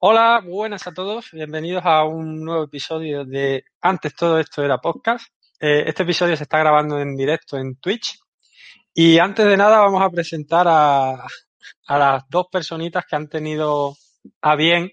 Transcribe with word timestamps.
Hola, 0.00 0.40
buenas 0.46 0.86
a 0.86 0.94
todos. 0.94 1.32
Bienvenidos 1.32 1.84
a 1.84 2.04
un 2.04 2.44
nuevo 2.44 2.62
episodio 2.62 3.24
de 3.24 3.64
Antes 3.80 4.14
todo 4.14 4.38
esto 4.38 4.62
era 4.62 4.78
podcast. 4.78 5.26
Eh, 5.58 5.82
este 5.88 6.04
episodio 6.04 6.36
se 6.36 6.44
está 6.44 6.60
grabando 6.60 7.00
en 7.00 7.16
directo 7.16 7.58
en 7.58 7.74
Twitch. 7.80 8.16
Y 8.94 9.18
antes 9.18 9.44
de 9.44 9.56
nada 9.56 9.80
vamos 9.80 10.00
a 10.00 10.08
presentar 10.08 10.68
a, 10.68 11.14
a 11.14 11.98
las 11.98 12.22
dos 12.28 12.46
personitas 12.48 13.06
que 13.06 13.16
han 13.16 13.28
tenido 13.28 13.96
a 14.40 14.54
bien 14.54 14.88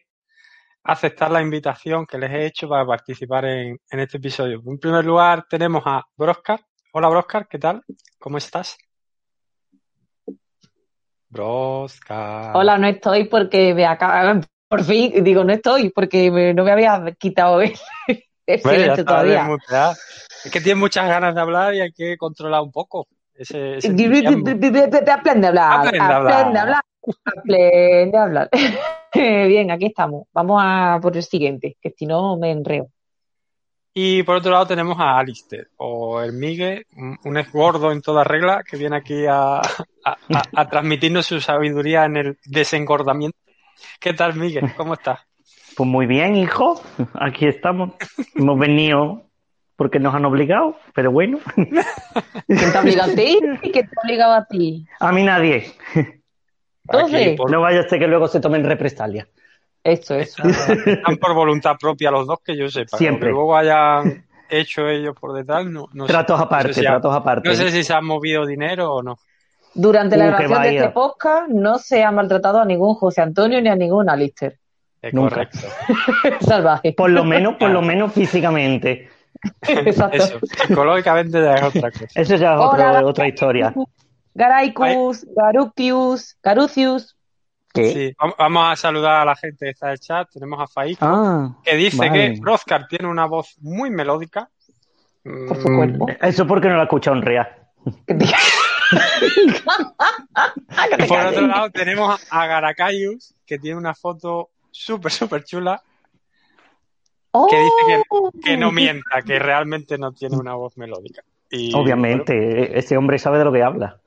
aceptar 0.82 1.30
la 1.30 1.44
invitación 1.44 2.08
que 2.08 2.18
les 2.18 2.32
he 2.32 2.48
hecho 2.48 2.68
para 2.68 2.84
participar 2.84 3.46
en, 3.46 3.80
en 3.88 4.00
este 4.00 4.18
episodio. 4.18 4.60
En 4.66 4.80
primer 4.80 5.06
lugar 5.06 5.46
tenemos 5.48 5.84
a 5.86 6.04
Broscar. 6.18 6.62
Hola 6.94 7.10
Broscar, 7.10 7.48
¿qué 7.48 7.60
tal? 7.60 7.84
¿Cómo 8.18 8.40
estás? 8.40 8.76
Broscar. 11.30 12.58
Hola, 12.58 12.80
no 12.80 12.88
estoy 12.88 13.26
porque 13.26 13.76
me 13.76 13.86
acaba, 13.86 14.42
por 14.68 14.84
fin, 14.84 15.24
digo, 15.24 15.44
no 15.44 15.54
estoy 15.54 15.90
porque 15.90 16.30
me- 16.32 16.54
no 16.54 16.64
me 16.64 16.72
había 16.72 17.04
quitado 17.18 17.62
el, 17.62 17.74
el 18.48 18.62
Bueno, 18.64 18.80
silencio 18.80 19.06
todavía. 19.06 19.48
Es 20.44 20.52
que 20.52 20.62
tienes 20.62 20.80
muchas 20.80 21.08
ganas 21.08 21.34
de 21.36 21.42
hablar 21.42 21.74
y 21.74 21.82
hay 21.82 21.92
que 21.92 22.18
controlar 22.18 22.62
un 22.62 22.72
poco 22.72 23.08
ese. 23.34 23.78
Aprende 23.78 25.48
a 25.48 25.50
hablar, 25.50 25.72
Aprende 25.80 26.00
a 26.00 26.62
hablar. 26.62 26.82
aprende 27.38 28.18
a 28.18 28.24
hablar. 28.24 28.50
Bien, 29.14 29.72
aquí 29.72 29.86
estamos. 29.88 30.28
Vamos 30.34 30.62
a 30.64 31.00
por 31.02 31.16
el 31.16 31.24
siguiente, 31.24 31.78
que 31.82 31.90
si 31.92 32.06
no 32.06 32.38
me 32.38 32.52
enreo. 32.52 32.90
Y 33.98 34.24
por 34.24 34.36
otro 34.36 34.52
lado 34.52 34.68
tenemos 34.68 34.98
a 35.00 35.18
Alistair, 35.18 35.70
o 35.78 36.20
el 36.22 36.34
Migue, 36.34 36.86
un 36.98 37.18
un 37.24 37.38
ex 37.38 37.50
gordo 37.54 37.94
en 37.94 38.02
toda 38.02 38.26
regla, 38.26 38.62
que 38.70 38.76
viene 38.76 38.98
aquí 38.98 39.26
a, 39.26 39.60
a- 39.62 39.62
a- 40.04 40.44
a 40.54 40.70
transmitirnos 40.70 41.26
su 41.26 41.40
sabiduría 41.40 42.04
en 42.04 42.18
el 42.18 42.38
desengordamiento. 42.46 43.38
¿Qué 44.00 44.14
tal, 44.14 44.36
Miguel? 44.36 44.72
¿Cómo 44.76 44.94
estás? 44.94 45.20
Pues 45.76 45.90
muy 45.90 46.06
bien, 46.06 46.36
hijo. 46.36 46.82
Aquí 47.16 47.48
estamos. 47.48 47.92
Hemos 48.36 48.58
venido 48.60 49.24
porque 49.76 50.00
nos 50.00 50.14
han 50.16 50.26
obligado, 50.26 50.78
pero 50.94 51.12
bueno. 51.12 51.40
¿Quién 51.56 52.72
te 52.72 52.78
ha 52.78 52.82
obligado 52.82 53.12
a 53.12 53.16
ti? 53.16 53.40
¿Quién 53.62 53.74
te 53.74 53.80
ha 53.82 54.02
obligado 54.04 54.34
a 54.34 54.46
ti? 54.46 54.86
A 55.00 55.12
mí 55.12 55.24
nadie. 55.24 55.74
Entonces, 56.88 57.36
por- 57.38 57.52
No 57.52 57.62
vaya 57.62 57.82
a 57.82 57.90
ser 57.90 58.00
que 58.00 58.08
luego 58.08 58.28
se 58.28 58.40
tomen 58.40 58.64
represalia. 58.64 59.28
Eso, 59.84 60.16
eso. 60.16 60.44
están 60.48 61.18
por 61.18 61.34
voluntad 61.34 61.76
propia 61.80 62.10
los 62.12 62.26
dos, 62.28 62.40
que 62.44 62.56
yo 62.58 62.70
sepa. 62.70 62.98
Siempre. 62.98 63.30
Que 63.30 63.34
luego 63.34 63.56
hayan 63.56 64.26
hecho 64.50 64.88
ellos 64.88 65.16
por 65.20 65.34
detrás, 65.34 65.66
no, 65.66 65.88
no 65.94 66.06
sé. 66.08 66.14
Tratos 66.14 66.40
aparte, 66.40 66.70
No 66.70 66.74
sé 66.74 66.80
si 66.82 66.86
ha- 66.88 66.92
tratos 66.92 67.16
aparte. 67.16 67.50
No 67.50 67.56
sé 67.56 67.70
si 67.72 67.84
se 67.84 67.94
han 67.94 68.06
movido 68.06 68.46
dinero 68.46 68.94
o 68.94 69.04
no. 69.04 69.18
Durante 69.76 70.16
la 70.18 70.26
Uh, 70.26 70.28
grabación 70.30 70.62
de 70.64 70.76
este 70.78 70.90
podcast 70.90 71.50
no 71.50 71.78
se 71.78 72.04
ha 72.04 72.12
maltratado 72.12 72.60
a 72.62 72.66
ningún 72.66 72.96
José 72.96 73.22
Antonio 73.22 73.62
ni 73.62 73.70
a 73.70 73.76
ningún 73.76 74.10
Alistair. 74.10 74.58
Es 75.02 75.14
Nunca. 75.14 75.30
correcto. 75.36 75.60
Salvaje. 76.42 76.94
Por 76.94 77.10
lo 77.12 77.24
menos, 77.24 77.56
por 77.56 77.70
lo 77.70 77.82
menos 77.82 78.12
físicamente. 78.14 79.10
Exacto. 79.68 80.18
Eso, 80.18 80.40
psicológicamente 80.68 81.40
ya 81.42 81.56
es 81.56 81.64
otra 81.64 81.92
cosa. 81.92 82.06
Eso 82.16 82.36
ya 82.38 82.54
es 82.54 82.60
Hola. 82.60 82.92
otro- 82.94 83.08
otra 83.10 83.28
historia. 83.28 83.74
Garaicus, 84.34 85.26
Garucius, 85.36 86.38
Garucius. 86.42 87.16
¿Qué? 87.74 87.92
Sí, 87.92 88.16
vam- 88.18 88.36
vamos 88.40 88.72
a 88.72 88.76
saludar 88.78 89.22
a 89.22 89.26
la 89.26 89.36
gente 89.36 89.66
que 89.66 89.72
está 89.72 89.88
en 89.88 89.92
el 89.94 90.00
chat. 90.00 90.30
Tenemos 90.32 90.60
a 90.62 90.68
Faisco, 90.68 91.06
Ah, 91.06 91.58
que 91.64 91.76
dice 91.76 91.98
vale. 91.98 92.34
que 92.34 92.40
Broscar 92.40 92.88
tiene 92.88 93.08
una 93.08 93.26
voz 93.26 93.56
muy 93.62 93.90
melódica. 93.90 94.50
Por 95.24 95.58
su 95.58 95.64
cuerpo. 95.76 96.06
eso 96.22 96.46
porque 96.48 96.68
no 96.70 96.76
la 96.76 96.82
he 96.82 96.84
escuchado 96.84 97.16
en 97.18 97.22
real. 97.24 97.48
Y 100.98 101.08
por 101.08 101.20
otro 101.20 101.48
lado 101.48 101.70
tenemos 101.72 102.20
a 102.30 102.48
Garacayus, 102.48 103.36
que 103.46 103.58
tiene 103.58 103.78
una 103.78 103.94
foto 103.94 104.50
súper, 104.72 105.12
súper 105.12 105.44
chula, 105.44 105.82
que 107.50 107.58
dice 107.58 108.04
Oh, 108.10 108.32
que 108.44 108.58
no 108.58 108.72
mienta, 108.72 109.22
que 109.26 109.40
realmente 109.40 109.98
no 109.98 110.12
tiene 110.14 110.38
una 110.38 110.56
voz 110.56 110.78
melódica. 110.78 111.24
Y, 111.50 111.74
Obviamente, 111.76 112.78
ese 112.78 112.98
hombre 112.98 113.20
sabe 113.20 113.40
de 113.40 113.46
lo 113.46 113.52
que 113.52 113.64
habla. 113.64 114.00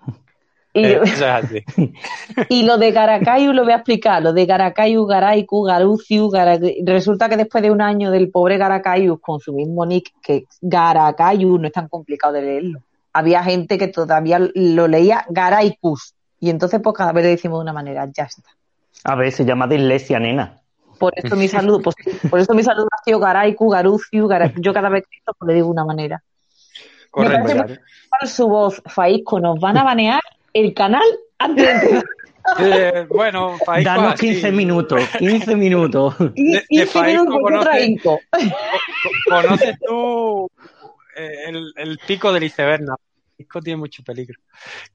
Y, 0.72 0.84
eh, 0.84 1.00
eso 1.02 1.14
es 1.14 1.22
así. 1.22 1.64
y 2.48 2.62
lo 2.62 2.78
de 2.78 2.92
Garacayu 2.92 3.52
lo 3.52 3.64
voy 3.64 3.72
a 3.72 3.76
explicar. 3.76 4.22
Lo 4.22 4.32
de 4.32 4.46
Garacayu, 4.46 5.06
Garaiku, 5.06 5.62
Garuciu, 5.62 6.30
resulta 6.84 7.28
que 7.28 7.36
después 7.36 7.62
de 7.62 7.70
un 7.70 7.80
año 7.80 8.10
del 8.10 8.30
pobre 8.30 8.58
Garacayu 8.58 9.18
con 9.18 9.40
su 9.40 9.52
mismo 9.52 9.84
nick, 9.86 10.12
que 10.22 10.44
Garacayu 10.60 11.58
no 11.58 11.66
es 11.66 11.72
tan 11.72 11.88
complicado 11.88 12.34
de 12.34 12.42
leerlo. 12.42 12.80
Había 13.12 13.42
gente 13.42 13.78
que 13.78 13.88
todavía 13.88 14.38
lo 14.54 14.88
leía 14.88 15.24
Garaikus. 15.28 16.14
Y 16.40 16.50
entonces, 16.50 16.80
pues 16.82 16.94
cada 16.96 17.12
vez 17.12 17.24
le 17.24 17.30
decimos 17.30 17.58
de 17.58 17.62
una 17.62 17.72
manera, 17.72 18.06
ya 18.12 18.24
está. 18.24 18.42
A 19.04 19.14
ver, 19.14 19.32
se 19.32 19.44
llama 19.44 19.66
dislexia, 19.66 20.18
nena. 20.20 20.60
Por 20.98 21.12
eso 21.16 21.36
mi 21.36 21.46
saludo, 21.48 21.80
pues, 21.80 21.94
por 22.28 22.40
eso 22.40 22.54
mi 22.54 22.62
saludo 22.62 22.88
ha 22.90 23.02
sido 23.04 23.18
Garaiku, 23.20 23.68
Garuciu, 23.70 24.26
Gara- 24.26 24.52
yo 24.56 24.72
cada 24.74 24.88
vez 24.88 25.04
que 25.08 25.18
esto 25.18 25.32
pues, 25.38 25.46
le 25.48 25.54
digo 25.54 25.66
de 25.68 25.72
una 25.72 25.84
manera. 25.84 26.22
Me 26.22 27.10
Correcto. 27.10 27.46
parece 27.46 27.54
muy 27.68 27.78
mal 28.20 28.28
su 28.28 28.48
voz, 28.48 28.82
Faisco, 28.86 29.40
nos 29.40 29.58
van 29.60 29.78
a 29.78 29.84
banear 29.84 30.20
el 30.52 30.74
canal 30.74 31.02
antes 31.38 31.82
de. 31.82 32.02
Eh, 32.60 33.06
bueno, 33.10 33.58
Faisco 33.58 33.90
Danos 33.90 34.14
así. 34.14 34.28
15 34.30 34.52
minutos, 34.52 35.02
15 35.18 35.54
minutos. 35.54 36.14
Y, 36.34 36.52
De- 36.52 36.58
de 36.60 36.64
cinco 36.68 36.90
Faisco 36.92 37.24
minutos 37.24 37.40
con 37.42 37.54
otra 37.58 37.72
conoce- 37.72 37.84
inco. 37.86 38.20
Co- 38.30 39.42
¿Conoces 39.42 39.76
tú 39.86 40.50
el, 41.18 41.72
el 41.76 41.98
pico 42.06 42.32
del 42.32 42.44
iceberg? 42.44 42.82
No, 42.82 42.96
Faisco 43.36 43.60
tiene 43.60 43.78
mucho 43.78 44.02
peligro. 44.02 44.40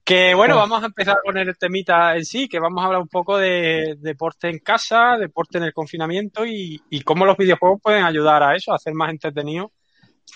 Que 0.03 0.34
bueno, 0.34 0.56
vamos 0.56 0.84
a 0.84 0.88
empezar 0.88 1.17
con 1.23 1.38
el 1.38 1.57
temita 1.57 2.16
en 2.16 2.25
sí, 2.25 2.47
que 2.47 2.59
vamos 2.59 2.81
a 2.81 2.88
hablar 2.88 3.01
un 3.01 3.07
poco 3.07 3.38
de 3.38 3.95
deporte 4.00 4.50
en 4.50 4.59
casa, 4.59 5.17
deporte 5.17 5.57
en 5.57 5.63
el 5.63 5.73
confinamiento 5.73 6.45
y, 6.45 6.81
y 6.89 7.01
cómo 7.01 7.25
los 7.25 7.38
videojuegos 7.38 7.81
pueden 7.81 8.03
ayudar 8.03 8.44
a 8.44 8.56
eso, 8.56 8.72
a 8.72 8.75
hacer 8.75 8.94
más 8.94 9.12
entretenido 9.12 9.72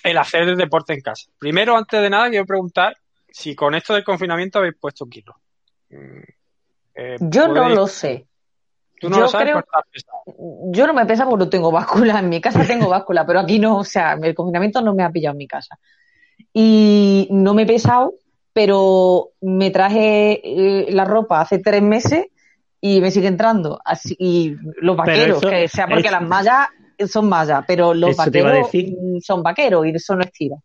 el 0.04 0.18
hacer 0.18 0.44
el 0.44 0.58
deporte 0.58 0.94
en 0.94 1.02
casa. 1.02 1.30
Primero, 1.38 1.76
antes 1.78 2.02
de 2.02 2.10
nada, 2.10 2.30
quiero 2.30 2.46
preguntar 2.46 2.96
si 3.30 3.56
con 3.56 3.76
esto 3.76 3.94
del 3.94 4.04
confinamiento 4.04 4.60
habéis 4.60 4.76
puesto 4.80 5.06
kilos. 5.08 5.36
Mm, 5.90 6.22
eh, 6.96 7.18
Yo 7.20 7.48
no 7.48 7.70
lo 7.70 7.88
sé. 7.88 8.27
Tú 9.00 9.10
no 9.10 9.16
yo 9.18 9.22
lo 9.24 9.28
sabes 9.28 9.50
creo-. 9.50 9.64
Yo 10.72 10.88
no 10.88 10.94
me 10.94 11.06
pesa 11.06 11.26
porque 11.26 11.46
no 11.46 11.50
tengo 11.50 11.72
báscula. 11.72 12.20
En 12.20 12.30
mi 12.30 12.42
casa 12.42 12.64
tengo 12.66 12.90
báscula, 12.90 13.26
pero 13.26 13.40
aquí 13.40 13.60
no. 13.60 13.78
O 13.78 13.84
sea, 13.84 14.14
el 14.22 14.34
confinamiento 14.36 14.82
no 14.82 14.94
me 14.94 15.04
ha 15.04 15.10
pillado 15.12 15.34
en 15.34 15.38
mi 15.38 15.48
casa. 15.48 15.78
Y 16.54 17.28
no 17.32 17.54
me 17.54 17.64
he 17.64 17.66
pesado, 17.66 18.14
pero 18.54 19.30
me 19.42 19.70
traje 19.72 20.42
eh, 20.44 20.92
la 20.92 21.06
ropa 21.06 21.42
hace 21.42 21.60
tres 21.60 21.82
meses 21.82 22.26
y 22.82 23.02
me 23.02 23.12
sigue 23.12 23.28
entrando. 23.28 23.80
Así, 23.84 24.16
y 24.18 24.56
los 24.82 24.96
vaqueros, 24.96 25.38
eso- 25.40 25.50
que 25.50 25.68
sea 25.68 25.88
porque 25.88 26.10
las 26.12 26.22
mallas 26.22 26.68
son 27.08 27.30
mallas, 27.30 27.64
pero 27.68 27.94
los 27.94 28.16
vaqueros 28.16 28.54
decir. 28.72 28.96
son 29.22 29.44
vaqueros 29.44 29.86
y 29.86 29.90
eso 29.92 30.16
no 30.16 30.24
estira. 30.24 30.56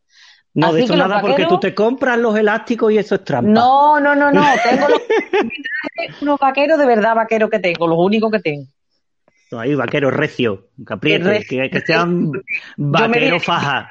No, 0.55 0.67
Así 0.67 0.77
de 0.77 0.85
eso 0.85 0.97
nada, 0.97 1.21
porque 1.21 1.47
tú 1.47 1.59
te 1.59 1.75
compras 1.75 2.19
los 2.19 2.37
elásticos 2.37 2.93
y 2.93 2.99
eso 2.99 3.15
es 3.15 3.25
trampa. 3.25 3.51
No, 3.51 3.99
no, 4.01 4.15
no, 4.15 4.31
no. 4.31 4.43
Tengo 4.69 4.89
los, 4.89 5.01
unos 6.21 6.39
vaqueros 6.39 6.79
de 6.79 6.87
verdad 6.87 7.15
vaqueros 7.15 7.49
que 7.49 7.59
tengo, 7.59 7.87
los 7.87 7.99
únicos 7.99 8.31
que 8.31 8.41
tengo. 8.41 8.67
Ahí, 9.53 9.75
vaqueros 9.75 10.13
recios, 10.13 10.61
que 10.87 10.95
aprieten, 10.95 11.43
que, 11.49 11.71
que 11.71 11.81
sean 11.81 12.33
vaqueros 12.77 13.45
faja. 13.45 13.91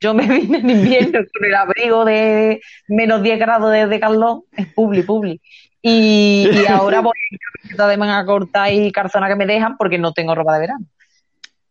Yo 0.00 0.12
me 0.12 0.26
vine 0.26 0.58
en 0.58 0.70
invierno 0.70 1.20
con 1.32 1.44
el 1.44 1.54
abrigo 1.54 2.04
de 2.04 2.60
menos 2.88 3.22
10 3.22 3.38
grados 3.38 3.72
de, 3.72 3.86
de 3.86 4.00
Carlón, 4.00 4.42
es 4.52 4.66
publi, 4.74 5.02
publi. 5.02 5.40
Y, 5.80 6.48
y 6.52 6.66
ahora 6.66 7.00
voy 7.00 7.14
en 7.30 7.38
camiseta 7.38 7.88
de 7.88 7.96
manga 7.96 8.26
corta 8.26 8.70
y 8.70 8.90
calzona 8.90 9.28
que 9.28 9.36
me 9.36 9.46
dejan 9.46 9.76
porque 9.76 9.98
no 9.98 10.12
tengo 10.12 10.34
ropa 10.34 10.54
de 10.54 10.60
verano. 10.60 10.86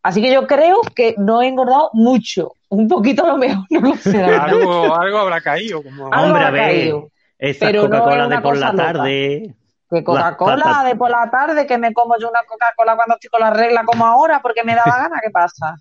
Así 0.06 0.22
que 0.22 0.32
yo 0.32 0.46
creo 0.46 0.82
que 0.94 1.16
no 1.18 1.42
he 1.42 1.48
engordado 1.48 1.90
mucho. 1.92 2.52
Un 2.68 2.86
poquito 2.86 3.24
a 3.24 3.28
lo 3.30 3.38
mejor, 3.38 3.64
no 3.70 3.80
lo 3.80 3.96
sé. 3.96 4.22
Algo, 4.22 4.94
algo 4.94 5.18
habrá 5.18 5.40
caído. 5.40 5.82
Como... 5.82 6.12
Algo 6.12 6.28
Hombre, 6.28 6.44
a 6.44 6.50
ver, 6.52 6.62
caído. 6.62 7.08
esas 7.40 7.66
Pero 7.66 7.88
no 7.88 7.88
Coca-Cola 7.88 8.22
de 8.22 8.26
una 8.28 8.42
por 8.42 8.56
la 8.56 8.70
loca. 8.70 8.84
tarde. 8.84 9.54
Que 9.90 10.04
Coca-Cola 10.04 10.84
de 10.86 10.94
por 10.94 11.10
la 11.10 11.28
tarde, 11.28 11.66
que 11.66 11.76
me 11.76 11.92
como 11.92 12.14
yo 12.20 12.30
una 12.30 12.44
Coca-Cola 12.46 12.94
cuando 12.94 13.14
estoy 13.16 13.30
con 13.30 13.40
la 13.40 13.50
regla 13.50 13.82
como 13.84 14.06
ahora 14.06 14.38
porque 14.40 14.62
me 14.62 14.76
da 14.76 14.84
la 14.86 14.96
gana, 14.96 15.20
¿qué 15.20 15.30
pasa? 15.30 15.74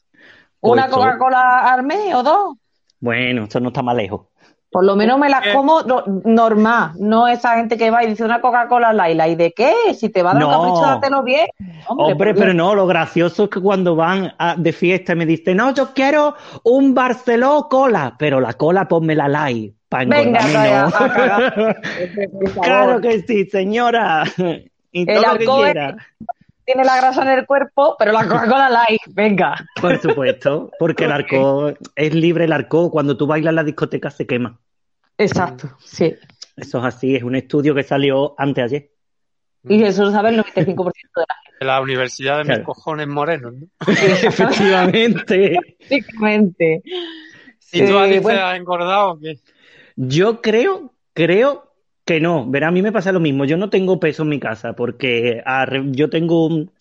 ¿Una 0.59 0.87
Pues 0.87 0.87
eso. 0.87 0.97
Coca-Cola 0.97 1.71
al 1.71 1.83
mes 1.83 2.15
o 2.15 2.23
dos? 2.23 2.55
Bueno, 2.99 3.43
eso 3.43 3.59
no 3.59 3.67
está 3.67 3.83
más 3.83 3.95
lejos. 3.95 4.21
Por 4.75 4.83
lo 4.83 4.97
menos 4.97 5.17
me 5.17 5.29
las 5.29 5.39
¿Qué? 5.41 5.53
como 5.53 5.83
no- 5.83 6.03
normal, 6.25 6.91
no 6.99 7.29
esa 7.29 7.55
gente 7.55 7.77
que 7.77 7.89
va 7.91 8.03
y 8.03 8.07
dice 8.07 8.25
una 8.25 8.41
Coca-Cola 8.41 8.91
Laila. 8.91 9.25
¿Y 9.29 9.35
de 9.35 9.53
qué? 9.53 9.73
Si 9.97 10.09
te 10.09 10.21
va 10.21 10.31
a 10.31 10.33
dar 10.33 10.43
un 10.43 10.51
No. 10.51 10.57
capricho, 10.59 10.81
dátelo 10.81 11.23
bien. 11.23 11.47
Hombre, 11.87 12.15
por 12.15 12.17
pero 12.35 12.51
Dios. 12.51 12.55
no, 12.55 12.75
lo 12.75 12.85
gracioso 12.85 13.45
es 13.45 13.49
que 13.51 13.61
cuando 13.61 13.95
van 13.95 14.33
a- 14.37 14.55
de 14.57 14.73
fiesta 14.73 15.13
y 15.13 15.15
me 15.15 15.25
dicen, 15.25 15.55
no, 15.55 15.73
yo 15.73 15.93
quiero 15.93 16.35
un 16.63 16.93
Barceló 16.93 17.67
cola, 17.69 18.15
pero 18.19 18.41
la 18.41 18.51
cola 18.55 18.85
ponme 18.85 19.15
la 19.15 19.29
light. 19.29 19.73
Para 19.87 20.09
Venga, 20.09 20.39
vaya, 20.41 20.89
favor. 20.89 21.75
claro 22.61 22.99
que 22.99 23.21
sí, 23.21 23.45
señora. 23.45 24.25
Y 24.91 25.09
El 25.09 25.21
todo 25.21 25.33
lo 25.33 25.39
que 25.39 25.45
quiera. 25.45 25.95
Tiene 26.65 26.83
la 26.83 26.97
grasa 26.97 27.21
en 27.21 27.27
el 27.37 27.45
cuerpo, 27.45 27.95
pero 27.97 28.11
la 28.11 28.23
Coca-Cola 28.27 28.69
light, 28.71 29.01
venga. 29.13 29.55
Por 29.79 30.01
supuesto, 30.01 30.71
porque 30.79 31.05
el 31.05 31.11
arco 31.13 31.71
es 31.95 32.13
libre, 32.15 32.45
el 32.45 32.51
arco 32.51 32.89
cuando 32.91 33.15
tú 33.15 33.27
bailas 33.27 33.51
en 33.51 33.55
la 33.55 33.63
discoteca 33.63 34.09
se 34.09 34.25
quema. 34.25 34.57
Exacto, 35.17 35.69
sí. 35.83 36.15
Eso 36.57 36.79
es 36.79 36.85
así, 36.85 37.15
es 37.15 37.23
un 37.23 37.35
estudio 37.35 37.73
que 37.75 37.83
salió 37.83 38.35
antes 38.37 38.63
ayer. 38.65 38.89
Y 39.67 39.81
eso 39.83 40.03
lo 40.05 40.11
sabe 40.11 40.29
el 40.29 40.37
95% 40.37 40.93
de 41.15 41.25
la 41.27 41.35
De 41.59 41.65
la 41.65 41.81
Universidad 41.81 42.37
de 42.37 42.43
mis 42.43 42.47
Claro. 42.49 42.63
cojones 42.65 43.07
morenos, 43.07 43.53
¿no? 43.53 43.67
Efectivamente. 43.87 45.49
gente. 45.49 45.75
Básicamente. 45.89 46.81
¿Y 47.71 47.79
tú, 47.85 47.93
Eh, 47.93 47.99
Alice, 47.99 48.19
bueno. 48.19 48.41
has 48.41 48.57
engordado 48.57 49.11
o 49.13 49.19
qué? 49.19 49.39
Yo 49.95 50.41
creo, 50.41 50.93
creo 51.13 51.71
que 52.05 52.19
no. 52.19 52.45
Verá, 52.49 52.67
a 52.67 52.71
mí 52.71 52.81
me 52.81 52.91
pasa 52.91 53.11
lo 53.11 53.19
mismo. 53.19 53.45
Yo 53.45 53.57
no 53.57 53.69
tengo 53.69 53.99
peso 53.99 54.23
en 54.23 54.29
mi 54.29 54.39
casa 54.39 54.73
porque 54.73 55.41
a 55.45 55.65
re- 55.65 55.83
yo 55.91 56.09
tengo, 56.09 56.45
un- 56.47 56.71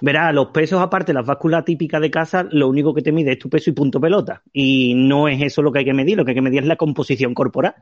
verá, 0.00 0.32
los 0.32 0.48
pesos 0.48 0.80
aparte, 0.80 1.12
las 1.12 1.26
básculas 1.26 1.64
típicas 1.64 2.00
de 2.00 2.10
casa, 2.10 2.46
lo 2.50 2.68
único 2.68 2.94
que 2.94 3.02
te 3.02 3.12
mide 3.12 3.32
es 3.32 3.38
tu 3.38 3.48
peso 3.48 3.70
y 3.70 3.72
punto 3.72 4.00
pelota. 4.00 4.42
Y 4.52 4.94
no 4.94 5.28
es 5.28 5.40
eso 5.42 5.62
lo 5.62 5.72
que 5.72 5.80
hay 5.80 5.84
que 5.84 5.94
medir, 5.94 6.16
lo 6.16 6.24
que 6.24 6.32
hay 6.32 6.34
que 6.34 6.42
medir 6.42 6.62
es 6.62 6.68
la 6.68 6.76
composición 6.76 7.34
corporal. 7.34 7.74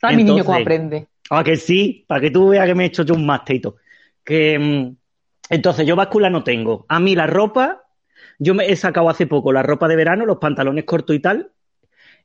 ¿Sabes 0.00 0.16
mi 0.16 0.24
niño 0.24 0.44
cómo 0.44 0.58
aprende? 0.58 1.06
Ah, 1.30 1.44
que 1.44 1.56
sí, 1.56 2.04
para 2.08 2.20
que 2.20 2.30
tú 2.30 2.48
veas 2.48 2.66
que 2.66 2.74
me 2.74 2.84
he 2.84 2.86
hecho 2.86 3.04
yo 3.04 3.14
un 3.14 3.30
todo. 3.60 3.76
Que, 4.24 4.58
mm, 4.58 4.96
entonces, 5.50 5.86
yo 5.86 5.96
báscula 5.96 6.30
no 6.30 6.42
tengo. 6.42 6.86
A 6.88 6.98
mí 7.00 7.14
la 7.14 7.26
ropa, 7.26 7.82
yo 8.38 8.54
me 8.54 8.70
he 8.70 8.76
sacado 8.76 9.08
hace 9.08 9.26
poco 9.26 9.52
la 9.52 9.62
ropa 9.62 9.88
de 9.88 9.96
verano, 9.96 10.26
los 10.26 10.38
pantalones 10.38 10.84
cortos 10.84 11.14
y 11.14 11.20
tal, 11.20 11.52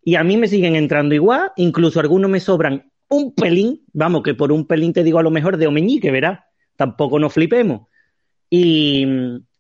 y 0.04 0.16
a 0.16 0.24
mí 0.24 0.38
me 0.38 0.48
siguen 0.48 0.76
entrando 0.76 1.16
igual, 1.16 1.52
incluso 1.56 2.00
algunos 2.00 2.30
me 2.30 2.40
sobran 2.40 2.92
un 3.10 3.34
pelín, 3.34 3.82
vamos, 3.94 4.24
que 4.24 4.34
por 4.34 4.52
un 4.52 4.66
pelín 4.66 4.94
te 4.94 5.04
digo 5.04 5.20
a 5.20 5.24
lo 5.24 5.32
mejor 5.32 5.58
de 5.58 5.68
omeñique, 5.68 6.12
verás, 6.12 6.40
tampoco 6.76 7.20
nos 7.20 7.34
flipemos. 7.34 7.88
Y, 8.58 9.06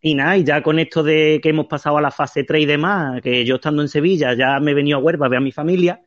y 0.01 0.15
nada, 0.15 0.37
y 0.37 0.43
ya 0.45 0.61
con 0.63 0.79
esto 0.79 1.03
de 1.03 1.39
que 1.43 1.49
hemos 1.49 1.65
pasado 1.65 1.97
a 1.97 2.01
la 2.01 2.11
fase 2.11 2.43
3 2.45 2.63
y 2.63 2.65
demás, 2.65 3.21
que 3.21 3.43
yo 3.43 3.55
estando 3.55 3.81
en 3.81 3.89
Sevilla 3.89 4.33
ya 4.33 4.59
me 4.61 4.71
he 4.71 4.73
venido 4.73 4.97
a 4.97 5.01
Huelva 5.01 5.25
a 5.25 5.29
ver 5.29 5.37
a 5.39 5.41
mi 5.41 5.51
familia, 5.51 5.99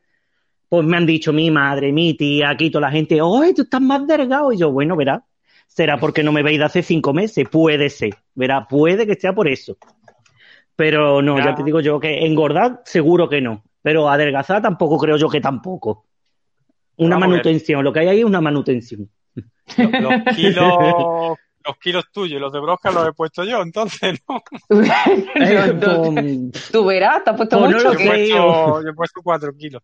pues 0.67 0.85
me 0.85 0.97
han 0.97 1.05
dicho 1.05 1.31
mi 1.31 1.51
madre, 1.51 1.91
mi 1.91 2.15
tía, 2.15 2.49
aquí 2.49 2.71
toda 2.71 2.87
la 2.87 2.91
gente, 2.91 3.19
¡ay, 3.21 3.53
tú 3.53 3.61
estás 3.63 3.81
más 3.81 4.07
delgado! 4.07 4.51
Y 4.53 4.57
yo, 4.57 4.71
bueno, 4.71 4.95
verá, 4.95 5.23
será 5.67 5.97
porque 5.99 6.23
no 6.23 6.31
me 6.31 6.41
veis 6.41 6.57
de 6.57 6.65
hace 6.65 6.81
cinco 6.81 7.13
meses, 7.13 7.47
puede 7.49 7.89
ser, 7.89 8.15
verá, 8.33 8.67
puede 8.67 9.05
que 9.05 9.15
sea 9.15 9.33
por 9.33 9.47
eso. 9.47 9.77
Pero 10.75 11.21
no, 11.21 11.37
Ya. 11.37 11.45
ya 11.45 11.55
te 11.55 11.63
digo 11.63 11.79
yo 11.81 11.99
que 11.99 12.25
engordar 12.25 12.81
seguro 12.85 13.29
que 13.29 13.39
no, 13.41 13.63
pero 13.83 14.09
adelgazar 14.09 14.61
tampoco 14.63 14.97
creo 14.97 15.17
yo 15.17 15.29
que 15.29 15.41
tampoco. 15.41 16.05
Una 16.97 17.15
Vamos 17.17 17.29
manutención, 17.29 17.83
lo 17.83 17.93
que 17.93 17.99
hay 17.99 18.07
ahí 18.07 18.19
es 18.19 18.25
una 18.25 18.41
manutención. 18.41 19.09
Los, 19.77 19.91
los 20.01 20.35
kilos, 20.35 21.37
los 21.69 21.77
kilos 21.77 22.05
tuyos 22.11 22.37
y 22.37 22.41
los 22.41 22.51
de 22.51 22.59
Brosca 22.59 22.91
los 22.91 23.07
he 23.07 23.13
puesto 23.13 23.43
yo, 23.43 23.61
entonces, 23.61 24.19
¿no? 24.27 24.41
Tú- 26.71 26.85
verás, 26.85 27.23
te 27.23 27.29
has 27.31 27.37
puesto 27.37 27.59
Pues 27.59 27.71
mucho. 27.73 27.93
Yo 27.93 27.99
he 27.99 28.07
puesto, 28.07 28.83
yo 28.83 28.89
he 28.89 28.93
puesto 28.93 29.21
cuatro 29.23 29.53
kilos. 29.55 29.81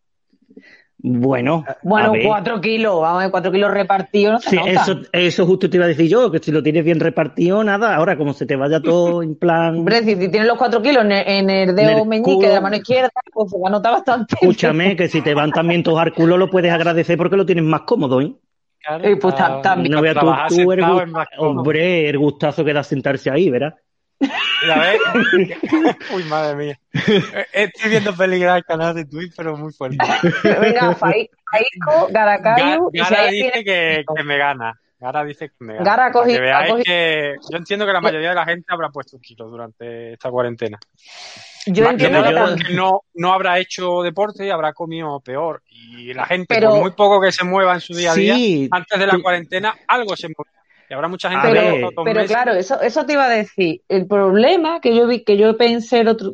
bueno, 0.98 1.64
Bueno, 1.84 2.14
cuatro 2.26 2.62
kilos, 2.62 3.02
vamos 3.02 3.20
a 3.20 3.24
ver, 3.26 3.32
cuatro 3.32 3.52
kilos 3.52 3.72
repartidos 3.72 4.44
no 4.46 4.50
Sí, 4.50 4.56
nota. 4.56 4.72
eso, 4.72 5.02
eso 5.12 5.46
justo 5.46 5.70
te 5.70 5.78
iba 5.78 5.86
a 5.86 5.90
decir 5.90 6.10
yo, 6.10 6.32
que 6.32 6.40
si 6.40 6.52
lo 6.52 6.64
tienes 6.64 6.84
bien 6.84 7.00
repartido, 7.00 7.64
nada, 7.64 7.96
ahora 7.96 8.18
como 8.18 8.34
se 8.34 8.46
te 8.46 8.56
vaya 8.56 8.82
todo 8.82 9.22
en 9.22 9.36
plan... 9.36 9.78
Hombre, 9.78 10.00
si, 10.04 10.16
si 10.16 10.30
tienes 10.30 10.48
los 10.48 10.58
cuatro 10.58 10.82
kilos 10.82 11.04
en 11.06 11.12
el, 11.12 11.28
en 11.28 11.50
el 11.50 11.70
En 11.70 11.76
dedo 11.76 12.02
el 12.02 12.08
meñique 12.08 12.34
culo. 12.36 12.48
de 12.48 12.54
la 12.56 12.62
mano 12.62 12.76
izquierda, 12.78 13.10
pues 13.34 13.52
se 13.52 13.60
va 13.60 13.68
a 13.68 13.72
notar 13.72 13.94
bastante. 13.94 14.36
Escúchame, 14.36 14.96
que 14.96 15.08
si 15.10 15.22
te 15.22 15.34
van 15.34 15.52
también 15.52 15.84
tus 15.84 15.98
al 16.00 16.14
culo 16.14 16.38
lo 16.38 16.50
puedes 16.50 16.72
agradecer 16.72 17.18
porque 17.18 17.36
lo 17.38 17.46
tienes 17.46 17.66
más 17.66 17.82
cómodo, 17.82 18.22
¿eh? 18.22 18.34
Claro, 18.86 19.04
Eh, 19.04 19.16
pues, 19.18 19.34
para- 19.36 19.62
también. 19.62 19.92
No 19.94 20.02
veas 20.02 20.16
tú, 20.50 20.56
tú 20.56 20.72
el, 20.72 20.84
hombre, 21.38 22.10
el 22.10 22.18
gustazo 22.18 22.64
que 22.64 22.74
da 22.74 22.84
sentarse 22.84 23.30
ahí, 23.32 23.50
¿verdad? 23.50 23.74
Mira, 24.20 24.80
¿ves? 24.80 25.00
Uy, 26.16 26.24
madre 26.26 26.56
mía. 26.56 26.80
Eh, 26.94 27.46
Estoy 27.52 27.90
viendo 27.90 28.16
peligrar 28.16 28.58
el 28.58 28.64
canal 28.64 28.96
de 28.96 29.06
Twitch, 29.06 29.34
pero 29.36 29.58
muy 29.58 29.74
fuerte. 29.74 29.98
Venga, 30.44 30.96
Fai- 30.96 31.30
Faico, 31.52 32.08
Gara, 32.12 32.40
y 32.94 32.98
si 32.98 33.04
Gara 33.04 33.22
ahí 33.24 33.36
dice 33.36 33.52
viene- 33.54 33.64
que, 33.66 34.06
que 34.16 34.24
me 34.24 34.38
gana. 34.38 34.80
Gara 35.06 35.24
dice 35.24 35.50
que 35.50 35.56
me 35.60 35.74
gana. 35.74 35.86
Gara 35.86 36.06
ha 36.08 36.12
Para 36.12 36.26
que 36.26 36.40
veáis 36.40 36.72
cogido- 36.72 36.84
que 36.86 37.36
yo 37.52 37.58
entiendo 37.58 37.86
que 37.86 37.94
la 37.94 38.02
mayoría 38.02 38.30
de 38.30 38.36
la 38.36 38.46
gente 38.46 38.66
habrá 38.70 38.90
puesto 38.90 39.20
kilos 39.20 39.52
durante 39.52 40.14
esta 40.14 40.30
cuarentena. 40.32 40.80
Yo 41.68 41.84
Más 41.84 41.96
que 41.96 42.06
entiendo 42.06 42.24
que 42.28 42.34
yo- 42.34 42.46
porque 42.46 42.74
no, 42.74 43.02
no 43.14 43.34
habrá 43.34 43.60
hecho 43.60 44.02
deporte 44.04 44.46
y 44.46 44.50
habrá 44.50 44.74
comido 44.74 45.20
peor. 45.20 45.62
Y 45.70 46.14
la 46.14 46.26
gente, 46.26 46.48
Pero- 46.56 46.70
por 46.72 46.80
muy 46.82 46.92
poco 46.92 47.22
que 47.22 47.32
se 47.32 47.44
mueva 47.44 47.74
en 47.76 47.82
su 47.82 47.94
día 47.94 48.12
a 48.12 48.16
día, 48.16 48.36
Sí, 48.36 48.68
antes 48.72 49.00
de 49.00 49.08
la 49.08 49.20
cuarentena, 49.20 49.76
algo 49.88 50.16
se 50.16 50.28
mueve. 50.28 50.52
Y 50.90 50.94
habrá 50.94 51.08
mucha 51.08 51.30
gente 51.32 51.48
A 51.48 51.52
que 51.52 51.88
Pero 51.96 52.04
meses. 52.04 52.28
claro, 52.32 52.54
eso, 52.54 52.80
eso 52.82 53.06
te 53.06 53.14
iba 53.14 53.26
a 53.26 53.30
decir. 53.30 53.82
El 53.90 54.06
problema 54.08 54.80
que 54.82 54.96
yo 54.96 55.08
vi, 55.08 55.24
que 55.24 55.36
yo 55.38 55.58
pensé 55.58 56.02
el 56.02 56.08
otro, 56.10 56.34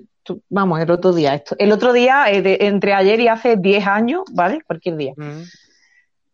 vamos, 0.49 0.79
el 0.81 0.91
otro 0.91 1.13
día, 1.13 1.33
esto, 1.35 1.55
el 1.57 1.71
otro 1.71 1.93
día, 1.93 2.25
eh, 2.29 2.41
de- 2.41 2.57
entre 2.61 2.93
ayer 2.93 3.19
y 3.21 3.29
hace 3.29 3.55
10 3.55 3.87
años, 3.87 4.23
¿vale? 4.33 4.61
Cualquier 4.67 4.97
día. 4.97 5.13
Mm. 5.15 5.43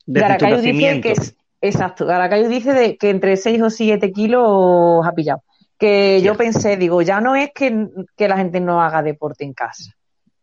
desde 0.10 0.38
tu 0.38 0.62
dice 0.62 1.02
que 1.02 1.12
es, 1.12 1.36
exacto, 1.62 2.06
Garacayu 2.06 2.48
dice 2.50 2.74
de, 2.74 2.98
que 2.98 3.10
entre 3.10 3.38
6 3.38 3.62
o 3.62 3.70
7 3.70 4.12
kilos 4.12 5.06
ha 5.06 5.12
pillado. 5.14 5.44
Que 5.78 6.22
yo 6.24 6.36
pensé, 6.36 6.76
digo, 6.78 7.02
ya 7.04 7.22
no 7.22 7.36
es 7.36 7.52
que, 7.54 7.88
que 8.16 8.28
la 8.28 8.38
gente 8.38 8.60
no 8.60 8.82
haga 8.82 9.04
deporte 9.04 9.44
en 9.44 9.54
casa. 9.54 9.92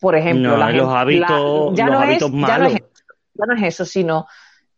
Por 0.01 0.15
ejemplo, 0.15 0.51
No, 0.53 0.57
la 0.57 0.71
los 0.71 0.83
gente- 0.87 0.97
hábitos, 0.99 1.71
la- 1.71 1.77
ya 1.77 1.87
los 1.87 1.95
no 1.95 2.03
es- 2.03 2.09
hábitos 2.09 2.31
ya 2.31 2.37
no 2.37 2.41
malos. 2.41 2.73
es 2.75 2.81
ya 3.37 3.47
no 3.47 3.55
es 3.57 3.63
eso, 3.65 3.85
sino 3.85 4.27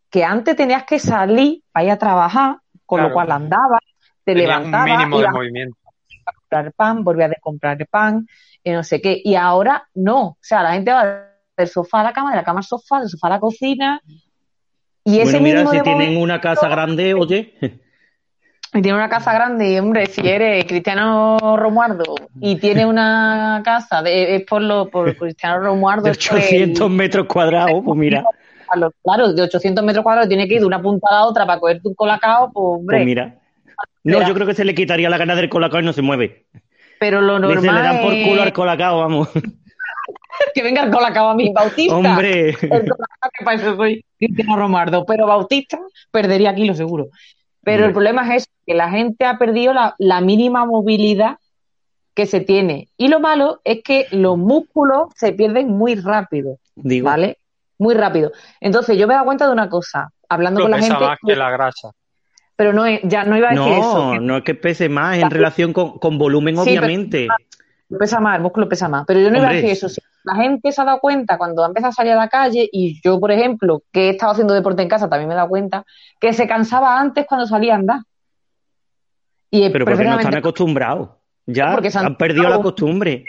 que 0.09 0.23
antes 0.23 0.55
tenías 0.55 0.83
que 0.85 0.97
salir 0.99 1.61
para 1.71 1.85
ir 1.85 1.91
a 1.91 1.97
trabajar, 1.97 2.57
con 2.87 2.97
Claro. 2.97 3.09
lo 3.09 3.13
cual 3.13 3.31
andabas, 3.31 3.81
te 4.23 4.33
Tenías 4.33 4.47
levantabas, 4.47 4.89
un 4.89 4.97
mínimo 4.97 5.19
de 5.19 5.29
movimiento. 5.29 5.77
a 6.25 6.31
comprar 6.33 6.73
pan, 6.73 7.03
volvías 7.03 7.29
de 7.29 7.35
comprar 7.39 7.87
pan, 7.87 8.25
y 8.63 8.71
no 8.71 8.83
sé 8.83 8.99
qué. 9.01 9.21
Y 9.23 9.35
ahora 9.35 9.87
no. 9.93 10.21
O 10.21 10.37
sea, 10.41 10.63
la 10.63 10.73
gente 10.73 10.91
va 10.91 11.25
del 11.55 11.67
sofá 11.67 11.99
a 12.01 12.03
la 12.05 12.13
cama, 12.13 12.31
de 12.31 12.37
la 12.37 12.43
cama 12.43 12.59
al 12.59 12.63
sofá, 12.65 12.99
del 12.99 13.09
sofá 13.09 13.27
a 13.27 13.31
la 13.31 13.39
cocina. 13.39 14.01
Y 15.07 15.21
ese 15.21 15.39
Bueno, 15.39 15.39
mira, 15.39 15.59
mínimo 15.61 15.71
si 15.71 15.81
tienen 15.83 16.17
una 16.21 16.41
casa 16.41 16.67
grande, 16.67 17.13
oye, 17.13 17.53
y 18.73 18.81
tiene 18.81 18.93
una 18.93 19.07
casa 19.07 19.31
grande, 19.31 19.71
y 19.71 19.79
hombre, 19.79 20.05
si 20.07 20.27
eres 20.27 20.65
Cristiano 20.65 21.37
Romuardo 21.55 22.13
y 22.41 22.57
tiene 22.57 22.85
una 22.85 23.61
casa, 23.63 24.01
de, 24.01 24.35
es 24.35 24.43
por 24.43 24.61
lo 24.61 24.89
por 24.89 25.15
Cristiano 25.15 25.61
Romuardo. 25.61 26.03
de 26.03 26.11
es 26.11 26.27
por 26.27 26.37
el- 26.37 26.43
800 26.43 26.89
metros 26.89 27.25
cuadrados, 27.25 27.81
pues 27.85 27.97
mira, 27.97 28.21
claro, 29.01 29.31
de 29.31 29.43
800 29.43 29.81
metros 29.81 30.03
cuadrados 30.03 30.27
tiene 30.27 30.45
que 30.45 30.55
ir 30.55 30.59
de 30.59 30.65
una 30.67 30.81
punta 30.81 31.07
a 31.09 31.13
la 31.15 31.25
otra 31.25 31.45
para 31.45 31.57
cogerte 31.61 31.87
un 31.87 31.93
colacao, 31.95 32.51
pues 32.51 32.65
hombre. 32.65 32.97
pues 32.97 33.05
mira. 33.05 33.35
No, 34.03 34.27
yo 34.27 34.33
creo 34.33 34.45
que 34.45 34.55
se 34.55 34.65
le 34.65 34.75
quitaría 34.75 35.09
la 35.09 35.17
gana 35.17 35.37
del 35.37 35.47
colacao 35.47 35.79
y 35.79 35.83
no 35.85 35.93
se 35.93 36.01
mueve. 36.01 36.47
pero 36.99 37.21
lo 37.21 37.39
normal 37.39 37.75
le 37.75 37.81
dan 37.81 38.01
por 38.01 38.11
culo 38.11 38.41
al 38.41 38.51
colacao, 38.51 38.99
vamos. 38.99 39.29
que 40.53 40.63
venga 40.63 40.83
el 40.83 40.91
colacao 40.91 41.29
a 41.29 41.35
mí, 41.35 41.51
Bautista. 41.53 41.95
Hombre, 41.95 42.49
El 42.49 42.57
colacao, 42.59 43.29
que 43.37 43.45
para 43.45 43.57
eso 43.57 43.75
soy 43.75 44.05
Cristiano 44.17 44.55
Romualdo, 44.57 45.05
pero 45.05 45.25
Bautista 45.27 45.79
perdería 46.11 46.53
kilos 46.55 46.77
seguro. 46.77 47.07
Pero 47.63 47.77
Hombre. 47.77 47.87
el 47.87 47.93
problema 47.93 48.35
es 48.35 48.43
eso, 48.43 48.51
que 48.65 48.73
la 48.73 48.89
gente 48.89 49.25
ha 49.25 49.37
perdido 49.37 49.73
la, 49.73 49.95
la 49.97 50.21
mínima 50.21 50.65
movilidad 50.65 51.37
que 52.13 52.25
se 52.25 52.39
tiene. 52.41 52.87
Y 52.97 53.09
lo 53.09 53.19
malo 53.19 53.61
es 53.63 53.83
que 53.83 54.07
los 54.11 54.37
músculos 54.37 55.09
se 55.15 55.33
pierden 55.33 55.69
muy 55.69 55.95
rápido, 55.95 56.57
digo, 56.75 57.05
¿vale? 57.05 57.37
Muy 57.77 57.93
rápido. 57.93 58.31
Entonces 58.59 58.97
yo 58.97 59.05
me 59.07 59.13
he 59.13 59.15
dado 59.15 59.25
cuenta 59.25 59.45
de 59.45 59.51
una 59.53 59.69
cosa, 59.69 60.09
hablando 60.29 60.61
Lo 60.61 60.65
con 60.65 60.71
la 60.71 60.77
pesa 60.77 60.89
gente, 60.93 61.05
más 61.05 61.17
que 61.25 61.35
la 61.35 61.51
grasa. 61.51 61.91
pero 62.55 62.73
no 62.73 62.85
es- 62.87 63.01
ya 63.03 63.23
no 63.23 63.37
iba 63.37 63.49
a 63.49 63.53
decir 63.53 63.71
eso. 63.73 64.15
no, 64.15 64.19
no 64.19 64.37
es 64.37 64.43
que 64.43 64.55
pese 64.55 64.89
más 64.89 65.17
en 65.19 65.29
relación 65.29 65.73
con, 65.73 65.99
con 65.99 66.17
volumen, 66.17 66.55
Sí, 66.57 66.61
pero- 66.65 66.79
obviamente. 66.87 67.27
Pesa 67.99 68.19
más, 68.19 68.35
el 68.37 68.41
músculo 68.41 68.67
pesa 68.67 68.87
más. 68.89 69.05
Pero 69.05 69.19
yo 69.19 69.29
no 69.31 69.37
iba 69.37 69.49
a 69.49 69.53
decir 69.53 69.69
eso. 69.69 69.87
Si 69.89 70.01
la 70.23 70.35
gente 70.35 70.71
se 70.71 70.81
ha 70.81 70.85
dado 70.85 70.99
cuenta 70.99 71.37
cuando 71.37 71.63
ha 71.63 71.67
empezado 71.67 71.89
a 71.91 71.93
salir 71.93 72.13
a 72.13 72.17
la 72.17 72.27
calle, 72.29 72.67
y 72.71 72.99
yo, 73.01 73.19
por 73.19 73.31
ejemplo, 73.31 73.83
que 73.91 74.07
he 74.07 74.09
estado 74.11 74.31
haciendo 74.33 74.53
deporte 74.53 74.81
en 74.81 74.89
casa, 74.89 75.09
también 75.09 75.27
me 75.29 75.33
he 75.33 75.37
dado 75.37 75.49
cuenta, 75.49 75.85
que 76.19 76.33
se 76.33 76.47
cansaba 76.47 76.99
antes 76.99 77.25
cuando 77.27 77.45
salía 77.47 77.73
a 77.73 77.77
andar. 77.77 77.99
Y 79.49 79.69
Pero 79.69 79.85
porque 79.85 80.03
no 80.03 80.19
están 80.19 80.35
acostumbrados. 80.35 81.09
Ya 81.45 81.71
Porque 81.73 81.89
se 81.91 81.97
han- 81.99 82.07
han 82.07 82.17
perdido 82.17 82.49
la 82.49 82.61
costumbre. 82.61 83.23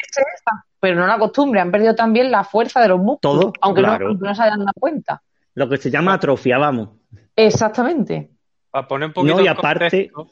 pero 0.81 0.97
no 0.99 1.07
la 1.07 1.19
costumbre, 1.19 1.61
han 1.61 1.71
perdido 1.71 1.95
también 1.95 2.31
la 2.33 2.43
fuerza 2.43 2.81
de 2.81 2.89
los 2.89 2.99
músculos, 2.99 3.21
Todo, 3.21 3.53
aunque 3.61 3.81
no- 3.83 3.89
claro. 3.89 4.09
aunque 4.09 4.25
no, 4.27 4.35
se 4.35 4.43
hayan 4.43 4.59
dado 4.59 4.73
cuenta. 4.79 5.23
Lo 5.55 5.69
que 5.69 5.77
se 5.77 5.89
llama 5.91 6.15
atrofia, 6.15 6.59
vamos. 6.59 6.89
Exactamente. 7.37 8.31
Para 8.71 8.89
poner 8.89 9.09
un 9.09 9.13
poquito 9.15 9.37
No, 9.37 9.41
y 9.41 9.47
aparte- 9.47 10.11
contexto- 10.11 10.31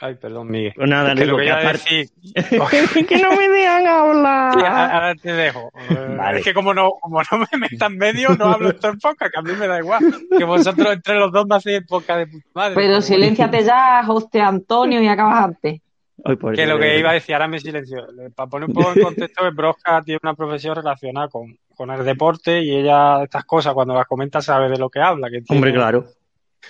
Ay, 0.00 0.14
perdón, 0.14 0.48
Miguel. 0.48 0.72
Pues 0.76 0.88
nada, 0.88 1.08
Es 1.12 1.18
que 1.18 1.24
digo 1.24 1.32
lo 1.32 1.38
que 1.38 1.44
que 1.46 1.50
aparte. 1.52 1.78
decir. 1.78 2.08
que 3.08 3.18
no 3.18 3.30
me 3.34 3.48
dejan 3.48 3.82
Sí, 3.82 3.88
hablar. 3.88 4.90
ahora 4.92 5.14
te 5.16 5.32
dejo. 5.32 5.72
Vale. 6.16 6.38
Es 6.38 6.44
que 6.44 6.54
como 6.54 6.72
no, 6.72 6.90
como 7.00 7.20
no 7.20 7.38
me 7.38 7.58
metan 7.58 7.92
en 7.92 7.98
medio, 7.98 8.28
no 8.36 8.44
hablo 8.46 8.68
esto 8.70 8.88
en 8.90 8.98
poca, 8.98 9.28
que 9.28 9.38
a 9.38 9.42
mí 9.42 9.52
me 9.58 9.66
da 9.66 9.78
igual. 9.78 10.00
Que 10.36 10.44
vosotros 10.44 10.92
entre 10.92 11.16
los 11.16 11.32
dos 11.32 11.46
me 11.48 11.56
hacéis 11.56 11.82
poca 11.86 12.16
de 12.16 12.26
puta 12.28 12.46
madre. 12.54 12.74
Pero 12.76 13.00
silénciate 13.00 13.64
ya, 13.64 14.04
José 14.04 14.40
Antonio, 14.40 15.02
y 15.02 15.08
acabas 15.08 15.44
antes. 15.44 15.80
Ay, 16.24 16.36
por 16.36 16.54
Que 16.54 16.64
Dios, 16.64 16.74
lo 16.74 16.80
que 16.80 16.98
iba 16.98 17.10
a 17.10 17.14
decir, 17.14 17.34
ahora 17.34 17.48
me 17.48 17.58
silencio. 17.58 18.06
Para 18.36 18.48
poner 18.48 18.68
un 18.68 18.74
poco 18.74 18.92
en 18.94 19.02
contexto, 19.02 19.42
que 19.44 19.50
Broska 19.50 20.02
tiene 20.04 20.18
una 20.22 20.34
profesión 20.34 20.74
relacionada 20.76 21.28
con, 21.28 21.56
con 21.76 21.90
el 21.90 22.04
deporte 22.04 22.60
y 22.60 22.76
ella, 22.76 23.22
estas 23.24 23.44
cosas, 23.44 23.72
cuando 23.74 23.94
las 23.94 24.06
comenta, 24.06 24.40
sabe 24.40 24.68
de 24.68 24.78
lo 24.78 24.88
que 24.90 25.00
habla. 25.00 25.28
Que 25.30 25.42
tiene- 25.42 25.58
Hombre, 25.58 25.72
claro. 25.72 26.06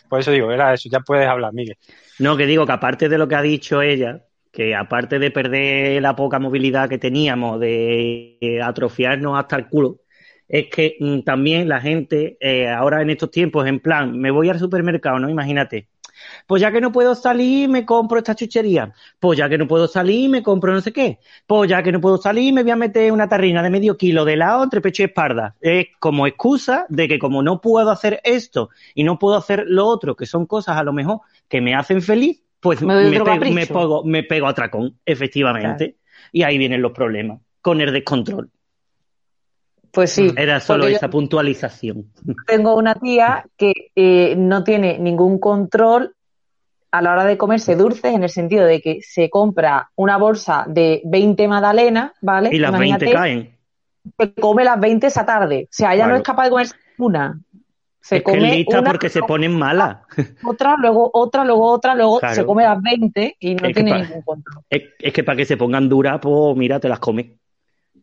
Por 0.09 0.21
eso 0.21 0.31
digo, 0.31 0.51
era 0.51 0.75
eso, 0.75 0.89
ya 0.91 1.01
puedes 1.01 1.29
hablar, 1.29 1.53
Miguel. 1.53 1.77
No, 2.19 2.37
que 2.37 2.47
digo 2.47 2.67
que 2.67 2.73
aparte 2.73 3.09
de 3.09 3.19
lo 3.19 3.29
que 3.29 3.35
ha 3.35 3.43
dicho 3.43 3.83
ella, 3.83 4.25
que 4.53 4.75
aparte 4.75 5.19
de 5.19 5.31
perder 5.31 6.03
la 6.03 6.17
poca 6.17 6.39
movilidad 6.39 6.89
que 6.89 6.99
teníamos, 6.99 7.61
de 7.61 8.39
eh, 8.41 8.63
atrofiarnos 8.63 9.39
hasta 9.39 9.57
el 9.57 9.69
culo, 9.69 10.01
es 10.49 10.69
que 10.69 10.97
mm, 10.99 11.21
también 11.21 11.69
la 11.69 11.81
gente, 11.81 12.39
eh, 12.41 12.69
ahora 12.69 13.03
en 13.03 13.11
estos 13.11 13.31
tiempos, 13.31 13.67
en 13.67 13.81
plan, 13.81 14.19
me 14.19 14.31
voy 14.31 14.49
al 14.49 14.59
supermercado, 14.59 15.19
¿no? 15.19 15.29
Imagínate. 15.29 15.89
Pues 16.47 16.63
ya 16.63 16.73
que 16.73 16.81
no 16.81 16.93
puedo 16.93 17.15
salir, 17.15 17.69
me 17.69 17.85
compro 17.85 18.19
esta 18.19 18.35
chuchería. 18.35 18.93
Pues 19.19 19.39
ya 19.39 19.49
que 19.49 19.59
no 19.59 19.67
puedo 19.67 19.89
salir, 19.89 20.29
me 20.31 20.43
compro 20.43 20.73
no 20.73 20.81
sé 20.81 20.93
qué. 20.93 21.19
Pues 21.47 21.69
ya 21.71 21.83
que 21.83 21.93
no 21.93 22.01
puedo 22.01 22.19
salir, 22.19 22.53
me 22.53 22.63
voy 22.63 22.73
a 22.73 22.77
meter 22.77 23.13
una 23.13 23.29
tarrina 23.29 23.63
de 23.63 23.71
medio 23.71 23.97
kilo 23.97 24.25
de 24.25 24.35
helado 24.35 24.65
entre 24.65 24.81
pecho 24.81 25.03
y 25.03 25.07
espalda. 25.07 25.57
Es 25.61 25.87
como 25.99 26.27
excusa 26.27 26.87
de 26.89 27.09
que 27.09 27.19
como 27.19 27.43
no 27.43 27.61
puedo 27.61 27.91
hacer 27.91 28.21
esto 28.25 28.71
y 28.95 29.05
no 29.05 29.19
puedo 29.19 29.37
hacer 29.37 29.65
lo 29.67 29.87
otro, 29.87 30.17
que 30.17 30.27
son 30.27 30.47
cosas 30.47 30.77
a 30.77 30.83
lo 30.83 30.93
mejor 30.93 31.21
que 31.49 31.61
me 31.61 31.75
hacen 31.75 32.03
feliz, 32.03 32.43
pues 32.61 32.81
pego, 32.81 33.37
me, 33.53 33.67
pego, 33.67 34.05
me 34.05 34.23
pego 34.23 34.47
a 34.47 34.55
tracón, 34.55 34.99
efectivamente. 35.05 35.97
Y 36.33 36.43
ahí 36.43 36.59
vienen 36.59 36.83
los 36.83 36.93
problemas, 36.93 37.41
con 37.61 37.81
el 37.81 37.93
descontrol. 37.93 38.51
Pues 39.93 40.13
sí. 40.13 40.33
Era 40.37 40.61
solo 40.61 40.87
esa 40.87 41.09
puntualización. 41.09 42.07
tengo 42.47 42.77
una 42.77 42.95
tía 42.95 43.47
que 43.57 43.73
eh, 43.97 44.35
no 44.37 44.63
tiene 44.65 44.99
ningún 44.99 45.39
control 45.39 46.15
a 46.91 47.03
la 47.03 47.13
hora 47.13 47.25
de 47.25 47.37
comerse 47.37 47.77
dulces, 47.77 48.15
en 48.15 48.23
el 48.23 48.31
sentido 48.31 48.65
de 48.65 48.81
que 48.81 49.01
se 49.03 49.29
compra 49.29 49.91
una 49.97 50.17
bolsa 50.17 50.65
de 50.69 51.03
20 51.05 51.47
magdalenas, 51.49 52.13
¿vale? 52.23 52.51
Y 52.53 52.59
las 52.59 52.73
20 52.73 52.87
Imagínate 52.87 53.13
caen. 53.13 53.59
que 54.17 54.35
come 54.35 54.65
las 54.65 54.81
20 54.81 55.07
esa 55.07 55.27
tarde. 55.27 55.65
O 55.65 55.69
sea, 55.71 55.95
ella 55.95 56.07
no 56.07 56.17
es 56.17 56.23
capaz 56.23 56.45
de 56.45 56.51
comerse 56.51 56.75
una. 56.99 57.39
Se 58.01 58.17
es 58.17 58.23
que 58.23 58.33
come 58.33 58.51
es 58.51 58.57
lista 58.59 58.81
una, 58.81 58.91
porque 58.91 59.11
se 59.11 59.21
ponen 59.23 59.55
malas. 59.59 59.99
otra, 60.47 60.77
luego 60.79 61.11
otra, 61.13 61.45
luego 61.45 61.71
otra, 61.71 61.95
luego 61.95 62.21
Claro. 62.21 62.35
se 62.35 62.47
come 62.47 62.63
las 62.63 62.81
20 62.81 63.37
y 63.39 63.55
no 63.55 63.67
Es 63.69 63.75
que 63.77 63.83
tiene 63.83 64.03
ningún 64.03 64.23
control. 64.23 64.63
Es, 64.71 64.83
es 64.99 65.13
que 65.13 65.25
para 65.25 65.37
que 65.37 65.45
se 65.45 65.57
pongan 65.59 65.89
duras, 65.91 66.19
pues 66.23 66.57
mira, 66.57 66.81
te 66.81 66.89
las 66.89 67.01
comes. 67.01 67.27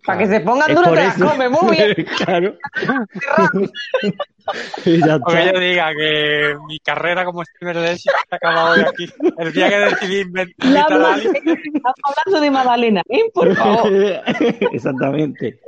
Para 0.06 0.20
que 0.20 0.28
se 0.28 0.40
pongan 0.42 0.74
por 0.76 0.84
te 0.86 0.96
las 0.96 1.18
come, 1.18 1.50
muy 1.50 1.76
bien. 1.76 1.96
claro. 2.26 2.56
y 4.86 5.00
ya 5.00 5.16
está. 5.16 5.52
yo 5.54 5.60
diga 5.60 5.92
que 5.94 6.56
mi 6.68 6.80
carrera 6.80 7.26
como 7.26 7.44
streamer 7.44 7.78
de 7.80 7.92
éxito 7.94 8.14
se 8.30 8.36
ha 8.36 8.38
acabado 8.38 8.74
hoy 8.76 8.82
aquí. 8.82 9.08
El 9.38 9.54
día 9.54 9.70
que 9.70 9.78
decidí 9.78 10.22
inven- 10.24 10.54
La 10.72 10.82
a 10.84 11.14
alguien, 11.16 11.36
Estamos 11.36 11.96
hablando 12.04 12.42
de 12.42 12.52
Magdalena, 12.52 13.02
¿eh? 13.10 13.24
Por 13.34 13.56
favor. 13.56 13.92
Exactamente. 14.72 15.60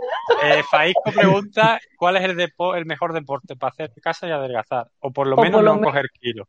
eh, 0.44 0.64
Faisco 0.70 1.12
pregunta 1.12 1.80
cuál 1.98 2.18
es 2.18 2.24
el, 2.26 2.36
depo- 2.38 2.76
el 2.76 2.86
mejor 2.86 3.14
deporte 3.14 3.56
para 3.56 3.72
hacer 3.72 3.92
casa 4.02 4.28
y 4.28 4.32
adelgazar. 4.32 4.88
O 5.00 5.12
por 5.12 5.28
lo 5.28 5.36
O 5.36 5.42
menos 5.42 5.58
por 5.58 5.64
lo 5.64 5.76
no 5.78 5.82
coger 5.82 6.10
kilos. 6.20 6.48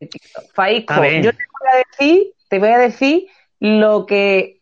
Faisco, 0.55 0.95
yo 1.05 1.33
te 1.33 1.39
voy 1.61 1.69
a 1.73 1.77
decir, 1.79 2.33
te 2.49 2.59
voy 2.59 2.69
a 2.71 2.79
decir 2.79 3.27
lo 3.61 4.07
que 4.07 4.61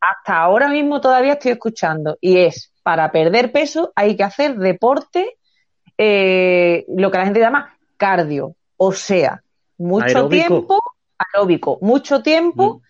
hasta 0.00 0.38
ahora 0.38 0.68
mismo 0.68 1.00
todavía 1.00 1.34
estoy 1.34 1.52
escuchando 1.52 2.16
y 2.20 2.38
es 2.38 2.72
para 2.82 3.10
perder 3.10 3.52
peso 3.52 3.92
hay 3.96 4.16
que 4.16 4.22
hacer 4.22 4.56
deporte, 4.56 5.38
eh, 5.98 6.84
lo 6.88 7.10
que 7.10 7.18
la 7.18 7.24
gente 7.24 7.40
llama 7.40 7.76
cardio, 7.96 8.54
o 8.76 8.92
sea, 8.92 9.42
mucho 9.78 10.04
Aeróbico. 10.06 10.48
tiempo 10.48 10.82
aeróbico, 11.18 11.78
mucho 11.80 12.22
tiempo, 12.22 12.82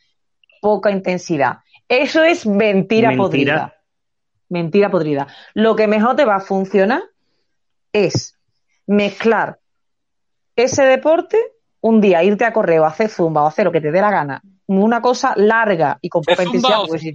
poca 0.61 0.91
intensidad. 0.91 1.59
Eso 1.89 2.25
es 2.25 2.47
mentira, 2.47 3.11
Mentira. 3.11 3.17
podrida. 3.17 3.75
Mentira 4.49 4.91
podrida. 4.91 5.27
Lo 5.55 5.77
que 5.77 5.87
mejor 5.87 6.17
te 6.17 6.25
va 6.25 6.37
a 6.37 6.41
funcionar 6.41 7.03
es 7.93 8.37
mezclar 8.87 9.59
ese 10.57 10.85
deporte, 10.85 11.39
un 11.81 12.01
día 12.01 12.23
irte 12.23 12.45
a 12.45 12.53
correr 12.53 12.81
o 12.81 12.87
hacer 12.87 13.09
zumba 13.09 13.43
o 13.43 13.47
hacer 13.47 13.65
lo 13.65 13.73
que 13.73 13.81
te 13.81 13.93
dé 13.93 14.01
la 14.01 14.11
gana, 14.11 14.43
una 14.67 15.01
cosa 15.01 15.35
larga 15.37 15.99
y 16.01 16.09
con 16.09 16.23
¿Es 16.27 16.37
poca 16.37 16.45
intensidad, 16.45 16.79
porque 16.87 17.13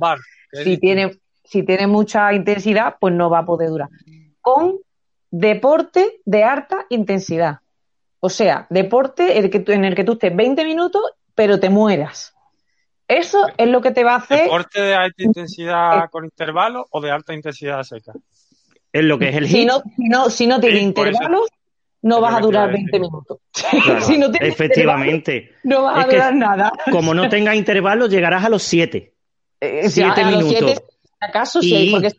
si, 0.64 0.78
tiene, 0.78 1.20
si 1.44 1.64
tiene 1.64 1.88
mucha 1.88 2.34
intensidad, 2.34 2.96
pues 3.00 3.14
no 3.14 3.30
va 3.30 3.40
a 3.40 3.46
poder 3.46 3.70
durar. 3.70 3.90
Con 4.42 4.78
deporte 5.30 6.22
de 6.26 6.44
alta 6.44 6.86
intensidad. 6.90 7.60
O 8.20 8.30
sea, 8.30 8.68
deporte 8.70 9.38
en 9.38 9.46
el 9.46 9.50
que 9.50 9.60
tú, 9.60 9.72
en 9.72 9.86
el 9.86 9.96
que 9.96 10.04
tú 10.04 10.14
estés 10.14 10.36
20 10.36 10.64
minutos, 10.66 11.02
pero 11.34 11.60
te 11.60 11.70
mueras. 11.70 12.36
Eso 13.08 13.48
es 13.58 13.68
lo 13.68 13.82
que 13.82 13.92
te 13.92 14.04
va 14.04 14.14
a 14.14 14.18
hacer. 14.18 14.44
¿Deporte 14.44 14.82
de 14.82 14.96
alta 14.96 15.24
intensidad 15.24 16.10
con 16.10 16.26
intervalos 16.26 16.86
o 16.92 17.02
de 17.02 17.12
alta 17.12 17.34
intensidad 17.34 17.84
seca? 17.84 18.14
Es 18.94 19.04
lo 19.04 19.18
que 19.18 19.30
es 19.30 19.36
el 19.36 19.48
Si 19.48 19.66
no, 19.66 19.82
si 19.96 20.10
no, 20.10 20.30
si 20.30 20.48
no 20.48 20.60
tiene 20.60 20.80
Sí, 20.80 20.84
intervalos, 20.84 21.48
no 22.10 22.22
vas 22.22 22.36
a 22.36 22.40
durar 22.40 22.64
a 22.70 22.72
decir. 22.72 22.86
20 22.92 23.00
minutos. 23.00 23.38
Claro, 23.84 24.02
si 24.02 24.18
no 24.18 24.32
tiene 24.32 24.48
efectivamente. 24.48 25.52
no 25.64 25.84
vas 25.84 26.00
Es 26.00 26.06
a 26.06 26.08
que- 26.10 26.16
durar 26.16 26.36
nada. 26.36 26.72
Como 26.92 27.14
no 27.14 27.30
tengas 27.30 27.56
intervalos, 27.56 28.10
llegarás 28.10 28.44
a 28.46 28.50
los 28.50 28.64
7. 28.64 29.14
Eh, 29.60 29.90
Siete 29.90 30.22
a 30.22 30.32
los 30.32 30.44
minutos. 30.44 30.72
siete, 30.72 30.84
¿Acaso 31.20 31.60
Y- 31.62 31.70
sí? 31.70 31.90
Porque 31.92 32.10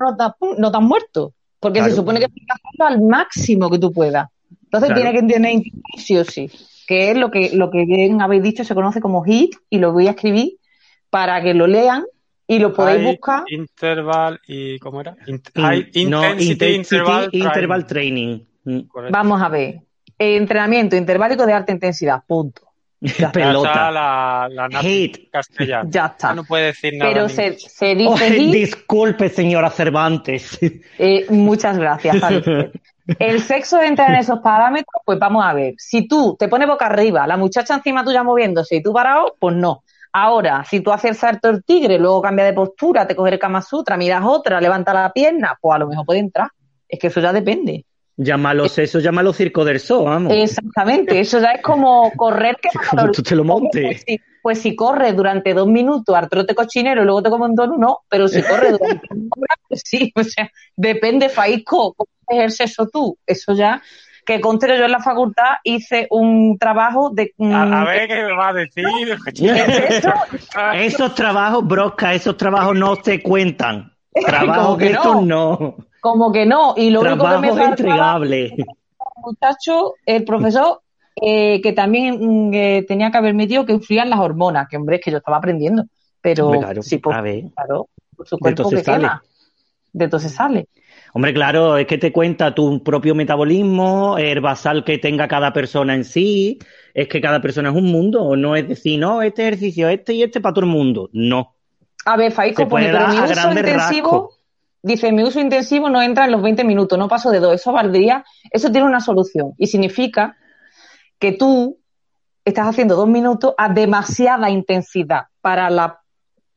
no 0.00 0.16
te, 0.16 0.60
no 0.60 0.70
te 0.70 0.76
has 0.78 0.82
muerto. 0.82 1.32
Porque 1.60 1.80
Claro. 1.80 1.90
se 1.90 1.96
supone 1.96 2.20
que 2.20 2.26
tienes 2.28 2.46
que 2.46 2.52
hacerlo 2.54 2.86
al 2.86 3.06
máximo 3.08 3.68
que 3.68 3.78
tú 3.78 3.92
puedas. 3.92 4.28
Entonces 4.64 4.88
Claro. 4.90 5.02
tiene 5.12 5.20
que 5.20 5.32
tener 5.34 5.52
intervalos 5.52 6.02
sí 6.04 6.16
o 6.16 6.24
sí. 6.24 6.50
Que 6.86 7.10
es 7.10 7.16
lo 7.18 7.30
que, 7.30 7.50
lo 7.54 7.70
que 7.70 7.84
bien 7.84 8.22
habéis 8.22 8.42
dicho, 8.42 8.64
se 8.64 8.74
conoce 8.74 9.00
como 9.00 9.22
HIT, 9.26 9.54
y 9.68 9.78
lo 9.78 9.92
voy 9.92 10.06
a 10.06 10.10
escribir 10.12 10.52
para 11.10 11.42
que 11.42 11.52
lo 11.52 11.66
lean 11.66 12.04
y 12.46 12.58
lo 12.60 12.72
podéis 12.72 12.98
High 13.02 13.06
buscar. 13.06 13.42
Interval 13.48 14.40
y 14.46 14.78
¿cómo 14.78 15.00
era? 15.02 15.14
Int- 15.26 15.50
In- 15.54 15.62
high 15.62 15.90
no, 16.06 16.22
intensity, 16.24 16.52
intensity 16.52 16.74
interval, 16.96 17.28
interval 17.32 17.86
training. 17.86 18.40
Mm. 18.64 18.80
Correcto. 18.82 19.12
Vamos 19.12 19.42
a 19.42 19.48
ver. 19.48 19.80
Entrenamiento 20.18 20.96
interválico 20.96 21.46
de 21.46 21.52
alta 21.52 21.72
intensidad. 21.72 22.22
Punto. 22.26 22.62
Ya 23.00 23.08
está. 23.12 23.20
Ya 23.20 23.26
está 23.28 23.32
Pelota. 23.32 23.90
la, 23.90 24.48
la 24.50 24.78
Hate. 24.80 25.28
castellana. 25.30 25.88
Ya 25.90 26.06
está. 26.06 26.28
Ya 26.28 26.34
no 26.34 26.44
puede 26.44 26.66
decir 26.66 26.94
nada. 26.96 27.12
Pero 27.12 27.28
se, 27.28 27.58
se 27.58 27.94
dice 27.94 28.28
HIT 28.28 28.52
disculpe, 28.52 29.28
señora 29.28 29.70
Cervantes. 29.70 30.58
Eh, 30.98 31.26
muchas 31.30 31.78
gracias, 31.78 32.18
Javier. 32.18 32.72
El 33.18 33.40
sexo 33.40 33.80
entra 33.80 34.08
en 34.08 34.16
esos 34.16 34.40
parámetros, 34.40 35.00
pues 35.04 35.18
vamos 35.18 35.42
a 35.42 35.54
ver. 35.54 35.74
Si 35.78 36.06
tú 36.06 36.36
te 36.38 36.46
pones 36.48 36.68
boca 36.68 36.86
arriba, 36.86 37.26
la 37.26 37.38
muchacha 37.38 37.74
encima 37.74 38.04
tuya 38.04 38.22
moviéndose 38.22 38.76
y 38.76 38.82
tú 38.82 38.92
parado, 38.92 39.34
pues 39.38 39.56
no. 39.56 39.82
Ahora, 40.12 40.64
si 40.68 40.80
tú 40.80 40.90
haces 40.92 41.12
el 41.12 41.16
salto 41.16 41.48
del 41.50 41.64
tigre, 41.64 41.98
luego 41.98 42.20
cambia 42.20 42.44
de 42.44 42.52
postura, 42.52 43.06
te 43.06 43.14
coges 43.16 43.32
el 43.32 43.38
Kama 43.38 43.62
Sutra, 43.62 43.96
miras 43.96 44.22
otra, 44.26 44.60
levanta 44.60 44.92
la 44.92 45.10
pierna, 45.12 45.56
pues 45.60 45.74
a 45.74 45.78
lo 45.78 45.86
mejor 45.86 46.04
puede 46.04 46.18
entrar. 46.20 46.48
Es 46.86 46.98
que 46.98 47.06
eso 47.06 47.20
ya 47.20 47.32
depende. 47.32 47.86
Llámalo 48.20 48.64
eso, 48.64 48.98
llámalo 48.98 49.32
circo 49.32 49.64
del 49.64 49.78
zoo, 49.78 50.02
vamos. 50.02 50.32
Exactamente, 50.34 51.20
eso 51.20 51.38
ya 51.38 51.52
es 51.52 51.62
como 51.62 52.10
correr 52.16 52.56
que 52.60 52.68
Como 52.90 53.12
tú 53.12 53.22
te 53.22 53.36
lo 53.36 53.44
montes. 53.44 53.84
Pues 53.84 54.02
si, 54.04 54.20
pues 54.42 54.58
si 54.60 54.74
corres 54.74 55.14
durante 55.14 55.54
dos 55.54 55.68
minutos 55.68 56.16
al 56.16 56.28
trote 56.28 56.52
cochinero 56.52 57.02
y 57.02 57.04
luego 57.04 57.22
te 57.22 57.30
comes 57.30 57.50
un 57.50 57.54
donut, 57.54 57.78
no, 57.78 57.98
pero 58.08 58.26
si 58.26 58.42
corres 58.42 58.76
durante 58.76 59.06
una 59.10 59.28
hora, 59.36 59.54
pues 59.68 59.82
sí, 59.84 60.12
o 60.16 60.24
sea, 60.24 60.50
depende, 60.74 61.28
Faisco, 61.28 61.94
cómo 61.94 62.08
ejerces 62.28 62.72
eso 62.72 62.88
tú, 62.92 63.16
eso 63.24 63.54
ya, 63.54 63.80
que 64.26 64.40
conste 64.40 64.66
que 64.66 64.78
yo 64.78 64.86
en 64.86 64.92
la 64.92 65.00
facultad 65.00 65.54
hice 65.62 66.08
un 66.10 66.58
trabajo 66.58 67.10
de... 67.10 67.32
mm, 67.36 67.54
A, 67.54 67.82
a 67.82 67.84
ver 67.84 68.08
qué 68.08 68.16
me 68.16 68.32
va 68.34 68.48
a 68.48 68.52
decir. 68.52 68.84
eso? 69.88 70.12
Esos 70.74 71.14
trabajos, 71.14 71.64
Brosca, 71.64 72.14
esos 72.14 72.36
trabajos 72.36 72.76
no 72.76 72.96
se 72.96 73.22
cuentan. 73.22 73.92
Trabajos 74.12 74.64
¿Cómo 74.64 74.76
que 74.78 74.90
estos 74.90 75.22
no. 75.22 75.76
Como 76.00 76.32
que 76.32 76.46
no, 76.46 76.74
y 76.76 76.90
lo 76.90 77.00
único 77.00 77.28
que 77.28 77.38
me 77.38 77.64
entregables. 77.64 78.52
muchacho, 79.16 79.94
el 80.06 80.24
profesor, 80.24 80.80
eh, 81.20 81.60
que 81.60 81.72
también 81.72 82.18
mm, 82.20 82.54
eh, 82.54 82.84
tenía 82.86 83.10
que 83.10 83.18
haber 83.18 83.34
metido 83.34 83.66
que 83.66 83.72
influían 83.72 84.10
las 84.10 84.20
hormonas, 84.20 84.68
que 84.68 84.76
hombre, 84.76 84.96
es 84.96 85.02
que 85.02 85.10
yo 85.10 85.18
estaba 85.18 85.38
aprendiendo, 85.38 85.84
pero 86.20 86.50
claro, 86.50 86.82
sí, 86.82 86.98
pues, 86.98 87.16
a 87.16 87.20
ver. 87.20 87.44
claro, 87.54 87.88
por 88.16 88.28
su 88.28 88.36
De 88.36 88.40
cuerpo 88.40 88.70
se 88.70 88.76
que 88.76 88.84
sale. 88.84 88.98
quema. 88.98 89.22
De 89.92 90.20
se 90.20 90.28
sale. 90.28 90.68
Hombre, 91.14 91.32
claro, 91.32 91.78
es 91.78 91.86
que 91.86 91.98
te 91.98 92.12
cuenta 92.12 92.54
tu 92.54 92.82
propio 92.82 93.14
metabolismo, 93.14 94.18
el 94.18 94.40
basal 94.40 94.84
que 94.84 94.98
tenga 94.98 95.26
cada 95.26 95.52
persona 95.52 95.94
en 95.94 96.04
sí, 96.04 96.58
es 96.94 97.08
que 97.08 97.20
cada 97.20 97.40
persona 97.40 97.70
es 97.70 97.76
un 97.76 97.86
mundo, 97.86 98.36
no 98.36 98.54
es 98.54 98.68
decir, 98.68 99.00
no, 99.00 99.22
este 99.22 99.42
ejercicio, 99.42 99.88
este 99.88 100.12
y 100.12 100.22
este 100.22 100.40
para 100.40 100.54
todo 100.54 100.66
el 100.66 100.70
mundo. 100.70 101.08
No. 101.12 101.54
A 102.04 102.16
ver, 102.16 102.32
pone, 102.32 102.66
puede 102.66 102.92
pero 102.92 103.08
mi 103.08 103.18
uso 103.18 103.50
intensivo. 103.52 104.37
Dice, 104.82 105.12
mi 105.12 105.22
uso 105.22 105.40
intensivo 105.40 105.88
no 105.90 106.02
entra 106.02 106.24
en 106.24 106.32
los 106.32 106.42
20 106.42 106.64
minutos, 106.64 106.98
no 106.98 107.08
paso 107.08 107.30
de 107.30 107.40
dos. 107.40 107.54
Eso 107.54 107.72
valdría, 107.72 108.24
eso 108.50 108.70
tiene 108.70 108.86
una 108.86 109.00
solución. 109.00 109.52
Y 109.58 109.66
significa 109.66 110.36
que 111.18 111.32
tú 111.32 111.78
estás 112.44 112.68
haciendo 112.68 112.96
dos 112.96 113.08
minutos 113.08 113.54
a 113.56 113.68
demasiada 113.68 114.50
intensidad 114.50 115.26
para 115.40 115.70
la 115.70 116.00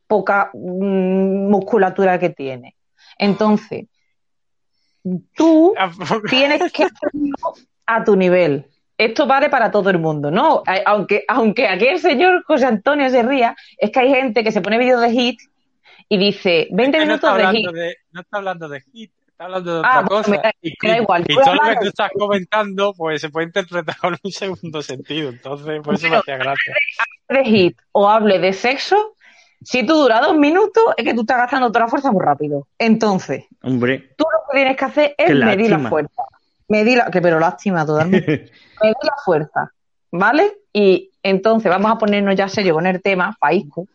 poca 0.06 0.50
mm, 0.54 1.50
musculatura 1.50 2.18
que 2.18 2.30
tiene. 2.30 2.76
Entonces, 3.18 3.86
tú 5.34 5.74
tienes 6.28 6.72
que 6.72 6.84
hacerlo 6.84 7.54
a 7.86 8.04
tu 8.04 8.16
nivel. 8.16 8.66
esto 8.96 9.26
vale 9.26 9.50
para 9.50 9.70
todo 9.70 9.90
el 9.90 9.98
mundo, 9.98 10.30
¿no? 10.30 10.62
Aunque, 10.86 11.24
aunque 11.26 11.66
aquí 11.66 11.86
el 11.86 11.98
señor 11.98 12.44
José 12.44 12.66
Antonio 12.66 13.10
se 13.10 13.22
ría, 13.22 13.56
es 13.76 13.90
que 13.90 14.00
hay 14.00 14.10
gente 14.10 14.44
que 14.44 14.52
se 14.52 14.60
pone 14.60 14.78
vídeos 14.78 15.00
de 15.00 15.10
hit 15.10 15.40
y 16.12 16.18
dice 16.18 16.68
20 16.70 16.98
minutos 16.98 17.36
de 17.38 17.46
hit. 17.52 17.70
no 18.10 18.20
está 18.20 18.36
hablando 18.36 18.68
de 18.68 18.82
hit, 18.82 19.10
está 19.26 19.44
hablando 19.44 19.72
de 19.72 19.78
otra 19.78 19.98
ah, 20.00 20.04
cosa. 20.04 20.52
y, 20.60 20.74
igual. 20.86 21.24
y 21.26 21.34
todo 21.34 21.54
lo 21.54 21.62
que 21.62 21.76
tú 21.80 21.86
estás 21.86 22.10
comentando, 22.18 22.92
pues 22.92 23.22
se 23.22 23.30
puede 23.30 23.46
interpretar 23.46 23.96
con 23.96 24.18
un 24.22 24.30
segundo 24.30 24.82
sentido. 24.82 25.30
Entonces, 25.30 25.80
por 25.80 25.94
eso 25.94 26.10
me 26.10 26.16
hacía 26.16 26.36
gracia. 26.36 26.74
Hable 27.30 27.42
de 27.42 27.44
hit 27.48 27.78
o 27.92 28.10
hable 28.10 28.38
de 28.40 28.52
sexo, 28.52 29.14
si 29.62 29.86
tú 29.86 29.94
dura 29.94 30.20
dos 30.20 30.36
minutos, 30.36 30.84
es 30.98 31.02
que 31.06 31.14
tú 31.14 31.22
estás 31.22 31.38
gastando 31.38 31.68
toda 31.72 31.86
la 31.86 31.88
fuerza 31.88 32.12
muy 32.12 32.22
rápido. 32.22 32.68
Entonces, 32.78 33.46
Hombre, 33.62 34.12
tú 34.14 34.24
lo 34.24 34.50
que 34.50 34.58
tienes 34.58 34.76
que 34.76 34.84
hacer 34.84 35.14
es 35.16 35.34
medir 35.34 35.70
la 35.70 35.78
fuerza. 35.78 36.24
Medir 36.68 36.98
la, 36.98 37.10
que 37.10 37.22
pero 37.22 37.40
lástima 37.40 37.86
totalmente. 37.86 38.50
medir 38.82 38.96
la 39.02 39.14
fuerza, 39.24 39.72
¿vale? 40.10 40.58
Y 40.74 41.10
entonces 41.22 41.70
vamos 41.70 41.90
a 41.90 41.96
ponernos 41.96 42.34
ya 42.36 42.48
serio 42.48 42.74
con 42.74 42.86
el 42.86 43.00
tema, 43.00 43.34
Faisco. 43.40 43.86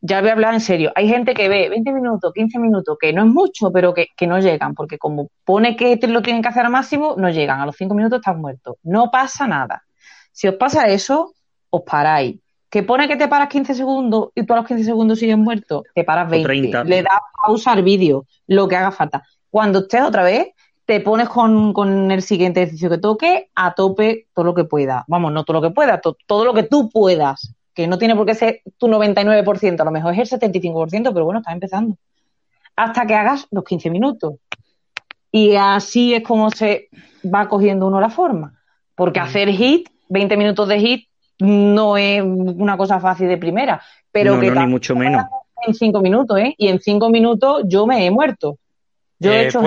Ya 0.00 0.20
voy 0.20 0.30
a 0.30 0.32
hablar 0.32 0.54
en 0.54 0.60
serio. 0.60 0.92
Hay 0.94 1.08
gente 1.08 1.34
que 1.34 1.48
ve 1.48 1.68
20 1.68 1.92
minutos, 1.92 2.32
15 2.32 2.58
minutos, 2.58 2.96
que 3.00 3.12
no 3.12 3.22
es 3.22 3.28
mucho, 3.28 3.72
pero 3.72 3.92
que, 3.92 4.08
que 4.16 4.26
no 4.26 4.38
llegan, 4.38 4.74
porque 4.74 4.98
como 4.98 5.28
pone 5.44 5.76
que 5.76 5.96
te 5.96 6.06
lo 6.06 6.22
tienen 6.22 6.42
que 6.42 6.48
hacer 6.48 6.64
al 6.64 6.72
máximo, 6.72 7.14
no 7.18 7.30
llegan. 7.30 7.60
A 7.60 7.66
los 7.66 7.76
5 7.76 7.94
minutos 7.94 8.20
estás 8.20 8.36
muerto. 8.36 8.78
No 8.82 9.10
pasa 9.10 9.46
nada. 9.46 9.82
Si 10.32 10.46
os 10.46 10.54
pasa 10.54 10.86
eso, 10.88 11.34
os 11.70 11.82
paráis 11.82 12.36
que 12.70 12.82
pone 12.82 13.08
que 13.08 13.16
te 13.16 13.28
paras 13.28 13.48
15 13.48 13.74
segundos 13.74 14.28
y 14.34 14.44
tú 14.44 14.52
a 14.52 14.56
los 14.56 14.66
15 14.66 14.84
segundos 14.84 15.18
sigues 15.18 15.38
muerto, 15.38 15.84
te 15.94 16.04
paras 16.04 16.28
20. 16.28 16.84
Le 16.84 17.02
das 17.02 17.20
pausa 17.44 17.72
al 17.72 17.82
vídeo, 17.82 18.26
lo 18.46 18.68
que 18.68 18.76
haga 18.76 18.90
falta. 18.90 19.22
Cuando 19.50 19.80
estés 19.80 20.02
otra 20.02 20.22
vez, 20.22 20.48
te 20.84 21.00
pones 21.00 21.28
con, 21.28 22.10
el 22.10 22.22
siguiente 22.22 22.62
ejercicio 22.62 22.90
que 22.90 22.98
toque 22.98 23.50
a 23.54 23.74
tope 23.74 24.26
todo 24.34 24.44
lo 24.44 24.54
que 24.54 24.64
pueda. 24.64 25.04
Vamos, 25.08 25.32
no 25.32 25.44
todo 25.44 25.60
lo 25.60 25.68
que 25.68 25.74
pueda, 25.74 26.00
todo 26.00 26.44
lo 26.44 26.54
que 26.54 26.62
tú 26.62 26.90
puedas. 26.90 27.54
Que 27.78 27.86
no 27.86 27.96
tiene 27.96 28.16
por 28.16 28.26
qué 28.26 28.34
ser 28.34 28.62
tu 28.76 28.88
99%, 28.88 29.80
a 29.80 29.84
lo 29.84 29.92
mejor 29.92 30.12
es 30.12 30.32
el 30.32 30.40
75%, 30.40 31.12
pero 31.12 31.24
bueno, 31.24 31.38
estás 31.38 31.54
empezando. 31.54 31.96
Hasta 32.74 33.06
que 33.06 33.14
hagas 33.14 33.46
los 33.52 33.62
15 33.62 33.88
minutos. 33.90 34.34
Y 35.30 35.54
así 35.54 36.12
es 36.12 36.24
como 36.24 36.50
se 36.50 36.88
va 37.32 37.48
cogiendo 37.48 37.86
uno 37.86 38.00
la 38.00 38.10
forma. 38.10 38.60
Porque 38.96 39.20
hacer 39.20 39.50
hit, 39.50 39.88
20 40.08 40.36
minutos 40.36 40.66
de 40.66 40.80
hit, 40.80 41.08
no 41.38 41.96
es 41.96 42.20
una 42.20 42.76
cosa 42.76 42.98
fácil 42.98 43.28
de 43.28 43.38
primera, 43.38 43.80
pero 44.10 44.40
que 44.40 44.50
no, 44.50 44.62
ni 44.62 44.66
mucho 44.66 44.96
menos. 44.96 45.22
En 45.64 45.72
cinco 45.72 46.00
minutos, 46.00 46.36
¿eh? 46.36 46.56
Y 46.58 46.66
en 46.66 46.80
cinco 46.80 47.10
minutos 47.10 47.62
yo 47.66 47.86
me 47.86 48.04
he 48.04 48.10
muerto. 48.10 48.58
Yo 49.20 49.30
he 49.30 49.42
eh, 49.42 49.46
hecho... 49.46 49.62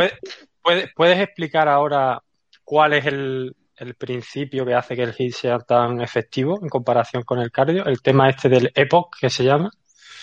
¿puedes, 0.95 1.19
explicar 1.21 1.69
ahora 1.69 2.21
cuál 2.65 2.91
es 2.91 3.05
el, 3.05 3.55
principio 3.95 4.65
que 4.65 4.73
hace 4.73 4.95
que 4.95 5.03
el 5.03 5.13
HIT 5.17 5.33
sea 5.33 5.59
tan 5.59 6.01
efectivo 6.01 6.59
en 6.61 6.69
comparación 6.69 7.23
con 7.23 7.39
el 7.39 7.51
cardio? 7.51 7.85
El 7.85 8.01
tema 8.01 8.29
este 8.29 8.49
del 8.49 8.71
EPOC 8.75 9.17
que 9.19 9.29
se 9.29 9.43
llama. 9.43 9.71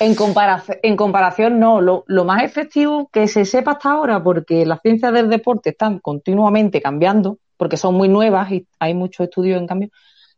En, 0.00 0.14
comparación, 0.14 0.78
en 0.82 0.96
comparación, 0.96 1.58
no. 1.58 1.80
Lo, 1.80 2.04
lo, 2.06 2.24
más 2.24 2.44
efectivo 2.44 3.08
que 3.12 3.26
se 3.26 3.44
sepa 3.44 3.72
hasta 3.72 3.90
ahora, 3.90 4.22
porque 4.22 4.64
las 4.64 4.80
ciencias 4.80 5.12
del 5.12 5.28
deporte 5.28 5.70
están 5.70 5.98
continuamente 5.98 6.80
cambiando, 6.80 7.38
porque 7.56 7.76
son 7.76 7.94
muy 7.94 8.08
nuevas 8.08 8.50
y 8.52 8.66
hay 8.78 8.94
muchos 8.94 9.24
estudios 9.24 9.60
en 9.60 9.66
cambio, 9.66 9.88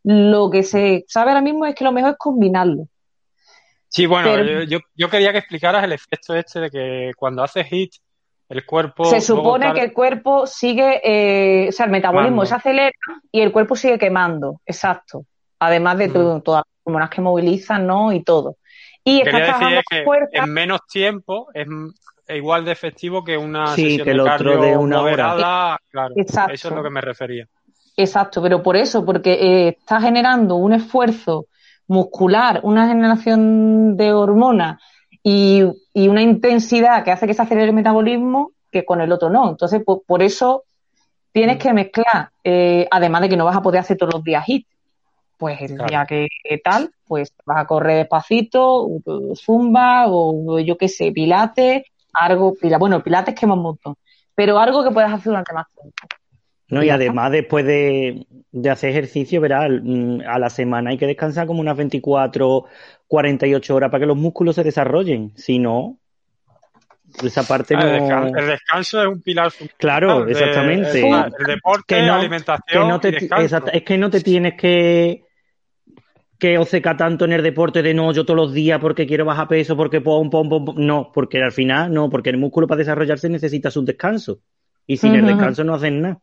lo 0.02 0.50
que 0.50 0.62
se 0.62 1.04
sabe 1.08 1.30
ahora 1.30 1.42
mismo 1.42 1.66
es 1.66 1.74
que 1.74 1.84
lo 1.84 1.92
mejor 1.92 2.12
es 2.12 2.18
combinarlo. 2.18 2.88
Sí, 3.88 4.06
bueno, 4.06 4.64
yo, 4.64 4.78
yo, 4.94 5.10
quería 5.10 5.32
que 5.32 5.38
explicaras 5.38 5.82
el 5.82 5.92
efecto 5.92 6.34
este 6.34 6.60
de 6.60 6.70
que 6.70 7.10
cuando 7.16 7.42
haces 7.42 7.66
HIT, 7.70 7.94
el 8.50 8.66
cuerpo... 8.66 9.04
Se 9.04 9.20
supone 9.20 9.72
que 9.72 9.80
el 9.80 9.92
cuerpo 9.92 10.44
sigue, 10.44 11.00
eh, 11.04 11.68
o 11.68 11.72
sea, 11.72 11.86
el 11.86 11.92
metabolismo 11.92 12.44
se 12.44 12.56
acelera 12.56 12.90
y 13.30 13.40
el 13.40 13.52
cuerpo 13.52 13.76
sigue 13.76 13.96
quemando, 13.96 14.60
exacto. 14.66 15.24
Además 15.60 15.98
de 15.98 16.08
todas 16.08 16.42
las 16.44 16.64
hormonas 16.82 17.10
que 17.10 17.20
movilizan, 17.20 17.86
¿no? 17.86 18.12
Y 18.12 18.24
todo. 18.24 18.56
Y 19.04 19.22
Quería 19.22 19.56
decir 19.56 19.82
que 19.88 20.04
en 20.32 20.52
menos 20.52 20.80
tiempo 20.90 21.48
es 21.54 21.66
igual 22.36 22.64
de 22.64 22.72
efectivo 22.72 23.22
que 23.22 23.36
una 23.36 23.68
sí, 23.68 23.82
sesión 23.82 24.04
que 24.04 24.10
el 24.10 24.20
otro 24.20 24.60
de 24.60 24.76
una 24.76 25.00
hora. 25.00 25.78
Claro, 25.90 26.14
eso 26.16 26.68
es 26.68 26.74
lo 26.74 26.82
que 26.82 26.90
me 26.90 27.00
refería. 27.00 27.46
Exacto, 27.96 28.42
pero 28.42 28.62
por 28.62 28.76
eso, 28.76 29.04
porque 29.04 29.32
eh, 29.32 29.68
está 29.78 30.00
generando 30.00 30.56
un 30.56 30.72
esfuerzo 30.72 31.46
muscular, 31.86 32.60
una 32.64 32.88
generación 32.88 33.96
de 33.96 34.12
hormonas 34.12 34.80
y, 35.22 35.64
una 35.94 36.22
intensidad 36.22 37.04
que 37.04 37.10
hace 37.10 37.26
que 37.26 37.34
se 37.34 37.42
acelere 37.42 37.68
el 37.68 37.74
metabolismo 37.74 38.52
que 38.70 38.84
con 38.84 39.00
el 39.00 39.12
otro 39.12 39.30
no. 39.30 39.50
Entonces, 39.50 39.82
por, 39.84 40.22
eso 40.22 40.64
tienes 41.32 41.58
que 41.58 41.72
mezclar, 41.72 42.30
eh, 42.44 42.86
además 42.90 43.22
de 43.22 43.28
que 43.28 43.36
no 43.36 43.44
vas 43.44 43.56
a 43.56 43.62
poder 43.62 43.80
hacer 43.80 43.96
todos 43.96 44.14
los 44.14 44.24
días 44.24 44.44
HIT. 44.46 44.66
Pues 45.36 45.60
el 45.62 45.78
día 45.78 46.04
que, 46.06 46.28
tal, 46.62 46.92
pues 47.06 47.34
vas 47.46 47.58
a 47.58 47.66
correr 47.66 47.96
despacito, 47.96 48.88
zumba 49.34 50.04
o 50.08 50.58
yo 50.58 50.76
qué 50.76 50.88
sé, 50.88 51.12
pilates, 51.12 51.84
algo, 52.12 52.54
bueno, 52.78 53.02
pilates 53.02 53.34
quema 53.34 53.54
un 53.54 53.62
montón, 53.62 53.94
pero 54.34 54.58
algo 54.58 54.84
que 54.84 54.90
puedas 54.90 55.12
hacer 55.12 55.26
durante 55.26 55.54
más 55.54 55.66
tiempo. 55.72 56.19
No, 56.70 56.82
y 56.82 56.90
además 56.90 57.32
después 57.32 57.66
de, 57.66 58.26
hacer 58.70 58.90
ejercicio, 58.90 59.40
verás, 59.40 59.70
mm, 59.82 60.20
a 60.26 60.38
la 60.38 60.50
semana 60.50 60.90
hay 60.90 60.98
que 60.98 61.06
descansar 61.06 61.46
como 61.46 61.60
unas 61.60 61.76
24, 61.76 62.64
48 63.06 63.74
horas 63.74 63.90
para 63.90 64.00
que 64.00 64.06
los 64.06 64.16
músculos 64.16 64.54
se 64.54 64.62
desarrollen. 64.62 65.32
Si 65.36 65.58
no, 65.58 65.98
esa 67.22 67.42
parte 67.42 67.74
ah, 67.76 67.98
no... 67.98 68.38
El 68.38 68.46
descanso 68.46 69.02
es 69.02 69.08
un 69.08 69.20
pilar 69.20 69.52
Claro, 69.76 70.28
exactamente. 70.28 71.00
el 71.00 71.46
deporte, 71.46 72.00
la 72.02 72.16
alimentación 72.16 73.00
Es 73.72 73.82
que 73.82 73.98
no 73.98 74.10
te 74.10 74.20
tienes 74.20 74.54
que 74.54 75.24
que 76.40 76.56
oseca 76.56 76.96
tanto 76.96 77.26
en 77.26 77.32
el 77.32 77.42
deporte 77.42 77.82
de 77.82 77.92
no, 77.92 78.12
yo 78.12 78.24
todos 78.24 78.36
los 78.36 78.54
días 78.54 78.80
porque 78.80 79.06
quiero 79.06 79.26
bajar 79.26 79.46
peso, 79.46 79.76
porque 79.76 80.00
pom, 80.00 80.30
pom, 80.30 80.48
pom, 80.48 80.74
no, 80.78 81.12
porque 81.12 81.40
al 81.40 81.52
final 81.52 81.92
no, 81.92 82.08
porque 82.08 82.30
el 82.30 82.38
músculo 82.38 82.66
para 82.66 82.78
desarrollarse 82.78 83.28
necesitas 83.28 83.76
un 83.76 83.84
descanso. 83.84 84.40
Y 84.86 84.96
sin 84.96 85.14
el 85.14 85.26
descanso 85.26 85.62
no 85.62 85.74
haces 85.74 85.92
nada. 85.92 86.18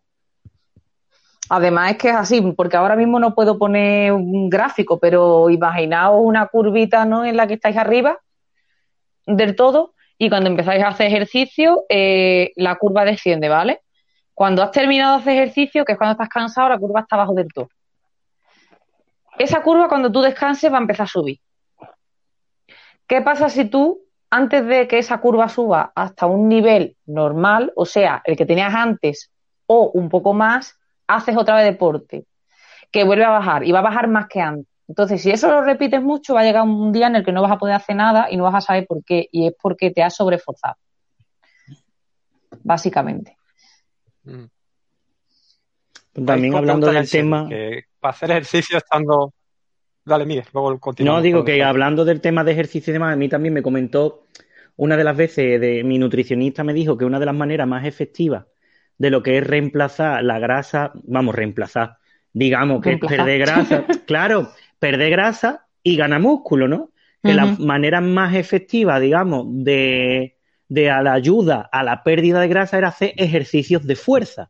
Además 1.50 1.92
es 1.92 1.98
que 1.98 2.10
es 2.10 2.16
así, 2.16 2.42
porque 2.56 2.78
ahora 2.78 2.96
mismo 2.96 3.20
no 3.20 3.34
puedo 3.34 3.58
poner 3.58 4.12
un 4.12 4.50
gráfico, 4.50 5.00
pero 5.00 5.50
imaginaos 5.50 6.20
una 6.22 6.48
curvita 6.48 7.06
¿no? 7.06 7.24
en 7.26 7.38
la 7.38 7.48
que 7.48 7.54
estáis 7.54 7.78
arriba 7.78 8.20
del 9.26 9.56
todo 9.56 9.94
y 10.18 10.30
cuando 10.30 10.50
empezáis 10.50 10.84
a 10.84 10.90
hacer 10.90 11.08
ejercicio, 11.08 11.86
eh, 11.90 12.52
la 12.56 12.76
curva 12.76 13.06
desciende, 13.06 13.50
¿vale? 13.50 13.82
Cuando 14.34 14.64
has 14.64 14.72
terminado 14.72 15.16
de 15.16 15.22
hacer 15.22 15.34
ejercicio, 15.34 15.86
que 15.86 15.94
es 15.94 15.98
cuando 15.98 16.14
estás 16.14 16.30
cansado, 16.30 16.70
la 16.70 16.78
curva 16.78 17.02
está 17.02 17.16
abajo 17.16 17.34
del 17.34 17.52
todo. 17.54 17.70
Esa 19.38 19.62
curva 19.62 19.88
cuando 19.88 20.12
tú 20.12 20.22
descanses 20.22 20.72
va 20.72 20.78
a 20.78 20.82
empezar 20.82 21.06
a 21.06 21.10
subir. 21.10 21.40
¿Qué 23.08 23.22
pasa 23.22 23.50
si 23.50 23.66
tú, 23.66 24.02
antes 24.30 24.66
de 24.66 24.88
que 24.88 24.98
esa 24.98 25.20
curva 25.20 25.48
suba 25.50 25.92
hasta 25.96 26.26
un 26.26 26.50
nivel 26.50 26.98
normal, 27.06 27.72
o 27.76 27.86
sea, 27.86 28.22
el 28.26 28.36
que 28.36 28.46
tenías 28.46 28.74
antes 28.74 29.32
o 29.68 29.92
un 29.94 30.10
poco 30.10 30.34
más, 30.34 30.78
haces 31.08 31.38
otra 31.38 31.56
vez 31.56 31.66
deporte, 31.66 32.26
que 32.92 33.04
vuelve 33.04 33.24
a 33.24 33.30
bajar 33.30 33.66
y 33.66 33.72
va 33.72 33.80
a 33.80 33.84
bajar 33.84 34.08
más 34.08 34.28
que 34.28 34.42
antes. 34.42 34.68
Entonces, 34.88 35.22
si 35.22 35.32
eso 35.32 35.50
lo 35.50 35.64
repites 35.64 36.02
mucho, 36.02 36.34
va 36.34 36.42
a 36.42 36.44
llegar 36.44 36.64
un 36.64 36.94
día 36.94 37.08
en 37.08 37.18
el 37.18 37.26
que 37.26 37.34
no 37.34 37.42
vas 37.42 37.52
a 37.52 37.58
poder 37.58 37.76
hacer 37.76 37.96
nada 37.96 38.28
y 38.32 38.38
no 38.38 38.44
vas 38.44 38.56
a 38.56 38.62
saber 38.62 38.86
por 38.88 39.04
qué. 39.04 39.28
Y 39.32 39.48
es 39.48 39.54
porque 39.62 39.92
te 39.92 40.02
has 40.02 40.16
sobreforzado. 40.16 40.76
Básicamente. 42.64 43.36
Mm. 44.24 44.46
También 46.26 46.56
hablando 46.56 46.92
del 46.92 47.10
tema. 47.10 47.48
para 48.00 48.12
hacer 48.14 48.32
ejercicio 48.32 48.78
estando. 48.78 49.34
Dale, 50.06 50.26
Miguel, 50.26 50.46
luego 50.54 50.80
continuamos. 50.80 51.20
No, 51.20 51.24
digo 51.24 51.44
que 51.44 51.62
hablando 51.62 52.06
del 52.06 52.22
tema 52.22 52.46
de 52.46 52.54
ejercicio 52.54 52.92
y 52.92 52.94
demás, 52.94 53.14
a 53.14 53.18
mí 53.18 53.28
también 53.28 53.54
me 53.54 53.62
comentó 53.62 54.24
una 54.78 54.96
de 54.96 55.04
las 55.04 55.18
veces 55.18 55.60
de 55.60 55.84
mi 55.84 55.98
nutricionista 55.98 56.64
me 56.64 56.74
dijo 56.74 56.98
que 56.98 57.04
una 57.04 57.20
de 57.20 57.26
las 57.26 57.36
maneras 57.36 57.68
más 57.68 57.86
efectivas 57.86 58.46
de 58.98 59.10
lo 59.10 59.24
que 59.24 59.38
es 59.38 59.46
reemplazar 59.46 60.24
la 60.24 60.40
grasa, 60.40 60.92
vamos, 61.04 61.36
reemplazar, 61.36 61.98
digamos 62.34 62.82
que 62.82 62.98
perder 62.98 63.40
grasa, 63.40 63.86
claro, 64.08 64.52
perder 64.80 65.12
grasa 65.12 65.66
y 65.84 65.96
gana 65.96 66.20
músculo, 66.20 66.68
¿no? 66.68 66.92
Que 67.24 67.34
la 67.34 67.46
manera 67.60 68.00
más 68.00 68.36
efectiva, 68.36 69.02
digamos, 69.02 69.48
de, 69.50 70.38
de 70.70 70.90
a 70.90 71.02
la 71.02 71.14
ayuda 71.14 71.68
a 71.72 71.84
la 71.84 72.04
pérdida 72.04 72.40
de 72.40 72.48
grasa 72.48 72.78
era 72.78 72.90
hacer 72.90 73.14
ejercicios 73.18 73.86
de 73.86 73.96
fuerza. 73.96 74.50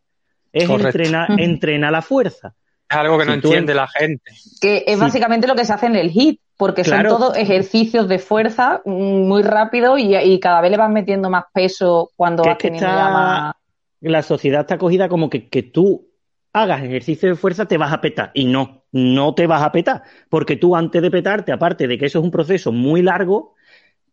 Es 0.52 0.70
entrenar, 0.70 1.40
entrenar 1.40 1.92
la 1.92 2.02
fuerza. 2.02 2.54
Es 2.90 2.98
algo 2.98 3.18
que 3.18 3.26
no 3.26 3.34
entiende 3.34 3.74
la 3.74 3.88
gente. 3.88 4.32
Que 4.62 4.84
es 4.88 5.00
básicamente 5.00 5.48
lo 5.48 5.56
que 5.56 5.66
se 5.66 5.74
hace 5.74 5.88
en 5.88 5.96
el 5.96 6.10
HIT, 6.10 6.40
porque 6.56 6.84
son 6.84 7.04
todos 7.04 7.38
ejercicios 7.38 8.08
de 8.08 8.20
fuerza 8.20 8.82
mm, 8.86 9.28
muy 9.28 9.44
rápido 9.44 9.98
y, 9.98 10.40
cada 10.40 10.62
vez 10.62 10.72
le 10.72 10.78
vas 10.78 10.90
metiendo 10.90 11.30
más 11.30 11.46
peso 11.54 12.12
cuando 12.16 12.44
vas 12.44 12.58
teniendo 12.58 12.88
más 12.88 13.56
la 14.02 14.24
sociedad 14.24 14.62
está 14.62 14.76
acogida 14.76 15.10
como 15.10 15.30
que, 15.30 15.50
que 15.50 15.64
tú 15.64 16.10
hagas 16.54 16.84
ejercicio 16.84 17.30
de 17.30 17.36
fuerza 17.36 17.66
te 17.66 17.78
vas 17.78 17.94
a 17.94 18.02
petar. 18.02 18.32
Y 18.34 18.46
no, 18.46 18.84
no 18.92 19.34
te 19.36 19.48
vas 19.48 19.62
a 19.62 19.72
petar. 19.72 20.04
Porque 20.30 20.56
tú 20.56 20.76
antes 20.76 21.02
de 21.02 21.12
petarte, 21.12 21.52
aparte 21.52 21.88
de 21.88 21.98
que 21.98 22.06
eso 22.06 22.20
es 22.20 22.26
un 22.26 22.32
proceso 22.32 22.72
muy 22.72 23.02
largo, 23.02 23.56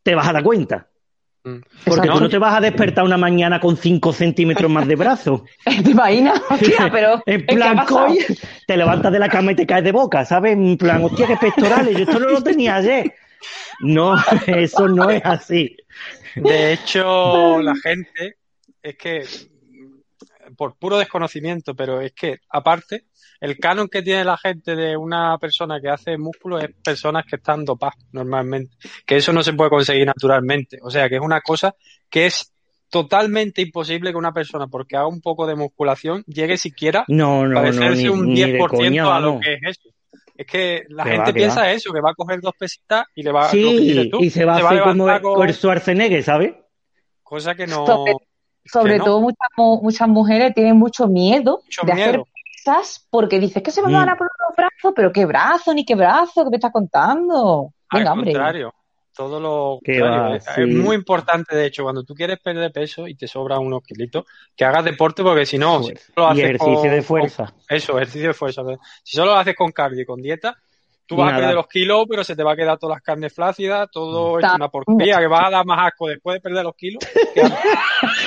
te 0.03 0.14
vas 0.14 0.29
a 0.29 0.33
dar 0.33 0.42
cuenta. 0.42 0.88
Mm. 1.44 1.61
Porque 1.85 2.07
Exacto. 2.07 2.12
tú 2.14 2.20
no 2.20 2.29
te 2.29 2.38
vas 2.38 2.55
a 2.55 2.61
despertar 2.61 3.05
una 3.05 3.18
mañana 3.18 3.61
con 3.61 3.77
5 3.77 4.12
centímetros 4.12 4.70
más 4.70 4.88
de 4.88 4.97
brazo. 4.97 5.44
¿Te 5.64 5.90
imaginas? 5.90 6.40
Hostia, 6.51 6.88
pero. 6.90 7.23
En 7.27 7.47
¿qué 7.47 7.55
ha 7.55 7.57
plan, 7.57 7.87
coño, 7.87 8.20
te 8.66 8.77
levantas 8.77 9.12
de 9.12 9.18
la 9.18 9.29
cama 9.29 9.53
y 9.53 9.57
te 9.57 9.66
caes 9.66 9.85
de 9.85 9.92
boca, 9.92 10.25
¿sabes? 10.25 10.55
En 10.55 10.77
plan, 10.79 11.05
hostia, 11.05 11.27
qué 11.27 11.37
pectorales, 11.37 11.97
yo 11.97 12.05
esto 12.05 12.18
no 12.18 12.29
lo 12.31 12.42
tenía 12.42 12.77
ayer. 12.77 13.14
No, 13.81 14.14
eso 14.47 14.88
no 14.88 15.11
es 15.11 15.23
así. 15.25 15.77
De 16.35 16.73
hecho, 16.73 17.61
la 17.61 17.75
gente 17.77 18.37
es 18.83 18.97
que, 18.97 19.25
por 20.54 20.76
puro 20.76 20.98
desconocimiento, 20.98 21.74
pero 21.74 22.00
es 22.00 22.12
que, 22.12 22.38
aparte, 22.50 23.04
el 23.40 23.58
canon 23.58 23.88
que 23.88 24.02
tiene 24.02 24.24
la 24.24 24.36
gente 24.38 24.74
de 24.76 24.96
una 24.96 25.36
persona 25.38 25.80
que 25.80 25.88
hace 25.88 26.16
músculo 26.16 26.58
es 26.58 26.70
personas 26.82 27.24
que 27.28 27.36
están 27.36 27.64
dopadas 27.64 27.96
normalmente, 28.12 28.76
que 29.06 29.16
eso 29.16 29.32
no 29.32 29.42
se 29.42 29.52
puede 29.52 29.70
conseguir 29.70 30.06
naturalmente. 30.06 30.78
O 30.82 30.90
sea, 30.90 31.08
que 31.08 31.16
es 31.16 31.20
una 31.22 31.40
cosa 31.40 31.74
que 32.08 32.26
es 32.26 32.52
totalmente 32.90 33.60
imposible 33.60 34.12
que 34.12 34.16
una 34.16 34.32
persona, 34.32 34.68
porque 34.68 34.96
haga 34.96 35.08
un 35.08 35.20
poco 35.20 35.46
de 35.46 35.56
musculación, 35.56 36.22
llegue 36.26 36.56
siquiera 36.56 37.04
No, 37.08 37.42
a 37.42 37.46
no, 37.48 37.54
parecerse 37.54 38.02
ni, 38.04 38.08
un 38.08 38.26
ni 38.32 38.40
de 38.40 38.58
10% 38.58 38.68
coña, 38.68 39.16
a 39.16 39.20
lo 39.20 39.40
que 39.40 39.54
es 39.54 39.60
eso. 39.64 39.88
Es 40.36 40.46
que 40.46 40.82
la 40.88 41.04
Que 41.04 41.10
gente 41.10 41.20
va, 41.22 41.26
que 41.26 41.32
piensa 41.34 41.60
va. 41.62 41.70
eso, 41.72 41.92
que 41.92 42.00
va 42.00 42.10
a 42.10 42.14
coger 42.14 42.40
dos 42.40 42.54
pesitas 42.58 43.06
y 43.14 43.22
le 43.22 43.30
va 43.32 43.46
lo 43.46 43.50
que 43.50 43.56
Sí, 43.58 44.08
tú, 44.10 44.18
y 44.20 44.30
se 44.30 44.44
va 44.44 44.54
a 44.54 44.56
hacer 44.56 44.80
como 44.82 45.06
levantar 45.06 45.22
con- 45.22 45.48
el 45.48 45.54
Schwarzenegger, 45.54 46.22
¿sabes? 46.22 46.54
cosa 47.22 47.54
que 47.54 47.66
no... 47.66 48.04
Sobre, 48.64 48.98
no. 48.98 49.05
todo, 49.05 49.20
muchas, 49.20 49.48
mu- 49.57 49.81
muchas 49.83 50.09
mujeres 50.09 50.55
tienen 50.55 50.77
mucho 50.77 51.07
miedo 51.07 51.61
Mucho 51.64 51.83
de 51.85 51.92
hacer 51.92 52.22
pesas 52.64 53.07
porque 53.11 53.38
dices 53.38 53.62
que 53.62 53.70
se 53.70 53.83
me 53.83 53.88
Mm. 53.88 53.92
van 53.92 54.09
a 54.09 54.16
poner 54.16 54.31
los 54.48 54.57
brazos, 54.57 54.92
pero 54.96 55.12
qué 55.12 55.27
brazo, 55.27 55.74
ni 55.74 55.85
qué 55.85 55.94
brazo, 55.94 56.44
¿qué 56.44 56.50
me 56.50 56.57
estás 56.57 56.72
contando? 56.72 57.72
Venga, 57.92 58.11
Al 58.12 58.18
hombre. 58.18 58.33
contrario, 58.33 58.74
todo 59.14 59.38
lo 59.38 59.79
Que 59.85 60.00
contrario. 60.00 60.31
va, 60.31 60.37
es, 60.37 60.44
sí. 60.44 60.62
es 60.62 60.66
muy 60.68 60.96
importante, 60.96 61.55
de 61.55 61.66
hecho, 61.66 61.83
cuando 61.83 62.03
tú 62.05 62.14
quieres 62.14 62.38
perder 62.40 62.72
peso 62.72 63.07
y 63.07 63.14
te 63.14 63.29
sobran 63.29 63.61
unos 63.61 63.83
kilitos, 63.83 64.24
que 64.57 64.64
hagas 64.64 64.85
deporte 64.85 65.22
porque 65.22 65.46
si 65.46 65.59
no, 65.59 65.83
si 65.83 65.92
lo 66.16 66.24
Y 66.29 66.31
haces 66.33 66.44
ejercicio 66.44 66.74
con- 66.81 66.90
de 66.90 67.03
fuerza. 67.03 67.44
con- 67.46 67.77
eso, 67.77 67.92
ejercicio 67.96 68.29
de 68.29 68.35
fuerza. 68.35 68.62
Si 69.03 69.16
solo 69.16 69.33
lo 69.33 69.38
haces 69.38 69.55
con 69.55 69.70
cardio 69.72 70.03
y 70.03 70.07
con 70.07 70.20
dieta, 70.22 70.57
tú 71.06 71.16
vas 71.16 71.26
Nada. 71.26 71.36
a 71.36 71.40
perder 71.40 71.54
los 71.56 71.66
kilos, 71.68 72.06
pero 72.08 72.24
se 72.24 72.34
te 72.36 72.42
va 72.42 72.52
a 72.52 72.56
quedar 72.56 72.78
todas 72.78 72.96
las 72.96 73.02
carnes 73.02 73.32
flácidas, 73.34 73.88
todo 73.90 74.38
Está- 74.38 74.48
es 74.48 74.54
una 74.54 74.68
porquería, 74.68 75.18
que 75.18 75.26
vas 75.26 75.46
a 75.46 75.50
dar 75.50 75.66
más 75.66 75.86
asco 75.88 76.08
después 76.08 76.34
de 76.36 76.40
perder 76.40 76.64
los 76.64 76.74
kilos. 76.74 77.02
que 77.34 77.40
antes. 77.42 77.58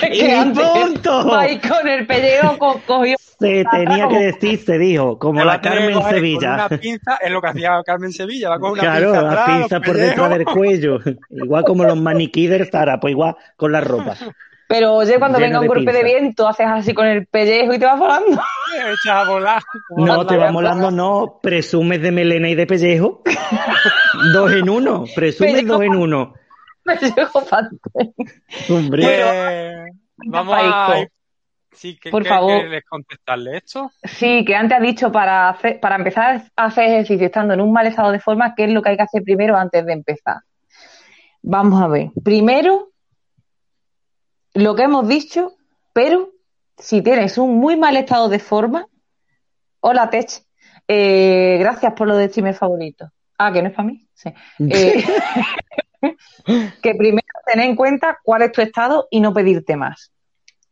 que 0.00 0.16
¡Y 0.16 0.30
antes 0.30 0.66
punto! 0.68 1.24
vais 1.26 1.60
con 1.66 1.88
el 1.88 2.06
pellejo 2.06 2.58
co- 2.58 2.80
cogido. 2.86 3.16
Se 3.38 3.64
tenía 3.70 4.08
que 4.08 4.18
decir, 4.18 4.58
se 4.64 4.78
dijo, 4.78 5.18
como 5.18 5.44
la 5.44 5.60
Carmen 5.60 6.02
Sevilla. 6.08 6.56
Con 6.68 6.72
una 6.72 6.80
pinza 6.80 7.18
es 7.22 7.30
lo 7.30 7.40
que 7.40 7.48
hacía 7.48 7.82
Carmen 7.84 8.12
Sevilla, 8.12 8.50
va 8.50 8.58
con 8.58 8.72
una 8.72 8.82
Claro, 8.82 9.06
pinza 9.12 9.22
la 9.22 9.28
atrás, 9.30 9.48
los 9.48 9.58
pinza 9.58 9.80
por 9.80 9.96
detrás 9.96 10.30
del 10.30 10.44
cuello. 10.44 10.98
Igual 11.30 11.64
como 11.64 11.84
los 11.84 11.96
maniquí 12.00 12.46
de 12.48 12.64
Zara, 12.66 12.98
pues 12.98 13.12
igual 13.12 13.36
con 13.56 13.70
la 13.72 13.80
ropa. 13.80 14.14
Pero 14.68 14.94
oye, 14.96 15.18
cuando 15.18 15.38
Lleno 15.38 15.46
venga 15.46 15.58
un 15.60 15.62
de 15.62 15.68
golpe 15.68 15.92
de 15.92 16.04
viento, 16.04 16.46
haces 16.46 16.66
así 16.68 16.92
con 16.92 17.06
el 17.06 17.26
pellejo 17.26 17.72
y 17.72 17.78
te 17.78 17.86
vas 17.86 17.98
volando. 17.98 18.36
Te 18.70 18.78
echas 18.92 19.06
a 19.06 19.24
volar. 19.24 19.62
No, 19.96 20.26
te 20.26 20.36
va 20.36 20.42
Vaya, 20.42 20.52
molando, 20.52 20.90
no. 20.90 21.38
Presumes 21.42 22.02
de 22.02 22.12
melena 22.12 22.50
y 22.50 22.54
de 22.54 22.66
pellejo. 22.66 23.22
dos 24.34 24.52
en 24.52 24.68
uno. 24.68 25.04
Presumes 25.14 25.54
Pellejo. 25.54 25.72
dos 25.72 25.82
en 25.82 25.96
uno. 25.96 26.34
Pellejo 26.84 27.40
fantástico. 27.40 27.90
Hombre. 28.68 29.02
Pues, 29.04 29.96
vamos 30.26 30.54
a. 30.60 31.06
Sí, 31.72 31.98
que, 31.98 32.10
Por 32.10 32.24
que- 32.24 32.28
favor. 32.28 32.60
¿quieres 32.60 32.84
contestarle 32.88 33.56
esto? 33.58 33.90
Sí, 34.02 34.44
que 34.44 34.54
antes 34.54 34.76
has 34.76 34.82
dicho 34.82 35.10
para, 35.12 35.48
hacer, 35.48 35.80
para 35.80 35.96
empezar 35.96 36.42
a 36.56 36.64
hacer 36.66 36.84
ejercicio 36.84 37.26
estando 37.26 37.54
en 37.54 37.60
un 37.62 37.72
mal 37.72 37.86
estado 37.86 38.10
de 38.12 38.18
forma, 38.20 38.54
¿qué 38.54 38.64
es 38.64 38.70
lo 38.72 38.82
que 38.82 38.90
hay 38.90 38.96
que 38.96 39.02
hacer 39.04 39.22
primero 39.22 39.56
antes 39.56 39.86
de 39.86 39.92
empezar? 39.92 40.38
Vamos 41.42 41.80
a 41.80 41.86
ver. 41.86 42.08
Primero, 42.24 42.88
lo 44.58 44.74
que 44.74 44.82
hemos 44.82 45.06
dicho, 45.06 45.52
pero 45.92 46.30
si 46.76 47.00
tienes 47.02 47.38
un 47.38 47.58
muy 47.58 47.76
mal 47.76 47.96
estado 47.96 48.28
de 48.28 48.38
forma, 48.40 48.86
hola 49.80 50.10
Tech, 50.10 50.30
eh, 50.88 51.56
gracias 51.60 51.92
por 51.94 52.08
lo 52.08 52.16
de 52.16 52.28
streamer 52.28 52.54
favorito. 52.54 53.10
Ah, 53.38 53.52
que 53.52 53.62
no 53.62 53.68
es 53.68 53.74
para 53.74 53.88
mí. 53.88 54.06
Sí. 54.14 54.30
Eh, 54.58 55.04
que 56.82 56.94
primero 56.94 57.26
tener 57.46 57.66
en 57.68 57.76
cuenta 57.76 58.18
cuál 58.22 58.42
es 58.42 58.52
tu 58.52 58.60
estado 58.60 59.06
y 59.10 59.20
no 59.20 59.32
pedirte 59.32 59.76
más. 59.76 60.10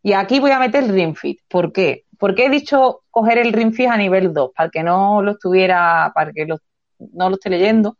Y 0.03 0.13
aquí 0.15 0.41
voy 0.41 0.51
a 0.51 0.59
meter 0.59 0.85
el 0.85 0.91
Ring 0.91 1.17
Fit. 1.17 1.41
¿Por 1.49 1.73
qué? 1.73 2.05
Porque 2.19 2.47
he 2.47 2.51
dicho 2.51 3.03
coger 3.11 3.39
el 3.39 3.53
Ring 3.53 3.73
Fit 3.73 3.89
a 3.89 3.97
nivel 3.97 4.33
2, 4.33 4.51
para 4.57 4.69
que 4.71 4.83
no 4.83 5.23
lo 5.23 5.33
estuviera, 5.33 6.11
para 6.15 6.33
que 6.33 6.45
lo- 6.47 6.59
no 6.99 7.29
lo 7.29 7.37
esté 7.37 7.51
leyendo. 7.51 7.97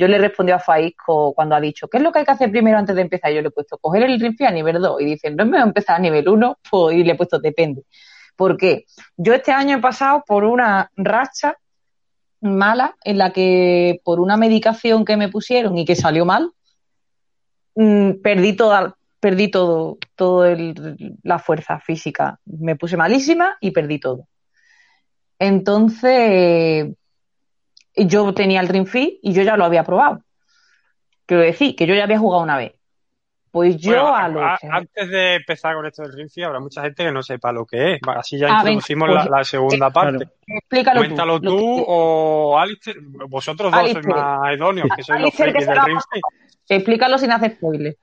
Yo 0.00 0.08
le 0.08 0.16
respondí 0.16 0.50
a 0.50 0.58
Faisco 0.58 1.34
cuando 1.34 1.54
ha 1.54 1.60
dicho, 1.60 1.86
¿qué 1.86 1.98
es 1.98 2.02
lo 2.02 2.10
que 2.10 2.20
hay 2.20 2.24
que 2.24 2.30
hacer 2.30 2.50
primero 2.50 2.78
antes 2.78 2.96
de 2.96 3.02
empezar? 3.02 3.30
Yo 3.34 3.42
le 3.42 3.48
he 3.48 3.50
puesto, 3.50 3.76
coger 3.76 4.02
el 4.04 4.18
Fit 4.18 4.40
a 4.46 4.50
nivel 4.50 4.80
2. 4.80 4.98
Y 5.02 5.04
dicen, 5.04 5.36
¿no 5.36 5.44
es 5.44 5.50
mejor 5.50 5.68
empezar 5.68 5.96
a 5.96 5.98
nivel 5.98 6.26
1? 6.26 6.58
Pues, 6.70 6.96
y 6.96 7.04
le 7.04 7.12
he 7.12 7.16
puesto, 7.16 7.38
depende. 7.38 7.82
¿Por 8.34 8.56
qué? 8.56 8.86
Yo 9.18 9.34
este 9.34 9.52
año 9.52 9.76
he 9.76 9.80
pasado 9.82 10.24
por 10.26 10.44
una 10.44 10.90
racha 10.96 11.58
mala 12.40 12.96
en 13.04 13.18
la 13.18 13.30
que 13.30 14.00
por 14.02 14.20
una 14.20 14.38
medicación 14.38 15.04
que 15.04 15.18
me 15.18 15.28
pusieron 15.28 15.76
y 15.76 15.84
que 15.84 15.96
salió 15.96 16.24
mal, 16.24 16.50
mm, 17.74 18.22
perdí 18.22 18.56
toda, 18.56 18.96
perdí 19.20 19.50
todo, 19.50 19.98
todo 20.14 20.46
la 21.22 21.38
fuerza 21.38 21.78
física. 21.78 22.40
Me 22.46 22.74
puse 22.74 22.96
malísima 22.96 23.58
y 23.60 23.72
perdí 23.72 24.00
todo. 24.00 24.28
Entonces, 25.38 26.88
yo 27.96 28.32
tenía 28.34 28.60
el 28.60 28.68
Ring 28.68 28.86
Fit 28.86 29.18
y 29.22 29.32
yo 29.32 29.42
ya 29.42 29.56
lo 29.56 29.64
había 29.64 29.84
probado. 29.84 30.22
Quiero 31.26 31.42
decir, 31.42 31.76
que 31.76 31.86
yo 31.86 31.94
ya 31.94 32.04
había 32.04 32.18
jugado 32.18 32.42
una 32.42 32.56
vez. 32.56 32.72
Pues 33.52 33.76
yo 33.78 33.90
Bueno, 33.92 34.14
a 34.16 34.28
lo 34.28 34.44
a- 34.44 34.58
que... 34.60 34.68
Antes 34.70 35.08
de 35.10 35.34
empezar 35.34 35.74
con 35.74 35.84
esto 35.84 36.02
del 36.02 36.12
Ring 36.12 36.30
Fit, 36.30 36.44
habrá 36.44 36.60
mucha 36.60 36.82
gente 36.82 37.04
que 37.04 37.10
no 37.10 37.20
sepa 37.22 37.50
lo 37.50 37.66
que 37.66 37.94
es. 37.94 38.00
Así 38.16 38.38
ya 38.38 38.46
Ah, 38.48 38.58
introducimos 38.60 39.08
pues- 39.10 39.24
la, 39.28 39.38
la 39.38 39.44
segunda 39.44 39.90
Claro. 39.90 40.18
parte. 40.18 40.28
Explícalo 40.46 41.00
tú. 41.00 41.04
Coméntalo 41.04 41.32
lo 41.34 41.40
tú 41.40 41.56
que- 41.76 41.84
o 41.88 42.58
Alistair. 42.58 42.96
Vosotros 43.28 43.72
dos 43.72 43.80
Alistair. 43.80 44.04
sois 44.04 44.16
más 44.16 44.54
idóneos, 44.56 44.88
que 44.94 45.02
sois 45.02 45.20
los 45.20 45.34
frikis 45.34 45.66
del 45.66 45.78
Fit. 45.80 46.22
Explícalo 46.68 47.18
sin 47.18 47.32
hacer 47.32 47.52
spoiler. 47.56 47.96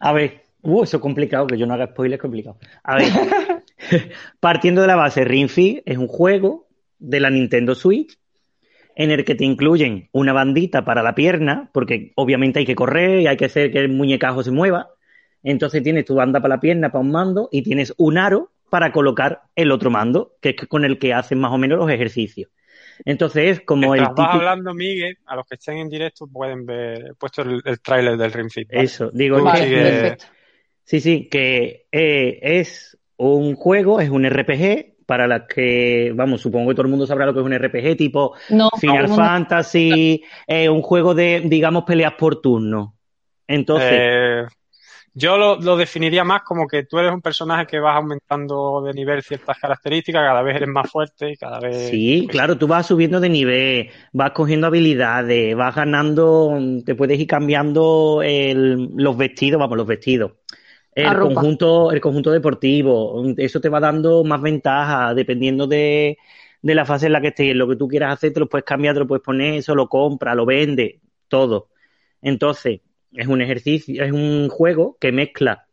A 0.00 0.12
ver, 0.12 0.44
uh, 0.62 0.82
eso 0.84 0.96
es 0.96 1.02
complicado, 1.02 1.46
que 1.46 1.58
yo 1.58 1.66
no 1.66 1.74
haga 1.74 1.88
spoiler 1.88 2.16
es 2.16 2.22
complicado. 2.22 2.56
A 2.82 2.96
ver, 2.96 3.08
partiendo 4.40 4.80
de 4.80 4.86
la 4.86 4.96
base, 4.96 5.24
Ring 5.24 5.48
Fit 5.48 5.82
es 5.84 5.98
un 5.98 6.08
juego 6.08 6.66
de 6.98 7.20
la 7.20 7.28
Nintendo 7.30 7.74
Switch 7.74 8.18
en 8.98 9.12
el 9.12 9.24
que 9.24 9.36
te 9.36 9.44
incluyen 9.44 10.08
una 10.10 10.32
bandita 10.32 10.84
para 10.84 11.04
la 11.04 11.14
pierna, 11.14 11.70
porque 11.72 12.12
obviamente 12.16 12.58
hay 12.58 12.66
que 12.66 12.74
correr 12.74 13.20
y 13.20 13.28
hay 13.28 13.36
que 13.36 13.44
hacer 13.44 13.70
que 13.70 13.78
el 13.78 13.90
muñecajo 13.90 14.42
se 14.42 14.50
mueva. 14.50 14.88
Entonces 15.44 15.84
tienes 15.84 16.04
tu 16.04 16.16
banda 16.16 16.40
para 16.40 16.56
la 16.56 16.60
pierna, 16.60 16.90
para 16.90 17.04
un 17.04 17.12
mando, 17.12 17.48
y 17.52 17.62
tienes 17.62 17.94
un 17.96 18.18
aro 18.18 18.50
para 18.68 18.90
colocar 18.90 19.42
el 19.54 19.70
otro 19.70 19.90
mando, 19.90 20.32
que 20.42 20.48
es 20.50 20.66
con 20.66 20.84
el 20.84 20.98
que 20.98 21.14
haces 21.14 21.38
más 21.38 21.52
o 21.52 21.58
menos 21.58 21.78
los 21.78 21.88
ejercicios. 21.88 22.50
Entonces 23.04 23.58
es 23.58 23.60
como 23.60 23.94
el 23.94 24.00
vas 24.00 24.16
típico... 24.16 24.32
hablando, 24.32 24.74
Miguel, 24.74 25.16
a 25.26 25.36
los 25.36 25.46
que 25.46 25.54
estén 25.54 25.76
en 25.78 25.88
directo 25.88 26.26
pueden 26.26 26.66
ver, 26.66 27.10
he 27.12 27.14
puesto 27.14 27.42
el, 27.42 27.62
el 27.64 27.80
tráiler 27.80 28.16
del 28.16 28.32
Ring 28.32 28.50
Fit. 28.50 28.68
¿vale? 28.68 28.82
Eso, 28.82 29.12
digo 29.14 29.40
Vale, 29.40 29.64
sigue-. 29.64 30.16
Sí, 30.82 31.00
sí, 31.00 31.28
que 31.30 31.86
eh, 31.92 32.40
es 32.42 32.98
un 33.16 33.54
juego, 33.54 34.00
es 34.00 34.10
un 34.10 34.28
RPG 34.28 34.97
para 35.08 35.26
las 35.26 35.44
que, 35.48 36.12
vamos, 36.14 36.42
supongo 36.42 36.68
que 36.68 36.74
todo 36.74 36.84
el 36.86 36.90
mundo 36.90 37.06
sabrá 37.06 37.24
lo 37.26 37.32
que 37.34 37.40
es 37.40 37.46
un 37.46 37.54
RPG, 37.54 37.96
tipo 37.96 38.34
No, 38.48 38.68
Final 38.72 39.08
Fantasy, 39.08 40.22
eh, 40.46 40.68
un 40.68 40.82
juego 40.82 41.14
de, 41.14 41.40
digamos, 41.46 41.84
peleas 41.84 42.12
por 42.18 42.42
turno. 42.42 42.94
Entonces, 43.48 44.02
Eh, 44.04 44.44
yo 45.14 45.36
lo, 45.38 45.56
lo 45.60 45.76
definiría 45.76 46.24
más 46.24 46.42
como 46.44 46.66
que 46.68 46.84
tú 46.84 46.98
eres 46.98 47.12
un 47.12 47.22
personaje 47.22 47.66
que 47.66 47.80
vas 47.80 47.96
aumentando 47.96 48.82
de 48.82 48.94
nivel 48.94 49.22
ciertas 49.22 49.58
características, 49.58 50.22
cada 50.22 50.42
vez 50.42 50.56
eres 50.56 50.68
más 50.70 50.90
fuerte 50.90 51.32
y 51.32 51.36
cada 51.36 51.60
vez... 51.60 52.00
sí, 52.00 52.26
pues, 52.26 52.28
claro, 52.30 52.58
tú 52.58 52.66
vas 52.66 52.86
subiendo 52.86 53.20
de 53.20 53.28
nivel, 53.28 53.90
vas 54.12 54.32
cogiendo 54.32 54.66
habilidades, 54.66 55.54
vas 55.56 55.74
ganando, 55.74 56.58
te 56.84 56.94
puedes 56.94 57.18
ir 57.18 57.26
cambiando 57.26 58.22
el- 58.22 58.88
los 58.96 59.16
vestidos, 59.16 59.58
vamos, 59.60 59.76
los 59.76 59.86
vestidos. 59.86 60.32
El 61.04 61.14
ropa. 61.14 61.34
conjunto, 61.34 61.92
el 61.92 62.00
conjunto 62.00 62.30
deportivo, 62.30 63.24
eso 63.36 63.60
te 63.60 63.68
va 63.68 63.80
dando 63.80 64.24
más 64.24 64.40
ventajas 64.42 65.14
dependiendo 65.14 65.66
de, 65.66 66.18
de 66.62 66.74
la 66.74 66.84
fase 66.84 67.06
en 67.06 67.12
la 67.12 67.20
que 67.20 67.28
estés. 67.28 67.54
Lo 67.54 67.68
que 67.68 67.76
tú 67.76 67.88
quieras 67.88 68.12
hacer, 68.14 68.32
te 68.32 68.40
lo 68.40 68.48
puedes 68.48 68.64
cambiar, 68.64 68.94
te 68.94 69.00
lo 69.00 69.06
puedes 69.06 69.22
poner, 69.24 69.54
eso 69.54 69.74
lo 69.74 69.88
compra, 69.88 70.34
lo 70.34 70.44
vende, 70.46 71.00
todo. 71.28 71.70
Entonces, 72.22 72.80
es 73.12 73.26
un 73.28 73.40
ejercicio, 73.42 74.04
es 74.04 74.12
un 74.12 74.48
juego 74.48 74.96
que 75.00 75.12
mezcla 75.12 75.66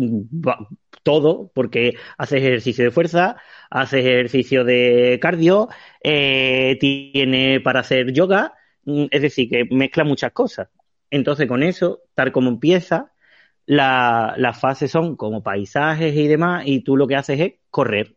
va- 0.00 0.68
todo, 1.02 1.50
porque 1.54 1.94
haces 2.18 2.38
ejercicio 2.42 2.84
de 2.84 2.90
fuerza, 2.90 3.36
haces 3.70 4.00
ejercicio 4.04 4.64
de 4.64 5.18
cardio, 5.20 5.68
eh, 6.02 6.76
tiene 6.80 7.60
para 7.60 7.80
hacer 7.80 8.12
yoga, 8.12 8.54
mm, 8.84 9.06
es 9.10 9.22
decir, 9.22 9.48
que 9.50 9.64
mezcla 9.70 10.04
muchas 10.04 10.32
cosas. 10.32 10.68
Entonces, 11.10 11.46
con 11.48 11.62
eso, 11.62 12.02
tal 12.14 12.32
como 12.32 12.48
empieza, 12.50 13.12
la- 13.66 14.34
las 14.38 14.58
fases 14.60 14.90
son 14.90 15.16
como 15.16 15.42
paisajes 15.42 16.14
y 16.16 16.26
demás, 16.28 16.64
y 16.66 16.80
tú 16.82 16.96
lo 16.96 17.06
que 17.06 17.16
haces 17.16 17.40
es 17.40 17.54
correr. 17.70 18.16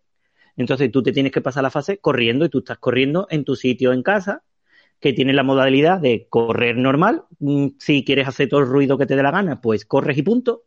Entonces, 0.57 0.91
tú 0.91 1.03
te 1.03 1.11
tienes 1.13 1.31
que 1.31 1.41
pasar 1.41 1.63
la 1.63 1.71
fase 1.71 1.99
corriendo 1.99 2.45
y 2.45 2.49
tú 2.49 2.59
estás 2.59 2.79
corriendo 2.79 3.27
en 3.29 3.45
tu 3.45 3.55
sitio 3.55 3.93
en 3.93 4.03
casa, 4.03 4.43
que 5.01 5.13
tiene 5.13 5.33
la 5.33 5.43
modalidad 5.43 5.99
de 6.01 6.27
correr 6.29 6.77
normal. 6.77 7.23
Mm, 7.39 7.69
Si 7.79 8.05
quieres 8.05 8.27
hacer 8.27 8.49
todo 8.49 8.61
el 8.61 8.67
ruido 8.67 8.97
que 8.97 9.05
te 9.07 9.15
dé 9.15 9.23
la 9.23 9.31
gana, 9.31 9.61
pues 9.61 9.85
corres 9.85 10.17
y 10.17 10.23
punto. 10.23 10.63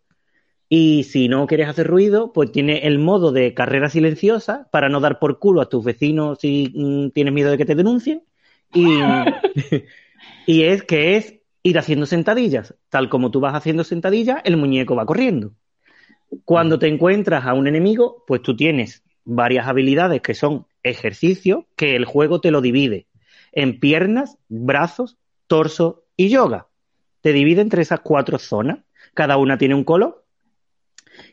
Y 0.68 1.04
si 1.04 1.28
no 1.28 1.46
quieres 1.46 1.68
hacer 1.68 1.86
ruido, 1.88 2.32
pues 2.32 2.52
tiene 2.52 2.86
el 2.86 2.98
modo 2.98 3.32
de 3.32 3.54
carrera 3.54 3.90
silenciosa 3.90 4.68
para 4.70 4.88
no 4.88 5.00
dar 5.00 5.18
por 5.18 5.38
culo 5.40 5.60
a 5.60 5.68
tus 5.68 5.84
vecinos 5.84 6.38
si 6.40 6.72
mm, 6.74 7.10
tienes 7.10 7.34
miedo 7.34 7.50
de 7.50 7.58
que 7.58 7.64
te 7.66 7.74
denuncien. 7.74 8.22
Y, 8.72 9.02
y 10.46 10.62
es 10.64 10.84
que 10.84 11.16
es 11.16 11.39
ir 11.62 11.78
haciendo 11.78 12.06
sentadillas. 12.06 12.74
Tal 12.88 13.08
como 13.08 13.30
tú 13.30 13.40
vas 13.40 13.54
haciendo 13.54 13.84
sentadillas, 13.84 14.40
el 14.44 14.56
muñeco 14.56 14.96
va 14.96 15.06
corriendo. 15.06 15.52
Cuando 16.44 16.78
te 16.78 16.88
encuentras 16.88 17.46
a 17.46 17.54
un 17.54 17.66
enemigo, 17.66 18.24
pues 18.26 18.42
tú 18.42 18.56
tienes 18.56 19.02
varias 19.24 19.66
habilidades 19.66 20.22
que 20.22 20.34
son 20.34 20.66
ejercicios 20.82 21.64
que 21.76 21.96
el 21.96 22.04
juego 22.04 22.40
te 22.40 22.50
lo 22.50 22.60
divide 22.60 23.06
en 23.52 23.80
piernas, 23.80 24.38
brazos, 24.48 25.18
torso 25.46 26.04
y 26.16 26.28
yoga. 26.28 26.68
Te 27.20 27.32
divide 27.32 27.60
entre 27.60 27.82
esas 27.82 28.00
cuatro 28.00 28.38
zonas. 28.38 28.80
Cada 29.14 29.36
una 29.36 29.58
tiene 29.58 29.74
un 29.74 29.84
color. 29.84 30.24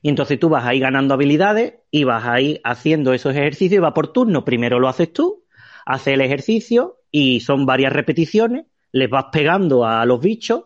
Y 0.01 0.09
entonces 0.09 0.39
tú 0.39 0.49
vas 0.49 0.65
ahí 0.65 0.79
ganando 0.79 1.13
habilidades 1.13 1.75
y 1.91 2.03
vas 2.03 2.25
ahí 2.25 2.59
haciendo 2.63 3.13
esos 3.13 3.33
ejercicios 3.33 3.77
y 3.77 3.81
va 3.81 3.93
por 3.93 4.11
turno. 4.11 4.43
Primero 4.43 4.79
lo 4.79 4.89
haces 4.89 5.13
tú, 5.13 5.43
haces 5.85 6.15
el 6.15 6.21
ejercicio 6.21 6.97
y 7.11 7.39
son 7.39 7.65
varias 7.65 7.93
repeticiones, 7.93 8.65
les 8.97 9.09
vas 9.09 9.25
pegando 9.31 9.85
a 9.85 10.05
los 10.05 10.19
bichos 10.19 10.63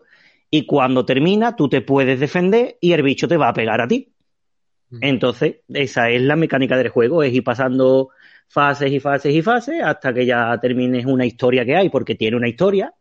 y 0.50 0.66
cuando 0.66 1.04
termina 1.04 1.56
tú 1.56 1.68
te 1.68 1.80
puedes 1.80 2.20
defender 2.20 2.76
y 2.80 2.92
el 2.92 3.02
bicho 3.02 3.28
te 3.28 3.36
va 3.36 3.48
a 3.48 3.54
pegar 3.54 3.80
a 3.80 3.88
ti. 3.88 4.12
Entonces, 5.00 5.56
esa 5.68 6.10
es 6.10 6.20
la 6.20 6.36
mecánica 6.36 6.76
del 6.76 6.90
juego, 6.90 7.22
es 7.22 7.32
ir 7.32 7.42
pasando 7.42 8.10
fases 8.48 8.92
y 8.92 9.00
fases 9.00 9.34
y 9.34 9.40
fases 9.40 9.82
hasta 9.82 10.12
que 10.12 10.26
ya 10.26 10.58
termines 10.60 11.06
una 11.06 11.24
historia 11.24 11.64
que 11.64 11.74
hay, 11.74 11.88
porque 11.88 12.14
tiene 12.14 12.36
una 12.36 12.48
historia. 12.48 12.92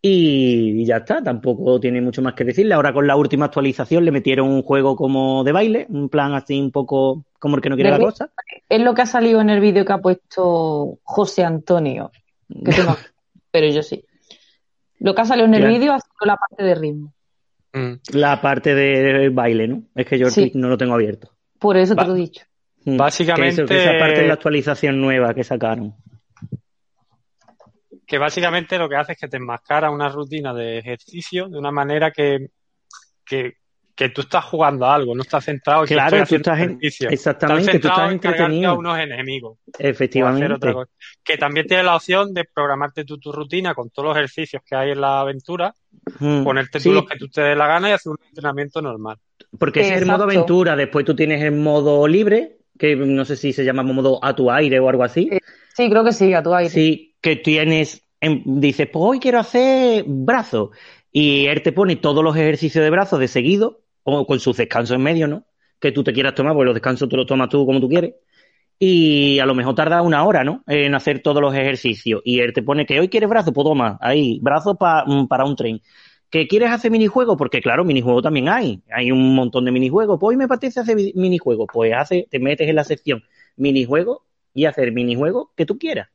Y 0.00 0.84
ya 0.84 0.96
está, 0.96 1.22
tampoco 1.22 1.78
tiene 1.78 2.00
mucho 2.00 2.22
más 2.22 2.34
que 2.34 2.44
decirle. 2.44 2.74
Ahora 2.74 2.92
con 2.92 3.06
la 3.06 3.14
última 3.14 3.44
actualización 3.44 4.04
le 4.04 4.10
metieron 4.10 4.48
un 4.48 4.62
juego 4.62 4.96
como 4.96 5.44
de 5.44 5.52
baile, 5.52 5.86
un 5.90 6.08
plan 6.08 6.34
así 6.34 6.58
un 6.58 6.72
poco 6.72 7.24
como 7.38 7.56
el 7.56 7.62
que 7.62 7.68
no 7.68 7.76
quiere 7.76 7.90
la 7.90 7.98
cosa. 7.98 8.30
Es 8.68 8.80
lo 8.80 8.94
que 8.94 9.02
ha 9.02 9.06
salido 9.06 9.40
en 9.40 9.50
el 9.50 9.60
vídeo 9.60 9.84
que 9.84 9.92
ha 9.92 9.98
puesto 9.98 10.98
José 11.02 11.44
Antonio. 11.44 12.10
Que 12.48 12.72
pero 13.52 13.68
yo 13.68 13.82
sí. 13.82 14.04
Lo 14.98 15.14
que 15.14 15.20
ha 15.22 15.24
salido 15.24 15.46
en 15.46 15.54
el 15.54 15.66
vídeo 15.68 15.92
ha 15.92 16.00
sido 16.00 16.26
la 16.26 16.36
parte 16.36 16.64
de 16.64 16.74
ritmo. 16.74 17.14
Mm. 17.72 17.92
La 18.14 18.40
parte 18.40 18.74
del 18.74 19.30
baile, 19.30 19.68
¿no? 19.68 19.82
Es 19.94 20.06
que 20.06 20.18
yo 20.18 20.28
Sí. 20.30 20.50
no 20.54 20.68
lo 20.68 20.76
tengo 20.76 20.94
abierto. 20.94 21.30
Por 21.60 21.76
eso 21.76 21.94
te 21.94 22.04
lo 22.04 22.14
he 22.16 22.18
dicho. 22.18 22.44
Mm. 22.84 22.96
Básicamente- 22.96 23.56
Que, 23.56 23.62
eso, 23.62 23.66
que 23.74 23.82
esa 23.82 23.98
parte 23.98 24.22
es 24.22 24.26
la 24.26 24.34
actualización 24.34 25.00
nueva 25.00 25.32
que 25.34 25.44
sacaron. 25.44 25.94
que 28.06 28.18
básicamente 28.18 28.76
lo 28.76 28.90
que 28.90 28.96
hace 28.96 29.12
es 29.12 29.18
que 29.18 29.28
te 29.28 29.38
enmascara 29.38 29.90
una 29.90 30.08
rutina 30.10 30.52
de 30.52 30.76
ejercicio 30.78 31.48
de 31.48 31.58
una 31.58 31.70
manera 31.70 32.10
que, 32.10 32.48
que, 33.24 33.54
que 33.94 34.08
tú 34.08 34.22
estás 34.22 34.44
jugando 34.46 34.86
a 34.86 34.94
algo, 34.94 35.14
no 35.14 35.22
estás 35.22 35.44
centrado 35.44 35.82
en 35.82 35.88
que 35.88 35.94
Claro, 35.94 36.16
estoy 36.16 36.38
tú 36.42 36.50
haciendo 36.50 36.80
estás 36.82 37.02
en- 37.02 37.12
exactamente, 37.12 37.64
tú 37.66 37.72
centrado 37.72 37.96
estás 38.00 38.08
en 38.08 38.12
entretenido. 38.14 38.70
a 38.70 38.74
unos 38.78 38.98
enemigos. 38.98 39.58
Efectivamente. 39.78 40.72
Que 41.22 41.36
también 41.36 41.66
tienes 41.66 41.84
la 41.86 41.96
opción 41.96 42.32
de 42.34 42.44
programarte 42.44 43.04
tú 43.04 43.18
tu 43.18 43.32
rutina 43.32 43.74
con 43.74 43.90
todos 43.90 44.08
los 44.08 44.16
ejercicios 44.16 44.62
que 44.66 44.74
hay 44.74 44.90
en 44.92 45.00
la 45.00 45.20
aventura, 45.20 45.74
Mm. 46.18 46.42
ponerte 46.44 46.80
tú 46.80 46.92
los 46.92 47.04
que 47.06 47.18
tú 47.18 47.28
te 47.28 47.42
dé 47.42 47.54
la 47.54 47.66
gana 47.66 47.90
y 47.90 47.92
hacer 47.92 48.10
un 48.10 48.18
entrenamiento 48.28 48.80
normal. 48.80 49.18
Porque 49.58 49.80
ese 49.80 49.94
es 49.96 50.02
el 50.02 50.06
modo 50.08 50.24
aventura. 50.24 50.74
Después 50.74 51.04
tú 51.04 51.14
tienes 51.14 51.42
el 51.42 51.52
modo 51.52 52.08
libre, 52.08 52.56
que 52.78 52.96
no 52.96 53.24
sé 53.26 53.36
si 53.36 53.52
se 53.52 53.64
llama 53.64 53.82
modo 53.82 54.18
a 54.24 54.34
tu 54.34 54.50
aire 54.50 54.80
o 54.80 54.88
algo 54.88 55.04
así. 55.04 55.28
Eh, 55.30 55.38
Sí, 55.74 55.88
creo 55.88 56.04
que 56.04 56.12
sí, 56.12 56.32
a 56.34 56.42
tu 56.42 56.52
aire. 56.54 56.68
Sí, 56.70 57.14
que 57.20 57.36
tienes, 57.36 58.02
em, 58.20 58.42
dices, 58.44 58.88
pues 58.92 59.02
hoy 59.06 59.20
quiero 59.20 59.38
hacer 59.38 60.04
brazos. 60.06 60.70
Y 61.12 61.46
él 61.46 61.62
te 61.62 61.72
pone 61.72 61.96
todos 61.96 62.24
los 62.24 62.34
ejercicios 62.36 62.82
de 62.82 62.90
brazos 62.90 63.20
de 63.20 63.28
seguido, 63.28 63.82
o 64.02 64.26
con 64.26 64.40
sus 64.40 64.56
descansos 64.56 64.96
en 64.96 65.02
medio, 65.02 65.28
¿no? 65.28 65.44
Que 65.78 65.92
tú 65.92 66.02
te 66.02 66.12
quieras 66.12 66.34
tomar, 66.34 66.54
pues 66.54 66.64
los 66.66 66.74
descansos 66.74 67.08
te 67.08 67.16
los 67.16 67.26
tomas 67.26 67.48
tú 67.48 67.64
como 67.66 67.80
tú 67.80 67.88
quieres. 67.88 68.14
Y 68.78 69.38
a 69.38 69.46
lo 69.46 69.54
mejor 69.54 69.74
tarda 69.74 70.02
una 70.02 70.24
hora, 70.24 70.42
¿no? 70.42 70.64
En 70.66 70.94
hacer 70.94 71.20
todos 71.20 71.40
los 71.40 71.54
ejercicios. 71.54 72.20
Y 72.24 72.40
él 72.40 72.52
te 72.52 72.62
pone 72.62 72.84
que 72.86 72.98
hoy 72.98 73.08
quieres 73.08 73.28
brazos, 73.28 73.52
pues 73.54 73.64
toma, 73.64 73.98
ahí, 74.00 74.40
brazos 74.42 74.76
pa- 74.76 75.04
mm, 75.06 75.28
para 75.28 75.44
un 75.44 75.54
tren. 75.54 75.80
¿Que 76.30 76.48
quieres 76.48 76.70
hacer 76.70 76.90
minijuegos? 76.90 77.36
Porque 77.36 77.60
claro, 77.60 77.84
minijuegos 77.84 78.22
también 78.22 78.48
hay. 78.48 78.82
Hay 78.90 79.12
un 79.12 79.34
montón 79.34 79.66
de 79.66 79.70
minijuegos. 79.70 80.18
Pues 80.18 80.30
hoy 80.30 80.36
me 80.36 80.44
apetece 80.44 80.80
hacer 80.80 80.96
minijuegos. 81.14 81.66
Pues 81.72 81.92
hace, 81.94 82.26
te 82.30 82.38
metes 82.40 82.68
en 82.68 82.74
la 82.74 82.84
sección 82.84 83.22
minijuegos 83.56 84.20
y 84.54 84.64
hacer 84.64 84.90
minijuegos 84.92 85.48
que 85.54 85.66
tú 85.66 85.78
quieras. 85.78 86.08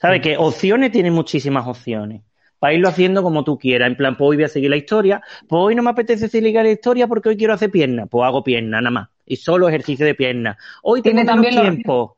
¿Sabes? 0.00 0.22
Que 0.22 0.36
opciones 0.38 0.92
tienen 0.92 1.12
muchísimas 1.12 1.66
opciones. 1.66 2.22
Para 2.60 2.74
irlo 2.74 2.88
haciendo 2.88 3.24
como 3.24 3.42
tú 3.42 3.58
quieras. 3.58 3.88
En 3.88 3.96
plan, 3.96 4.16
pues 4.16 4.28
hoy 4.28 4.36
voy 4.36 4.44
a 4.44 4.48
seguir 4.48 4.70
la 4.70 4.76
historia. 4.76 5.20
Pues 5.48 5.60
hoy 5.60 5.74
no 5.74 5.82
me 5.82 5.90
apetece 5.90 6.28
seguir 6.28 6.54
la 6.54 6.70
historia 6.70 7.08
porque 7.08 7.30
hoy 7.30 7.36
quiero 7.36 7.54
hacer 7.54 7.72
pierna. 7.72 8.06
Pues 8.06 8.24
hago 8.24 8.44
pierna 8.44 8.80
nada 8.80 8.90
más. 8.92 9.08
Y 9.26 9.36
solo 9.36 9.68
ejercicio 9.68 10.06
de 10.06 10.14
pierna. 10.14 10.56
Hoy 10.82 11.02
tengo 11.02 11.16
menos 11.16 11.34
también 11.34 11.60
tiempo. 11.60 12.16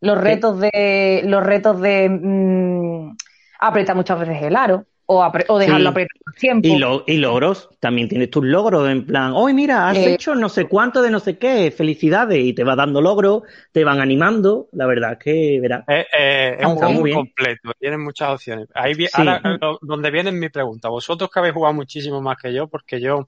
Los 0.00 0.18
retos 0.18 0.60
de. 0.60 1.22
Los 1.24 1.42
retos 1.42 1.80
de. 1.80 2.08
mm, 2.08 3.16
apretar 3.58 3.96
muchas 3.96 4.20
veces 4.20 4.42
el 4.42 4.54
aro. 4.54 4.86
O, 5.12 5.58
dejarlo 5.58 5.86
Sí. 5.86 5.86
apretar 5.88 6.16
más 6.24 6.36
tiempo. 6.36 6.68
Y, 6.68 6.78
lo- 6.78 7.02
y 7.04 7.16
logros, 7.16 7.68
también 7.80 8.08
tienes 8.08 8.30
tus 8.30 8.44
logros, 8.44 8.88
en 8.88 9.04
plan, 9.04 9.32
hoy 9.34 9.52
mira, 9.52 9.88
has 9.88 9.96
Eh, 9.98 10.14
hecho 10.14 10.36
no 10.36 10.48
sé 10.48 10.66
cuánto 10.68 11.02
de 11.02 11.10
no 11.10 11.18
sé 11.18 11.36
qué, 11.36 11.72
felicidades, 11.72 12.38
y 12.38 12.52
te 12.52 12.62
va 12.62 12.76
dando 12.76 13.00
logros, 13.00 13.42
te 13.72 13.82
van 13.82 14.00
animando, 14.00 14.68
la 14.70 14.86
verdad 14.86 15.12
es 15.14 15.18
que, 15.18 15.58
verás. 15.60 15.82
Eh, 15.88 16.06
eh, 16.16 16.56
es 16.60 16.66
un 16.66 16.76
juego 16.76 16.92
muy 16.92 17.12
completo, 17.12 17.72
tiene 17.80 17.98
muchas 17.98 18.30
opciones. 18.30 18.68
Ahí 18.72 18.94
Sí. 18.94 19.08
ahora, 19.14 19.40
lo- 19.60 19.80
donde 19.82 20.12
viene 20.12 20.30
mi 20.30 20.48
pregunta, 20.48 20.88
vosotros 20.88 21.28
que 21.28 21.40
habéis 21.40 21.54
jugado 21.54 21.74
muchísimo 21.74 22.20
más 22.22 22.36
que 22.40 22.52
yo, 22.52 22.68
porque 22.68 23.00
yo, 23.00 23.26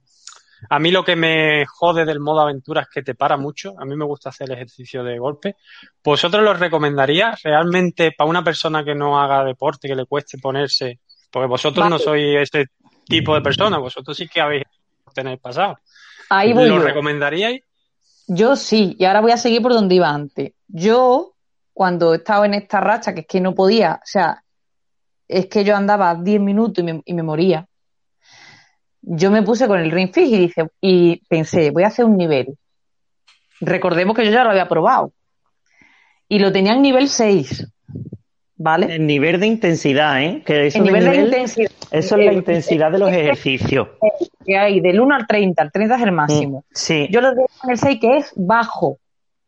a 0.69 0.79
mí 0.79 0.89
lo 0.91 1.03
que 1.03 1.17
me 1.17 1.65
jode 1.65 2.05
del 2.05 2.21
modo 2.21 2.39
aventura 2.39 2.79
es 2.83 2.87
que 2.87 3.03
te 3.03 3.13
para 3.13 3.35
mucho, 3.35 3.75
a 3.77 3.83
mí 3.83 3.97
me 3.97 4.05
gusta 4.05 4.29
hacer 4.29 4.47
el 4.49 4.55
ejercicio 4.55 5.03
de 5.03 5.19
golpe. 5.19 5.57
¿Vosotros 6.01 6.41
lo 6.43 6.53
recomendaríais 6.53 7.41
realmente 7.43 8.13
para 8.17 8.29
una 8.29 8.41
persona 8.41 8.85
que 8.85 8.95
no 8.95 9.19
haga 9.19 9.43
deporte, 9.43 9.89
que 9.89 9.95
le 9.97 10.05
cueste 10.05 10.37
ponerse? 10.37 10.99
Porque 11.33 11.47
vosotros 11.47 11.89
no 11.89 11.97
sois 11.97 12.37
ese 12.37 12.67
tipo 13.05 13.33
de 13.33 13.41
persona, 13.41 13.79
vosotros 13.79 14.15
sí 14.15 14.27
que 14.27 14.39
habéis 14.39 14.65
tener 15.15 15.39
pasado. 15.39 15.79
Ahí 16.29 16.53
voy 16.53 16.69
¿Lo 16.69 16.77
yo. 16.77 16.83
recomendaríais? 16.83 17.61
Yo 18.27 18.55
sí, 18.55 18.95
y 18.99 19.05
ahora 19.05 19.21
voy 19.21 19.31
a 19.31 19.37
seguir 19.37 19.63
por 19.63 19.73
donde 19.73 19.95
iba 19.95 20.09
antes. 20.09 20.53
Yo, 20.67 21.33
cuando 21.73 22.13
he 22.13 22.17
estado 22.17 22.45
en 22.45 22.53
esta 22.53 22.79
racha, 22.81 23.15
que 23.15 23.21
es 23.21 23.27
que 23.27 23.41
no 23.41 23.55
podía, 23.55 23.95
o 23.95 24.05
sea, 24.05 24.43
es 25.27 25.47
que 25.47 25.63
yo 25.63 25.75
andaba 25.75 26.13
10 26.13 26.39
minutos 26.39 26.83
y 26.83 26.85
me, 26.85 27.01
y 27.03 27.13
me 27.15 27.23
moría. 27.23 27.67
Yo 29.01 29.31
me 29.31 29.41
puse 29.41 29.67
con 29.67 29.79
el 29.79 29.89
Ring 29.89 30.13
Fit 30.13 30.27
y, 30.27 30.37
dice, 30.37 30.67
y 30.79 31.17
pensé, 31.27 31.71
voy 31.71 31.83
a 31.83 31.87
hacer 31.87 32.05
un 32.05 32.15
nivel. 32.15 32.55
Recordemos 33.59 34.15
que 34.15 34.23
yo 34.23 34.31
ya 34.31 34.43
lo 34.43 34.51
había 34.51 34.69
probado. 34.69 35.11
Y 36.29 36.37
lo 36.37 36.51
tenía 36.51 36.73
en 36.73 36.83
nivel 36.83 37.09
6. 37.09 37.67
¿Vale? 38.63 38.95
El 38.95 39.05
nivel 39.05 39.41
de 39.41 39.47
intensidad, 39.47 40.23
¿eh? 40.23 40.41
Que 40.45 40.67
eso 40.67 40.77
El 40.77 40.85
nivel 40.85 41.03
de 41.03 41.15
intensidad 41.17 41.71
Eso 41.91 42.15
es 42.15 42.25
la 42.25 42.31
intensidad 42.31 42.91
de 42.93 42.99
los 42.99 43.11
ejercicios. 43.11 43.89
que 44.45 44.57
hay 44.57 44.79
del 44.79 45.01
1 45.01 45.15
al 45.15 45.27
30, 45.27 45.63
el 45.63 45.69
30 45.69 45.95
es 45.97 46.01
el 46.01 46.11
máximo. 46.13 46.59
Mm, 46.59 46.73
Sí. 46.73 47.07
Yo 47.11 47.19
lo 47.19 47.31
dejo 47.31 47.49
en 47.65 47.71
el 47.71 47.77
6 47.77 47.99
que 47.99 48.17
es 48.17 48.31
bajo. 48.37 48.99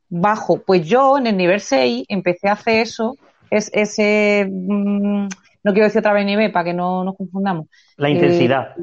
Bajo. 0.10 0.62
Pues 0.62 0.86
yo 0.86 1.18
en 1.18 1.28
el 1.28 1.38
nivel 1.38 1.62
6 1.62 2.04
empecé 2.10 2.50
a 2.50 2.54
hacer 2.54 2.82
eso. 2.82 3.16
Es 3.50 3.72
ese. 3.74 4.50
mm, 4.52 5.30
no 5.64 5.74
quiero 5.74 5.86
decir 5.86 6.00
otra 6.00 6.12
vez 6.12 6.26
nivel 6.26 6.52
para 6.52 6.66
que 6.66 6.74
no 6.74 7.06
nos 7.06 7.16
confundamos. 7.16 7.68
La 7.96 8.10
eh, 8.10 8.12
intensidad. 8.12 8.76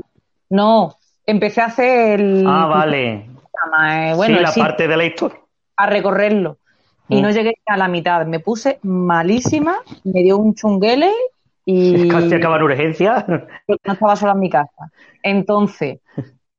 No, 0.49 0.97
empecé 1.27 1.61
a 1.61 1.67
hacer 1.67 2.21
el. 2.21 2.47
ah, 2.49 2.67
vale. 2.69 3.27
bueno, 4.17 4.39
sí, 4.39 4.43
la 4.43 4.53
parte 4.53 4.89
de 4.89 4.97
la 4.97 5.05
historia. 5.05 5.39
a 5.77 5.87
recorrerlo. 5.87 6.57
Y 7.09 7.19
Mm. 7.19 7.23
no 7.23 7.31
llegué 7.31 7.55
a 7.67 7.77
la 7.77 7.89
mitad. 7.89 8.27
Me 8.27 8.41
puse 8.41 8.79
malísima, 8.83 9.77
me 10.05 10.23
dio 10.23 10.39
un 10.39 10.55
chunguele 10.55 11.11
y. 11.65 11.93
Casi 12.09 12.35
acaba 12.35 12.57
en 12.57 12.63
urgencia. 12.63 13.25
porque 13.67 13.83
no 13.87 13.93
estaba 13.95 14.17
sola 14.17 14.33
en 14.33 14.41
mi 14.41 14.51
casa. 14.51 14.91
Entonces, 15.23 16.01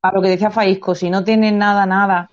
a 0.02 0.12
lo 0.14 0.22
que 0.22 0.30
decía 0.30 0.52
Faisco, 0.52 0.96
si 0.96 1.10
no 1.10 1.24
tienes 1.24 1.54
nada, 1.54 1.86
nada 1.86 2.30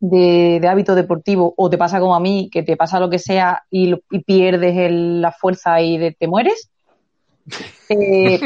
de, 0.00 0.58
de 0.60 0.68
hábito 0.68 0.94
deportivo 0.94 1.54
o 1.56 1.70
te 1.70 1.78
pasa 1.78 2.00
como 2.00 2.14
a 2.14 2.20
mí, 2.20 2.48
que 2.52 2.62
te 2.62 2.76
pasa 2.76 3.00
lo 3.00 3.08
que 3.10 3.18
sea 3.18 3.62
y, 3.70 3.88
lo- 3.88 4.00
y 4.10 4.20
pierdes 4.20 4.76
el- 4.76 5.20
la 5.20 5.32
fuerza 5.32 5.80
y 5.80 5.98
de- 5.98 6.12
te 6.12 6.28
mueres, 6.28 6.70
eh, 7.88 8.40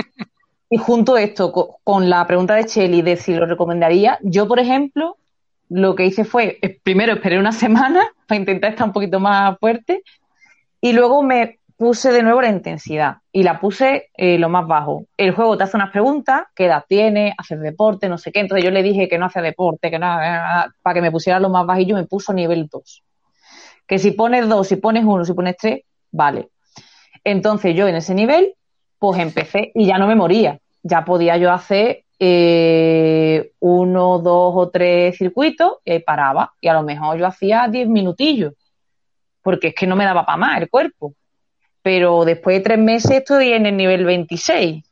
y 0.70 0.76
junto 0.76 1.16
esto 1.16 1.50
co- 1.52 1.78
con, 1.84 2.08
la 2.10 2.26
pregunta 2.26 2.54
de 2.54 2.64
Cheli 2.66 3.02
de 3.02 3.16
si 3.16 3.34
lo 3.34 3.46
recomendaría, 3.46 4.18
yo, 4.22 4.46
por 4.48 4.58
ejemplo, 4.58 5.16
lo 5.68 5.94
que 5.94 6.06
hice 6.06 6.24
fue, 6.24 6.58
eh, 6.62 6.78
primero 6.82 7.14
esperé 7.14 7.38
una 7.38 7.52
semana 7.52 8.06
para 8.26 8.38
intentar 8.38 8.70
estar 8.70 8.86
un 8.86 8.92
poquito 8.92 9.20
más 9.20 9.58
fuerte 9.58 10.02
y 10.80 10.92
luego 10.92 11.22
me 11.22 11.58
puse 11.76 12.10
de 12.10 12.24
nuevo 12.24 12.42
la 12.42 12.48
intensidad 12.48 13.18
y 13.30 13.44
la 13.44 13.60
puse 13.60 14.10
eh, 14.16 14.36
lo 14.38 14.48
más 14.48 14.66
bajo. 14.66 15.04
El 15.16 15.32
juego 15.32 15.56
te 15.56 15.64
hace 15.64 15.76
unas 15.76 15.90
preguntas, 15.90 16.42
qué 16.54 16.66
edad 16.66 16.84
tienes, 16.88 17.34
haces 17.38 17.60
deporte, 17.60 18.08
no 18.08 18.18
sé 18.18 18.32
qué. 18.32 18.40
Entonces 18.40 18.64
yo 18.64 18.72
le 18.72 18.82
dije 18.82 19.08
que 19.08 19.16
no 19.16 19.26
hacía 19.26 19.42
deporte, 19.42 19.90
que 19.90 19.98
nada, 19.98 20.72
para 20.82 20.94
que 20.94 21.02
me 21.02 21.12
pusiera 21.12 21.38
lo 21.38 21.48
más 21.50 21.64
bajillo, 21.64 21.94
me 21.94 22.04
puso 22.04 22.32
nivel 22.32 22.66
2. 22.66 23.04
Que 23.86 23.98
si 23.98 24.10
pones 24.10 24.48
2, 24.48 24.66
si 24.66 24.76
pones 24.76 25.04
1, 25.04 25.24
si 25.24 25.32
pones 25.34 25.56
3, 25.56 25.80
vale. 26.10 26.48
Entonces 27.22 27.76
yo 27.76 27.86
en 27.86 27.94
ese 27.94 28.14
nivel 28.14 28.54
pues 28.98 29.20
empecé 29.20 29.70
y 29.74 29.86
ya 29.86 29.98
no 29.98 30.08
me 30.08 30.16
moría. 30.16 30.58
Ya 30.82 31.04
podía 31.04 31.36
yo 31.36 31.52
hacer 31.52 32.04
eh, 32.18 33.52
uno, 33.60 34.18
dos 34.18 34.52
o 34.56 34.70
tres 34.70 35.16
circuitos 35.16 35.74
y 35.84 35.92
ahí 35.92 35.98
paraba. 36.00 36.54
Y 36.60 36.68
a 36.68 36.74
lo 36.74 36.82
mejor 36.82 37.18
yo 37.18 37.26
hacía 37.26 37.68
diez 37.68 37.88
minutillos, 37.88 38.54
porque 39.42 39.68
es 39.68 39.74
que 39.74 39.86
no 39.86 39.96
me 39.96 40.04
daba 40.04 40.26
para 40.26 40.38
más 40.38 40.60
el 40.60 40.68
cuerpo. 40.68 41.14
Pero 41.82 42.24
después 42.24 42.58
de 42.58 42.64
tres 42.64 42.78
meses 42.78 43.10
estoy 43.10 43.52
en 43.52 43.66
el 43.66 43.76
nivel 43.76 44.04
26. 44.04 44.84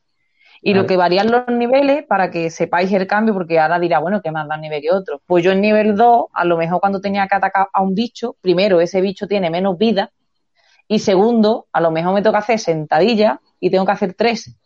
Y 0.62 0.74
lo 0.74 0.86
que 0.86 0.96
varían 0.96 1.30
los 1.30 1.46
niveles, 1.46 2.04
para 2.06 2.30
que 2.30 2.50
sepáis 2.50 2.90
el 2.92 3.06
cambio, 3.06 3.34
porque 3.34 3.60
ahora 3.60 3.78
dirá, 3.78 4.00
bueno, 4.00 4.20
¿qué 4.20 4.32
más 4.32 4.48
da 4.48 4.56
un 4.56 4.62
nivel 4.62 4.82
que 4.82 4.90
otro? 4.90 5.20
Pues 5.24 5.44
yo 5.44 5.52
en 5.52 5.60
nivel 5.60 5.94
2, 5.94 6.26
a 6.32 6.44
lo 6.44 6.56
mejor 6.56 6.80
cuando 6.80 7.00
tenía 7.00 7.28
que 7.28 7.36
atacar 7.36 7.68
a 7.72 7.82
un 7.82 7.94
bicho, 7.94 8.34
primero, 8.40 8.80
ese 8.80 9.00
bicho 9.00 9.28
tiene 9.28 9.48
menos 9.48 9.78
vida, 9.78 10.10
y 10.88 10.98
segundo, 11.00 11.66
a 11.72 11.80
lo 11.80 11.92
mejor 11.92 12.14
me 12.14 12.22
toca 12.22 12.38
hacer 12.38 12.58
sentadilla 12.58 13.40
y 13.60 13.70
tengo 13.70 13.84
que 13.86 13.92
hacer 13.92 14.14
tres 14.14 14.56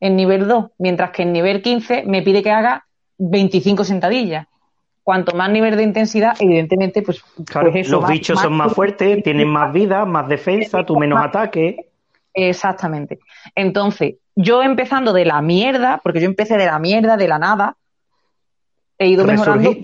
en 0.00 0.16
nivel 0.16 0.48
2, 0.48 0.70
mientras 0.78 1.10
que 1.10 1.22
en 1.22 1.32
nivel 1.32 1.62
15 1.62 2.04
me 2.06 2.22
pide 2.22 2.42
que 2.42 2.50
haga 2.50 2.86
25 3.18 3.84
sentadillas. 3.84 4.46
Cuanto 5.02 5.36
más 5.36 5.50
nivel 5.50 5.76
de 5.76 5.82
intensidad, 5.82 6.36
evidentemente, 6.38 7.02
pues, 7.02 7.22
pues 7.52 7.88
los 7.88 8.08
bichos 8.08 8.40
son 8.40 8.52
más 8.54 8.72
fuertes, 8.72 9.22
tienen 9.22 9.48
más 9.48 9.72
vida, 9.72 10.04
más 10.04 10.28
defensa, 10.28 10.84
tú 10.84 10.96
menos 10.96 11.22
ataque. 11.22 11.88
Exactamente. 12.32 13.18
Entonces, 13.54 14.16
yo 14.36 14.62
empezando 14.62 15.12
de 15.12 15.24
la 15.24 15.42
mierda, 15.42 16.00
porque 16.02 16.20
yo 16.20 16.26
empecé 16.26 16.56
de 16.56 16.66
la 16.66 16.78
mierda, 16.78 17.16
de 17.16 17.28
la 17.28 17.38
nada, 17.38 17.76
he 18.98 19.08
ido 19.08 19.24
mejorando. 19.24 19.74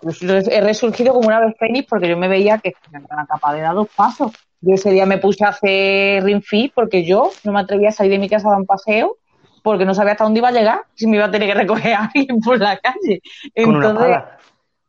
Pues, 0.00 0.22
he 0.22 0.60
resurgido 0.60 1.14
como 1.14 1.26
una 1.26 1.40
vez 1.40 1.56
fénix 1.58 1.88
porque 1.88 2.08
yo 2.08 2.16
me 2.16 2.28
veía 2.28 2.58
que 2.58 2.74
era 2.92 3.26
capaz 3.26 3.54
de 3.54 3.62
dar 3.62 3.74
dos 3.74 3.88
pasos. 3.88 4.32
Yo 4.62 4.74
ese 4.74 4.90
día 4.90 5.06
me 5.06 5.18
puse 5.18 5.44
a 5.44 5.48
hacer 5.48 6.22
ring 6.22 6.42
fit 6.42 6.72
porque 6.74 7.04
yo 7.04 7.30
no 7.44 7.52
me 7.52 7.60
atrevía 7.60 7.88
a 7.88 7.92
salir 7.92 8.12
de 8.12 8.18
mi 8.18 8.28
casa 8.28 8.48
a 8.48 8.50
dar 8.50 8.60
un 8.60 8.66
paseo 8.66 9.16
porque 9.62 9.84
no 9.84 9.94
sabía 9.94 10.12
hasta 10.12 10.24
dónde 10.24 10.38
iba 10.38 10.48
a 10.48 10.52
llegar, 10.52 10.82
si 10.94 11.06
me 11.06 11.16
iba 11.16 11.26
a 11.26 11.30
tener 11.30 11.48
que 11.48 11.54
recoger 11.54 11.94
a 11.94 12.10
alguien 12.14 12.40
por 12.40 12.58
la 12.58 12.78
calle. 12.78 13.20
con 13.54 13.76
una 13.76 13.94
pala. 13.94 14.38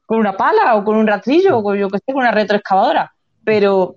Con 0.05 0.19
una 0.19 0.33
pala 0.33 0.75
o 0.75 0.83
con 0.83 0.97
un 0.97 1.07
rastrillo 1.07 1.57
o 1.57 1.63
con, 1.63 1.77
yo 1.77 1.89
que 1.89 1.97
sé, 1.99 2.13
con 2.13 2.17
una 2.17 2.31
retroexcavadora. 2.31 3.13
Pero. 3.43 3.95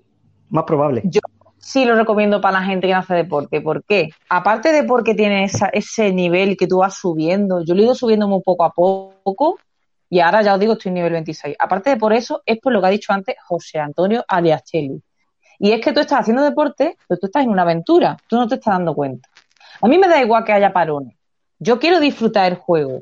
Más 0.49 0.63
probable. 0.63 1.01
Yo 1.05 1.19
sí 1.57 1.83
lo 1.83 1.95
recomiendo 1.95 2.39
para 2.39 2.59
la 2.59 2.65
gente 2.65 2.87
que 2.87 2.93
no 2.93 2.99
hace 2.99 3.15
deporte. 3.15 3.59
¿Por 3.59 3.83
qué? 3.83 4.09
Aparte 4.29 4.71
de 4.71 4.83
porque 4.83 5.15
tiene 5.15 5.45
ese 5.73 6.13
nivel 6.13 6.55
que 6.57 6.67
tú 6.67 6.77
vas 6.77 6.95
subiendo, 6.95 7.63
yo 7.63 7.73
lo 7.73 7.81
he 7.81 7.85
ido 7.85 7.95
subiendo 7.95 8.27
muy 8.27 8.41
poco 8.41 8.63
a 8.63 8.71
poco 8.71 9.57
y 10.09 10.19
ahora 10.19 10.43
ya 10.43 10.53
os 10.53 10.59
digo 10.59 10.73
estoy 10.73 10.89
en 10.89 10.95
nivel 10.95 11.13
26. 11.13 11.55
Aparte 11.57 11.89
de 11.89 11.97
por 11.97 12.13
eso, 12.13 12.43
es 12.45 12.59
por 12.59 12.71
lo 12.71 12.81
que 12.81 12.87
ha 12.87 12.91
dicho 12.91 13.11
antes 13.11 13.35
José 13.43 13.79
Antonio 13.79 14.23
Aliaschelli. 14.27 15.01
Y 15.59 15.71
es 15.71 15.81
que 15.81 15.93
tú 15.93 15.99
estás 15.99 16.21
haciendo 16.21 16.43
deporte, 16.43 16.97
pero 17.07 17.19
tú 17.19 17.27
estás 17.27 17.43
en 17.43 17.49
una 17.49 17.63
aventura, 17.63 18.17
tú 18.27 18.35
no 18.35 18.47
te 18.47 18.55
estás 18.55 18.73
dando 18.73 18.93
cuenta. 18.93 19.29
A 19.81 19.87
mí 19.87 19.97
me 19.97 20.07
da 20.07 20.21
igual 20.21 20.43
que 20.43 20.53
haya 20.53 20.73
parones. 20.73 21.15
Yo 21.59 21.79
quiero 21.79 21.99
disfrutar 21.99 22.51
el 22.51 22.57
juego, 22.57 23.01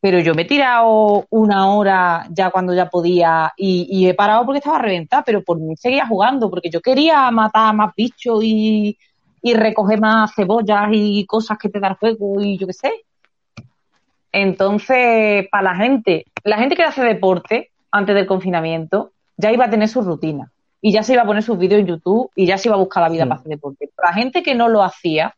pero 0.00 0.20
yo 0.20 0.34
me 0.34 0.42
he 0.42 0.46
tirado 0.46 1.26
una 1.30 1.74
hora 1.74 2.26
ya 2.30 2.50
cuando 2.50 2.72
ya 2.72 2.88
podía 2.88 3.52
y, 3.56 4.06
he 4.06 4.14
parado 4.14 4.44
porque 4.44 4.58
estaba 4.58 4.78
reventada, 4.78 5.22
pero 5.24 5.42
por 5.42 5.58
mí 5.58 5.76
seguía 5.76 6.06
jugando, 6.06 6.48
porque 6.48 6.70
yo 6.70 6.80
quería 6.80 7.30
matar 7.30 7.74
más 7.74 7.92
bichos 7.96 8.42
y, 8.42 8.96
y 9.42 9.54
recoger 9.54 10.00
más 10.00 10.34
cebollas 10.34 10.88
y 10.92 11.26
cosas 11.26 11.58
que 11.58 11.68
te 11.68 11.80
da 11.80 11.88
el 11.88 11.96
juego 11.96 12.40
y 12.40 12.56
yo 12.56 12.66
qué 12.66 12.72
sé. 12.72 12.92
Entonces, 14.30 15.48
para 15.50 15.72
la 15.72 15.76
gente, 15.76 16.26
la 16.44 16.58
gente 16.58 16.76
que 16.76 16.84
hace 16.84 17.02
deporte 17.02 17.70
antes 17.90 18.14
del 18.14 18.26
confinamiento 18.26 19.12
ya 19.36 19.52
iba 19.52 19.64
a 19.64 19.70
tener 19.70 19.88
su 19.88 20.02
rutina 20.02 20.50
y 20.80 20.92
ya 20.92 21.02
se 21.02 21.14
iba 21.14 21.22
a 21.22 21.26
poner 21.26 21.42
sus 21.42 21.58
vídeos 21.58 21.80
en 21.80 21.86
YouTube 21.86 22.30
y 22.34 22.46
ya 22.46 22.58
se 22.58 22.68
iba 22.68 22.76
a 22.76 22.80
buscar 22.80 23.02
la 23.02 23.08
vida 23.08 23.24
para 23.24 23.40
hacer 23.40 23.50
deporte. 23.50 23.90
Pero 23.94 24.08
la 24.08 24.14
gente 24.14 24.42
que 24.42 24.54
no 24.54 24.68
lo 24.68 24.82
hacía, 24.82 25.34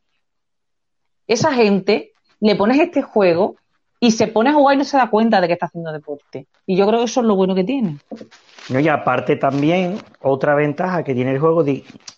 esa 1.27 1.53
gente 1.53 2.13
le 2.41 2.57
pones 2.57 2.79
este 2.79 3.03
juego 3.03 3.57
y 4.03 4.13
se 4.13 4.29
pone 4.29 4.49
a 4.49 4.55
jugar 4.55 4.75
y 4.75 4.79
no 4.79 4.85
se 4.85 4.97
da 4.97 5.11
cuenta 5.11 5.41
de 5.41 5.47
que 5.47 5.53
está 5.53 5.67
haciendo 5.67 5.93
deporte. 5.93 6.47
Y 6.65 6.75
yo 6.75 6.87
creo 6.87 7.01
que 7.01 7.05
eso 7.05 7.21
es 7.21 7.27
lo 7.27 7.37
bueno 7.37 7.55
que 7.55 7.65
tiene. 7.65 7.99
No, 8.71 8.81
y 8.81 8.89
aparte 8.89 9.37
también, 9.37 9.99
otra 10.23 10.55
ventaja 10.55 11.03
que 11.03 11.15
tiene 11.15 11.33
el 11.33 11.39
juego, 11.39 11.63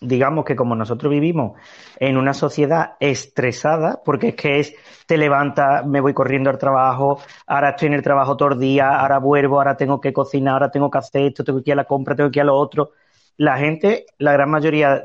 digamos 0.00 0.44
que 0.44 0.54
como 0.54 0.76
nosotros 0.76 1.10
vivimos 1.10 1.58
en 1.98 2.16
una 2.16 2.34
sociedad 2.34 2.92
estresada, 3.00 4.00
porque 4.04 4.28
es 4.28 4.34
que 4.36 4.60
es, 4.60 4.74
te 5.06 5.16
levanta, 5.16 5.82
me 5.84 6.00
voy 6.00 6.14
corriendo 6.14 6.50
al 6.50 6.58
trabajo, 6.58 7.20
ahora 7.48 7.70
estoy 7.70 7.88
en 7.88 7.94
el 7.94 8.02
trabajo 8.02 8.36
todo 8.36 8.50
el 8.50 8.60
día, 8.60 9.00
ahora 9.00 9.18
vuelvo, 9.18 9.56
ahora 9.56 9.76
tengo 9.76 10.00
que 10.00 10.12
cocinar, 10.12 10.54
ahora 10.54 10.70
tengo 10.70 10.88
que 10.88 10.98
hacer 10.98 11.22
esto, 11.22 11.42
tengo 11.42 11.62
que 11.62 11.70
ir 11.70 11.74
a 11.74 11.76
la 11.76 11.84
compra, 11.84 12.14
tengo 12.14 12.30
que 12.30 12.38
ir 12.38 12.42
a 12.42 12.46
lo 12.46 12.56
otro 12.56 12.92
la 13.36 13.56
gente, 13.58 14.06
la 14.18 14.32
gran 14.32 14.50
mayoría 14.50 15.02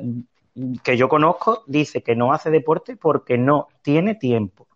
que 0.84 0.98
yo 0.98 1.08
conozco, 1.08 1.64
dice 1.68 2.02
que 2.02 2.16
no 2.16 2.34
hace 2.34 2.50
deporte 2.50 2.96
porque 2.96 3.38
no 3.38 3.68
tiene 3.82 4.16
tiempo. 4.16 4.68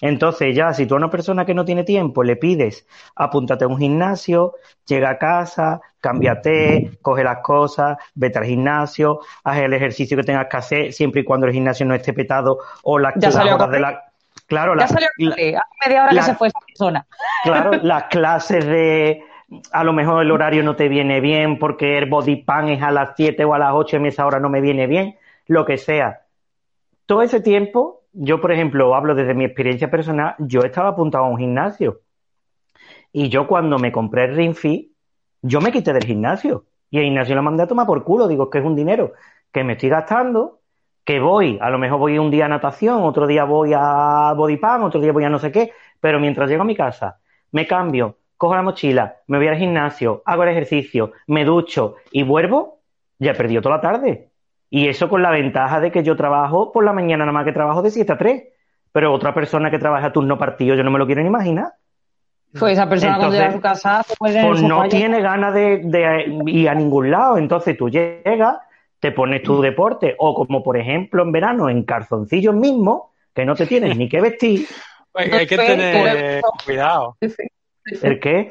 Entonces 0.00 0.54
ya, 0.54 0.72
si 0.72 0.86
tú 0.86 0.94
a 0.94 0.98
una 0.98 1.10
persona 1.10 1.44
que 1.44 1.54
no 1.54 1.64
tiene 1.64 1.82
tiempo 1.82 2.22
le 2.22 2.36
pides, 2.36 2.86
apúntate 3.16 3.64
a 3.64 3.68
un 3.68 3.78
gimnasio, 3.78 4.54
llega 4.86 5.10
a 5.10 5.18
casa, 5.18 5.80
cámbiate, 6.00 6.98
coge 7.02 7.24
las 7.24 7.38
cosas, 7.38 7.98
vete 8.14 8.38
al 8.38 8.44
gimnasio, 8.44 9.20
haz 9.44 9.58
el 9.58 9.72
ejercicio 9.74 10.16
que 10.16 10.22
tengas 10.22 10.46
que 10.48 10.56
hacer, 10.56 10.92
siempre 10.92 11.22
y 11.22 11.24
cuando 11.24 11.46
el 11.46 11.52
gimnasio 11.52 11.84
no 11.84 11.94
esté 11.94 12.12
petado 12.12 12.58
o 12.84 12.98
las, 12.98 13.14
ya 13.16 13.30
horas 13.54 13.70
de 13.70 13.80
la... 13.80 14.04
Claro, 14.46 14.78
ya 14.78 14.86
salió 14.86 15.08
hace 15.08 15.56
media 15.84 16.04
hora 16.04 16.10
que 16.10 16.22
se 16.22 16.34
fue 16.36 16.48
esa 16.48 16.60
persona. 16.60 17.06
Claro, 17.42 17.72
las 17.82 18.04
clases 18.10 18.64
de 18.64 19.22
a 19.72 19.84
lo 19.84 19.92
mejor 19.92 20.22
el 20.22 20.30
horario 20.30 20.62
no 20.62 20.76
te 20.76 20.88
viene 20.88 21.20
bien 21.20 21.58
porque 21.58 21.98
el 21.98 22.08
body 22.08 22.36
pan 22.36 22.68
es 22.68 22.82
a 22.82 22.90
las 22.90 23.10
7 23.16 23.44
o 23.44 23.54
a 23.54 23.58
las 23.58 23.72
8 23.72 23.98
y 23.98 24.08
esa 24.08 24.26
hora 24.26 24.40
no 24.40 24.50
me 24.50 24.60
viene 24.60 24.86
bien, 24.86 25.16
lo 25.46 25.64
que 25.64 25.78
sea. 25.78 26.22
Todo 27.06 27.22
ese 27.22 27.40
tiempo, 27.40 28.02
yo 28.12 28.40
por 28.40 28.52
ejemplo 28.52 28.94
hablo 28.94 29.14
desde 29.14 29.34
mi 29.34 29.44
experiencia 29.44 29.90
personal, 29.90 30.34
yo 30.38 30.60
estaba 30.60 30.90
apuntado 30.90 31.24
a 31.24 31.28
un 31.28 31.38
gimnasio. 31.38 32.00
Y 33.12 33.30
yo 33.30 33.46
cuando 33.46 33.78
me 33.78 33.90
compré 33.90 34.24
el 34.24 34.36
Ring 34.36 34.54
Fit, 34.54 34.92
yo 35.40 35.60
me 35.60 35.72
quité 35.72 35.92
del 35.92 36.04
gimnasio. 36.04 36.64
Y 36.90 36.98
el 36.98 37.04
gimnasio 37.04 37.34
lo 37.34 37.42
mandé 37.42 37.62
a 37.62 37.66
tomar 37.66 37.86
por 37.86 38.04
culo, 38.04 38.28
digo 38.28 38.50
que 38.50 38.58
es 38.58 38.64
un 38.64 38.76
dinero 38.76 39.12
que 39.52 39.64
me 39.64 39.74
estoy 39.74 39.88
gastando, 39.88 40.60
que 41.04 41.20
voy, 41.20 41.58
a 41.60 41.70
lo 41.70 41.78
mejor 41.78 41.98
voy 41.98 42.18
un 42.18 42.30
día 42.30 42.44
a 42.44 42.48
natación, 42.48 43.02
otro 43.02 43.26
día 43.26 43.44
voy 43.44 43.72
a 43.74 44.34
body 44.34 44.58
pan, 44.58 44.82
otro 44.82 45.00
día 45.00 45.12
voy 45.12 45.24
a 45.24 45.30
no 45.30 45.38
sé 45.38 45.50
qué, 45.50 45.72
pero 46.00 46.20
mientras 46.20 46.50
llego 46.50 46.62
a 46.62 46.66
mi 46.66 46.76
casa, 46.76 47.18
me 47.52 47.66
cambio, 47.66 48.16
cojo 48.38 48.54
la 48.54 48.62
mochila, 48.62 49.16
me 49.26 49.36
voy 49.36 49.48
al 49.48 49.56
gimnasio, 49.56 50.22
hago 50.24 50.44
el 50.44 50.50
ejercicio, 50.50 51.12
me 51.26 51.44
ducho 51.44 51.96
y 52.12 52.22
vuelvo, 52.22 52.78
ya 53.18 53.32
he 53.32 53.34
perdido 53.34 53.60
toda 53.60 53.76
la 53.76 53.82
tarde. 53.82 54.30
Y 54.70 54.88
eso 54.88 55.08
con 55.08 55.22
la 55.22 55.30
ventaja 55.30 55.80
de 55.80 55.90
que 55.90 56.02
yo 56.02 56.16
trabajo 56.16 56.72
por 56.72 56.84
la 56.84 56.92
mañana 56.92 57.24
nada 57.24 57.32
más 57.32 57.44
que 57.44 57.52
trabajo 57.52 57.82
de 57.82 57.90
7 57.90 58.12
a 58.12 58.18
3. 58.18 58.42
Pero 58.92 59.12
otra 59.12 59.34
persona 59.34 59.70
que 59.70 59.78
trabaja 59.78 60.06
a 60.06 60.12
turno 60.12 60.38
partido, 60.38 60.74
yo 60.74 60.82
no 60.82 60.90
me 60.90 60.98
lo 60.98 61.06
quiero 61.06 61.20
ni 61.20 61.28
imaginar. 61.28 61.72
Pues 62.58 62.72
esa 62.72 62.88
persona 62.88 63.18
cuando 63.18 63.34
llega 63.34 63.48
a 63.48 63.52
su 63.52 63.60
casa 63.60 64.02
pues 64.18 64.62
no 64.62 64.88
tiene 64.88 65.20
ganas 65.20 65.52
de, 65.52 65.82
de, 65.84 66.42
ir 66.46 66.68
a 66.68 66.74
ningún 66.74 67.10
lado. 67.10 67.36
Entonces 67.38 67.76
tú 67.76 67.90
llegas, 67.90 68.58
te 69.00 69.12
pones 69.12 69.42
tu 69.42 69.60
deporte, 69.60 70.14
o 70.18 70.34
como 70.34 70.62
por 70.62 70.76
ejemplo 70.76 71.22
en 71.22 71.32
verano, 71.32 71.68
en 71.68 71.82
calzoncillos 71.82 72.54
mismo, 72.54 73.12
que 73.34 73.44
no 73.44 73.54
te 73.54 73.66
tienes 73.66 73.96
ni 73.96 74.08
que 74.08 74.20
vestir. 74.20 74.66
Pues 75.12 75.32
hay 75.32 75.46
que 75.46 75.56
tener 75.56 76.42
cuidado. 76.64 77.16
¿El 78.02 78.20
qué? 78.20 78.50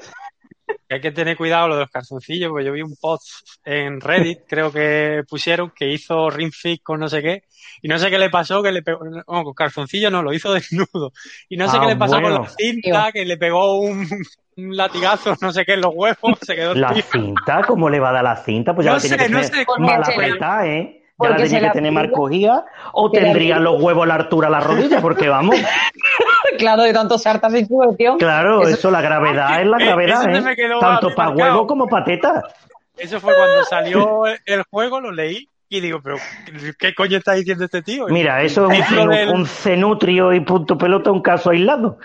Hay 0.90 1.02
que 1.02 1.12
tener 1.12 1.36
cuidado 1.38 1.68
lo 1.68 1.76
de 1.76 1.82
los 1.82 1.90
calzoncillos, 1.90 2.50
porque 2.50 2.66
yo 2.66 2.74
vi 2.74 2.82
un 2.82 2.96
post 3.00 3.26
en 3.66 4.00
Reddit, 4.00 4.40
creo 4.48 4.72
que 4.72 5.24
pusieron, 5.28 5.72
que 5.72 5.90
hizo 5.90 6.30
Ring 6.30 6.52
Fit 6.52 6.82
con 6.82 7.00
no 7.00 7.10
sé 7.10 7.22
qué, 7.22 7.44
y 7.82 7.88
no 7.88 7.98
sé 8.00 8.10
qué 8.10 8.18
le 8.18 8.30
pasó, 8.30 8.64
que 8.64 8.72
le 8.72 8.82
pegó, 8.82 9.04
no, 9.04 9.24
con 9.26 9.54
calzoncillos 9.54 10.12
no, 10.12 10.24
lo 10.24 10.34
hizo 10.34 10.54
desnudo, 10.54 11.12
y 11.50 11.58
no 11.58 11.70
sé 11.70 11.80
qué 11.80 11.86
ah, 11.86 11.90
le 11.90 11.96
pasó 11.96 12.22
con 12.22 12.34
la 12.34 12.48
cinta, 12.50 13.12
que 13.12 13.26
le 13.26 13.38
pegó 13.38 13.80
un, 13.80 14.08
latigazo, 14.56 15.36
no 15.42 15.52
sé 15.52 15.66
qué, 15.66 15.74
en 15.74 15.82
los 15.82 15.94
huevos, 15.94 16.40
se 16.42 16.56
quedó 16.56 16.74
¿La 16.74 16.94
cinta? 16.94 17.62
¿Cómo 17.68 17.90
le 17.90 18.00
va 18.00 18.10
a 18.10 18.14
dar 18.14 18.24
la 18.24 18.38
cinta? 18.38 18.74
Pues 18.74 18.86
ya 18.86 18.94
no 18.94 19.00
tiene 19.00 19.18
que 19.18 19.30
no 19.30 19.42
tener 19.42 19.66
mala 19.78 20.08
apretada, 20.08 20.68
¿eh? 20.68 21.07
Ya 21.20 21.30
la 21.30 21.36
tenía 21.38 21.60
que 21.62 21.70
tener 21.70 21.92
marcogía, 21.92 22.64
o 22.94 23.10
tendría 23.10 23.60
los 23.60 23.82
huevos 23.82 24.04
a 24.04 24.08
la 24.08 24.16
altura 24.16 24.48
de 24.48 24.52
la 24.52 24.60
rodilla, 24.60 25.02
porque 25.02 25.28
vamos... 25.28 25.56
claro, 26.60 26.84
de 26.84 26.94
tanto 26.94 27.18
sartas 27.18 27.54
y 27.56 27.66
tío. 27.66 28.18
Claro, 28.18 28.68
eso, 28.68 28.92
la 28.92 29.02
gravedad 29.02 29.62
es 29.62 29.68
la 29.68 29.78
gravedad, 29.78 30.30
¿eh? 30.30 30.58
Tanto 30.80 31.16
para 31.16 31.30
huevo 31.32 31.66
como 31.66 31.88
para 31.88 32.06
teta. 32.06 32.44
Eso 32.98 33.20
fue 33.20 33.36
cuando 33.36 33.64
salió 33.64 34.24
el 34.46 34.64
juego, 34.70 35.00
lo 35.02 35.12
leí 35.12 35.50
y 35.70 35.82
digo, 35.82 36.00
pero 36.02 36.18
¿qué 36.80 36.96
coño 36.96 37.18
está 37.18 37.34
diciendo 37.34 37.66
este 37.66 37.82
tío? 37.82 38.08
Mira, 38.08 38.42
eso 38.42 38.70
es 38.72 38.90
un, 39.28 39.46
cenutrio 39.46 40.34
y 40.34 40.40
punto 40.40 40.78
pelota, 40.78 41.12
un 41.12 41.22
caso 41.22 41.50
aislado. 41.50 41.98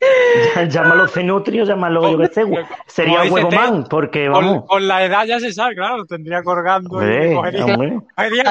llámalo 0.68 1.08
cenutrio, 1.08 1.64
llámalo 1.64 2.10
yo 2.10 2.18
que 2.18 2.28
sé. 2.28 2.44
Sería 2.86 3.24
huevo 3.24 3.50
man, 3.50 3.84
porque 3.88 4.28
vamos. 4.28 4.64
Con, 4.66 4.86
la 4.86 5.04
edad 5.04 5.24
ya 5.24 5.40
se 5.40 5.52
sabe, 5.52 5.74
claro, 5.74 6.04
tendría 6.06 6.42
colgando 6.42 7.02
y 7.02 7.34
cogería, 7.34 7.64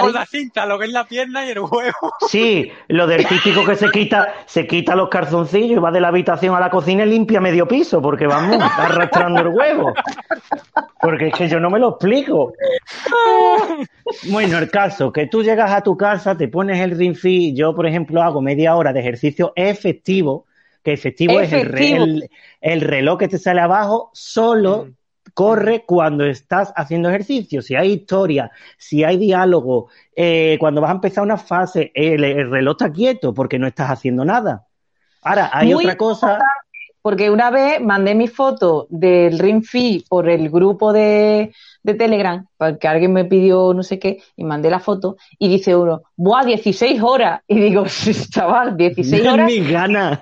con 0.02 0.14
la 0.14 0.26
cinta 0.26 0.66
lo 0.66 0.78
que 0.78 0.86
es 0.86 0.91
la 0.91 1.06
pierna 1.06 1.45
y 1.45 1.52
el 1.52 1.60
huevo. 1.60 2.14
Sí, 2.28 2.72
lo 2.89 3.08
del 3.08 3.26
típico 3.26 3.66
que 3.66 3.76
se 3.76 3.89
quita, 3.89 4.34
se 4.45 4.68
quita 4.68 4.95
los 4.95 5.10
calzoncillos 5.10 5.78
y 5.78 5.82
va 5.82 5.91
de 5.91 6.02
la 6.02 6.10
habitación 6.10 6.56
a 6.56 6.60
la 6.60 6.70
cocina 6.70 7.06
y 7.06 7.10
limpia 7.10 7.39
medio 7.39 7.68
piso, 7.68 8.02
porque 8.02 8.28
vamos, 8.28 8.58
arrastrando 8.78 9.41
el 9.41 9.48
huevo. 9.48 9.93
Porque 11.02 11.28
es 11.28 11.34
que 11.34 11.48
yo 11.48 11.60
no 11.60 11.70
me 11.70 11.80
lo 11.80 11.89
explico. 11.89 12.54
Bueno, 14.30 14.58
el 14.58 14.72
caso, 14.72 15.12
que 15.12 15.28
tú 15.28 15.43
llegas 15.43 15.72
a 15.72 15.82
tu 15.82 15.98
casa, 15.98 16.38
te 16.38 16.48
pones 16.48 16.80
el 16.80 16.98
ring 16.98 17.16
fit, 17.16 17.56
yo 17.56 17.76
por 17.76 17.86
ejemplo 17.86 18.24
hago 18.24 18.41
media 18.41 18.76
hora 18.76 18.93
de 18.93 19.02
ejercicio 19.02 19.52
efectivo, 19.56 20.47
que 20.88 20.93
efectivo, 20.93 21.41
es 21.41 21.51
el, 21.51 22.29
el, 22.61 22.79
reloj 22.79 23.19
que 23.19 23.27
te 23.27 23.38
sale 23.38 23.59
abajo, 23.59 24.09
solo 24.13 24.85
mm. 24.85 24.93
corre 25.33 25.83
cuando 25.85 26.23
estás 26.23 26.71
haciendo 26.77 27.09
ejercicio. 27.09 27.61
Si 27.61 27.75
hay 27.75 27.91
historia, 27.91 28.51
si 28.77 29.03
hay 29.03 29.17
diálogo, 29.17 29.89
eh, 30.15 30.55
cuando 30.61 30.79
vas 30.79 30.91
a 30.91 30.93
empezar 30.93 31.25
una 31.25 31.35
fase, 31.35 31.91
el, 31.93 32.49
reloj 32.49 32.77
está 32.79 32.93
quieto 32.93 33.33
porque 33.33 33.59
no 33.59 33.67
estás 33.67 33.89
haciendo 33.89 34.23
nada. 34.23 34.65
Ahora, 35.23 35.49
hay 35.51 35.73
otra 35.73 35.97
cosa. 35.97 36.39
Porque 37.01 37.29
una 37.29 37.51
vez 37.51 37.81
mandé 37.81 38.15
mi 38.15 38.29
foto 38.29 38.88
del 38.89 39.39
Ring 39.39 39.63
Fit 39.63 40.07
por 40.07 40.29
el 40.29 40.49
grupo 40.49 40.91
de, 40.93 41.53
de 41.83 41.93
Telegram, 41.93 42.45
porque 42.57 42.88
alguien 42.88 43.13
me 43.13 43.23
pidió 43.23 43.73
no 43.73 43.83
sé 43.83 43.97
qué, 43.99 44.21
y 44.35 44.43
mandé 44.43 44.69
la 44.69 44.79
foto, 44.79 45.15
y 45.39 45.47
dice 45.47 45.75
uno, 45.75 46.01
¡buah, 46.17 46.43
16 46.43 47.01
horas! 47.01 47.41
Y 47.47 47.59
digo, 47.59 47.85
chaval, 48.29 48.75
16 48.75 49.25
horas. 49.33 49.47
mi 49.47 49.59
gana. 49.59 50.19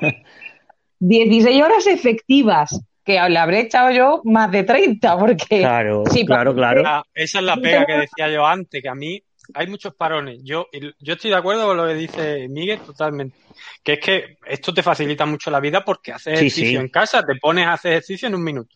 16 1.00 1.62
horas 1.64 1.88
efectivas, 1.88 2.80
que 3.04 3.14
le 3.14 3.38
habré 3.38 3.62
echado 3.62 3.92
yo 3.92 4.22
más 4.24 4.52
de 4.52 4.64
30, 4.64 5.18
porque... 5.18 5.60
Claro, 5.60 6.04
claro, 6.26 6.56
claro. 6.56 6.84
Ah, 6.86 7.04
esa 7.14 7.40
es 7.40 7.46
la 7.46 7.58
pega 7.58 7.86
que 7.86 7.94
decía 7.94 8.30
yo 8.30 8.46
antes, 8.46 8.82
que 8.82 8.90
a 8.90 8.96
mí 8.96 9.22
hay 9.54 9.68
muchos 9.68 9.94
parones. 9.96 10.40
Yo, 10.44 10.68
yo 11.00 11.14
estoy 11.14 11.30
de 11.30 11.38
acuerdo 11.38 11.68
con 11.68 11.78
lo 11.78 11.88
que 11.88 11.94
dice 11.94 12.48
Miguel 12.50 12.80
totalmente. 12.80 13.38
Que 13.84 13.94
es 13.94 14.00
que 14.00 14.38
esto 14.46 14.74
te 14.74 14.84
facilita 14.84 15.26
mucho 15.26 15.52
la 15.52 15.60
vida 15.60 15.86
porque 15.86 16.12
haces 16.12 16.34
ejercicio 16.34 16.80
en 16.80 16.90
casa, 16.90 17.24
te 17.24 17.36
pones 17.36 17.68
a 17.68 17.74
hacer 17.74 17.94
ejercicio 17.94 18.28
en 18.28 18.36
un 18.36 18.44
minuto. 18.44 18.76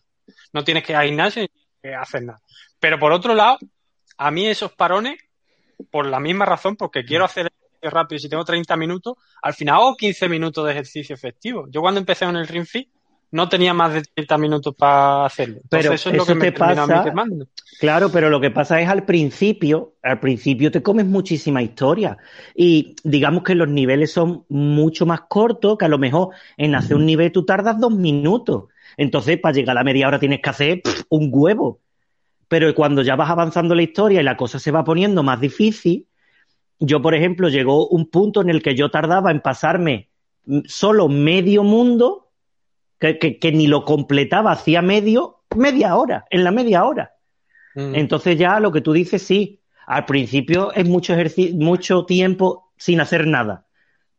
No 0.52 0.62
tienes 0.62 0.84
que 0.84 0.92
ir 0.92 0.96
al 0.96 1.06
gimnasio 1.06 1.46
ni 1.82 1.92
hacer 1.92 2.22
nada. 2.22 2.40
Pero 2.78 2.98
por 2.98 3.12
otro 3.12 3.34
lado, 3.34 3.58
a 4.16 4.30
mí 4.30 4.46
esos 4.46 4.72
parones, 4.72 5.18
por 5.90 6.06
la 6.06 6.20
misma 6.20 6.44
razón, 6.44 6.76
porque 6.76 7.04
quiero 7.04 7.24
hacer 7.24 7.49
rápido, 7.82 8.18
si 8.18 8.28
tengo 8.28 8.44
30 8.44 8.76
minutos, 8.76 9.14
al 9.42 9.54
final 9.54 9.76
hago 9.76 9.96
15 9.96 10.28
minutos 10.28 10.66
de 10.66 10.72
ejercicio 10.72 11.14
efectivo. 11.14 11.66
Yo 11.70 11.80
cuando 11.80 12.00
empecé 12.00 12.24
en 12.24 12.36
el 12.36 12.48
Ring 12.48 12.66
Fit 12.66 12.88
no 13.32 13.48
tenía 13.48 13.72
más 13.72 13.94
de 13.94 14.02
30 14.02 14.38
minutos 14.38 14.74
para 14.76 15.24
hacerlo. 15.24 15.60
pero 15.68 15.92
eso 15.92 16.10
es 16.10 16.16
lo 16.16 16.26
que 16.26 16.34
me 16.34 16.52
pasa. 16.52 17.04
Claro, 17.78 18.10
pero 18.10 18.28
lo 18.28 18.40
que 18.40 18.50
pasa 18.50 18.80
es 18.80 18.88
al 18.88 19.04
principio, 19.04 19.94
al 20.02 20.18
principio 20.18 20.70
te 20.70 20.82
comes 20.82 21.06
muchísima 21.06 21.62
historia 21.62 22.18
y 22.54 22.96
digamos 23.04 23.44
que 23.44 23.54
los 23.54 23.68
niveles 23.68 24.12
son 24.12 24.44
mucho 24.48 25.06
más 25.06 25.22
cortos, 25.22 25.78
que 25.78 25.84
a 25.84 25.88
lo 25.88 25.98
mejor 25.98 26.30
en 26.56 26.74
hacer 26.74 26.96
un 26.96 27.06
nivel 27.06 27.30
tú 27.30 27.44
tardas 27.44 27.78
dos 27.78 27.92
minutos. 27.92 28.64
Entonces, 28.96 29.38
para 29.38 29.54
llegar 29.54 29.76
a 29.76 29.80
la 29.80 29.84
media 29.84 30.08
hora 30.08 30.18
tienes 30.18 30.40
que 30.40 30.50
hacer 30.50 30.82
un 31.08 31.30
huevo. 31.32 31.80
Pero 32.48 32.74
cuando 32.74 33.02
ya 33.02 33.14
vas 33.14 33.30
avanzando 33.30 33.76
la 33.76 33.82
historia 33.82 34.20
y 34.20 34.24
la 34.24 34.36
cosa 34.36 34.58
se 34.58 34.72
va 34.72 34.82
poniendo 34.82 35.22
más 35.22 35.40
difícil, 35.40 36.08
yo, 36.80 37.02
por 37.02 37.14
ejemplo, 37.14 37.48
llegó 37.48 37.86
un 37.88 38.06
punto 38.06 38.40
en 38.40 38.50
el 38.50 38.62
que 38.62 38.74
yo 38.74 38.90
tardaba 38.90 39.30
en 39.30 39.40
pasarme 39.40 40.08
solo 40.66 41.08
medio 41.08 41.62
mundo, 41.62 42.30
que, 42.98 43.52
ni 43.54 43.66
lo 43.66 43.84
completaba, 43.84 44.52
hacía 44.52 44.82
medio, 44.82 45.42
media 45.54 45.94
hora, 45.96 46.26
en 46.30 46.42
la 46.42 46.50
media 46.50 46.84
hora. 46.84 47.12
Mm. 47.74 47.94
Entonces 47.94 48.38
ya 48.38 48.58
lo 48.60 48.72
que 48.72 48.80
tú 48.80 48.92
dices, 48.92 49.22
sí, 49.22 49.60
al 49.86 50.06
principio 50.06 50.72
es 50.72 50.88
mucho, 50.88 51.14
mucho 51.54 52.04
tiempo 52.04 52.72
sin 52.76 53.00
hacer 53.00 53.26
nada 53.26 53.66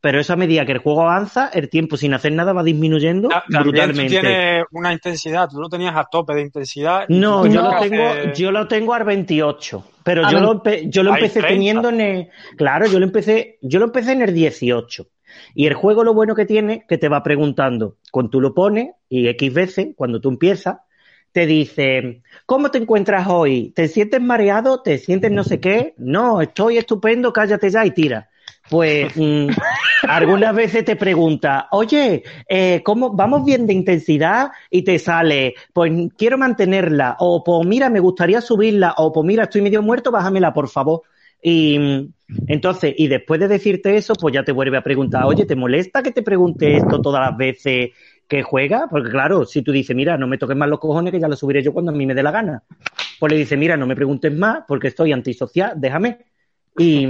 pero 0.02 0.20
esa 0.20 0.36
medida 0.36 0.66
que 0.66 0.72
el 0.72 0.80
juego 0.80 1.04
avanza, 1.04 1.50
el 1.54 1.70
tiempo 1.70 1.96
sin 1.96 2.14
hacer 2.16 2.34
nada 2.34 2.54
va 2.54 2.64
disminuyendo 2.64 3.30
brutalmente. 3.48 4.16
Tú 4.16 4.22
tienes 4.22 4.66
una 4.72 4.92
intensidad, 4.92 5.48
tú 5.48 5.62
lo 5.62 5.70
tenías 5.70 5.96
a 5.96 6.06
tope 6.06 6.34
de 6.34 6.42
intensidad. 6.42 7.06
No, 7.08 7.46
yo 7.46 7.62
lo, 7.62 7.80
tengo, 7.80 8.34
yo 8.34 8.52
lo 8.52 8.68
tengo 8.68 8.96
al 8.96 9.04
28, 9.04 9.86
pero 10.04 10.30
yo 10.30 10.40
lo, 10.40 10.64
yo 10.86 11.04
lo 11.04 11.14
empecé 11.14 11.44
teniendo 11.44 11.90
en 11.90 12.02
el, 12.02 12.30
claro, 12.58 12.88
yo 12.88 12.98
lo 12.98 13.06
empecé, 13.06 13.60
yo 13.62 13.78
lo 13.78 13.86
empecé 13.86 14.14
en 14.14 14.24
el 14.24 14.34
18. 14.34 15.08
Y 15.54 15.68
el 15.68 15.76
juego 15.76 16.04
lo 16.04 16.14
bueno 16.14 16.36
que 16.36 16.46
tiene, 16.46 16.84
que 16.90 16.98
te 16.98 17.08
va 17.08 17.22
preguntando, 17.22 17.98
cuando 18.12 18.32
tú 18.32 18.42
lo 18.42 18.54
pones, 18.56 18.90
y 19.08 19.28
X 19.28 19.54
veces, 19.54 19.88
cuando 19.96 20.20
tú 20.20 20.30
empiezas, 20.30 20.78
te 21.32 21.46
dice, 21.46 22.24
¿cómo 22.46 22.72
te 22.72 22.80
encuentras 22.80 23.28
hoy? 23.30 23.72
¿Te 23.74 23.88
sientes 23.88 24.20
mareado? 24.20 24.82
¿Te 24.82 24.98
sientes 24.98 25.32
no 25.32 25.46
sé 25.46 25.62
qué? 25.62 25.94
No, 25.98 26.42
estoy 26.42 26.78
estupendo, 26.78 27.32
cállate 27.32 27.70
ya 27.70 27.86
y 27.86 27.92
tira 27.92 28.31
pues 28.72 29.12
mm, 29.18 29.50
algunas 30.04 30.56
veces 30.56 30.86
te 30.86 30.96
pregunta, 30.96 31.68
oye, 31.72 32.24
eh, 32.48 32.82
¿cómo 32.86 33.12
vamos 33.12 33.44
bien 33.44 33.68
de 33.68 33.74
intensidad? 33.74 34.50
Y 34.70 34.84
te 34.84 34.98
sale, 34.98 35.56
pues 35.74 35.92
quiero 36.18 36.38
mantenerla, 36.38 37.18
o 37.20 37.44
pues 37.44 37.68
mira, 37.68 37.90
me 37.90 38.00
gustaría 38.00 38.40
subirla, 38.40 38.96
o 38.98 39.12
pues 39.12 39.28
mira, 39.28 39.44
estoy 39.44 39.62
medio 39.62 39.82
muerto, 39.82 40.10
bájamela, 40.10 40.54
por 40.54 40.70
favor. 40.70 41.02
Y 41.44 41.78
mm, 41.78 42.14
entonces, 42.48 42.94
y 42.98 43.10
después 43.10 43.42
de 43.42 43.50
decirte 43.50 43.98
eso, 43.98 44.14
pues 44.16 44.34
ya 44.34 44.46
te 44.46 44.54
vuelve 44.54 44.78
a 44.78 44.84
preguntar, 44.84 45.26
oye, 45.26 45.46
¿te 45.46 45.58
molesta 45.58 46.02
que 46.02 46.12
te 46.12 46.22
pregunte 46.22 46.78
esto 46.78 47.02
todas 47.02 47.20
las 47.30 47.36
veces 47.36 47.90
que 48.26 48.42
juega? 48.42 48.88
Porque 48.90 49.10
claro, 49.10 49.44
si 49.44 49.64
tú 49.64 49.74
dices, 49.74 49.94
mira, 49.94 50.18
no 50.18 50.28
me 50.28 50.38
toques 50.38 50.56
más 50.56 50.70
los 50.70 50.80
cojones, 50.80 51.12
que 51.12 51.20
ya 51.20 51.28
lo 51.28 51.36
subiré 51.36 51.62
yo 51.62 51.74
cuando 51.74 51.92
a 51.92 51.96
mí 51.96 52.06
me 52.06 52.16
dé 52.16 52.24
la 52.24 52.32
gana. 52.32 52.64
Pues 53.20 53.34
le 53.34 53.38
dice, 53.38 53.58
mira, 53.58 53.76
no 53.76 53.86
me 53.86 53.98
preguntes 53.98 54.34
más 54.34 54.64
porque 54.66 54.88
estoy 54.88 55.12
antisocial, 55.12 55.74
déjame. 55.76 56.20
Y, 56.78 57.06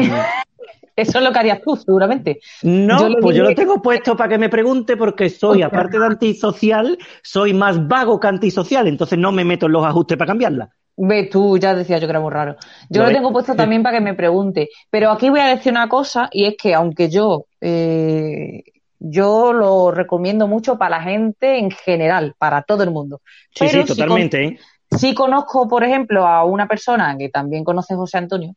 eso 1.02 1.18
es 1.18 1.24
lo 1.24 1.32
que 1.32 1.40
harías 1.40 1.62
tú, 1.62 1.76
seguramente. 1.76 2.40
No, 2.64 3.10
pues 3.22 3.36
yo 3.36 3.44
lo 3.44 3.56
tengo 3.56 3.82
puesto 3.82 4.16
para 4.16 4.30
que 4.30 4.38
me 4.38 4.50
pregunte 4.50 4.98
porque 4.98 5.30
soy, 5.30 5.62
aparte 5.62 6.00
de 6.00 6.06
antisocial, 6.06 6.98
soy 7.24 7.54
más 7.54 7.88
vago 7.88 8.20
que 8.20 8.28
antisocial, 8.28 8.88
entonces 8.88 9.18
no 9.18 9.32
me 9.32 9.44
meto 9.44 9.66
en 9.66 9.74
los 9.74 9.86
ajustes 9.86 10.18
para 10.18 10.30
cambiarla. 10.30 10.70
Ve, 10.98 11.30
tú 11.32 11.58
ya 11.58 11.74
decías 11.74 12.00
yo 12.02 12.08
que 12.08 12.12
era 12.12 12.20
muy 12.20 12.32
raro. 12.32 12.56
Yo 12.90 13.04
lo, 13.04 13.12
tengo 13.12 13.32
puesto 13.32 13.56
también 13.56 13.82
para 13.82 13.98
que 13.98 14.04
me 14.04 14.14
pregunte. 14.14 14.70
Pero 14.90 15.12
aquí 15.12 15.30
voy 15.30 15.40
a 15.40 15.48
decir 15.48 15.72
una 15.72 15.88
cosa, 15.88 16.30
y 16.32 16.46
es 16.46 16.56
que 16.58 16.74
aunque 16.74 17.10
yo, 17.10 17.46
eh, 17.60 18.64
yo 19.00 19.54
lo 19.54 19.92
recomiendo 19.92 20.48
mucho 20.48 20.78
para 20.78 20.98
la 20.98 21.04
gente 21.04 21.58
en 21.58 21.72
general, 21.72 22.36
para 22.38 22.62
todo 22.62 22.84
el 22.84 22.92
mundo. 22.92 23.22
Sí, 23.56 23.68
sí, 23.70 23.84
totalmente. 23.84 24.44
¿eh? 24.46 24.60
sí 24.98 25.14
conozco, 25.14 25.68
por 25.68 25.84
ejemplo, 25.84 26.28
a 26.28 26.44
una 26.44 26.68
persona 26.68 27.16
que 27.18 27.30
también 27.30 27.64
conoce 27.64 27.96
José 27.96 28.18
Antonio, 28.18 28.56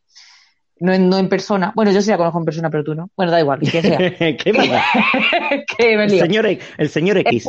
no 0.81 0.93
en, 0.93 1.09
no 1.09 1.19
en 1.19 1.29
persona. 1.29 1.73
Bueno, 1.75 1.93
yo 1.93 2.03
sí 2.03 2.11
la 2.11 2.17
conozco 2.17 2.39
en 2.39 2.45
persona, 2.45 2.71
pero 2.71 2.85
tú 2.85 2.95
no. 2.95 3.11
Bueno, 3.17 3.33
da 3.33 3.41
igual, 3.41 3.61
que 3.73 3.83
sea. 3.83 3.99
¿Qué 3.99 5.95
el, 5.95 6.11
señor, 6.11 6.47
el 6.47 6.89
señor 6.89 7.19
X. 7.19 7.49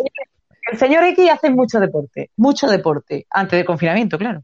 El 0.71 0.79
señor, 0.79 1.03
X 1.03 1.29
hace 1.29 1.49
mucho 1.49 1.79
deporte, 1.79 2.31
mucho 2.37 2.67
deporte, 2.67 3.27
antes 3.29 3.57
del 3.57 3.65
confinamiento, 3.65 4.17
claro. 4.17 4.43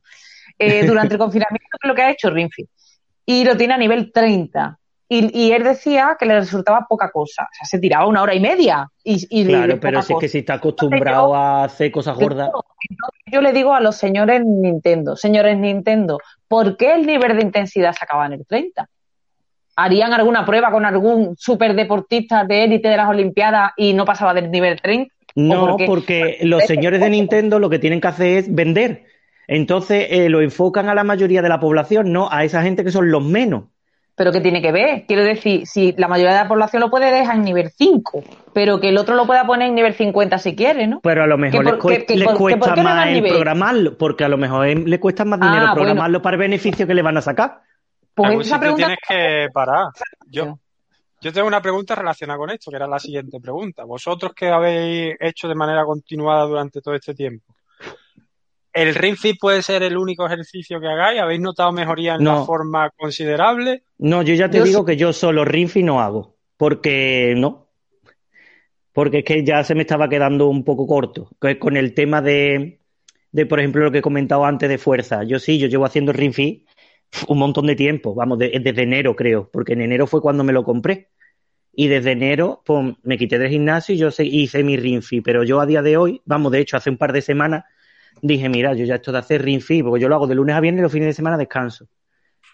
Eh, 0.57 0.85
durante 0.85 1.15
el 1.15 1.19
confinamiento, 1.19 1.77
lo 1.83 1.95
que 1.95 2.01
ha 2.03 2.11
hecho 2.11 2.29
Rinfi. 2.29 2.67
Y 3.25 3.43
lo 3.43 3.57
tiene 3.57 3.73
a 3.73 3.77
nivel 3.77 4.11
30. 4.11 4.77
Y, 5.13 5.51
él 5.51 5.63
decía 5.63 6.15
que 6.17 6.25
le 6.25 6.39
resultaba 6.39 6.85
poca 6.87 7.11
cosa. 7.11 7.43
O 7.43 7.53
sea, 7.53 7.65
se 7.65 7.79
tiraba 7.79 8.05
una 8.05 8.21
hora 8.21 8.33
y 8.33 8.39
media. 8.39 8.87
Y, 9.03 9.45
claro, 9.45 9.77
pero 9.77 10.01
si 10.01 10.13
es 10.13 10.19
que 10.19 10.29
si 10.29 10.37
está 10.37 10.53
acostumbrado 10.53 11.35
a 11.35 11.65
hacer 11.65 11.91
cosas 11.91 12.17
gordas. 12.17 12.49
Yo 13.25 13.41
le 13.41 13.51
digo 13.51 13.73
a 13.73 13.81
los 13.81 13.97
señores 13.97 14.41
Nintendo, 14.45 15.17
señores 15.17 15.57
Nintendo, 15.57 16.17
¿por 16.47 16.77
qué 16.77 16.93
el 16.93 17.05
nivel 17.05 17.35
de 17.35 17.43
intensidad 17.43 17.91
se 17.91 18.05
acaba 18.05 18.25
en 18.27 18.33
el 18.33 18.45
30? 18.45 18.87
¿Harían 19.75 20.13
alguna 20.13 20.45
prueba 20.45 20.71
con 20.71 20.85
algún 20.85 21.35
superdeportista 21.37 22.45
de 22.45 22.63
élite 22.63 22.87
de 22.87 22.95
las 22.95 23.09
Olimpiadas 23.09 23.73
y 23.75 23.93
no 23.93 24.05
pasaba 24.05 24.33
del 24.33 24.49
nivel 24.49 24.79
30? 24.81 25.13
No, 25.35 25.75
porque 25.87 26.37
los 26.43 26.63
señores 26.63 27.01
de 27.01 27.09
Nintendo 27.09 27.59
lo 27.59 27.69
que 27.69 27.79
tienen 27.79 27.99
que 27.99 28.07
hacer 28.07 28.37
es 28.37 28.55
vender. 28.55 29.03
Entonces 29.49 30.07
eh, 30.09 30.29
lo 30.29 30.39
enfocan 30.39 30.87
a 30.87 30.95
la 30.95 31.03
mayoría 31.03 31.41
de 31.41 31.49
la 31.49 31.59
población, 31.59 32.13
no 32.13 32.31
a 32.31 32.45
esa 32.45 32.63
gente 32.63 32.85
que 32.85 32.91
son 32.91 33.11
los 33.11 33.21
menos. 33.25 33.65
Pero 34.21 34.31
¿qué 34.31 34.39
tiene 34.39 34.61
que 34.61 34.71
ver? 34.71 35.05
Quiero 35.07 35.23
decir, 35.23 35.65
si 35.65 35.93
la 35.93 36.07
mayoría 36.07 36.33
de 36.33 36.43
la 36.43 36.47
población 36.47 36.79
lo 36.79 36.91
puede 36.91 37.11
dejar 37.11 37.37
en 37.37 37.41
nivel 37.41 37.71
5, 37.71 38.23
pero 38.53 38.79
que 38.79 38.89
el 38.89 38.99
otro 38.99 39.15
lo 39.15 39.25
pueda 39.25 39.47
poner 39.47 39.69
en 39.69 39.73
nivel 39.73 39.95
50 39.95 40.37
si 40.37 40.55
quiere, 40.55 40.85
¿no? 40.85 40.99
Pero 41.01 41.23
a 41.23 41.25
lo 41.25 41.39
mejor 41.39 41.65
le, 41.65 41.79
cuesta 41.79 42.75
más 42.75 43.07
el 43.07 43.23
programarlo, 43.23 43.97
porque 43.97 44.23
a 44.23 44.29
lo 44.29 44.37
mejor 44.37 44.67
le 44.67 44.99
cuesta 44.99 45.25
más 45.25 45.39
dinero 45.39 45.65
ah, 45.69 45.73
programarlo 45.73 46.21
para 46.21 46.35
el 46.35 46.39
beneficio 46.39 46.85
que 46.85 46.93
le 46.93 47.01
van 47.01 47.17
a 47.17 47.21
sacar. 47.23 47.61
Pues 48.13 48.45
esa 48.45 48.59
pregunta... 48.59 48.85
tienes 48.85 48.99
que 49.09 49.47
parar. 49.51 49.87
Yo, 50.29 50.59
yo 51.19 51.33
tengo 51.33 51.47
una 51.47 51.63
pregunta 51.63 51.95
relacionada 51.95 52.37
con 52.37 52.51
esto, 52.51 52.69
que 52.69 52.77
era 52.77 52.85
la 52.85 52.99
siguiente 52.99 53.39
pregunta. 53.39 53.85
Vosotros 53.85 54.33
que 54.35 54.49
habéis 54.49 55.15
hecho 55.19 55.47
de 55.47 55.55
manera 55.55 55.83
continuada 55.83 56.45
durante 56.45 56.79
todo 56.79 56.93
este 56.93 57.15
tiempo, 57.15 57.50
¿El 58.73 58.95
Ring 58.95 59.17
Fit 59.17 59.37
puede 59.39 59.61
ser 59.61 59.83
el 59.83 59.97
único 59.97 60.25
ejercicio 60.25 60.79
que 60.79 60.87
hagáis? 60.87 61.19
¿Habéis 61.19 61.41
notado 61.41 61.71
mejoría 61.71 62.15
en 62.15 62.23
la 62.23 62.43
forma 62.43 62.89
considerable? 62.91 63.83
No, 63.97 64.21
yo 64.21 64.33
ya 64.33 64.49
te 64.49 64.63
digo 64.63 64.85
que 64.85 64.95
yo 64.95 65.11
solo 65.11 65.43
Ring 65.43 65.67
Fit 65.67 65.85
no 65.85 65.99
hago, 66.01 66.37
porque 66.57 67.33
no. 67.37 67.67
porque 68.93 69.19
es 69.19 69.25
que 69.25 69.43
ya 69.43 69.63
se 69.63 69.75
me 69.75 69.81
estaba 69.81 70.09
quedando 70.09 70.47
un 70.47 70.63
poco 70.63 70.87
corto. 70.87 71.29
Con 71.59 71.75
el 71.75 71.93
tema 71.93 72.21
de, 72.21 72.79
de 73.31 73.45
por 73.45 73.59
ejemplo, 73.59 73.83
lo 73.83 73.91
que 73.91 73.99
he 73.99 74.01
comentado 74.01 74.45
antes 74.45 74.69
de 74.69 74.77
fuerza. 74.77 75.23
Yo 75.23 75.39
sí, 75.39 75.57
yo 75.57 75.67
llevo 75.67 75.85
haciendo 75.85 76.13
Ring 76.13 76.33
Fit 76.33 76.65
un 77.27 77.39
montón 77.39 77.67
de 77.67 77.75
tiempo, 77.75 78.15
vamos, 78.15 78.39
desde 78.39 78.83
enero 78.83 79.17
creo, 79.17 79.49
porque 79.51 79.73
en 79.73 79.81
enero 79.81 80.07
fue 80.07 80.21
cuando 80.21 80.45
me 80.45 80.53
lo 80.53 80.63
compré. 80.63 81.09
Y 81.73 81.87
desde 81.87 82.11
enero, 82.11 82.61
pues 82.65 82.95
me 83.03 83.17
quité 83.17 83.37
del 83.39 83.49
gimnasio 83.49 83.95
y 83.95 83.97
yo 83.97 84.09
hice 84.17 84.63
mi 84.63 84.75
Ring 84.75 85.01
Fit. 85.01 85.23
Pero 85.23 85.43
yo 85.43 85.61
a 85.61 85.65
día 85.65 85.81
de 85.81 85.95
hoy, 85.95 86.21
vamos, 86.25 86.51
de 86.51 86.59
hecho, 86.59 86.75
hace 86.75 86.89
un 86.89 86.97
par 86.97 87.13
de 87.13 87.21
semanas 87.21 87.63
dije, 88.21 88.49
mira, 88.49 88.73
yo 88.73 88.85
ya 88.85 88.95
esto 88.95 89.11
de 89.11 89.19
hacer 89.19 89.43
Ring 89.43 89.61
Fit, 89.61 89.83
porque 89.83 90.01
yo 90.01 90.09
lo 90.09 90.15
hago 90.15 90.27
de 90.27 90.35
lunes 90.35 90.55
a 90.55 90.59
viernes 90.59 90.79
y 90.79 90.83
los 90.83 90.91
fines 90.91 91.07
de 91.07 91.13
semana 91.13 91.37
descanso. 91.37 91.87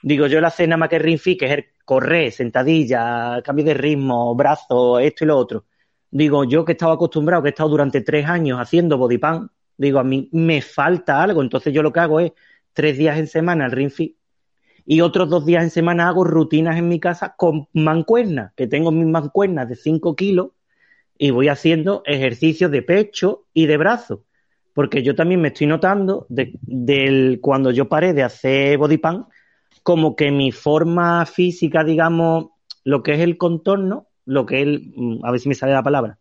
Digo, 0.04 0.28
yo 0.28 0.40
la 0.42 0.52
cena 0.52 0.78
más 0.78 0.90
que 0.90 1.00
Ring 1.00 1.20
Fit, 1.20 1.40
que 1.40 1.46
es 1.46 1.52
el 1.52 1.66
correr, 1.86 2.32
sentadilla, 2.32 3.42
cambio 3.44 3.66
de 3.66 3.74
ritmo, 3.74 4.36
brazo, 4.36 5.00
esto 5.00 5.24
y 5.24 5.28
lo 5.28 5.38
otro. 5.38 5.66
Digo, 6.12 6.44
yo 6.44 6.64
que 6.66 6.74
estaba 6.74 6.94
acostumbrado, 6.94 7.44
que 7.44 7.50
he 7.50 7.52
estado 7.52 7.70
durante 7.70 8.02
tres 8.02 8.26
años 8.28 8.60
haciendo 8.60 8.98
body 8.98 9.18
pan, 9.18 9.50
digo, 9.78 10.00
a 10.00 10.04
mí 10.04 10.30
me 10.32 10.62
falta 10.62 11.22
algo. 11.22 11.42
Entonces 11.42 11.74
yo 11.74 11.82
lo 11.84 11.92
que 11.92 12.00
hago 12.00 12.20
es 12.20 12.32
tres 12.74 12.98
días 12.98 13.18
en 13.18 13.28
semana 13.28 13.66
el 13.66 13.72
ring 13.72 13.90
fit 13.90 14.18
y 14.90 15.02
otros 15.02 15.30
dos 15.30 15.46
días 15.46 15.64
en 15.64 15.70
semana 15.70 16.08
hago 16.08 16.24
rutinas 16.24 16.78
en 16.78 16.88
mi 16.88 16.98
casa 16.98 17.36
con 17.38 17.68
mancuernas, 17.74 18.54
que 18.56 18.68
tengo 18.68 18.90
mis 18.90 19.06
mancuernas 19.06 19.68
de 19.68 19.76
cinco 19.76 20.16
kilos 20.16 20.52
y 21.18 21.32
voy 21.32 21.50
haciendo 21.50 22.04
ejercicios 22.06 22.72
de 22.72 22.82
pecho 22.84 23.48
y 23.54 23.66
de 23.66 23.76
brazo. 23.76 24.24
Porque 24.78 25.02
yo 25.02 25.16
también 25.16 25.42
me 25.42 25.48
estoy 25.48 25.66
notando 25.66 26.28
del 26.30 27.40
cuando 27.42 27.72
yo 27.72 27.90
paré 27.90 28.14
de 28.14 28.22
hacer 28.22 28.78
body 28.78 29.00
pan, 29.00 29.26
como 29.82 30.16
que 30.16 30.30
mi 30.30 30.52
forma 30.52 31.26
física, 31.26 31.84
digamos, 31.84 32.50
lo 32.84 33.02
que 33.02 33.16
es 33.16 33.22
el 33.22 33.40
contorno, 33.40 34.06
lo 34.26 34.46
que 34.46 34.62
es, 34.62 34.82
mm, 34.96 35.26
a 35.26 35.32
ver 35.32 35.40
si 35.40 35.50
me 35.50 35.56
sale 35.56 35.74
la 35.74 35.82
palabra, 35.82 36.20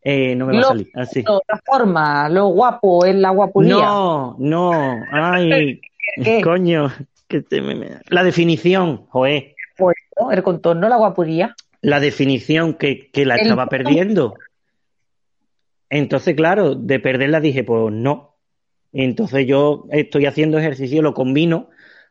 eh, 0.00 0.34
no 0.34 0.46
me 0.46 0.54
va 0.54 0.60
a 0.60 0.62
salir. 0.68 0.88
Así. 0.94 1.22
La 1.22 1.60
forma, 1.66 2.30
lo 2.30 2.46
guapo, 2.46 3.04
es 3.04 3.14
la 3.14 3.28
guapuría. 3.28 3.74
No, 3.74 4.36
no, 4.38 4.72
ay, 5.12 5.82
coño, 6.42 6.90
que 7.28 7.42
te, 7.42 7.60
la 8.08 8.24
definición, 8.24 9.04
joé. 9.10 9.54
Pues 9.76 9.96
el 10.30 10.42
contorno, 10.42 10.88
la 10.88 10.96
guapuría. 10.96 11.54
La 11.82 12.00
definición 12.00 12.72
que, 12.72 13.10
que 13.12 13.26
la 13.26 13.36
estaba 13.36 13.66
perdiendo. 13.66 14.32
Entonces, 15.94 16.34
claro, 16.34 16.74
de 16.74 16.98
perderla 16.98 17.38
dije, 17.38 17.62
pues 17.62 17.92
no. 17.92 18.34
Entonces 18.92 19.46
yo 19.46 19.86
estoy 19.90 20.26
haciendo 20.26 20.58
ejercicio, 20.58 21.02
lo 21.02 21.14
combino 21.14 21.70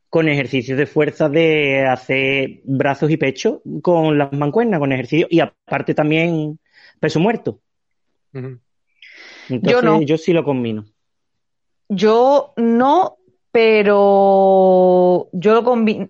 con 0.10 0.30
ejercicios 0.30 0.78
de 0.78 0.86
fuerza 0.86 1.28
de 1.28 1.86
hacer 1.86 2.62
brazos 2.64 3.12
y 3.12 3.18
pecho 3.18 3.62
con 3.82 4.18
las 4.18 4.32
mancuernas, 4.32 4.80
con 4.80 4.94
ejercicio 4.94 5.28
y 5.30 5.42
aparte 5.42 5.94
también 5.94 6.60
peso 7.02 7.20
muerto. 7.20 7.60
yo 9.50 9.82
no. 9.82 10.02
Yo 10.02 10.18
sí 10.18 10.32
lo 10.32 10.46
combino. 10.46 10.86
Yo 11.90 12.54
no, 12.56 13.18
pero 13.52 15.28
yo 15.34 15.62
lo, 15.62 15.64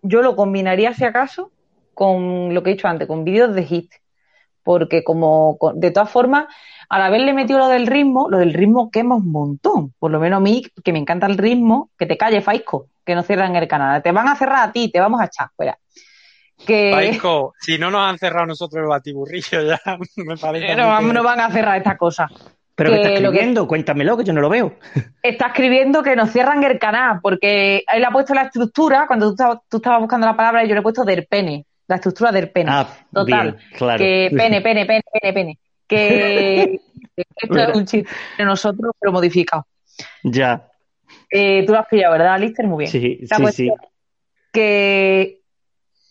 yo 0.04 0.22
lo 0.22 0.36
combinaría 0.36 0.94
si 0.94 1.06
acaso 1.06 1.52
con 1.96 2.54
lo 2.54 2.62
que 2.62 2.70
he 2.70 2.74
dicho 2.74 2.88
antes, 2.88 3.08
con 3.08 3.24
vídeos 3.24 3.56
de 3.56 3.64
hit. 3.64 3.92
Porque 4.64 5.04
como 5.04 5.58
de 5.76 5.92
todas 5.92 6.10
formas, 6.10 6.46
al 6.90 7.02
haberle 7.02 7.34
metido 7.34 7.60
lo 7.60 7.68
del 7.68 7.88
ritmo, 7.88 8.30
lo 8.30 8.38
del 8.38 8.54
ritmo 8.54 8.90
quema 8.92 9.16
un 9.16 9.32
montón. 9.32 9.94
Por 10.00 10.12
lo 10.12 10.20
menos 10.20 10.38
a 10.38 10.42
mí, 10.42 10.64
que 10.84 10.94
me 10.94 11.00
encanta 11.00 11.28
el 11.28 11.38
ritmo, 11.38 11.90
que 11.98 12.06
te 12.06 12.18
calle, 12.18 12.42
Faisco, 12.42 12.88
que 13.06 13.16
no 13.16 13.24
cierran 13.24 13.56
el 13.56 13.68
canal. 13.68 14.02
Te 14.02 14.12
van 14.12 14.28
a 14.28 14.36
cerrar 14.36 14.70
a 14.70 14.72
ti, 14.72 14.90
te 14.90 15.00
vamos 15.00 15.22
a 15.22 15.26
echar 15.26 15.50
fuera. 15.56 15.78
Que... 16.66 17.20
si 17.60 17.78
no 17.78 17.92
nos 17.92 18.02
han 18.02 18.18
cerrado 18.18 18.46
nosotros 18.46 18.82
el 18.84 18.88
batiburrillo 18.88 19.64
ya, 19.64 19.82
me 20.16 20.38
parece. 20.38 20.76
No, 20.76 21.02
no 21.02 21.24
van 21.24 21.40
a 21.42 21.52
cerrar 21.52 21.78
esta 21.78 21.98
cosa. 21.98 22.30
¿Pero 22.76 22.90
que, 22.90 22.96
está 22.98 23.10
escribiendo? 23.14 23.68
Cuéntamelo, 23.68 24.18
que 24.18 24.24
yo 24.24 24.34
no 24.34 24.42
lo 24.42 24.50
veo. 24.50 24.74
Está 25.22 25.48
escribiendo 25.48 26.02
que 26.02 26.16
nos 26.16 26.32
cierran 26.32 26.64
el 26.64 26.80
canal, 26.80 27.20
porque 27.22 27.84
él 27.94 28.04
ha 28.04 28.12
puesto 28.12 28.34
la 28.34 28.44
estructura, 28.44 29.06
cuando 29.06 29.36
tú 29.36 29.78
estabas, 29.78 30.00
buscando 30.00 30.26
la 30.26 30.36
palabra, 30.36 30.64
yo 30.66 30.74
le 30.74 30.80
he 30.80 30.84
puesto 30.84 31.04
del 31.04 31.28
pene, 31.28 31.66
la 31.88 31.96
estructura 31.96 32.32
del 32.32 32.50
pene. 32.50 32.72
Ah, 32.72 32.88
Total. 33.12 33.58
claro. 33.76 33.98
Que 33.98 34.32
pene, 34.36 34.62
pene, 34.62 34.86
pene, 34.86 35.04
pene, 35.12 35.34
pene. 35.34 35.60
Que 35.88 36.80
esto 37.16 37.60
es 37.60 37.76
un 37.76 37.86
chiste 37.86 38.10
de 38.38 38.46
nosotros, 38.46 38.94
pero 39.00 39.12
modificado. 39.12 39.66
Ya. 40.24 40.68
Eh, 41.30 41.64
tú 41.66 41.74
lo 41.74 41.80
has 41.80 41.88
pillado, 41.88 42.14
¿verdad, 42.14 42.40
Lister? 42.40 42.66
Muy 42.66 42.86
bien. 42.86 42.92
Sí, 42.92 43.20
sí, 43.26 43.46
sí. 43.52 43.72
Que 44.52 45.42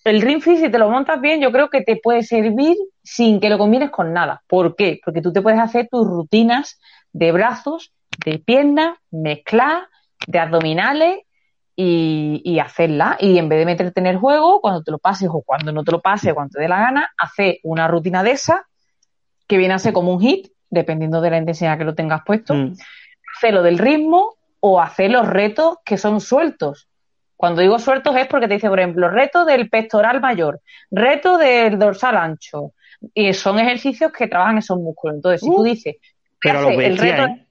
el 0.05 0.20
ring 0.20 0.43
si 0.43 0.68
te 0.68 0.79
lo 0.79 0.91
montas 0.91 1.20
bien, 1.20 1.41
yo 1.41 1.53
creo 1.53 1.70
que 1.70 1.83
te 1.83 1.97
puede 1.97 2.23
servir 2.23 2.77
sin 3.03 3.41
que 3.41 3.49
lo 3.49 3.59
combines 3.59 3.91
con 3.91 4.12
nada. 4.12 4.43
¿Por 4.49 4.75
qué? 4.75 5.01
Porque 5.05 5.23
tú 5.23 5.33
te 5.33 5.43
puedes 5.43 5.61
hacer 5.61 5.89
tus 5.91 6.07
rutinas 6.07 6.81
de 7.12 7.33
brazos, 7.33 7.93
de 8.25 8.39
piernas, 8.39 8.99
mezclar, 9.11 9.85
de 10.27 10.39
abdominales 10.39 11.18
y, 11.77 12.43
y 12.45 12.59
hacerla. 12.59 13.16
Y 13.20 13.39
en 13.39 13.49
vez 13.49 13.59
de 13.59 13.66
meterte 13.66 14.01
en 14.01 14.07
el 14.07 14.18
juego, 14.18 14.61
cuando 14.61 14.83
te 14.83 14.91
lo 14.91 14.99
pases 14.99 15.29
o 15.33 15.43
cuando 15.43 15.73
no 15.73 15.85
te 15.85 15.93
lo 15.93 16.01
pases, 16.01 16.35
cuando 16.35 16.53
te 16.53 16.62
dé 16.62 16.68
la 16.68 16.81
gana, 16.81 17.11
hacer 17.18 17.59
una 17.62 17.89
rutina 17.89 18.23
de 18.23 18.33
esa 18.33 18.66
que 19.47 19.59
viene 19.59 19.75
a 19.75 19.79
ser 19.79 19.93
como 19.93 20.12
un 20.12 20.20
hit, 20.20 20.49
dependiendo 20.70 21.20
de 21.20 21.31
la 21.31 21.39
intensidad 21.39 21.79
que 21.79 21.85
lo 21.85 21.95
tengas 21.95 22.23
puesto. 22.25 22.55
Mm. 22.55 22.75
Hacerlo 23.37 23.62
del 23.62 23.79
ritmo 23.79 24.37
o 24.61 24.81
hacer 24.81 25.11
los 25.11 25.27
retos 25.27 25.77
que 25.85 25.99
son 25.99 26.20
sueltos. 26.20 26.89
Cuando 27.37 27.61
digo 27.61 27.79
sueltos 27.79 28.14
es 28.16 28.29
porque 28.29 28.47
te 28.47 28.55
dice, 28.55 28.68
por 28.68 28.79
ejemplo, 28.79 29.09
reto 29.09 29.45
del 29.45 29.68
pectoral 29.68 30.20
mayor, 30.20 30.61
reto 30.91 31.39
del 31.39 31.79
dorsal 31.79 32.16
ancho. 32.16 32.73
Y 33.14 33.35
son 33.35 33.59
ejercicios 33.59 34.12
que 34.12 34.29
trabajan 34.29 34.59
esos 34.59 34.79
músculos. 34.79 35.16
Entonces, 35.16 35.41
si 35.41 35.49
tú 35.49 35.61
uh, 35.61 35.64
dices, 35.64 35.97
pero 36.41 36.70
el 36.70 36.97
reto 36.97 37.25
¿eh? 37.25 37.47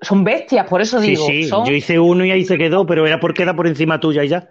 Son 0.00 0.24
bestias, 0.24 0.66
por 0.66 0.80
eso 0.80 1.00
digo. 1.00 1.26
Sí, 1.26 1.44
sí, 1.44 1.50
yo 1.50 1.72
hice 1.72 1.98
uno 1.98 2.24
y 2.24 2.30
ahí 2.30 2.44
se 2.44 2.58
quedó, 2.58 2.86
pero 2.86 3.06
era 3.06 3.20
porque 3.20 3.42
era 3.42 3.54
por 3.54 3.66
encima 3.66 4.00
tuya 4.00 4.24
y 4.24 4.28
ya. 4.28 4.48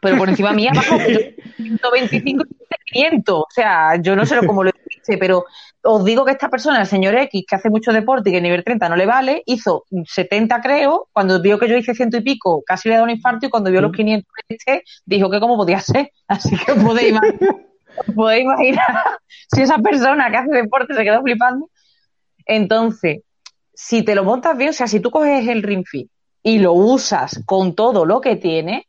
Pero 0.00 0.18
por 0.18 0.28
encima 0.28 0.52
mía, 0.52 0.72
bajo 0.74 0.98
125 0.98 2.44
500. 2.86 3.34
O 3.34 3.46
sea, 3.50 4.00
yo 4.00 4.16
no 4.16 4.26
sé 4.26 4.38
cómo 4.46 4.64
lo 4.64 4.70
hice, 4.70 5.18
pero 5.18 5.44
os 5.82 6.04
digo 6.04 6.24
que 6.24 6.32
esta 6.32 6.48
persona, 6.48 6.80
el 6.80 6.86
señor 6.86 7.14
X, 7.14 7.44
que 7.48 7.56
hace 7.56 7.70
mucho 7.70 7.92
deporte 7.92 8.28
y 8.28 8.32
que 8.32 8.38
el 8.38 8.42
nivel 8.42 8.64
30 8.64 8.88
no 8.88 8.96
le 8.96 9.06
vale, 9.06 9.42
hizo 9.46 9.84
70 9.90 10.60
creo, 10.60 11.08
cuando 11.12 11.40
vio 11.40 11.58
que 11.58 11.68
yo 11.68 11.76
hice 11.76 11.94
ciento 11.94 12.16
y 12.16 12.22
pico, 12.22 12.62
casi 12.64 12.88
le 12.88 12.96
da 12.96 13.02
un 13.02 13.10
infarto 13.10 13.46
y 13.46 13.50
cuando 13.50 13.70
vio 13.70 13.80
los 13.80 13.92
500 13.92 14.26
mm. 14.26 14.52
este, 14.52 14.84
dijo 15.04 15.30
que 15.30 15.40
cómo 15.40 15.56
podía 15.56 15.80
ser. 15.80 16.10
Así 16.28 16.56
que 16.56 16.74
podéis 16.74 17.10
imaginar, 17.10 17.56
podéis 18.14 18.44
imaginar 18.44 19.04
si 19.52 19.62
esa 19.62 19.78
persona 19.78 20.30
que 20.30 20.36
hace 20.36 20.50
deporte 20.50 20.94
se 20.94 21.04
quedó 21.04 21.22
flipando. 21.22 21.70
Entonces, 22.44 23.22
si 23.76 24.02
te 24.02 24.14
lo 24.14 24.24
montas 24.24 24.56
bien, 24.56 24.70
o 24.70 24.72
sea, 24.72 24.88
si 24.88 25.00
tú 25.00 25.10
coges 25.10 25.46
el 25.46 25.62
ring 25.62 25.84
fit 25.86 26.10
y 26.42 26.58
lo 26.58 26.72
usas 26.72 27.42
con 27.44 27.74
todo 27.74 28.06
lo 28.06 28.20
que 28.20 28.36
tiene, 28.36 28.88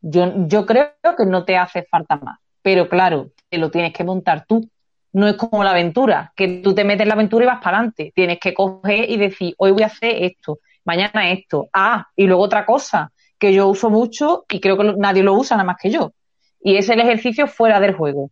yo, 0.00 0.32
yo 0.46 0.64
creo 0.64 0.94
que 1.16 1.26
no 1.26 1.44
te 1.44 1.56
hace 1.56 1.82
falta 1.82 2.16
más. 2.16 2.38
Pero 2.62 2.88
claro, 2.88 3.32
te 3.48 3.58
lo 3.58 3.70
tienes 3.70 3.92
que 3.92 4.04
montar 4.04 4.46
tú 4.46 4.68
no 5.12 5.26
es 5.26 5.34
como 5.34 5.64
la 5.64 5.70
aventura, 5.70 6.32
que 6.36 6.60
tú 6.62 6.74
te 6.74 6.84
metes 6.84 7.02
en 7.02 7.08
la 7.08 7.14
aventura 7.14 7.44
y 7.44 7.48
vas 7.48 7.62
para 7.62 7.78
adelante. 7.78 8.12
Tienes 8.14 8.38
que 8.38 8.54
coger 8.54 9.10
y 9.10 9.16
decir, 9.16 9.54
hoy 9.58 9.72
voy 9.72 9.82
a 9.82 9.86
hacer 9.86 10.22
esto, 10.22 10.58
mañana 10.84 11.30
esto, 11.30 11.68
ah, 11.72 12.06
y 12.14 12.26
luego 12.26 12.42
otra 12.42 12.64
cosa 12.64 13.10
que 13.38 13.52
yo 13.52 13.68
uso 13.68 13.90
mucho 13.90 14.44
y 14.48 14.60
creo 14.60 14.76
que 14.76 14.94
nadie 14.96 15.22
lo 15.22 15.34
usa 15.34 15.56
nada 15.56 15.66
más 15.66 15.76
que 15.80 15.90
yo. 15.90 16.12
Y 16.60 16.76
es 16.76 16.88
el 16.88 17.00
ejercicio 17.00 17.46
fuera 17.46 17.80
del 17.80 17.94
juego. 17.94 18.30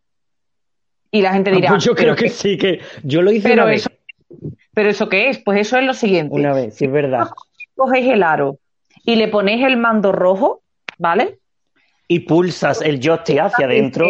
Y 1.11 1.21
la 1.21 1.33
gente 1.33 1.51
dirá. 1.51 1.69
Pues 1.69 1.83
yo 1.83 1.95
creo 1.95 2.15
que 2.15 2.29
sí, 2.29 2.57
que 2.57 2.81
yo 3.03 3.21
lo 3.21 3.31
hice 3.31 3.47
pero 3.47 3.63
una 3.63 3.73
eso, 3.73 3.89
Pero 4.77 4.91
eso 4.91 5.09
qué 5.09 5.29
es? 5.29 5.39
Pues 5.39 5.59
eso 5.61 5.75
es 5.79 5.85
lo 5.85 5.95
siguiente. 5.95 6.35
Una 6.35 6.53
vez, 6.53 6.75
sí, 6.75 6.85
es 6.85 6.91
verdad. 6.91 7.29
Cogéis 7.75 8.13
el 8.13 8.21
aro 8.21 8.59
y 9.03 9.15
le 9.15 9.27
ponéis 9.27 9.65
el 9.65 9.75
mando 9.75 10.11
rojo, 10.11 10.61
¿vale? 10.99 11.39
Y 12.07 12.19
pulsas 12.19 12.83
el 12.83 12.99
joystick 13.01 13.39
hacia 13.39 13.65
adentro 13.65 14.07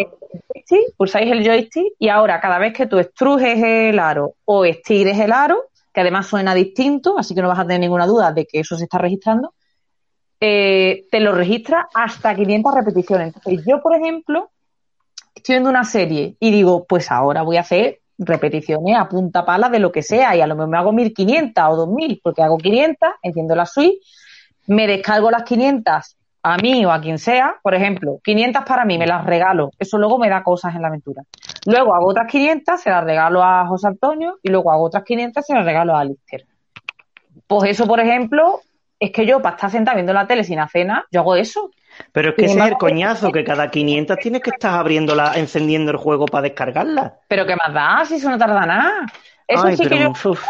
pulsáis 0.97 1.31
el 1.31 1.45
joystick 1.45 1.93
y 1.97 2.09
ahora 2.09 2.41
cada 2.41 2.59
vez 2.59 2.73
que 2.73 2.85
tú 2.85 2.99
estrujes 2.99 3.63
el 3.63 3.97
aro 3.97 4.33
o 4.43 4.65
estires 4.65 5.17
el 5.17 5.31
aro, 5.31 5.69
que 5.93 6.01
además 6.01 6.27
suena 6.27 6.53
distinto, 6.53 7.17
así 7.17 7.33
que 7.33 7.41
no 7.41 7.47
vas 7.47 7.59
a 7.59 7.63
tener 7.63 7.79
ninguna 7.79 8.05
duda 8.05 8.33
de 8.33 8.45
que 8.45 8.59
eso 8.59 8.75
se 8.75 8.83
está 8.83 8.97
registrando, 8.97 9.53
eh, 10.41 11.05
te 11.09 11.21
lo 11.21 11.31
registra 11.31 11.87
hasta 11.93 12.35
500 12.35 12.75
repeticiones. 12.75 13.33
Entonces, 13.33 13.63
yo, 13.65 13.81
por 13.81 13.95
ejemplo, 13.95 14.51
estoy 15.33 15.53
viendo 15.53 15.69
una 15.69 15.85
serie 15.85 16.35
y 16.41 16.51
digo, 16.51 16.83
pues 16.83 17.09
ahora 17.09 17.43
voy 17.43 17.55
a 17.55 17.61
hacer 17.61 18.01
repeticiones 18.17 18.97
a 18.97 19.07
punta 19.07 19.45
pala 19.45 19.69
de 19.69 19.79
lo 19.79 19.91
que 19.91 20.01
sea 20.01 20.35
y 20.35 20.41
a 20.41 20.47
lo 20.47 20.55
mejor 20.55 20.69
me 20.69 20.77
hago 20.77 20.91
1500 20.91 21.63
o 21.69 21.75
2000 21.75 22.19
porque 22.23 22.41
hago 22.41 22.57
500, 22.57 23.09
enciendo 23.21 23.55
la 23.55 23.65
suite, 23.65 23.99
me 24.67 24.87
descargo 24.87 25.31
las 25.31 25.43
500 25.43 26.17
a 26.43 26.57
mí 26.57 26.85
o 26.85 26.91
a 26.91 27.01
quien 27.01 27.17
sea, 27.19 27.55
por 27.61 27.75
ejemplo, 27.75 28.19
500 28.23 28.63
para 28.63 28.85
mí, 28.85 28.97
me 28.97 29.05
las 29.05 29.25
regalo. 29.25 29.71
Eso 29.77 29.97
luego 29.97 30.17
me 30.17 30.29
da 30.29 30.43
cosas 30.43 30.75
en 30.75 30.81
la 30.81 30.87
aventura. 30.87 31.23
Luego 31.65 31.93
hago 31.93 32.07
otras 32.07 32.31
500, 32.31 32.79
se 32.79 32.89
las 32.89 33.03
regalo 33.03 33.43
a 33.43 33.65
José 33.67 33.87
Antonio 33.87 34.37
y 34.41 34.49
luego 34.49 34.71
hago 34.71 34.85
otras 34.85 35.03
500, 35.03 35.45
se 35.45 35.53
las 35.53 35.65
regalo 35.65 35.95
a 35.95 36.01
Alister. 36.01 36.45
Pues 37.47 37.71
eso, 37.71 37.85
por 37.85 37.99
ejemplo, 37.99 38.61
es 38.99 39.11
que 39.11 39.25
yo 39.25 39.41
para 39.41 39.55
estar 39.55 39.69
sentada 39.69 39.95
viendo 39.95 40.13
la 40.13 40.27
tele 40.27 40.43
sin 40.43 40.59
hacer 40.59 40.85
nada, 40.85 41.05
yo 41.11 41.21
hago 41.21 41.35
eso. 41.35 41.69
Pero 42.11 42.29
es 42.29 42.35
que 42.35 42.45
ese 42.45 42.59
es 42.59 42.65
el 42.65 42.77
coñazo, 42.77 43.31
que 43.31 43.43
cada 43.43 43.69
500 43.71 44.17
tienes 44.17 44.41
que 44.41 44.49
estar 44.51 44.79
abriéndola, 44.79 45.33
encendiendo 45.35 45.91
el 45.91 45.97
juego 45.97 46.25
para 46.25 46.43
descargarla. 46.43 47.19
Pero 47.27 47.45
¿qué 47.45 47.55
más 47.55 47.73
da? 47.73 48.05
Si 48.05 48.15
eso 48.15 48.29
no 48.29 48.37
tarda 48.37 48.65
nada. 48.65 49.05
Eso 49.47 49.65
Ay, 49.65 49.77
sí 49.77 49.83
que 49.83 49.89
pero, 49.89 50.13
yo, 50.23 50.29
uf, 50.31 50.43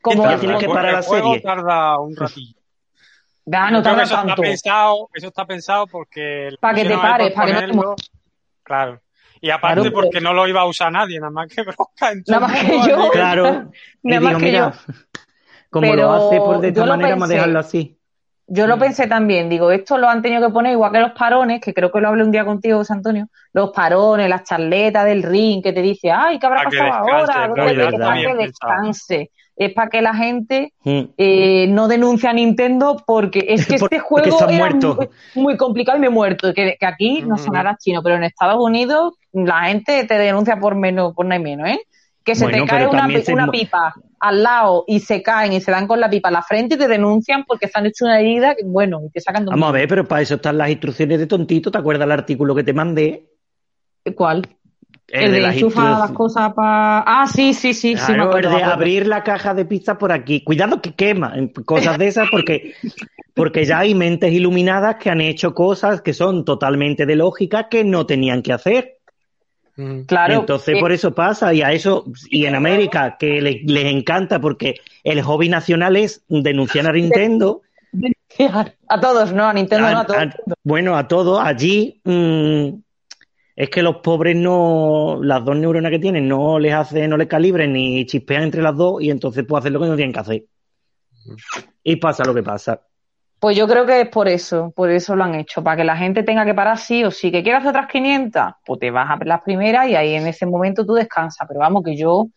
como... 0.00 0.24
Ya 0.28 0.38
tienes 0.38 0.58
que 0.58 0.68
parar 0.68 0.94
la 0.94 1.02
juego 1.02 1.28
serie. 1.34 1.40
tarda 1.42 1.98
un 1.98 2.16
ratillo. 2.16 2.56
Da, 3.44 3.66
Yo 3.66 3.70
no 3.72 3.78
que 3.78 3.84
tarda 3.84 4.02
eso 4.04 4.14
tanto. 4.14 4.30
está 4.32 4.42
pensado, 4.42 5.08
eso 5.14 5.26
está 5.28 5.46
pensado 5.46 5.86
porque 5.86 6.48
le 6.52 6.56
Pa' 6.58 6.74
que 6.74 6.84
te 6.84 6.96
pares, 6.96 7.30
por 7.32 7.36
pa' 7.42 7.46
que 7.46 7.66
no 7.66 7.94
te. 7.96 8.02
Claro. 8.62 9.00
Y 9.40 9.50
aparte 9.50 9.80
Claro, 9.80 9.92
porque 9.94 10.10
pero- 10.12 10.22
no 10.24 10.32
lo 10.34 10.46
iba 10.46 10.60
a 10.60 10.64
usar 10.66 10.92
nadie, 10.92 11.18
nada 11.18 11.30
más 11.32 11.48
que 11.48 11.62
Broca. 11.64 12.12
Nada 12.28 12.46
más 12.46 12.60
que 12.60 12.88
yo. 12.88 13.10
claro. 13.10 13.70
Nada 14.02 14.20
más 14.20 14.30
digo, 14.30 14.38
que 14.38 14.44
mira, 14.44 14.72
como 15.70 15.90
Pero 15.90 16.02
lo 16.02 16.12
hace 16.12 16.36
por 16.38 16.60
de 16.60 16.68
esta 16.68 16.80
yo 16.82 16.86
manera, 16.86 17.10
vamos 17.10 17.22
a 17.24 17.26
pensé. 17.26 17.34
dejarlo 17.34 17.58
así. 17.58 17.98
Yo 18.54 18.66
Mm. 18.66 18.68
lo 18.68 18.78
pensé 18.78 19.06
también, 19.06 19.48
digo, 19.48 19.70
esto 19.70 19.96
lo 19.96 20.08
han 20.10 20.20
tenido 20.20 20.46
que 20.46 20.52
poner 20.52 20.72
igual 20.72 20.92
que 20.92 20.98
los 21.00 21.12
parones, 21.12 21.58
que 21.58 21.72
creo 21.72 21.90
que 21.90 22.00
lo 22.02 22.08
hablé 22.08 22.22
un 22.22 22.30
día 22.30 22.44
contigo, 22.44 22.76
José 22.78 22.92
Antonio, 22.92 23.26
los 23.54 23.70
parones, 23.70 24.28
las 24.28 24.44
charletas 24.44 25.06
del 25.06 25.22
ring, 25.22 25.62
que 25.62 25.72
te 25.72 25.80
dice, 25.80 26.10
ay, 26.10 26.38
¿qué 26.38 26.44
habrá 26.46 26.64
pasado 26.64 26.92
ahora? 26.92 27.24
claro, 27.54 27.54
Es 27.88 27.98
para 27.98 28.20
que 28.20 28.34
descanse, 28.36 29.30
es 29.56 29.72
para 29.72 29.88
que 29.88 30.02
la 30.02 30.14
gente 30.14 30.74
Mm. 30.84 31.00
eh, 31.16 31.66
no 31.68 31.88
denuncie 31.88 32.28
a 32.28 32.34
Nintendo 32.34 33.02
porque 33.06 33.46
es 33.48 33.66
que 33.66 33.78
Porque 33.78 33.96
este 33.96 33.98
juego 34.00 34.48
era 34.50 34.68
muy, 34.70 35.08
muy 35.34 35.56
complicado 35.56 35.96
y 35.96 36.00
me 36.02 36.08
he 36.08 36.10
muerto. 36.10 36.52
Que, 36.52 36.76
que 36.78 36.86
aquí 36.86 37.22
no 37.22 37.36
Ujú. 37.36 37.44
sonará 37.44 37.76
chino, 37.78 38.02
pero 38.02 38.16
en 38.16 38.24
Estados 38.24 38.62
Unidos 38.62 39.14
la 39.32 39.62
gente 39.64 40.04
te 40.04 40.18
denuncia 40.18 40.58
por 40.60 40.74
menos, 40.74 41.14
por 41.14 41.24
no 41.24 41.32
hay 41.32 41.40
menos, 41.40 41.68
¿eh? 41.70 41.80
Que 42.24 42.34
se 42.36 42.44
Bueno, 42.44 42.64
te 42.64 42.70
cae 42.70 42.86
una, 42.86 43.08
se 43.20 43.32
una 43.32 43.50
pipa 43.50 43.94
al 44.20 44.42
lado 44.44 44.84
y 44.86 45.00
se 45.00 45.22
caen 45.22 45.52
y 45.52 45.60
se 45.60 45.72
dan 45.72 45.88
con 45.88 45.98
la 45.98 46.08
pipa 46.08 46.28
a 46.28 46.32
la 46.32 46.42
frente 46.42 46.76
y 46.76 46.78
te 46.78 46.86
denuncian 46.86 47.44
porque 47.44 47.66
se 47.66 47.78
han 47.78 47.86
hecho 47.86 48.04
una 48.04 48.20
herida, 48.20 48.54
que, 48.54 48.62
bueno, 48.64 49.00
y 49.04 49.10
te 49.10 49.20
sacan 49.20 49.44
de 49.44 49.50
Vamos 49.50 49.68
a 49.68 49.72
ver, 49.72 49.88
pero 49.88 50.06
para 50.06 50.22
eso 50.22 50.36
están 50.36 50.56
las 50.58 50.70
instrucciones 50.70 51.18
de 51.18 51.26
tontito. 51.26 51.70
¿Te 51.72 51.78
acuerdas 51.78 52.06
el 52.06 52.12
artículo 52.12 52.54
que 52.54 52.62
te 52.62 52.72
mandé? 52.72 53.28
¿Cuál? 54.14 54.46
El, 55.08 55.32
de, 55.32 55.40
las 55.40 55.54
enchufa 55.54 55.98
las 55.98 56.10
instru- 56.10 56.14
cosas 56.14 56.52
para... 56.54 57.00
Ah, 57.00 57.26
sí, 57.26 57.52
sí, 57.52 57.74
sí, 57.74 57.96
sí, 57.96 58.12
me 58.12 58.18
Claro, 58.18 58.24
acuerdo, 58.28 58.48
el 58.48 58.54
me 58.54 58.60
de 58.60 58.64
abrir 58.64 59.06
la 59.06 59.22
caja 59.22 59.52
de 59.52 59.64
pizza 59.64 59.98
por 59.98 60.12
aquí. 60.12 60.42
Cuidado 60.42 60.80
que 60.80 60.94
quema, 60.94 61.34
cosas 61.66 61.98
de 61.98 62.06
esas, 62.06 62.30
porque, 62.30 62.74
porque 63.34 63.64
ya 63.66 63.80
hay 63.80 63.94
mentes 63.94 64.32
iluminadas 64.32 64.96
que 64.96 65.10
han 65.10 65.20
hecho 65.20 65.54
cosas 65.54 66.00
que 66.00 66.14
son 66.14 66.44
totalmente 66.44 67.04
de 67.04 67.16
lógica 67.16 67.68
que 67.68 67.84
no 67.84 68.06
tenían 68.06 68.42
que 68.42 68.52
hacer. 68.52 69.01
Claro. 70.06 70.34
Entonces 70.40 70.76
eh, 70.76 70.80
por 70.80 70.92
eso 70.92 71.14
pasa, 71.14 71.52
y 71.54 71.62
a 71.62 71.72
eso, 71.72 72.04
y 72.30 72.44
en 72.46 72.54
América, 72.54 73.16
que 73.18 73.40
le- 73.40 73.62
les 73.64 73.86
encanta 73.86 74.40
porque 74.40 74.74
el 75.02 75.22
hobby 75.22 75.48
nacional 75.48 75.96
es 75.96 76.22
denunciar 76.28 76.86
a 76.86 76.92
Nintendo. 76.92 77.62
a 78.88 79.00
todos, 79.00 79.32
no, 79.32 79.44
a 79.48 79.52
Nintendo 79.54 79.90
no, 79.90 79.96
a- 79.98 80.00
a 80.02 80.06
todos. 80.06 80.18
a- 80.22 80.34
bueno, 80.62 80.96
a 80.96 81.08
todos, 81.08 81.40
allí 81.42 82.00
mm, 82.04 82.68
es 83.56 83.70
que 83.70 83.82
los 83.82 83.96
pobres 83.96 84.36
no, 84.36 85.18
las 85.22 85.44
dos 85.44 85.56
neuronas 85.56 85.90
que 85.90 85.98
tienen 85.98 86.28
no 86.28 86.58
les 86.58 86.74
hace, 86.74 87.08
no 87.08 87.16
les 87.16 87.28
calibren 87.28 87.72
ni 87.72 88.04
chispean 88.06 88.42
entre 88.44 88.62
las 88.62 88.76
dos, 88.76 89.02
y 89.02 89.10
entonces 89.10 89.44
pueden 89.46 89.60
hacer 89.62 89.72
lo 89.72 89.80
que 89.80 89.86
no 89.86 89.96
tienen 89.96 90.12
que 90.12 90.20
hacer. 90.20 90.44
Y 91.82 91.96
pasa 91.96 92.24
lo 92.24 92.34
que 92.34 92.42
pasa. 92.42 92.80
Pues 93.42 93.56
yo 93.56 93.66
creo 93.66 93.84
que 93.84 94.02
es 94.02 94.08
por 94.08 94.28
eso, 94.28 94.72
por 94.76 94.88
eso 94.88 95.16
lo 95.16 95.24
han 95.24 95.34
hecho, 95.34 95.64
para 95.64 95.76
que 95.76 95.82
la 95.82 95.96
gente 95.96 96.22
tenga 96.22 96.44
que 96.44 96.54
parar 96.54 96.78
sí 96.78 97.02
o 97.02 97.10
sí. 97.10 97.32
¿Que 97.32 97.42
quieras 97.42 97.66
otras 97.66 97.88
500? 97.88 98.40
Pues 98.64 98.78
te 98.78 98.92
vas 98.92 99.10
a 99.10 99.18
las 99.24 99.40
primeras 99.40 99.88
y 99.88 99.96
ahí 99.96 100.14
en 100.14 100.28
ese 100.28 100.46
momento 100.46 100.86
tú 100.86 100.94
descansas. 100.94 101.44
Pero 101.48 101.58
vamos, 101.58 101.82
que 101.82 101.96
yo, 101.96 102.28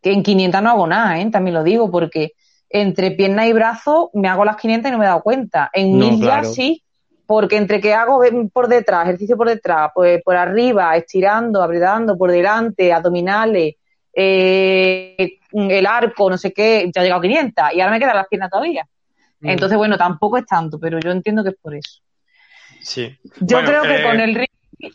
que 0.00 0.12
en 0.12 0.22
500 0.22 0.62
no 0.62 0.70
hago 0.70 0.86
nada, 0.86 1.18
¿eh? 1.18 1.28
También 1.28 1.54
lo 1.54 1.64
digo, 1.64 1.90
porque 1.90 2.34
entre 2.70 3.10
pierna 3.10 3.48
y 3.48 3.52
brazo 3.52 4.10
me 4.14 4.28
hago 4.28 4.44
las 4.44 4.54
500 4.54 4.88
y 4.88 4.92
no 4.92 4.98
me 4.98 5.06
he 5.06 5.08
dado 5.08 5.22
cuenta. 5.22 5.70
En 5.72 5.98
No, 5.98 6.10
mil 6.12 6.20
ya 6.20 6.38
claro. 6.38 6.48
sí, 6.52 6.84
porque 7.26 7.56
entre 7.56 7.80
que 7.80 7.92
hago 7.92 8.20
por 8.52 8.68
detrás, 8.68 9.06
ejercicio 9.08 9.36
por 9.36 9.48
detrás, 9.48 9.90
pues 9.92 10.22
por 10.22 10.36
arriba, 10.36 10.94
estirando, 10.96 11.64
apretando, 11.64 12.16
por 12.16 12.30
delante, 12.30 12.92
abdominales, 12.92 13.74
eh, 14.14 15.38
el 15.50 15.84
arco, 15.84 16.30
no 16.30 16.38
sé 16.38 16.52
qué, 16.52 16.88
ya 16.94 17.00
he 17.00 17.04
llegado 17.06 17.18
a 17.18 17.22
500 17.22 17.64
y 17.74 17.80
ahora 17.80 17.90
me 17.90 17.98
quedan 17.98 18.14
las 18.14 18.28
piernas 18.28 18.50
todavía. 18.50 18.86
Mm. 19.44 19.50
Entonces, 19.50 19.76
bueno, 19.76 19.96
tampoco 19.98 20.38
es 20.38 20.46
tanto, 20.46 20.78
pero 20.78 20.98
yo 20.98 21.10
entiendo 21.10 21.42
que 21.42 21.50
es 21.50 21.56
por 21.60 21.74
eso. 21.74 22.00
Sí. 22.80 23.16
Yo 23.40 23.58
Bueno, 23.58 23.68
creo 23.68 23.82
que 23.82 24.00
eh, 24.00 24.02
con 24.02 24.20
el 24.20 24.34
ring 24.34 24.48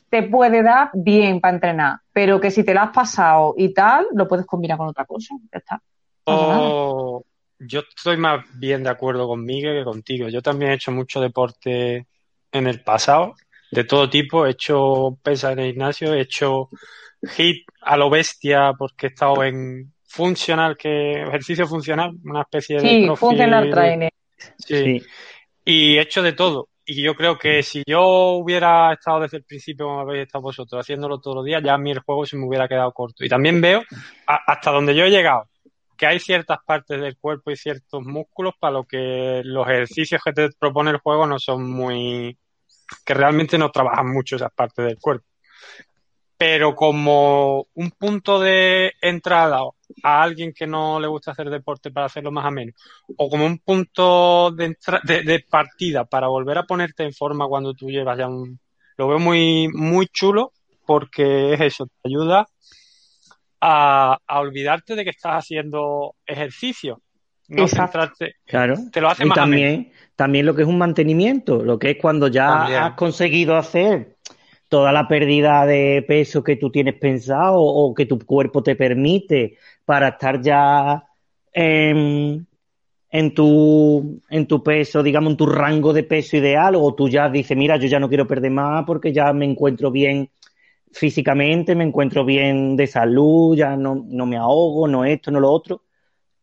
te 0.09 0.23
puede 0.23 0.63
dar 0.63 0.89
bien 0.93 1.39
para 1.39 1.53
entrenar, 1.53 1.99
pero 2.11 2.39
que 2.39 2.51
si 2.51 2.63
te 2.63 2.73
lo 2.73 2.81
has 2.81 2.91
pasado 2.91 3.53
y 3.57 3.73
tal, 3.73 4.07
lo 4.13 4.27
puedes 4.27 4.45
combinar 4.45 4.77
con 4.77 4.87
otra 4.87 5.05
cosa. 5.05 5.35
Ya 5.51 5.59
está. 5.59 5.81
No 6.25 6.47
nada. 6.47 7.23
yo, 7.59 7.79
estoy 7.95 8.17
más 8.17 8.45
bien 8.55 8.83
de 8.83 8.89
acuerdo 8.89 9.27
con 9.27 9.43
Miguel 9.43 9.79
que 9.79 9.83
contigo. 9.83 10.27
Yo 10.29 10.41
también 10.41 10.71
he 10.71 10.75
hecho 10.75 10.91
mucho 10.91 11.19
deporte 11.19 12.07
en 12.51 12.67
el 12.67 12.81
pasado, 12.81 13.35
de 13.71 13.83
todo 13.83 14.09
tipo. 14.09 14.45
He 14.45 14.51
hecho 14.51 15.17
pesas 15.23 15.53
en 15.53 15.59
el 15.59 15.71
gimnasio, 15.71 16.13
he 16.13 16.21
hecho 16.21 16.69
hit 17.35 17.65
a 17.81 17.97
lo 17.97 18.09
bestia 18.09 18.73
porque 18.77 19.07
he 19.07 19.09
estado 19.09 19.43
en 19.43 19.91
funcional, 20.05 20.75
que 20.77 21.23
ejercicio 21.23 21.67
funcional, 21.67 22.11
una 22.23 22.41
especie 22.41 22.77
de 22.77 22.81
Sí, 22.81 23.07
funcional 23.15 23.69
trainer. 23.69 24.11
Sí. 24.57 24.75
Sí. 24.99 25.01
Y 25.65 25.97
he 25.97 26.01
hecho 26.01 26.21
de 26.21 26.33
todo. 26.33 26.69
Y 26.85 27.03
yo 27.03 27.13
creo 27.15 27.37
que 27.37 27.61
si 27.61 27.83
yo 27.85 28.31
hubiera 28.31 28.91
estado 28.93 29.19
desde 29.21 29.37
el 29.37 29.43
principio, 29.43 29.85
como 29.85 29.99
habéis 29.99 30.25
estado 30.25 30.41
vosotros, 30.41 30.81
haciéndolo 30.81 31.19
todos 31.19 31.35
los 31.37 31.45
días, 31.45 31.61
ya 31.63 31.75
a 31.75 31.77
mí 31.77 31.91
el 31.91 31.99
juego 31.99 32.25
se 32.25 32.35
me 32.35 32.47
hubiera 32.47 32.67
quedado 32.67 32.91
corto. 32.91 33.23
Y 33.23 33.29
también 33.29 33.61
veo 33.61 33.83
a- 34.25 34.41
hasta 34.51 34.71
donde 34.71 34.95
yo 34.95 35.03
he 35.05 35.11
llegado, 35.11 35.47
que 35.95 36.07
hay 36.07 36.19
ciertas 36.19 36.57
partes 36.65 36.99
del 36.99 37.17
cuerpo 37.17 37.51
y 37.51 37.57
ciertos 37.57 38.01
músculos 38.03 38.53
para 38.59 38.73
lo 38.73 38.85
que 38.85 39.41
los 39.43 39.67
ejercicios 39.67 40.21
que 40.23 40.33
te 40.33 40.49
propone 40.57 40.89
el 40.91 40.97
juego 40.97 41.27
no 41.27 41.37
son 41.37 41.69
muy... 41.69 42.35
que 43.05 43.13
realmente 43.13 43.57
no 43.59 43.69
trabajan 43.69 44.11
mucho 44.11 44.37
esas 44.37 44.51
partes 44.53 44.85
del 44.85 44.97
cuerpo. 44.97 45.25
Pero 46.39 46.73
como 46.73 47.67
un 47.73 47.91
punto 47.91 48.39
de 48.39 48.93
entrada 49.01 49.59
a 50.03 50.23
alguien 50.23 50.53
que 50.53 50.65
no 50.65 50.97
le 50.97 51.07
gusta 51.07 51.31
hacer 51.31 51.49
deporte 51.49 51.91
para 51.91 52.05
hacerlo 52.05 52.31
más 52.31 52.45
ameno, 52.45 52.71
o 53.17 53.29
como 53.29 53.45
un 53.45 53.57
punto 53.59 54.49
de, 54.51 54.67
entra- 54.67 55.01
de, 55.03 55.23
de 55.23 55.43
partida 55.49 56.05
para 56.05 56.27
volver 56.29 56.57
a 56.57 56.63
ponerte 56.63 57.03
en 57.03 57.11
forma 57.13 57.45
cuando 57.47 57.73
tú 57.73 57.89
llevas 57.89 58.17
ya 58.17 58.29
un... 58.29 58.57
Lo 58.95 59.09
veo 59.09 59.19
muy, 59.19 59.67
muy 59.73 60.07
chulo 60.07 60.53
porque 60.85 61.53
es 61.55 61.59
eso, 61.61 61.87
te 61.87 62.09
ayuda 62.09 62.47
a, 63.61 64.17
a 64.25 64.39
olvidarte 64.39 64.95
de 64.95 65.03
que 65.03 65.09
estás 65.09 65.43
haciendo 65.43 66.15
ejercicio. 66.25 67.01
No 67.49 67.67
centrarte, 67.67 68.35
Claro. 68.45 68.75
te 68.91 69.01
lo 69.01 69.09
hace 69.09 69.25
Y 69.25 69.27
más 69.27 69.37
ameno. 69.39 69.61
también, 69.61 69.91
también 70.15 70.45
lo 70.45 70.55
que 70.55 70.61
es 70.61 70.67
un 70.67 70.77
mantenimiento, 70.77 71.63
lo 71.63 71.79
que 71.79 71.91
es 71.91 71.97
cuando 71.99 72.27
ya 72.27 72.47
También. 72.47 72.83
has 72.83 72.93
conseguido 72.93 73.57
hacer 73.57 74.15
toda 74.69 74.91
la 74.91 75.07
pérdida 75.07 75.65
de 75.65 76.05
peso 76.07 76.43
que 76.43 76.55
tú 76.55 76.71
tienes 76.71 76.93
pensado 76.95 77.59
o 77.59 77.93
que 77.93 78.05
tu 78.05 78.19
cuerpo 78.19 78.63
te 78.63 78.75
permite 78.75 79.57
para 79.83 80.09
estar 80.09 80.41
ya 80.41 81.03
en, 81.51 82.47
en 83.09 83.33
tu, 83.33 84.21
en 84.29 84.47
tu 84.47 84.63
peso, 84.63 85.01
digamos, 85.01 85.31
en 85.31 85.37
tu 85.37 85.47
rango 85.47 85.91
de 85.91 86.03
peso 86.03 86.37
ideal, 86.37 86.75
o 86.75 86.93
tú 86.93 87.09
ya 87.09 87.29
dices, 87.29 87.57
mira, 87.57 87.77
yo 87.77 87.87
ya 87.87 87.99
no 87.99 88.07
quiero 88.07 88.27
perder 88.27 88.51
más 88.51 88.85
porque 88.85 89.11
ya 89.11 89.33
me 89.33 89.45
encuentro 89.45 89.91
bien 89.91 90.29
físicamente, 90.91 91.75
me 91.75 91.83
encuentro 91.83 92.23
bien 92.23 92.75
de 92.75 92.87
salud, 92.87 93.57
ya 93.57 93.75
no, 93.75 94.05
no 94.07 94.25
me 94.27 94.37
ahogo, 94.37 94.87
no 94.87 95.03
esto, 95.03 95.31
no 95.31 95.39
lo 95.39 95.51
otro. 95.51 95.83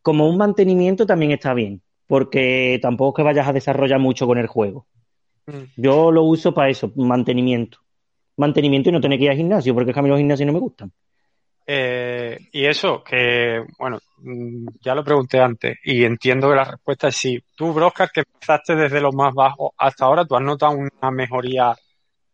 Como 0.03 0.29
un 0.29 0.37
mantenimiento 0.37 1.07
también 1.07 1.33
está 1.33 1.55
bien, 1.55 1.81
porque 2.09 2.79
tampoco 2.83 3.11
es 3.11 3.23
que 3.23 3.27
vayas 3.27 3.49
a 3.49 3.53
desarrollar 3.53 4.01
mucho 4.01 4.27
con 4.27 4.39
el 4.39 4.47
juego. 4.49 4.87
Mm. 5.47 5.81
Yo 5.81 6.11
lo 6.11 6.25
uso 6.25 6.53
para 6.53 6.71
eso, 6.71 6.93
mantenimiento. 6.97 7.86
Mantenimiento 8.37 8.89
y 8.89 8.93
no 8.93 9.01
tener 9.01 9.19
que 9.19 9.25
ir 9.25 9.31
al 9.31 9.37
gimnasio, 9.37 9.75
porque 9.75 9.91
es 9.91 9.95
que 9.95 10.01
a 10.01 10.03
mí 10.03 10.09
los 10.09 10.19
gimnasios 10.19 10.47
no 10.47 10.53
me 10.53 10.59
gustan. 10.61 10.93
Eh, 11.69 12.39
y 12.53 12.65
eso, 12.65 13.03
que, 13.03 13.65
bueno, 13.79 13.99
mm, 14.19 14.69
ya 14.81 14.95
lo 14.95 15.03
pregunté 15.03 15.41
antes 15.41 15.77
y 15.85 16.05
entiendo 16.05 16.49
que 16.49 16.55
la 16.57 16.65
respuesta 16.65 17.09
es 17.09 17.17
sí. 17.17 17.41
Tú, 17.57 17.73
Broscar, 17.73 18.11
que 18.13 18.21
empezaste 18.21 18.77
desde 18.77 19.01
lo 19.01 19.11
más 19.13 19.35
bajo 19.35 19.75
hasta 19.77 20.05
ahora, 20.05 20.25
tú 20.25 20.37
has 20.37 20.43
notado 20.43 20.77
una 20.77 21.11
mejoría 21.11 21.75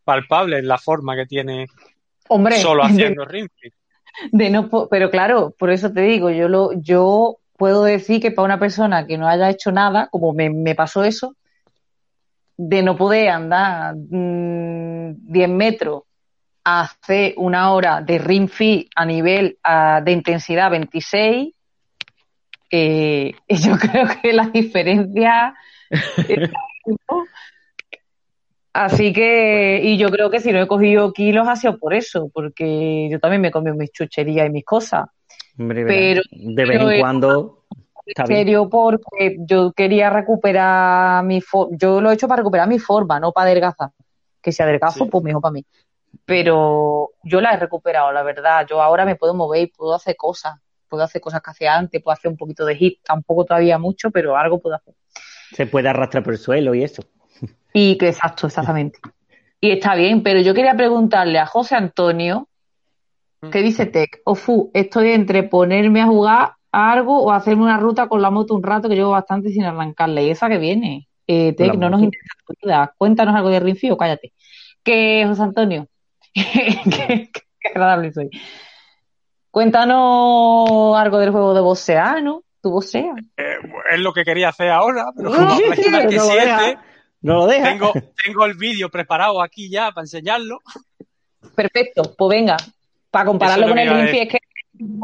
palpable 0.03 0.59
en 0.59 0.67
la 0.67 0.77
forma 0.77 1.15
que 1.15 1.25
tienes 1.25 1.69
Hombre, 2.29 2.57
solo 2.57 2.83
de- 2.83 2.89
haciendo 2.91 3.25
fit. 3.27 3.73
de 4.31 4.49
no 4.49 4.69
pero 4.89 5.09
claro, 5.09 5.55
por 5.57 5.71
eso 5.71 5.91
te 5.91 6.01
digo, 6.01 6.29
yo 6.29 6.47
lo, 6.47 6.73
yo 6.73 7.37
puedo 7.57 7.83
decir 7.83 8.21
que 8.21 8.31
para 8.31 8.45
una 8.45 8.59
persona 8.59 9.07
que 9.07 9.17
no 9.17 9.27
haya 9.27 9.49
hecho 9.49 9.71
nada, 9.71 10.09
como 10.11 10.33
me, 10.33 10.49
me 10.49 10.75
pasó 10.75 11.03
eso, 11.03 11.35
de 12.57 12.81
no 12.83 12.95
poder 12.95 13.29
andar 13.29 13.95
mm, 13.95 15.13
10 15.31 15.49
metros 15.49 16.03
a 16.63 16.81
hacer 16.81 17.33
una 17.37 17.73
hora 17.73 18.01
de 18.01 18.17
ring 18.19 18.47
fit 18.49 18.89
a 18.95 19.05
nivel 19.05 19.57
ah, 19.63 20.01
de 20.03 20.11
intensidad 20.11 20.71
26, 20.71 21.53
eh, 22.71 23.33
yo 23.49 23.77
creo 23.77 24.07
que 24.21 24.33
la 24.33 24.47
diferencia 24.47 25.53
¿no? 27.09 27.25
Así 28.75 29.13
que, 29.13 29.81
y 29.83 29.97
yo 29.97 30.09
creo 30.09 30.31
que 30.31 30.39
si 30.39 30.51
no 30.51 30.59
he 30.59 30.67
cogido 30.67 31.13
kilos 31.13 31.47
ha 31.47 31.55
sido 31.55 31.77
por 31.77 31.93
eso, 31.93 32.31
porque 32.33 33.07
yo 33.11 33.19
también 33.19 33.41
me 33.41 33.49
he 33.49 33.51
comido 33.51 33.75
mis 33.75 33.91
chucherías 33.91 34.47
y 34.47 34.49
mis 34.51 34.65
cosas. 34.65 35.05
Hombre, 35.59 35.85
Pero- 35.85 36.21
de 36.31 36.65
vez 36.65 36.81
en 36.81 36.89
es- 36.89 36.99
cuando 36.99 37.62
está 38.05 38.23
En 38.23 38.27
bien. 38.29 38.39
serio, 38.39 38.69
porque 38.69 39.37
yo 39.39 39.71
quería 39.73 40.09
recuperar 40.09 41.23
mi 41.23 41.41
forma, 41.41 41.75
yo 41.79 42.01
lo 42.01 42.11
he 42.11 42.13
hecho 42.15 42.27
para 42.27 42.39
recuperar 42.41 42.67
mi 42.67 42.79
forma, 42.79 43.19
no 43.19 43.31
para 43.31 43.47
adelgazar. 43.51 43.91
que 44.41 44.51
sea 44.51 44.65
del 44.65 44.79
Sí. 44.91 45.05
pues 45.09 45.23
mejor 45.23 45.41
para 45.41 45.53
mí. 45.53 45.65
Pero 46.25 47.11
yo 47.23 47.39
la 47.41 47.53
he 47.53 47.57
recuperado, 47.57 48.11
la 48.11 48.23
verdad. 48.23 48.65
Yo 48.69 48.81
ahora 48.81 49.05
me 49.05 49.15
puedo 49.15 49.33
mover 49.33 49.61
y 49.63 49.67
puedo 49.67 49.93
hacer 49.95 50.15
cosas. 50.17 50.55
Puedo 50.89 51.03
hacer 51.03 51.21
cosas 51.21 51.41
que 51.41 51.51
hacía 51.51 51.75
antes, 51.75 52.01
puedo 52.03 52.13
hacer 52.13 52.29
un 52.29 52.37
poquito 52.37 52.65
de 52.65 52.75
hit, 52.75 52.99
tampoco 53.03 53.45
todavía 53.45 53.77
mucho, 53.77 54.11
pero 54.11 54.35
algo 54.37 54.59
puedo 54.59 54.75
hacer. 54.75 54.93
Se 55.53 55.65
puede 55.65 55.89
arrastrar 55.89 56.23
por 56.23 56.33
el 56.33 56.39
suelo 56.39 56.75
y 56.75 56.83
eso. 56.83 57.03
Y 57.73 57.97
que 57.97 58.09
exacto, 58.09 58.47
exactamente. 58.47 58.99
Y 59.59 59.71
está 59.71 59.95
bien, 59.95 60.21
pero 60.23 60.39
yo 60.41 60.53
quería 60.53 60.75
preguntarle 60.75 61.39
a 61.39 61.45
José 61.45 61.75
Antonio, 61.75 62.47
¿qué 63.51 63.59
dice 63.61 63.85
Tech? 63.85 64.21
Ofu, 64.25 64.69
estoy 64.73 65.11
entre 65.13 65.43
ponerme 65.43 66.01
a 66.01 66.05
jugar 66.05 66.53
algo 66.73 67.23
o 67.23 67.31
hacerme 67.31 67.63
una 67.63 67.77
ruta 67.77 68.07
con 68.07 68.21
la 68.21 68.31
moto 68.31 68.55
un 68.55 68.63
rato 68.63 68.89
que 68.89 68.95
llevo 68.95 69.11
bastante 69.11 69.49
sin 69.51 69.63
arrancarla. 69.63 70.21
¿Y 70.21 70.31
esa 70.31 70.49
que 70.49 70.57
viene? 70.57 71.07
Eh, 71.27 71.55
no 71.77 71.89
nos 71.89 72.01
interesa 72.01 72.33
tu 72.45 72.53
vida. 72.61 72.93
Cuéntanos 72.97 73.35
algo 73.35 73.49
de 73.49 73.59
Rinfi 73.59 73.91
o 73.91 73.97
cállate. 73.97 74.33
Que, 74.83 75.23
José 75.27 75.43
Antonio, 75.43 75.87
qué, 76.33 77.29
agradable 77.69 78.11
soy. 78.11 78.29
Cuéntanos 79.51 80.97
algo 80.97 81.19
del 81.19 81.29
juego 81.29 81.53
de 81.53 81.61
boxear, 81.61 82.23
¿no? 82.23 82.43
¿Tu 82.59 82.71
boxea? 82.71 83.13
Eh, 83.37 83.57
es 83.91 83.99
lo 83.99 84.11
que 84.11 84.25
quería 84.25 84.49
hacer 84.49 84.69
ahora, 84.69 85.05
pero 85.15 85.29
No, 85.37 85.37
como 85.37 85.55
sí, 85.55 85.81
que 85.81 85.91
no 85.91 85.99
lo 86.01 86.09
siete, 86.09 86.41
deja. 86.41 86.83
No 87.21 87.33
lo 87.35 87.47
deja. 87.47 87.69
tengo, 87.69 87.93
tengo 88.25 88.45
el 88.45 88.55
vídeo 88.55 88.89
preparado 88.89 89.41
aquí 89.43 89.69
ya 89.69 89.91
para 89.91 90.03
enseñarlo. 90.03 90.59
Perfecto, 91.55 92.15
pues 92.17 92.29
venga, 92.29 92.57
para 93.11 93.25
compararlo 93.25 93.65
es 93.65 93.69
con 93.69 93.75
lo 93.75 93.81
el 93.83 93.87
que 93.87 93.93
iba 93.93 94.01
a 94.01 94.05
Rinfi, 94.05 94.19
es 94.21 94.29
que 94.29 94.39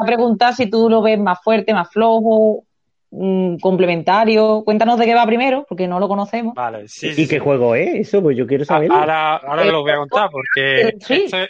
a 0.02 0.06
preguntar 0.06 0.54
si 0.56 0.70
tú 0.70 0.90
lo 0.90 1.02
ves 1.02 1.20
más 1.20 1.40
fuerte, 1.44 1.74
más 1.74 1.90
flojo, 1.90 2.64
complementario. 3.62 4.62
Cuéntanos 4.64 4.98
de 5.00 5.06
qué 5.06 5.16
va 5.16 5.26
primero, 5.26 5.66
porque 5.68 5.88
no 5.88 6.00
lo 6.00 6.08
conocemos. 6.08 6.54
Vale, 6.54 6.88
sí, 6.88 7.14
sí. 7.14 7.24
¿Y 7.24 7.28
qué 7.28 7.36
sí. 7.36 7.40
juego 7.40 7.76
es 7.76 8.08
eso? 8.08 8.22
Pues 8.22 8.38
yo 8.38 8.46
quiero 8.46 8.64
A- 8.64 8.66
saberlo. 8.66 8.96
Ahora, 8.96 9.38
ahora 9.38 9.66
lo 9.66 9.82
voy 9.82 9.92
a 9.92 9.98
contar 9.98 10.30
porque 10.32 10.96
Sí. 11.00 11.24
este- 11.26 11.50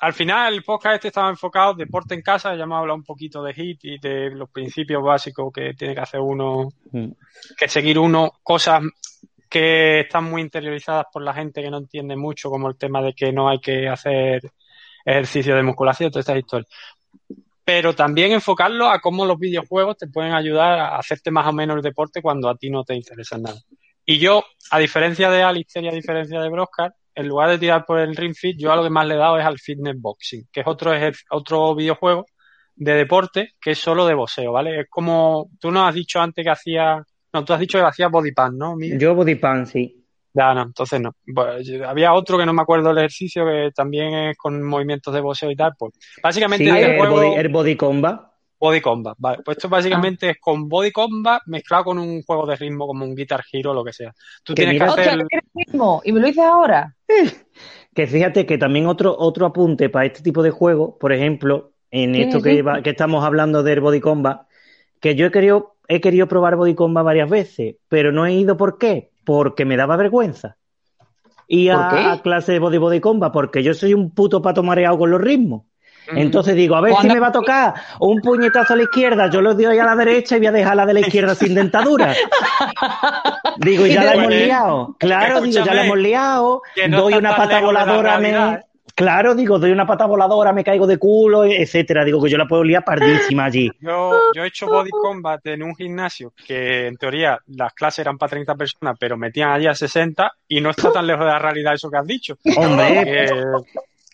al 0.00 0.12
final 0.12 0.52
el 0.54 0.62
podcast 0.62 0.96
este 0.96 1.08
estaba 1.08 1.30
enfocado 1.30 1.72
en 1.72 1.78
deporte 1.78 2.14
en 2.14 2.20
casa, 2.22 2.54
ya 2.54 2.64
hemos 2.64 2.78
hablado 2.78 2.96
un 2.98 3.04
poquito 3.04 3.42
de 3.42 3.52
HIT 3.54 3.84
y 3.84 3.98
de 3.98 4.30
los 4.30 4.50
principios 4.50 5.02
básicos 5.02 5.50
que 5.52 5.72
tiene 5.74 5.94
que 5.94 6.00
hacer 6.00 6.20
uno, 6.20 6.68
Mm. 6.92 7.08
que 7.56 7.68
seguir 7.68 7.98
uno, 7.98 8.32
cosas 8.42 8.82
que 9.48 10.00
están 10.00 10.24
muy 10.24 10.42
interiorizadas 10.42 11.06
por 11.12 11.22
la 11.22 11.32
gente 11.32 11.62
que 11.62 11.70
no 11.70 11.78
entiende 11.78 12.14
mucho, 12.16 12.50
como 12.50 12.68
el 12.68 12.76
tema 12.76 13.00
de 13.00 13.14
que 13.14 13.32
no 13.32 13.48
hay 13.48 13.58
que 13.60 13.88
hacer 13.88 14.42
ejercicio 15.04 15.54
de 15.56 15.62
musculación, 15.62 16.10
todas 16.10 16.24
estas 16.24 16.38
historias. 16.40 16.68
Pero 17.66 17.94
también 17.94 18.30
enfocarlo 18.30 18.88
a 18.88 19.00
cómo 19.00 19.26
los 19.26 19.40
videojuegos 19.40 19.98
te 19.98 20.06
pueden 20.06 20.32
ayudar 20.32 20.78
a 20.78 20.96
hacerte 20.96 21.32
más 21.32 21.48
o 21.48 21.52
menos 21.52 21.76
el 21.76 21.82
deporte 21.82 22.22
cuando 22.22 22.48
a 22.48 22.56
ti 22.56 22.70
no 22.70 22.84
te 22.84 22.94
interesa 22.94 23.36
nada. 23.38 23.58
Y 24.04 24.18
yo, 24.18 24.44
a 24.70 24.78
diferencia 24.78 25.28
de 25.30 25.42
Alistair 25.42 25.84
y 25.84 25.88
a 25.88 25.92
diferencia 25.92 26.40
de 26.40 26.48
Broscar, 26.48 26.94
en 27.12 27.26
lugar 27.26 27.50
de 27.50 27.58
tirar 27.58 27.84
por 27.84 27.98
el 27.98 28.14
Ring 28.14 28.36
Fit, 28.36 28.56
yo 28.56 28.70
a 28.70 28.76
lo 28.76 28.84
que 28.84 28.90
más 28.90 29.04
le 29.06 29.14
he 29.14 29.18
dado 29.18 29.36
es 29.36 29.44
al 29.44 29.58
Fitness 29.58 30.00
Boxing, 30.00 30.46
que 30.52 30.60
es 30.60 30.66
otro, 30.66 30.92
otro 31.30 31.74
videojuego 31.74 32.26
de 32.76 32.92
deporte 32.92 33.54
que 33.60 33.72
es 33.72 33.78
solo 33.78 34.06
de 34.06 34.14
boxeo, 34.14 34.52
¿vale? 34.52 34.82
Es 34.82 34.86
como, 34.88 35.50
tú 35.58 35.72
nos 35.72 35.88
has 35.88 35.94
dicho 35.94 36.20
antes 36.20 36.44
que 36.44 36.50
hacía, 36.50 37.02
no, 37.32 37.44
tú 37.44 37.52
has 37.52 37.60
dicho 37.60 37.78
que 37.78 37.84
hacías 37.84 38.10
body 38.10 38.32
pan, 38.32 38.56
¿no? 38.56 38.76
Yo 38.78 39.14
Body 39.14 39.34
Pan, 39.34 39.66
sí. 39.66 39.95
Ya, 40.36 40.52
no, 40.52 40.62
entonces 40.64 41.00
no. 41.00 41.12
Pues, 41.34 41.66
había 41.86 42.12
otro 42.12 42.36
que 42.36 42.44
no 42.44 42.52
me 42.52 42.60
acuerdo 42.60 42.88
del 42.90 42.98
ejercicio 42.98 43.46
que 43.46 43.70
también 43.74 44.12
es 44.12 44.36
con 44.36 44.62
movimientos 44.62 45.14
de 45.14 45.22
boxeo 45.22 45.50
y 45.50 45.56
tal, 45.56 45.72
pues 45.78 45.94
básicamente 46.22 46.64
Sí, 46.64 46.70
el, 46.70 46.98
juego 46.98 47.14
body, 47.16 47.34
el 47.36 47.48
Body 47.48 47.76
Combat. 47.76 48.20
Body 48.60 48.80
Combat, 48.82 49.16
vale. 49.18 49.38
Pues 49.42 49.56
esto 49.56 49.70
básicamente 49.70 50.30
es 50.30 50.36
con 50.38 50.68
Body 50.68 50.90
Combat 50.92 51.40
mezclado 51.46 51.84
con 51.84 51.98
un 51.98 52.22
juego 52.22 52.44
de 52.46 52.56
ritmo 52.56 52.86
como 52.86 53.04
un 53.06 53.14
Guitar 53.14 53.42
Hero 53.50 53.70
o 53.70 53.74
lo 53.74 53.82
que 53.84 53.94
sea. 53.94 54.12
Tú 54.44 54.54
Que 54.54 54.62
tienes 54.62 54.74
mira- 54.74 54.86
que 54.86 54.90
Hostia, 54.90 55.04
hacer... 55.06 55.18
¿qué 55.20 55.26
quieres 55.28 55.50
mismo? 55.54 56.02
¿Y 56.04 56.12
me 56.12 56.20
lo 56.20 56.26
dices 56.26 56.44
ahora? 56.44 56.94
Que 57.94 58.06
fíjate 58.06 58.44
que 58.44 58.58
también 58.58 58.86
otro, 58.86 59.16
otro 59.18 59.46
apunte 59.46 59.88
para 59.88 60.04
este 60.04 60.20
tipo 60.22 60.42
de 60.42 60.50
juegos, 60.50 60.96
por 61.00 61.12
ejemplo, 61.14 61.72
en 61.90 62.14
esto 62.14 62.42
que, 62.42 62.62
que 62.82 62.90
estamos 62.90 63.24
hablando 63.24 63.62
del 63.62 63.80
Body 63.80 64.00
Combat, 64.00 64.42
que 65.00 65.14
yo 65.14 65.26
he 65.26 65.30
querido, 65.30 65.76
he 65.88 66.00
querido 66.02 66.26
probar 66.28 66.56
Body 66.56 66.74
Combat 66.74 67.04
varias 67.04 67.30
veces, 67.30 67.76
pero 67.88 68.12
no 68.12 68.26
he 68.26 68.34
ido 68.34 68.56
¿por 68.58 68.76
qué? 68.76 69.12
Porque 69.26 69.66
me 69.66 69.76
daba 69.76 69.96
vergüenza. 69.96 70.56
Y 71.46 71.68
¿Por 71.68 71.76
a, 71.76 72.12
a 72.12 72.22
clase 72.22 72.52
de 72.52 72.58
Body 72.58 72.78
Body 72.78 73.00
Combat, 73.00 73.32
porque 73.32 73.62
yo 73.62 73.74
soy 73.74 73.92
un 73.92 74.10
puto 74.10 74.40
pato 74.40 74.62
mareado 74.62 74.96
con 74.96 75.10
los 75.10 75.20
ritmos. 75.20 75.64
Entonces 76.08 76.54
digo, 76.54 76.76
a 76.76 76.80
ver 76.80 76.94
si 77.00 77.08
me 77.08 77.18
va 77.18 77.28
a 77.28 77.32
tocar 77.32 77.74
un 78.00 78.20
puñetazo 78.20 78.74
a 78.74 78.76
la 78.76 78.84
izquierda, 78.84 79.28
yo 79.28 79.40
lo 79.40 79.54
doy 79.54 79.78
a 79.78 79.84
la 79.84 79.96
derecha 79.96 80.36
y 80.36 80.38
voy 80.38 80.46
a 80.48 80.52
dejar 80.52 80.76
la 80.76 80.86
de 80.86 80.94
la 80.94 81.00
izquierda 81.00 81.34
sin 81.34 81.54
dentadura. 81.54 82.14
Digo, 83.58 83.86
Y 83.86 83.92
ya 83.92 84.04
la 84.04 84.14
hemos 84.14 84.30
liado. 84.30 84.96
Claro, 84.98 85.40
digo, 85.40 85.64
ya 85.64 85.74
la 85.74 85.90
home 85.90 86.02
liado, 86.02 86.62
no 86.88 87.02
doy 87.02 87.14
una 87.14 87.34
pata 87.34 87.60
voladora, 87.60 88.18
me... 88.18 88.60
¿eh? 88.96 89.02
Claro, 89.04 89.34
digo, 89.34 89.58
doy 89.58 89.70
una 89.72 89.86
pata 89.86 90.06
voladora, 90.06 90.52
me 90.52 90.64
caigo 90.64 90.86
de 90.86 90.96
culo, 90.98 91.44
etcétera. 91.44 92.04
Digo 92.04 92.22
que 92.22 92.30
yo 92.30 92.38
la 92.38 92.46
puedo 92.48 92.64
liar 92.64 92.82
pardísima 92.84 93.44
allí. 93.44 93.70
Yo, 93.80 94.12
yo 94.34 94.42
he 94.44 94.46
hecho 94.48 94.66
body 94.66 94.90
combat 94.90 95.44
en 95.46 95.62
un 95.62 95.74
gimnasio 95.76 96.32
que 96.46 96.86
en 96.86 96.96
teoría 96.96 97.38
las 97.48 97.74
clases 97.74 98.00
eran 98.00 98.16
para 98.18 98.30
30 98.30 98.54
personas, 98.54 98.96
pero 98.98 99.16
metían 99.16 99.50
allí 99.50 99.66
a 99.66 99.74
60 99.74 100.32
y 100.48 100.60
no 100.60 100.70
está 100.70 100.90
tan 100.92 101.06
lejos 101.06 101.24
de 101.26 101.32
la 101.32 101.38
realidad 101.38 101.74
eso 101.74 101.90
que 101.90 101.96
has 101.98 102.06
dicho. 102.06 102.38
Hombre, 102.56 103.04
Que 103.04 103.24
es 103.24 103.32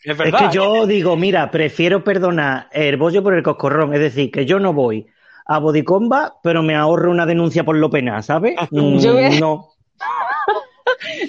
es 0.04 0.16
verdad. 0.18 0.50
que 0.50 0.54
yo 0.56 0.84
digo, 0.86 1.16
mira, 1.16 1.48
prefiero 1.50 2.02
perdonar 2.02 2.66
el 2.72 2.96
bollo 2.96 3.22
por 3.22 3.34
el 3.34 3.42
coscorrón. 3.44 3.94
Es 3.94 4.00
decir, 4.00 4.32
que 4.32 4.44
yo 4.44 4.58
no 4.58 4.72
voy 4.72 5.06
a 5.46 5.58
Body 5.58 5.84
Combat, 5.84 6.32
pero 6.42 6.62
me 6.64 6.74
ahorro 6.74 7.10
una 7.10 7.24
denuncia 7.26 7.62
por 7.64 7.76
lo 7.76 7.88
pena, 7.88 8.20
¿sabes? 8.22 8.56
Mm, 8.72 8.98
Yo 8.98 9.12
voy 9.14 9.24
a- 9.24 9.40
No. 9.40 9.68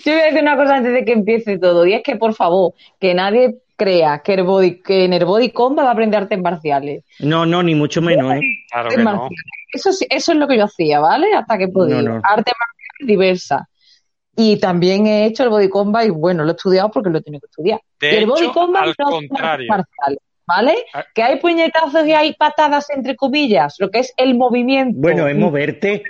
Yo 0.05 0.11
voy 0.13 0.21
a 0.21 0.25
decir 0.25 0.41
una 0.41 0.55
cosa 0.57 0.75
antes 0.75 0.93
de 0.93 1.05
que 1.05 1.13
empiece 1.13 1.57
todo, 1.57 1.85
y 1.85 1.93
es 1.93 2.03
que, 2.03 2.15
por 2.15 2.33
favor, 2.33 2.73
que 2.99 3.13
nadie 3.13 3.55
crea 3.75 4.19
que, 4.23 4.33
el 4.35 4.43
body, 4.43 4.81
que 4.81 5.05
en 5.05 5.13
el 5.13 5.25
body 5.25 5.49
combat 5.49 5.85
va 5.85 5.89
a 5.89 5.93
aprender 5.93 6.21
artes 6.21 6.39
marciales. 6.39 7.03
No, 7.19 7.45
no, 7.45 7.63
ni 7.63 7.75
mucho 7.75 8.01
menos, 8.01 8.33
¿eh? 8.35 8.41
Claro 8.71 8.89
que 8.89 8.97
no. 8.97 9.29
Eso, 9.73 9.91
sí- 9.91 10.05
eso 10.09 10.31
es 10.31 10.37
lo 10.37 10.47
que 10.47 10.57
yo 10.57 10.65
hacía, 10.65 10.99
¿vale? 10.99 11.33
Hasta 11.33 11.57
que 11.57 11.67
podía. 11.67 12.01
No, 12.01 12.13
no. 12.15 12.21
Artes 12.23 12.53
marciales 12.59 13.07
diversas. 13.07 13.61
Y 14.35 14.57
también 14.59 15.05
he 15.07 15.25
hecho 15.25 15.43
el 15.43 15.49
body 15.49 15.69
combat 15.69 16.05
y 16.05 16.09
bueno, 16.09 16.43
lo 16.43 16.51
he 16.51 16.55
estudiado 16.55 16.89
porque 16.89 17.09
lo 17.09 17.17
he 17.19 17.21
tenido 17.21 17.41
que 17.41 17.47
estudiar. 17.47 17.79
De 17.99 18.13
y 18.13 18.15
el 18.17 18.25
body 18.27 18.47
combat 18.51 18.83
al 18.83 18.87
no 18.97 19.05
son 19.05 19.13
artes 19.15 19.29
contrario. 19.29 19.67
marciales, 19.69 20.19
¿vale? 20.47 20.75
Ah. 20.93 21.05
Que 21.13 21.23
hay 21.23 21.39
puñetazos 21.39 22.05
y 22.07 22.13
hay 22.13 22.33
patadas 22.33 22.89
entre 22.91 23.15
comillas, 23.15 23.75
lo 23.79 23.89
que 23.91 23.99
es 23.99 24.13
el 24.17 24.35
movimiento 24.35 24.99
Bueno, 24.99 25.27
es 25.27 25.35
moverte. 25.35 26.01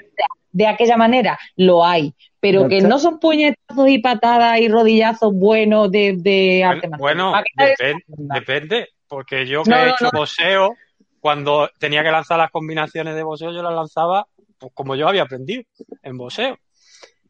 de 0.51 0.67
aquella 0.67 0.95
manera, 0.97 1.37
lo 1.57 1.85
hay. 1.85 2.13
Pero 2.43 2.67
que 2.67 2.81
no 2.81 2.99
son 2.99 3.19
puñetazos 3.19 3.87
y 3.87 3.99
patadas 3.99 4.59
y 4.59 4.67
rodillazos 4.67 5.33
buenos 5.33 5.89
de, 5.89 6.15
de 6.17 6.61
arte 6.65 6.89
Bueno, 6.97 7.31
marcial. 7.31 7.73
bueno, 7.77 8.05
depende, 8.33 8.89
porque 9.07 9.47
yo 9.47 9.63
que 9.63 9.69
No, 9.69 9.77
he 9.77 9.89
hecho 9.91 10.05
no. 10.05 10.11
boxeo, 10.11 10.75
cuando 11.21 11.69
tenía 11.79 12.03
que 12.03 12.11
lanzar 12.11 12.37
las 12.37 12.51
combinaciones 12.51 13.15
de 13.15 13.23
boxeo, 13.23 13.53
yo 13.53 13.63
las 13.63 13.73
lanzaba 13.73 14.27
pues, 14.59 14.73
como 14.75 14.97
yo 14.97 15.07
había 15.07 15.23
aprendido 15.23 15.63
en 16.01 16.17
boxeo. 16.17 16.57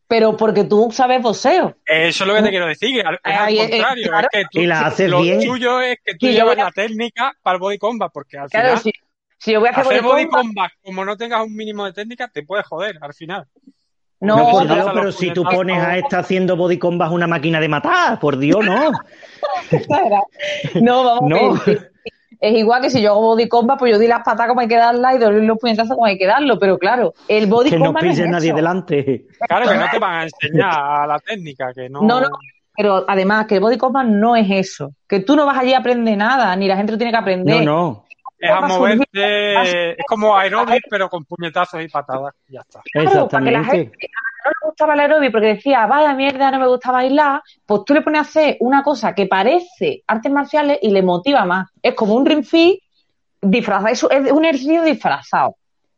Pero 0.08 0.36
porque 0.36 0.64
tú 0.64 0.90
sabes 0.92 1.22
boxeo. 1.22 1.76
Eso 1.86 2.24
es 2.24 2.28
lo 2.28 2.36
que 2.36 2.42
te 2.42 2.50
quiero 2.50 2.66
decir, 2.66 3.00
es 3.00 3.06
al 3.06 3.20
Ay, 3.24 3.60
eh, 3.60 3.70
contrario, 3.70 4.10
claro. 4.10 4.28
es 4.32 4.40
que 4.40 4.46
tú, 4.52 4.62
Y 4.62 4.66
la 4.66 4.88
haces 4.88 5.12
lo 5.12 5.22
bien. 5.22 5.40
tuyo 5.44 5.80
es 5.82 5.98
que 6.04 6.16
tú 6.16 6.26
Sí, 6.26 6.34
llevas 6.34 6.58
a- 6.58 6.64
la 6.64 6.72
técnica 6.72 7.34
para 7.44 7.56
el 7.58 7.62
body 7.62 7.78
combat, 7.78 8.12
porque 8.12 8.40
al 8.40 8.50
Claro, 8.50 8.70
final 8.70 8.80
si, 8.80 8.92
si 9.38 9.52
yo 9.52 9.60
voy 9.60 9.70
a 9.70 9.72
hacer 9.74 9.86
hacer 9.86 10.02
body 10.02 10.26
body 10.26 10.26
combat, 10.26 10.44
combat 10.46 10.72
como 10.82 11.06
no 11.06 11.18
tengas 11.18 11.46
un 11.46 11.56
mínimo 11.56 11.86
de 11.86 11.94
técnica, 11.94 12.28
te 12.28 12.42
puedes 12.44 12.66
joder 12.66 12.98
al 13.00 13.14
final. 13.14 13.46
No, 14.24 14.38
No, 14.38 14.50
por 14.52 14.64
pero- 14.64 14.76
Dios, 14.76 14.92
pero 14.94 15.12
si 15.12 15.32
tú 15.32 15.44
pones 15.44 15.78
a 15.78 15.98
esta 15.98 16.20
haciendo 16.20 16.56
body 16.58 16.80
combat 16.80 17.12
una 17.12 17.28
máquina 17.28 17.60
de 17.60 17.68
matar, 17.70 18.20
por 18.20 18.38
Dios, 18.38 18.66
no. 18.66 18.92
no, 20.82 21.04
vamos 21.04 21.30
No. 21.30 21.56
a 21.56 21.62
ver. 21.66 21.90
Es 22.40 22.58
igual 22.58 22.82
que 22.82 22.90
si 22.90 23.02
yo 23.02 23.12
hago 23.12 23.22
body 23.22 23.48
combat, 23.48 23.80
pues 23.80 23.94
yo 23.94 24.00
di 24.00 24.06
las 24.08 24.22
patas 24.22 24.48
como 24.48 24.60
hay 24.60 24.68
que 24.68 24.76
darlas 24.76 25.16
y 25.16 25.18
doy 25.18 25.46
los 25.46 25.58
puñetazos 25.58 25.94
como 25.96 26.06
hay 26.06 26.18
que 26.18 26.28
darlo. 26.28 26.60
Pero 26.60 26.78
claro, 26.78 27.14
el 27.30 27.48
body 27.48 27.70
Que 27.70 27.80
no 27.80 27.86
combat 27.86 28.04
no 28.04 28.10
es 28.10 28.18
pise 28.18 28.28
nadie 28.30 28.48
eso. 28.50 28.56
delante. 28.58 29.28
Claro 29.48 29.70
que 29.70 29.78
no 29.78 29.86
te 29.90 30.00
van 30.00 30.14
a 30.16 30.24
enseñar 30.24 31.08
la 31.08 31.20
técnica, 31.20 31.72
que 31.74 31.88
no. 31.90 32.02
No, 32.02 32.20
no, 32.20 32.28
pero 32.76 33.06
además 33.08 33.46
que 33.48 33.56
el 33.56 33.62
body 33.62 33.78
combat 33.78 34.06
no 34.08 34.36
es 34.36 34.48
eso. 34.50 34.92
Que 35.08 35.22
tú 35.22 35.38
no 35.38 35.46
vas 35.46 35.58
allí 35.58 35.74
a 35.74 35.78
aprender 35.78 36.18
nada, 36.18 36.54
ni 36.58 36.68
la 36.68 36.76
gente 36.76 36.92
lo 36.92 36.98
tiene 36.98 37.12
que 37.14 37.18
aprender. 37.20 37.64
No, 37.64 37.72
no. 37.72 38.03
Es 38.44 38.52
a 38.52 38.62
moverte, 38.62 39.92
es 39.92 40.06
como 40.08 40.36
aeróbic, 40.36 40.84
pero 40.90 41.10
con 41.10 41.24
puñetazos 41.26 41.82
y 41.82 41.88
patadas. 41.88 42.34
Ya 42.48 42.60
está. 42.62 42.82
Claro, 42.92 43.28
para 43.30 43.46
que 43.46 43.52
la 43.52 43.60
Exactamente. 43.60 43.78
gente 43.78 44.08
no 44.46 44.50
le 44.52 44.68
gustaba 44.68 44.94
el 44.96 45.00
aeróbic 45.00 45.32
porque 45.32 45.48
decía, 45.48 45.86
vaya 45.86 46.14
mierda, 46.14 46.52
no 46.52 46.60
me 46.60 46.68
gusta 46.68 46.92
bailar, 46.92 47.42
pues 47.66 47.82
tú 47.86 47.94
le 47.94 48.02
pones 48.02 48.20
a 48.20 48.22
hacer 48.24 48.58
una 48.60 48.84
cosa 48.84 49.16
que 49.16 49.28
parece 49.28 50.04
artes 50.08 50.32
marciales 50.32 50.80
y 50.82 50.90
le 50.92 51.02
motiva 51.02 51.46
más. 51.46 51.70
Es 51.82 51.94
como 51.94 52.16
un 52.16 52.26
ring 52.26 52.44
fit 52.44 52.80
disfrazado, 53.42 53.88
es, 53.88 54.04
es 54.26 54.32
un 54.32 54.44
ejercicio 54.46 54.84
disfrazado, 54.84 55.56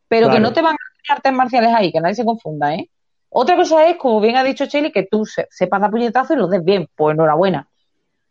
pero 0.08 0.30
que 0.30 0.38
no 0.40 0.52
te 0.52 0.62
van 0.62 0.72
a 0.74 0.76
hacer 0.76 1.16
artes 1.16 1.32
marciales 1.32 1.74
ahí, 1.74 1.90
que 1.92 2.00
nadie 2.00 2.14
se 2.14 2.24
confunda, 2.24 2.74
¿eh? 2.74 2.88
Otra 3.28 3.56
cosa 3.56 3.86
es, 3.88 3.96
como 3.96 4.20
bien 4.20 4.36
ha 4.36 4.44
dicho 4.44 4.66
Cheli, 4.66 4.92
que 4.92 5.02
tú 5.10 5.26
se- 5.26 5.46
sepas 5.50 5.80
dar 5.80 5.90
puñetazo 5.90 6.34
y 6.34 6.36
lo 6.36 6.46
des 6.46 6.64
bien, 6.64 6.88
pues 6.94 7.14
enhorabuena. 7.14 7.66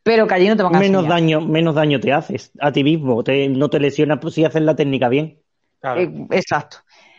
Pero 0.06 0.28
que 0.28 0.36
allí 0.36 0.48
no 0.48 0.56
te 0.56 0.62
van 0.62 0.76
a 0.76 0.80
Menos 0.80 1.02
enseñar. 1.02 1.20
daño, 1.20 1.42
menos 1.42 1.74
daño 1.74 2.00
te 2.00 2.14
haces 2.14 2.52
a 2.62 2.72
ti 2.72 2.84
mismo. 2.84 3.24
Te- 3.24 3.50
no 3.50 3.72
te 3.72 3.80
lesionas 3.80 4.20
pues, 4.22 4.36
si 4.36 4.46
haces 4.46 4.62
la 4.62 4.76
técnica 4.76 5.10
bien. 5.10 5.42
Claro. 5.82 6.00
Eh, 6.00 6.28
exacto. 6.30 6.78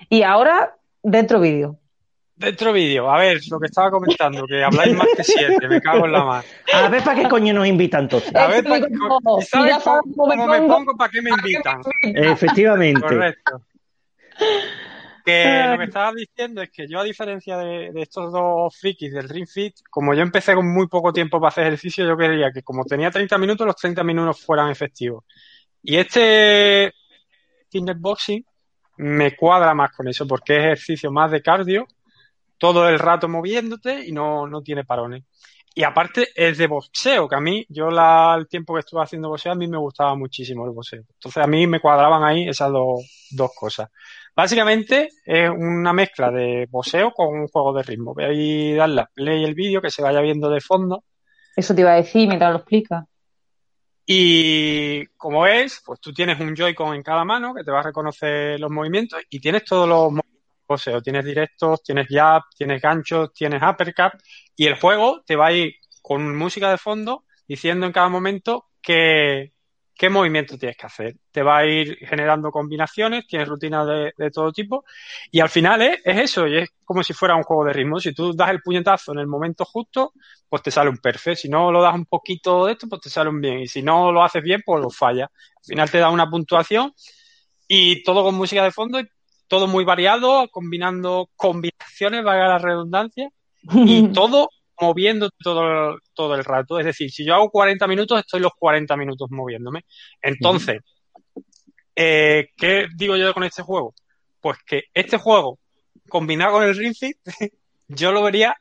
Y 0.09 0.22
ahora, 0.22 0.76
dentro 1.03 1.41
vídeo. 1.41 1.80
Dentro 2.37 2.72
vídeo, 2.72 3.11
a 3.11 3.18
ver, 3.18 3.41
lo 3.51 3.59
que 3.59 3.66
estaba 3.66 3.91
comentando, 3.91 4.47
que 4.47 4.62
habláis 4.62 4.95
más 4.95 5.09
que 5.16 5.24
siete, 5.24 5.66
me 5.68 5.80
cago 5.80 6.05
en 6.07 6.12
la 6.12 6.22
mano. 6.22 6.45
A 6.72 6.89
ver, 6.89 7.03
¿para 7.03 7.20
qué 7.22 7.28
coño 7.28 7.53
nos 7.55 7.66
invitan 7.66 8.03
entonces? 8.05 8.37
A 8.37 8.47
ver, 8.47 8.59
Es 8.59 8.62
que 8.64 8.68
pa- 8.68 8.87
digo, 8.87 9.18
co- 9.24 9.41
¿sabes 9.43 9.76
cómo, 9.82 10.03
cómo 10.14 10.26
me 10.28 10.37
cómo 10.37 10.47
me 10.53 10.59
pongo? 10.59 10.74
pongo? 10.76 10.97
¿Para 10.97 11.11
qué 11.11 11.22
me 11.22 11.30
invitan? 11.30 11.80
Efectivamente. 12.03 13.01
Correcto. 13.01 13.62
Que 15.27 15.66
lo 15.68 15.77
que 15.77 15.85
estaba 15.87 16.12
diciendo 16.12 16.62
es 16.62 16.70
que 16.70 16.87
yo, 16.87 17.01
a 17.01 17.03
diferencia 17.03 17.57
de, 17.57 17.91
de 17.91 18.03
estos 18.03 18.33
dos 18.33 18.79
frikis 18.79 19.12
del 19.12 19.29
Ring 19.29 19.49
Fit, 19.49 19.74
como 19.91 20.14
yo 20.14 20.22
empecé 20.22 20.55
con 20.55 20.72
muy 20.72 20.87
poco 20.87 21.12
tiempo 21.12 21.41
para 21.41 21.49
hacer 21.49 21.66
ejercicio, 21.66 22.07
yo 22.07 22.16
quería 22.16 22.53
que 22.53 22.62
como 22.62 22.85
tenía 22.85 23.11
30 23.11 23.37
minutos, 23.37 23.66
los 23.66 23.74
30 23.74 24.05
minutos 24.05 24.41
fueran 24.41 24.70
efectivos. 24.70 25.24
Y 25.83 25.97
este 25.97 26.93
fitness 27.68 27.99
boxing 27.99 28.47
me 28.99 29.35
cuadra 29.35 29.74
más 29.74 29.91
con 29.91 30.07
eso, 30.07 30.29
porque 30.29 30.59
es 30.59 30.64
ejercicio 30.64 31.11
más 31.11 31.33
de 31.33 31.43
cardio, 31.43 31.89
todo 32.57 32.89
el 32.89 33.01
rato 33.01 33.29
moviéndote 33.29 34.07
y 34.07 34.12
no, 34.12 34.47
no 34.47 34.62
tiene 34.62 34.85
parones. 34.85 35.24
Y 35.79 35.85
aparte 35.85 36.29
es 36.35 36.57
de 36.57 36.68
boxeo, 36.68 37.29
que 37.29 37.37
a 37.37 37.41
mí, 37.41 37.66
yo 37.68 37.91
la, 37.91 38.35
el 38.39 38.49
tiempo 38.49 38.72
que 38.72 38.81
estuve 38.81 39.03
haciendo 39.03 39.29
boxeo, 39.29 39.53
a 39.53 39.57
mí 39.57 39.68
me 39.68 39.77
gustaba 39.77 40.14
muchísimo 40.14 40.64
el 40.64 40.70
boxeo. 40.70 41.03
Entonces 41.07 41.45
a 41.45 41.47
mí 41.47 41.66
me 41.66 41.81
cuadraban 41.81 42.24
ahí 42.24 42.49
esas 42.49 42.72
dos, 42.72 43.29
dos 43.31 43.51
cosas. 43.55 43.91
Básicamente 44.35 45.11
es 45.22 45.51
una 45.51 45.93
mezcla 45.93 46.31
de 46.31 46.66
boxeo 46.70 47.11
con 47.11 47.39
un 47.39 47.49
juego 47.49 47.74
de 47.74 47.83
ritmo. 47.83 48.14
Voy 48.14 48.24
a 48.24 48.33
ir 48.33 48.77
a 48.77 48.87
darle 48.87 49.05
play 49.12 49.45
el 49.45 49.55
vídeo 49.55 49.83
que 49.83 49.91
se 49.91 50.01
vaya 50.01 50.22
viendo 50.22 50.49
de 50.49 50.62
fondo. 50.62 51.05
Eso 51.55 51.74
te 51.74 51.83
iba 51.83 51.93
a 51.93 51.97
decir 51.97 52.27
mientras 52.27 52.53
lo 52.53 52.61
explica. 52.61 53.07
Y 54.07 55.05
como 55.18 55.43
ves, 55.43 55.83
pues 55.85 56.01
tú 56.01 56.11
tienes 56.11 56.41
un 56.41 56.57
Joy-Con 56.57 56.95
en 56.95 57.03
cada 57.03 57.27
mano 57.27 57.53
que 57.55 57.64
te 57.64 57.70
va 57.70 57.81
a 57.81 57.83
reconocer 57.83 58.59
los 58.59 58.70
movimientos 58.70 59.20
y 59.29 59.41
tienes 59.41 59.62
todos 59.64 59.87
los 59.87 60.05
movimientos 60.05 60.36
de 60.66 60.74
boxeo. 60.74 61.02
Tienes 61.02 61.24
directos, 61.24 61.82
tienes 61.82 62.06
jab, 62.08 62.42
tienes 62.56 62.80
ganchos, 62.82 63.32
tienes 63.32 63.62
uppercut 63.62 64.20
y 64.56 64.66
el 64.66 64.78
juego 64.78 65.22
te 65.26 65.36
va 65.36 65.48
a 65.48 65.52
ir 65.52 65.74
con 66.02 66.36
música 66.36 66.70
de 66.70 66.78
fondo 66.78 67.24
diciendo 67.46 67.86
en 67.86 67.92
cada 67.92 68.08
momento 68.08 68.66
qué, 68.82 69.52
qué 69.94 70.10
movimiento 70.10 70.58
tienes 70.58 70.76
que 70.76 70.86
hacer. 70.86 71.16
Te 71.30 71.42
va 71.42 71.58
a 71.58 71.66
ir 71.66 71.96
generando 72.06 72.50
combinaciones, 72.50 73.26
tienes 73.26 73.48
rutinas 73.48 73.86
de, 73.86 74.12
de 74.16 74.30
todo 74.30 74.52
tipo 74.52 74.84
y 75.30 75.40
al 75.40 75.48
final 75.48 75.82
es, 75.82 76.00
es 76.04 76.18
eso, 76.18 76.46
y 76.46 76.58
es 76.58 76.70
como 76.84 77.02
si 77.02 77.12
fuera 77.12 77.34
un 77.34 77.42
juego 77.42 77.64
de 77.64 77.72
ritmo. 77.72 77.98
Si 77.98 78.12
tú 78.12 78.32
das 78.34 78.50
el 78.50 78.60
puñetazo 78.62 79.12
en 79.12 79.18
el 79.20 79.26
momento 79.26 79.64
justo, 79.64 80.12
pues 80.48 80.62
te 80.62 80.70
sale 80.70 80.90
un 80.90 80.98
perfect. 80.98 81.38
Si 81.38 81.48
no 81.48 81.72
lo 81.72 81.82
das 81.82 81.94
un 81.94 82.06
poquito 82.06 82.66
de 82.66 82.72
esto, 82.72 82.88
pues 82.88 83.02
te 83.02 83.10
sale 83.10 83.30
un 83.30 83.40
bien. 83.40 83.60
Y 83.60 83.68
si 83.68 83.82
no 83.82 84.12
lo 84.12 84.22
haces 84.22 84.42
bien, 84.42 84.62
pues 84.64 84.80
lo 84.80 84.90
falla. 84.90 85.24
Al 85.24 85.64
final 85.64 85.90
te 85.90 85.98
da 85.98 86.10
una 86.10 86.28
puntuación 86.28 86.92
y 87.68 88.02
todo 88.02 88.22
con 88.22 88.34
música 88.34 88.62
de 88.62 88.70
fondo 88.70 89.00
todo 89.49 89.66
muy 89.66 89.84
variado, 89.84 90.49
combinando 90.51 91.28
combinaciones, 91.36 92.24
valga 92.24 92.49
la 92.49 92.59
redundancia, 92.59 93.28
y 93.62 94.09
todo 94.12 94.49
moviendo 94.80 95.30
todo, 95.42 95.99
todo 96.14 96.34
el 96.34 96.44
rato. 96.44 96.78
Es 96.78 96.86
decir, 96.86 97.11
si 97.11 97.24
yo 97.24 97.34
hago 97.34 97.51
40 97.51 97.86
minutos, 97.86 98.20
estoy 98.20 98.40
los 98.40 98.53
40 98.59 98.97
minutos 98.97 99.30
moviéndome. 99.30 99.84
Entonces, 100.20 100.80
eh, 101.94 102.49
¿qué 102.57 102.86
digo 102.94 103.16
yo 103.16 103.32
con 103.32 103.44
este 103.44 103.62
juego? 103.62 103.94
Pues 104.40 104.59
que 104.66 104.84
este 104.92 105.16
juego, 105.16 105.59
combinado 106.09 106.53
con 106.53 106.64
el 106.64 106.76
Ring 106.76 106.94
Fit, 106.99 107.16
yo 107.88 108.12
lo 108.12 108.22
vería 108.22 108.55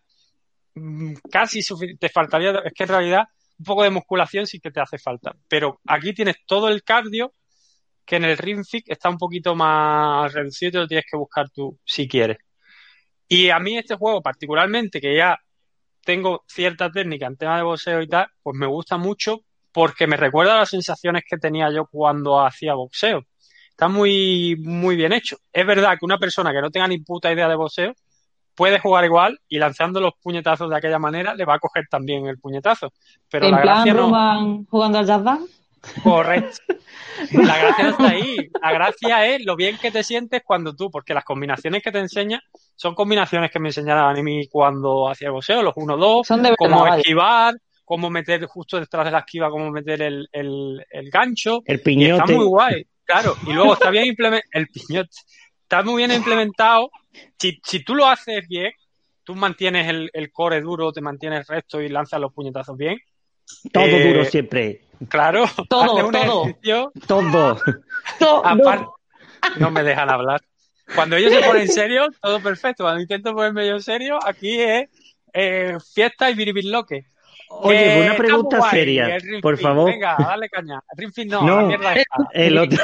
mm, 0.75 1.15
casi 1.29 1.61
suficiente. 1.61 2.07
Te 2.07 2.13
faltaría, 2.13 2.51
es 2.63 2.73
que 2.73 2.83
en 2.83 2.89
realidad, 2.89 3.23
un 3.57 3.65
poco 3.65 3.83
de 3.83 3.89
musculación 3.89 4.47
sí 4.47 4.59
que 4.59 4.71
te 4.71 4.79
hace 4.79 4.97
falta. 4.97 5.35
Pero 5.47 5.81
aquí 5.85 6.13
tienes 6.13 6.37
todo 6.45 6.69
el 6.69 6.83
cardio 6.83 7.33
que 8.05 8.17
en 8.17 8.25
el 8.25 8.37
Ring 8.37 8.63
Fit 8.63 8.85
está 8.87 9.09
un 9.09 9.17
poquito 9.17 9.55
más 9.55 10.31
reducido 10.33 10.69
y 10.69 10.71
te 10.71 10.77
lo 10.77 10.87
tienes 10.87 11.05
que 11.09 11.17
buscar 11.17 11.49
tú 11.49 11.77
si 11.83 12.07
quieres. 12.07 12.37
Y 13.27 13.49
a 13.49 13.59
mí 13.59 13.77
este 13.77 13.95
juego 13.95 14.21
particularmente, 14.21 15.01
que 15.01 15.15
ya 15.15 15.37
tengo 16.03 16.43
cierta 16.47 16.91
técnica 16.91 17.25
en 17.25 17.35
tema 17.35 17.57
de 17.57 17.63
boxeo 17.63 18.01
y 18.01 18.07
tal, 18.07 18.27
pues 18.43 18.55
me 18.55 18.67
gusta 18.67 18.97
mucho 18.97 19.39
porque 19.71 20.07
me 20.07 20.15
recuerda 20.15 20.53
a 20.53 20.59
las 20.59 20.69
sensaciones 20.69 21.23
que 21.27 21.37
tenía 21.37 21.69
yo 21.71 21.87
cuando 21.87 22.39
hacía 22.39 22.75
boxeo. 22.75 23.23
Está 23.71 23.89
muy, 23.89 24.55
muy 24.57 24.95
bien 24.95 25.11
hecho. 25.11 25.37
Es 25.51 25.65
verdad 25.65 25.97
que 25.99 26.05
una 26.05 26.17
persona 26.17 26.53
que 26.53 26.61
no 26.61 26.71
tenga 26.71 26.87
ni 26.87 26.99
puta 26.99 27.33
idea 27.33 27.49
de 27.49 27.55
boxeo 27.55 27.93
puede 28.55 28.79
jugar 28.79 29.03
igual 29.03 29.37
y 29.49 29.59
lanzando 29.59 29.99
los 29.99 30.13
puñetazos 30.21 30.69
de 30.69 30.77
aquella 30.77 30.99
manera 30.99 31.35
le 31.35 31.43
va 31.43 31.55
a 31.55 31.59
coger 31.59 31.85
también 31.89 32.25
el 32.27 32.39
puñetazo. 32.39 32.93
Pero 33.29 33.47
en 33.47 33.51
la 33.51 33.61
plan 33.61 33.83
gracia 33.83 33.93
no. 33.93 34.65
Jugando 34.69 34.99
al 34.99 35.05
jazz 35.05 35.23
band. 35.23 35.49
Correcto. 36.03 36.57
La 37.31 37.57
gracia 37.57 37.83
no 37.85 37.89
está 37.91 38.09
ahí. 38.09 38.37
La 38.61 38.73
gracia 38.73 39.25
es 39.27 39.45
lo 39.45 39.55
bien 39.55 39.77
que 39.77 39.91
te 39.91 40.03
sientes 40.03 40.41
cuando 40.43 40.75
tú, 40.75 40.91
porque 40.91 41.13
las 41.13 41.23
combinaciones 41.23 41.81
que 41.81 41.91
te 41.91 41.99
enseña 41.99 42.41
son 42.75 42.93
combinaciones 42.93 43.51
que 43.51 43.59
me 43.59 43.69
enseñaban 43.69 44.17
a 44.17 44.21
mí 44.21 44.47
cuando 44.47 45.09
hacía 45.09 45.31
boxeo, 45.31 45.63
los 45.63 45.73
1-2, 45.75 46.25
Son 46.25 46.43
de 46.43 46.49
verdad, 46.49 46.55
cómo 46.57 46.87
esquivar, 46.87 47.55
cómo 47.85 48.09
meter 48.09 48.45
justo 48.45 48.79
detrás 48.79 49.05
de 49.05 49.11
la 49.11 49.19
esquiva, 49.19 49.49
cómo 49.49 49.71
meter 49.71 50.01
el, 50.01 50.27
el, 50.31 50.85
el 50.89 51.09
gancho. 51.09 51.61
El 51.65 51.81
piñote. 51.81 52.21
está 52.21 52.33
muy 52.33 52.45
guay, 52.45 52.85
claro. 53.05 53.35
Y 53.47 53.53
luego 53.53 53.73
está 53.73 53.89
bien 53.91 54.07
implementado, 54.07 54.49
el 54.51 54.67
piñote, 54.67 55.15
está 55.61 55.83
muy 55.83 55.97
bien 55.97 56.11
implementado. 56.11 56.91
Si, 57.39 57.59
si 57.63 57.83
tú 57.83 57.95
lo 57.95 58.07
haces 58.07 58.45
bien, 58.47 58.73
tú 59.23 59.35
mantienes 59.35 59.87
el, 59.87 60.09
el 60.13 60.31
core 60.31 60.61
duro, 60.61 60.91
te 60.91 61.01
mantienes 61.01 61.47
recto 61.47 61.81
y 61.81 61.87
lanzas 61.87 62.19
los 62.19 62.33
puñetazos 62.33 62.75
bien. 62.75 62.97
Todo 63.71 63.83
Eh, 63.85 64.07
duro 64.07 64.25
siempre. 64.25 64.81
Claro, 65.09 65.45
Todo, 65.69 66.09
todo. 66.11 66.43
ejercicio 66.45 66.91
Todo. 67.07 67.57
Aparte, 68.45 68.85
no 69.57 69.71
me 69.71 69.83
dejan 69.83 70.09
hablar. 70.09 70.41
Cuando 70.93 71.15
ellos 71.15 71.33
se 71.33 71.41
ponen 71.41 71.63
en 71.63 71.67
serio, 71.67 72.07
todo 72.21 72.39
perfecto. 72.41 72.83
Cuando 72.83 73.01
intento 73.01 73.33
ponerme 73.33 73.67
yo 73.67 73.73
en 73.75 73.81
serio, 73.81 74.19
aquí 74.25 74.59
es 74.61 74.87
eh, 75.33 75.77
fiesta 75.93 76.29
y 76.29 76.35
biribirloque. 76.35 77.05
Oye, 77.49 77.97
Eh, 77.99 78.05
una 78.05 78.15
pregunta 78.15 78.57
guay, 78.57 78.71
seria, 78.71 79.17
por 79.41 79.57
favor. 79.57 79.91
Venga, 79.91 80.15
dale 80.17 80.49
caña. 80.49 80.81
Ring 80.95 81.11
Fit 81.13 81.27
no, 81.29 81.41
No. 81.43 81.61
la 81.61 81.67
mierda 81.67 81.93
esta. 81.93 82.15
El 82.33 82.57
otro- 82.57 82.79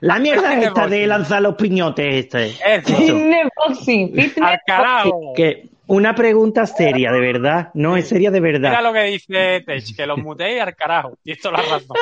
la 0.00 0.18
mierda 0.18 0.60
esta 0.62 0.86
de 0.86 1.06
lanzar 1.06 1.42
los 1.42 1.54
piñotes 1.56 2.14
este. 2.26 2.46
Eso. 2.64 2.96
Fitness 2.96 3.48
boxing, 3.56 4.14
fitness 4.14 4.38
Al 4.42 4.60
carajo. 4.66 5.32
Que 5.36 5.68
una 5.92 6.14
pregunta 6.14 6.64
seria, 6.66 7.12
de 7.12 7.20
verdad. 7.20 7.70
No, 7.74 7.96
es 7.98 8.08
seria 8.08 8.30
de 8.30 8.40
Mira 8.40 8.58
verdad. 8.58 8.82
lo 8.82 8.92
que 8.94 9.02
dice 9.04 9.62
Tech, 9.66 9.84
que 9.94 10.06
los 10.06 10.16
muteéis 10.18 10.62
al 10.62 10.74
carajo. 10.74 11.18
Y 11.22 11.32
esto 11.32 11.50
es 11.50 11.52
la 11.52 11.62
razón. 11.76 11.96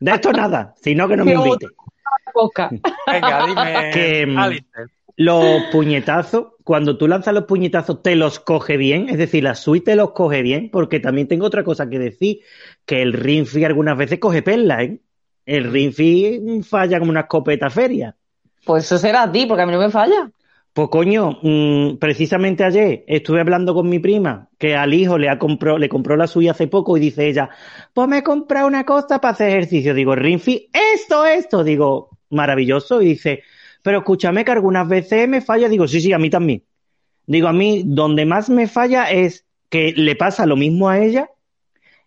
de 0.00 0.10
esto 0.10 0.32
nada, 0.32 0.74
sino 0.82 1.06
que 1.08 1.16
no 1.16 1.24
me 1.24 1.34
invite. 1.34 1.68
boca. 2.34 2.70
Venga, 3.06 3.46
dime, 3.46 3.90
Que, 3.92 4.26
mm, 4.26 4.38
Alistair. 4.38 4.88
Los 5.16 5.62
puñetazos, 5.70 6.54
cuando 6.64 6.96
tú 6.98 7.06
lanzas 7.06 7.34
los 7.34 7.44
puñetazos, 7.44 8.02
te 8.02 8.16
los 8.16 8.40
coge 8.40 8.76
bien, 8.76 9.08
es 9.10 9.18
decir, 9.18 9.44
la 9.44 9.54
suite 9.54 9.92
te 9.92 9.96
los 9.96 10.10
coge 10.12 10.42
bien, 10.42 10.68
porque 10.70 10.98
también 10.98 11.28
tengo 11.28 11.46
otra 11.46 11.62
cosa 11.62 11.88
que 11.88 11.98
decir, 12.00 12.40
que 12.84 13.02
el 13.02 13.12
Rinfi 13.12 13.64
algunas 13.64 13.96
veces 13.96 14.18
coge 14.18 14.42
perlas, 14.42 14.80
¿eh? 14.82 15.00
El 15.46 15.70
Rinfi 15.70 16.62
falla 16.68 16.98
como 16.98 17.10
una 17.10 17.20
escopeta 17.20 17.70
feria. 17.70 18.16
Pues 18.64 18.84
eso 18.86 18.98
será 18.98 19.22
a 19.24 19.30
ti, 19.32 19.46
porque 19.46 19.62
a 19.62 19.66
mí 19.66 19.72
no 19.72 19.78
me 19.78 19.90
falla. 19.90 20.30
Pues 20.74 20.88
coño, 20.88 21.38
mm, 21.42 21.98
precisamente 21.98 22.64
ayer 22.64 23.04
estuve 23.06 23.40
hablando 23.40 23.74
con 23.74 23.90
mi 23.90 23.98
prima, 23.98 24.48
que 24.58 24.74
al 24.74 24.94
hijo 24.94 25.18
le 25.18 25.28
ha 25.28 25.38
compró, 25.38 25.76
le 25.76 25.88
compró 25.90 26.16
la 26.16 26.26
suya 26.26 26.52
hace 26.52 26.66
poco 26.66 26.96
y 26.96 27.00
dice 27.00 27.28
ella, 27.28 27.50
pues 27.92 28.08
me 28.08 28.18
he 28.18 28.22
comprado 28.22 28.66
una 28.66 28.84
cosa 28.84 29.20
para 29.20 29.32
hacer 29.32 29.50
ejercicio. 29.50 29.92
Digo, 29.92 30.14
Rinfi, 30.14 30.70
esto, 30.72 31.26
esto. 31.26 31.62
Digo, 31.62 32.08
maravilloso. 32.30 33.02
Y 33.02 33.08
dice, 33.08 33.42
pero 33.82 33.98
escúchame 33.98 34.46
que 34.46 34.52
algunas 34.52 34.88
veces 34.88 35.28
me 35.28 35.42
falla. 35.42 35.68
Digo, 35.68 35.86
sí, 35.86 36.00
sí, 36.00 36.12
a 36.14 36.18
mí 36.18 36.30
también. 36.30 36.64
Digo, 37.26 37.48
a 37.48 37.52
mí 37.52 37.82
donde 37.84 38.24
más 38.24 38.48
me 38.48 38.66
falla 38.66 39.10
es 39.10 39.46
que 39.68 39.92
le 39.94 40.16
pasa 40.16 40.46
lo 40.46 40.56
mismo 40.56 40.88
a 40.88 41.00
ella 41.00 41.28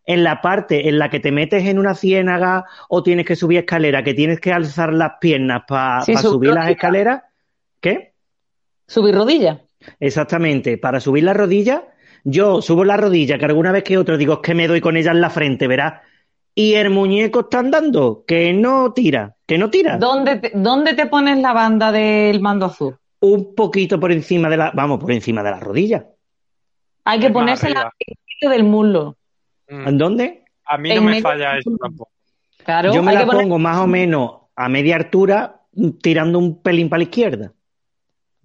en 0.07 0.23
la 0.23 0.41
parte 0.41 0.89
en 0.89 0.97
la 0.97 1.09
que 1.09 1.19
te 1.19 1.31
metes 1.31 1.65
en 1.65 1.77
una 1.77 1.93
ciénaga 1.93 2.65
o 2.89 3.03
tienes 3.03 3.25
que 3.27 3.35
subir 3.35 3.59
escalera, 3.59 4.03
que 4.03 4.13
tienes 4.15 4.39
que 4.39 4.51
alzar 4.51 4.91
las 4.93 5.13
piernas 5.21 5.63
para 5.67 6.01
Sí, 6.01 6.15
subir 6.17 6.51
las 6.51 6.69
escaleras. 6.69 7.23
¿Qué? 7.79 8.14
Subir 8.87 9.15
rodillas. 9.15 9.59
Exactamente, 9.99 10.77
para 10.77 10.99
subir 10.99 11.23
la 11.23 11.33
rodilla, 11.33 11.83
yo 12.23 12.61
subo 12.61 12.83
la 12.83 12.97
rodilla, 12.97 13.37
que 13.37 13.45
alguna 13.45 13.71
vez 13.71 13.83
que 13.83 13.97
otro 13.97 14.17
digo 14.17 14.33
es 14.33 14.39
que 14.39 14.55
me 14.55 14.67
doy 14.67 14.81
con 14.81 14.97
ella 14.97 15.11
en 15.11 15.21
la 15.21 15.29
frente, 15.29 15.67
verás. 15.67 16.01
Y 16.53 16.73
el 16.73 16.89
muñeco 16.89 17.41
está 17.41 17.59
andando, 17.59 18.23
que 18.25 18.53
no 18.53 18.93
tira, 18.93 19.35
que 19.45 19.57
no 19.57 19.69
tira. 19.69 19.97
¿Dónde 19.97 20.37
te, 20.37 20.51
¿Dónde 20.55 20.93
te 20.93 21.05
pones 21.05 21.37
la 21.39 21.53
banda 21.53 21.91
del 21.91 22.39
mando 22.39 22.67
azul? 22.67 22.97
Un 23.19 23.53
poquito 23.53 23.99
por 23.99 24.11
encima 24.11 24.49
de 24.49 24.57
la, 24.57 24.71
vamos, 24.71 24.99
por 24.99 25.11
encima 25.11 25.43
de 25.43 25.51
la 25.51 25.59
rodilla. 25.59 26.05
Hay 27.03 27.19
que 27.19 27.29
ponerse 27.29 27.69
la 27.69 27.91
del 28.41 28.63
muslo. 28.63 29.17
Mm. 29.69 29.87
¿En 29.87 29.97
dónde? 29.97 30.43
A 30.65 30.77
mí 30.77 30.89
no 30.89 30.95
en 30.95 31.05
me 31.05 31.21
falla 31.21 31.57
eso 31.57 31.71
tampoco. 31.79 32.11
Claro, 32.63 32.93
yo 32.93 33.03
me 33.03 33.11
hay 33.11 33.17
la 33.17 33.21
que 33.21 33.27
poner 33.27 33.43
pongo 33.43 33.59
más 33.59 33.77
o 33.77 33.87
menos 33.87 34.31
a 34.55 34.69
media 34.69 34.95
altura, 34.95 35.61
tirando 36.01 36.39
un 36.39 36.61
pelín 36.61 36.89
para 36.89 36.99
la 36.99 37.03
izquierda. 37.03 37.53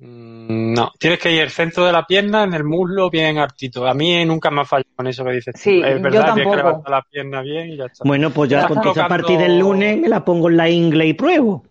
Mm, 0.01 0.73
No, 0.75 0.93
tienes 0.99 1.19
que 1.19 1.31
ir 1.33 1.43
el 1.43 1.51
centro 1.51 1.85
de 1.85 1.93
la 1.93 2.05
pierna, 2.07 2.45
en 2.45 2.55
el 2.55 2.65
muslo, 2.65 3.11
bien 3.11 3.39
hartito. 3.39 3.87
A 3.87 3.95
mí 3.95 4.25
nunca 4.25 4.51
me 4.51 4.63
ha 4.63 4.65
fallado 4.65 4.89
con 4.97 5.07
eso 5.07 5.25
que 5.25 5.33
dices. 5.33 5.55
tú. 5.55 5.61
Sí, 5.61 5.83
es 5.85 5.97
yo 5.97 6.01
verdad, 6.03 6.11
tienes 6.11 6.35
que 6.35 6.41
tampoco. 6.43 6.57
levantar 6.57 6.91
la 6.91 7.03
pierna 7.03 7.43
bien 7.43 7.69
y 7.71 7.77
ya 7.77 7.85
está. 7.87 8.05
Bueno, 8.07 8.31
pues 8.31 8.51
ya 8.51 8.67
pues 8.67 8.79
entonces 8.79 9.03
a 9.03 9.07
colocando- 9.07 9.09
partir 9.27 9.39
del 9.39 9.59
lunes 9.59 9.99
me 9.99 10.09
la 10.09 10.25
pongo 10.25 10.49
en 10.49 10.57
la 10.57 10.69
ingle 10.69 11.07
y 11.07 11.13
pruebo. 11.15 11.65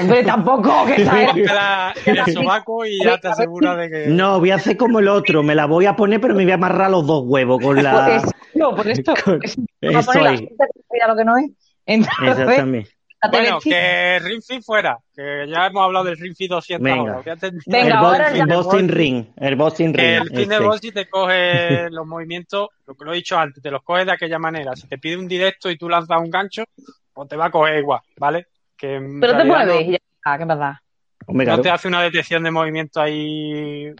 Hombre, 0.00 0.24
tampoco, 0.24 0.86
que 0.86 1.02
está 1.02 1.26
Póntela 1.26 1.94
en 2.06 2.16
el 2.16 2.32
sobaco 2.32 2.86
y 2.86 3.04
ya 3.04 3.18
te 3.18 3.28
asegura 3.28 3.76
de 3.76 3.90
que. 3.90 4.06
No, 4.06 4.40
voy 4.40 4.50
a 4.50 4.54
hacer 4.54 4.78
como 4.78 4.98
el 4.98 5.08
otro, 5.08 5.42
me 5.42 5.54
la 5.54 5.66
voy 5.66 5.84
a 5.84 5.94
poner, 5.94 6.20
pero 6.22 6.34
me 6.34 6.42
voy 6.44 6.52
a 6.52 6.54
amarrar 6.54 6.90
los 6.90 7.06
dos 7.06 7.24
huevos 7.26 7.62
con 7.62 7.82
la. 7.82 8.06
Pues, 8.22 8.32
no, 8.54 8.74
por 8.74 8.88
esto. 8.88 9.12
con- 9.22 9.40
es- 9.42 9.58
a 9.58 9.98
Eso 10.00 10.06
poner 10.06 10.22
la 10.22 10.32
es. 10.32 10.40
gente 10.40 10.54
que 10.90 11.06
lo 11.06 11.16
que 11.16 11.24
no 11.26 11.36
es. 11.36 11.50
Entonces, 11.86 12.38
Exactamente. 12.38 12.90
La 13.26 13.30
Bueno, 13.30 13.58
que 13.60 14.18
Ring 14.20 14.42
Fit 14.42 14.62
fuera, 14.62 14.98
que 15.14 15.46
ya 15.48 15.66
hemos 15.66 15.82
hablado 15.84 16.04
del 16.06 16.16
Ring 16.18 16.34
Fit 16.36 16.50
200 16.50 16.82
Venga. 16.82 17.12
ahora. 17.12 17.22
Venga, 17.66 17.86
el, 17.86 17.92
ahora 17.92 18.28
el 18.30 18.36
el 18.40 18.46
Ball. 18.46 18.88
Ring. 18.88 19.26
El 19.36 19.56
Boston 19.56 19.94
Ring. 19.94 20.06
El 20.32 20.78
si 20.80 20.92
te 20.92 21.08
coge 21.08 21.88
los 21.90 22.06
movimientos, 22.06 22.68
lo 22.86 22.94
que 22.94 23.04
lo 23.04 23.12
he 23.12 23.16
dicho 23.16 23.38
antes, 23.38 23.62
te 23.62 23.70
los 23.70 23.82
coge 23.82 24.04
de 24.04 24.12
aquella 24.12 24.38
manera. 24.38 24.74
Si 24.76 24.86
te 24.88 24.98
pide 24.98 25.16
un 25.16 25.28
directo 25.28 25.70
y 25.70 25.76
tú 25.76 25.88
lanzas 25.88 26.20
un 26.20 26.30
gancho, 26.30 26.64
pues 27.12 27.28
te 27.28 27.36
va 27.36 27.46
a 27.46 27.50
coger 27.50 27.78
igual, 27.78 28.00
¿vale? 28.16 28.46
Que 28.76 28.96
en 28.96 29.20
Pero 29.20 29.36
te 29.36 29.44
mueves 29.44 29.66
no- 29.74 29.80
y 29.80 29.90
ya 29.92 29.98
está, 30.16 30.38
¿qué 30.38 30.46
pasa? 30.46 30.82
Hombre, 31.26 31.46
No, 31.46 31.60
te 31.60 31.70
hace 31.70 31.88
una 31.88 32.02
detección 32.02 32.42
de 32.42 32.50
movimiento 32.50 33.00
ahí. 33.00 33.90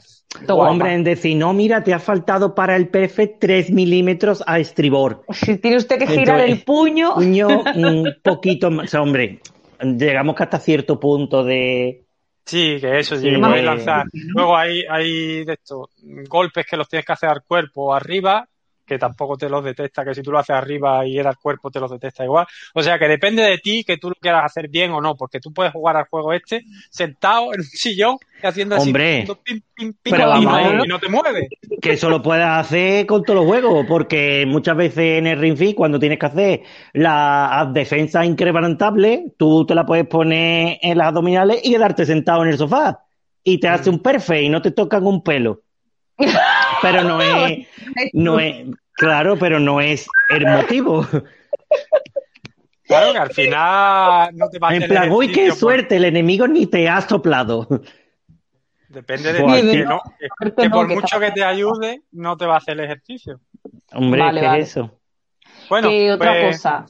Todo 0.47 0.57
guapa. 0.57 0.73
Hombre, 0.73 0.95
en 0.95 1.05
decir, 1.05 1.37
no, 1.37 1.53
mira, 1.53 1.83
te 1.85 1.95
ha 1.95 1.99
faltado 1.99 2.55
para 2.55 2.77
el 2.77 2.89
perfect 2.89 3.41
3 3.41 3.71
milímetros 3.71 4.43
a 4.47 4.59
estribor. 4.59 5.25
Si 5.31 5.57
tiene 5.59 5.77
usted 5.77 5.99
que 5.99 6.07
girar 6.07 6.41
Entonces, 6.41 6.59
el 6.59 6.65
puño. 6.65 7.15
Puño 7.15 7.49
un 7.75 8.17
poquito 8.23 8.71
más. 8.71 8.87
O 8.87 8.89
sea, 8.89 9.03
hombre, 9.03 9.41
llegamos 9.81 10.35
que 10.35 10.43
hasta 10.43 10.59
cierto 10.59 10.99
punto 10.99 11.45
de. 11.45 12.05
Sí, 12.45 12.77
que 12.79 12.99
eso, 12.99 13.17
Sí, 13.17 13.31
sí, 13.31 13.41
puedes 13.41 13.65
lanzar. 13.65 14.07
Luego 14.13 14.57
hay, 14.57 14.83
hay 14.91 15.45
de 15.45 15.55
estos 15.55 15.89
golpes 16.29 16.67
que 16.67 16.77
los 16.77 16.89
tienes 16.89 17.07
que 17.07 17.13
hacer 17.13 17.31
al 17.31 17.43
cuerpo 17.43 17.87
o 17.87 17.95
arriba, 17.95 18.47
que 18.85 18.99
tampoco 18.99 19.37
te 19.37 19.49
los 19.49 19.65
detecta, 19.65 20.05
que 20.05 20.15
si 20.15 20.23
tú 20.23 20.31
lo 20.31 20.39
haces 20.39 20.57
arriba 20.57 21.07
y 21.07 21.19
era 21.19 21.31
al 21.31 21.39
cuerpo 21.39 21.71
te 21.71 21.81
los 21.81 21.91
detecta 21.91 22.25
igual. 22.25 22.47
O 22.75 22.83
sea 22.83 22.99
que 22.99 23.09
depende 23.09 23.43
de 23.43 23.59
ti 23.59 23.85
que 23.85 23.97
tú 23.97 24.11
lo 24.11 24.15
quieras 24.17 24.45
hacer 24.45 24.69
bien 24.69 24.93
o 24.93 25.01
no, 25.01 25.17
porque 25.17 25.41
tú 25.41 25.53
puedes 25.53 25.73
jugar 25.73 25.97
al 25.97 26.05
juego 26.05 26.33
este 26.33 26.65
sentado 26.91 27.55
en 27.55 27.61
un 27.61 27.67
sillón 27.67 28.17
y 28.43 28.47
haciendo 28.47 28.77
así, 28.77 28.89
Hombre, 28.89 29.25
pim, 29.27 29.37
pim, 29.43 29.63
pim, 29.75 29.93
pim, 30.03 30.13
pero 30.13 30.37
y, 30.37 30.45
no, 30.45 30.97
y 30.97 31.01
te 31.01 31.09
mueves. 31.09 31.49
Que 31.81 31.93
eso 31.93 32.11
lo 32.11 32.23
puedes 32.23 32.47
hacer 32.47 33.07
con 33.07 33.23
todos 33.23 33.41
los 33.41 33.47
juegos, 33.47 33.87
porque 33.89 34.45
muchas 34.47 34.77
veces 34.77 35.19
en 35.19 35.27
el 35.27 35.39
Ring 35.39 35.57
Fit, 35.57 35.75
cuando 35.75 35.99
tienes 35.99 36.19
que 36.19 36.27
hacer 36.27 36.63
la 36.93 37.71
defensa 37.73 38.25
incrementable, 38.25 39.33
tú 39.39 39.65
te 39.65 39.75
la 39.75 39.87
puedes 39.87 40.07
poner 40.07 40.79
en 40.83 40.99
las 40.99 41.09
abdominales 41.09 41.61
y 41.65 41.73
quedarte 41.73 42.05
sentado 42.05 42.43
en 42.43 42.51
el 42.51 42.59
sofá. 42.59 43.01
Y 43.43 43.61
te 43.61 43.69
hace 43.69 43.91
un 43.91 44.01
perfect 44.01 44.43
y 44.43 44.49
no 44.49 44.63
te 44.63 44.71
tocan 44.71 45.07
un 45.07 45.23
pelo. 45.23 45.63
Pero 46.93 47.03
no 47.05 47.21
es, 47.23 47.69
no 48.13 48.39
es, 48.41 48.67
claro, 48.93 49.37
pero 49.39 49.59
no 49.61 49.81
es 49.81 50.07
el 50.31 50.47
motivo. 50.47 51.07
Claro 52.87 53.13
que 53.13 53.19
al 53.19 53.31
final 53.31 54.31
no 54.37 54.49
te 54.51 54.59
va 54.59 54.69
a 54.69 54.75
En 54.77 54.87
plan, 54.87 55.11
uy, 55.11 55.33
qué 55.33 55.49
por- 55.49 55.57
suerte, 55.57 55.97
el 55.97 56.05
enemigo 56.05 56.47
ni 56.47 56.67
te 56.67 56.89
ha 56.89 57.01
soplado. 57.01 57.67
Depende 58.89 59.33
de 59.33 59.43
ti, 59.43 59.71
que, 59.71 59.85
no, 59.85 60.01
que- 60.19 60.69
por 60.69 60.87
que 60.89 60.95
mucho 60.95 61.19
que 61.19 61.31
te 61.33 61.43
ayude, 61.43 62.03
no 62.13 62.37
te 62.37 62.47
va 62.47 62.55
a 62.55 62.59
hacer 62.59 62.75
el 62.79 62.85
ejercicio. 62.85 63.41
Hombre, 63.93 64.21
Vale, 64.21 64.41
¿qué 64.41 64.47
vale. 64.47 64.61
es 64.61 64.69
eso? 64.71 65.01
Bueno, 65.69 65.89
¿Qué 65.89 66.13
otra 66.13 66.33
pues, 66.33 66.57
cosa? 66.59 66.87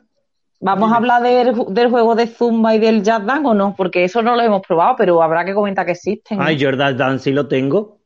¿Vamos 0.61 0.93
a 0.93 0.97
hablar 0.97 1.23
del, 1.23 1.55
del 1.69 1.91
juego 1.91 2.15
de 2.15 2.27
Zumba 2.27 2.75
y 2.75 2.79
del 2.79 3.03
Jazz 3.03 3.25
Dance 3.25 3.47
o 3.49 3.55
no? 3.55 3.75
Porque 3.77 4.05
eso 4.05 4.21
no 4.23 4.35
lo 4.35 4.43
hemos 4.43 4.63
probado, 4.63 4.97
pero 4.97 5.23
habrá 5.23 5.45
que 5.45 5.55
comentar 5.55 5.87
que 5.87 5.93
existen. 5.93 6.43
Ay, 6.43 6.63
Jordan 6.63 6.97
Dance 6.97 7.25
sí 7.25 7.33
lo 7.33 7.47
tengo. 7.47 8.01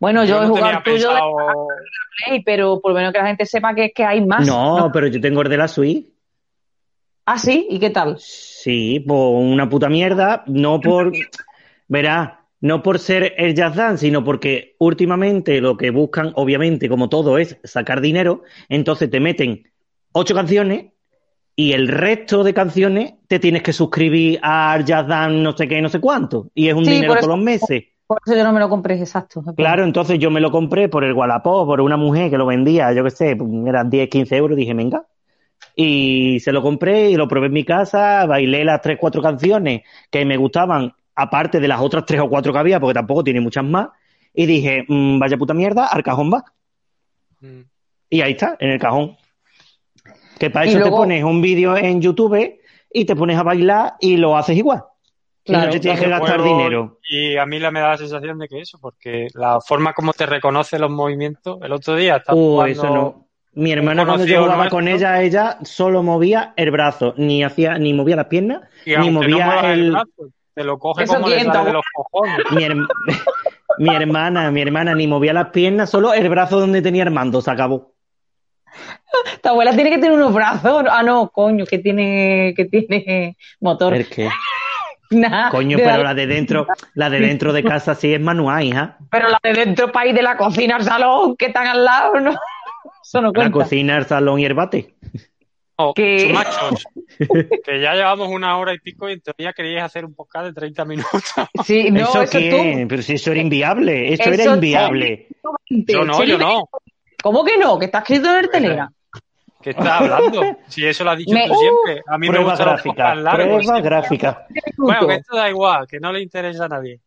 Bueno, 0.00 0.24
yo, 0.24 0.38
he 0.42 0.46
no 0.46 0.54
jugado 0.54 0.82
tuyo 0.84 0.96
de 0.96 1.14
pensado- 1.14 1.66
Play, 2.26 2.42
pero 2.44 2.80
por 2.80 2.92
lo 2.92 2.98
menos 2.98 3.12
que 3.12 3.18
la 3.18 3.26
gente 3.26 3.44
sepa 3.46 3.74
que, 3.74 3.90
que 3.92 4.04
hay 4.04 4.24
más. 4.24 4.46
No, 4.46 4.90
pero 4.92 5.08
yo 5.08 5.20
tengo 5.20 5.42
el 5.42 5.48
de 5.48 5.56
la 5.56 5.66
Switch. 5.68 6.06
Ah, 7.26 7.38
sí, 7.38 7.66
¿y 7.70 7.78
qué 7.80 7.90
tal? 7.90 8.16
Sí, 8.20 9.00
por 9.00 9.36
una 9.42 9.68
puta 9.68 9.88
mierda, 9.88 10.44
no 10.46 10.80
por, 10.80 11.10
verá, 11.88 12.44
no 12.60 12.82
por 12.82 12.98
ser 12.98 13.34
el 13.38 13.54
jazz 13.54 13.74
dance, 13.74 14.06
sino 14.06 14.22
porque 14.22 14.76
últimamente 14.78 15.60
lo 15.60 15.76
que 15.76 15.90
buscan, 15.90 16.32
obviamente, 16.36 16.88
como 16.88 17.08
todo, 17.08 17.38
es 17.38 17.56
sacar 17.64 18.00
dinero, 18.00 18.42
entonces 18.68 19.10
te 19.10 19.20
meten 19.20 19.70
ocho 20.12 20.34
canciones 20.34 20.92
y 21.56 21.72
el 21.72 21.88
resto 21.88 22.44
de 22.44 22.52
canciones 22.52 23.14
te 23.26 23.38
tienes 23.38 23.62
que 23.62 23.72
suscribir 23.72 24.38
al 24.42 24.84
jazz 24.84 25.06
dance 25.06 25.38
no 25.38 25.56
sé 25.56 25.66
qué, 25.66 25.80
no 25.80 25.88
sé 25.88 26.00
cuánto, 26.00 26.50
y 26.54 26.68
es 26.68 26.74
un 26.74 26.84
Sí, 26.84 26.90
dinero 26.92 27.12
por 27.12 27.18
eso- 27.18 27.26
todos 27.26 27.38
los 27.38 27.44
meses. 27.44 27.84
Por 28.06 28.18
eso 28.26 28.36
yo 28.36 28.44
no 28.44 28.52
me 28.52 28.60
lo 28.60 28.68
compré, 28.68 28.98
exacto. 28.98 29.42
Claro, 29.56 29.82
entonces 29.84 30.18
yo 30.18 30.30
me 30.30 30.40
lo 30.40 30.50
compré 30.50 30.88
por 30.88 31.04
el 31.04 31.14
Wallapop, 31.14 31.66
por 31.66 31.80
una 31.80 31.96
mujer 31.96 32.30
que 32.30 32.36
lo 32.38 32.44
vendía, 32.46 32.92
yo 32.92 33.02
qué 33.02 33.10
sé, 33.10 33.36
eran 33.66 33.88
10, 33.88 34.08
15 34.08 34.36
euros, 34.36 34.56
dije, 34.56 34.74
venga. 34.74 35.06
Y 35.74 36.38
se 36.40 36.52
lo 36.52 36.62
compré 36.62 37.10
y 37.10 37.16
lo 37.16 37.26
probé 37.26 37.46
en 37.46 37.52
mi 37.54 37.64
casa, 37.64 38.26
bailé 38.26 38.64
las 38.64 38.82
tres, 38.82 38.98
cuatro 39.00 39.22
canciones 39.22 39.82
que 40.10 40.24
me 40.26 40.36
gustaban, 40.36 40.92
aparte 41.14 41.60
de 41.60 41.68
las 41.68 41.80
otras 41.80 42.04
tres 42.04 42.20
o 42.20 42.28
cuatro 42.28 42.52
que 42.52 42.58
había, 42.58 42.78
porque 42.78 42.94
tampoco 42.94 43.24
tiene 43.24 43.40
muchas 43.40 43.64
más, 43.64 43.88
y 44.34 44.44
dije, 44.46 44.84
"Mm, 44.86 45.18
vaya 45.18 45.38
puta 45.38 45.54
mierda, 45.54 45.86
al 45.86 46.02
cajón 46.02 46.30
va. 46.32 46.44
Mm. 47.40 47.60
Y 48.10 48.20
ahí 48.20 48.32
está, 48.32 48.56
en 48.60 48.70
el 48.70 48.78
cajón. 48.78 49.16
Que 50.38 50.50
para 50.50 50.66
Y 50.66 50.70
eso 50.70 50.78
luego- 50.80 50.96
te 50.96 51.00
pones 51.02 51.24
un 51.24 51.40
vídeo 51.40 51.76
en 51.76 52.00
YouTube 52.02 52.58
y 52.92 53.04
te 53.06 53.16
pones 53.16 53.38
a 53.38 53.42
bailar 53.42 53.94
y 54.00 54.16
lo 54.18 54.36
haces 54.36 54.56
igual. 54.56 54.84
Y 55.44 55.52
Claro, 55.52 55.66
no 55.66 55.72
te 55.72 55.80
tienes 55.80 56.00
que 56.00 56.08
gastar 56.08 56.42
dinero. 56.42 56.98
Y 57.08 57.36
a 57.36 57.44
mí 57.46 57.58
la 57.58 57.70
me 57.70 57.80
da 57.80 57.90
la 57.90 57.98
sensación 57.98 58.38
de 58.38 58.48
que 58.48 58.60
eso, 58.60 58.78
porque 58.80 59.28
la 59.34 59.60
forma 59.60 59.92
como 59.92 60.12
te 60.12 60.24
reconoce 60.26 60.78
los 60.78 60.90
movimientos, 60.90 61.58
el 61.62 61.72
otro 61.72 61.94
día 61.96 62.16
estaba 62.16 62.38
Uh, 62.38 62.40
jugando- 62.52 62.72
eso 62.72 62.94
no. 62.94 63.26
Mi 63.56 63.70
hermana 63.70 64.04
cuando 64.04 64.24
yo 64.24 64.38
jugaba 64.40 64.56
nuestro. 64.56 64.76
con 64.78 64.88
ella, 64.88 65.22
ella 65.22 65.58
solo 65.62 66.02
movía 66.02 66.54
el 66.56 66.72
brazo, 66.72 67.14
ni 67.18 67.44
hacía, 67.44 67.78
ni 67.78 67.92
movía 67.94 68.16
las 68.16 68.26
piernas, 68.26 68.62
y 68.84 68.96
ni 68.96 69.06
no 69.10 69.20
movía 69.20 69.72
el 69.72 69.80
el, 69.80 69.90
brazo, 69.92 70.10
te 70.54 70.64
lo 70.64 70.76
coge 70.78 71.04
Eso 71.04 71.14
como 71.14 71.28
le 71.28 71.44
sale 71.44 71.66
de 71.66 71.72
los 71.72 71.84
cojones. 71.94 72.36
mi, 72.50 72.64
herm- 72.64 72.88
mi 73.78 73.94
hermana, 73.94 74.50
mi 74.50 74.60
hermana 74.60 74.94
ni 74.96 75.06
movía 75.06 75.32
las 75.32 75.50
piernas, 75.50 75.88
solo 75.88 76.14
el 76.14 76.28
brazo 76.28 76.58
donde 76.58 76.82
tenía 76.82 77.04
el 77.04 77.12
mando, 77.12 77.40
se 77.40 77.50
acabó. 77.50 77.92
Tu 79.40 79.48
abuela 79.48 79.72
tiene 79.72 79.90
que 79.90 79.98
tener 79.98 80.12
unos 80.12 80.34
brazos. 80.34 80.84
Ah, 80.90 81.02
no, 81.04 81.28
coño, 81.28 81.64
que 81.64 81.78
tiene, 81.78 82.54
que 82.56 82.64
tiene 82.64 83.36
motor. 83.60 83.94
Es 83.94 84.08
que, 84.08 84.28
Nah, 85.14 85.50
coño, 85.50 85.76
pero 85.78 85.98
la- 85.98 86.02
la 86.02 86.14
de 86.14 86.26
dentro, 86.26 86.66
la 86.94 87.08
de 87.10 87.20
dentro 87.20 87.52
de 87.52 87.62
casa 87.62 87.94
sí 87.94 88.12
es 88.12 88.20
manual, 88.20 88.62
hija. 88.64 88.98
pero 89.10 89.28
la 89.28 89.38
de 89.42 89.52
dentro 89.52 89.90
para 89.92 90.08
ir 90.08 90.14
de 90.14 90.22
la 90.22 90.36
cocina 90.36 90.76
al 90.76 90.82
salón, 90.84 91.36
que 91.36 91.46
están 91.46 91.66
al 91.66 91.84
lado, 91.84 92.20
¿no? 92.20 92.30
Eso 93.04 93.20
no 93.20 93.30
La 93.34 93.50
cocina, 93.50 93.96
el 93.98 94.06
salón 94.06 94.40
y 94.40 94.44
el 94.46 94.54
bate. 94.54 94.94
Que- 95.94 96.16
chumachos, 96.28 96.84
que 97.18 97.80
ya 97.80 97.94
llevamos 97.94 98.28
una 98.28 98.56
hora 98.58 98.72
y 98.74 98.78
pico 98.78 99.08
y 99.08 99.14
en 99.14 99.20
teoría 99.20 99.52
queríais 99.52 99.82
hacer 99.82 100.04
un 100.04 100.14
podcast 100.14 100.46
de 100.46 100.52
30 100.52 100.84
minutos. 100.84 101.10
Sí, 101.64 101.90
no, 101.90 102.00
¿Eso, 102.02 102.22
eso, 102.22 102.38
qué? 102.38 102.86
Pero 102.88 103.02
si 103.02 103.14
eso 103.14 103.32
era 103.32 103.40
inviable, 103.40 104.12
eso, 104.12 104.22
Eso 104.22 104.32
era 104.32 104.44
tú. 104.44 104.54
inviable. 104.54 105.26
tú. 105.42 105.50
Yo 105.68 106.04
no, 106.04 106.22
yo 106.24 106.38
no. 106.38 106.68
¿Cómo 107.22 107.44
que 107.44 107.56
no? 107.58 107.78
Que 107.78 107.86
está 107.86 107.98
escrito 107.98 108.30
en 108.30 108.44
el 108.44 108.50
Telegram. 108.50 108.92
¿Qué 109.64 109.70
estás 109.70 110.00
hablando? 110.02 110.42
Si 110.68 110.84
eso 110.86 111.04
lo 111.04 111.10
has 111.12 111.16
dicho 111.18 111.32
Me- 111.32 111.48
tú 111.48 111.54
siempre. 111.54 112.02
A 112.06 112.18
mí 112.18 112.28
me 112.28 112.38
los 112.38 112.58
gráfica, 112.58 113.14
largos. 113.14 113.64
prueba 113.64 113.80
gráfica. 113.80 114.46
Bueno, 114.76 115.06
que 115.06 115.14
esto 115.14 115.34
da 115.34 115.48
igual, 115.48 115.86
que 115.86 115.98
no 115.98 116.12
le 116.12 116.20
interesa 116.20 116.66
a 116.66 116.68
nadie. 116.68 117.00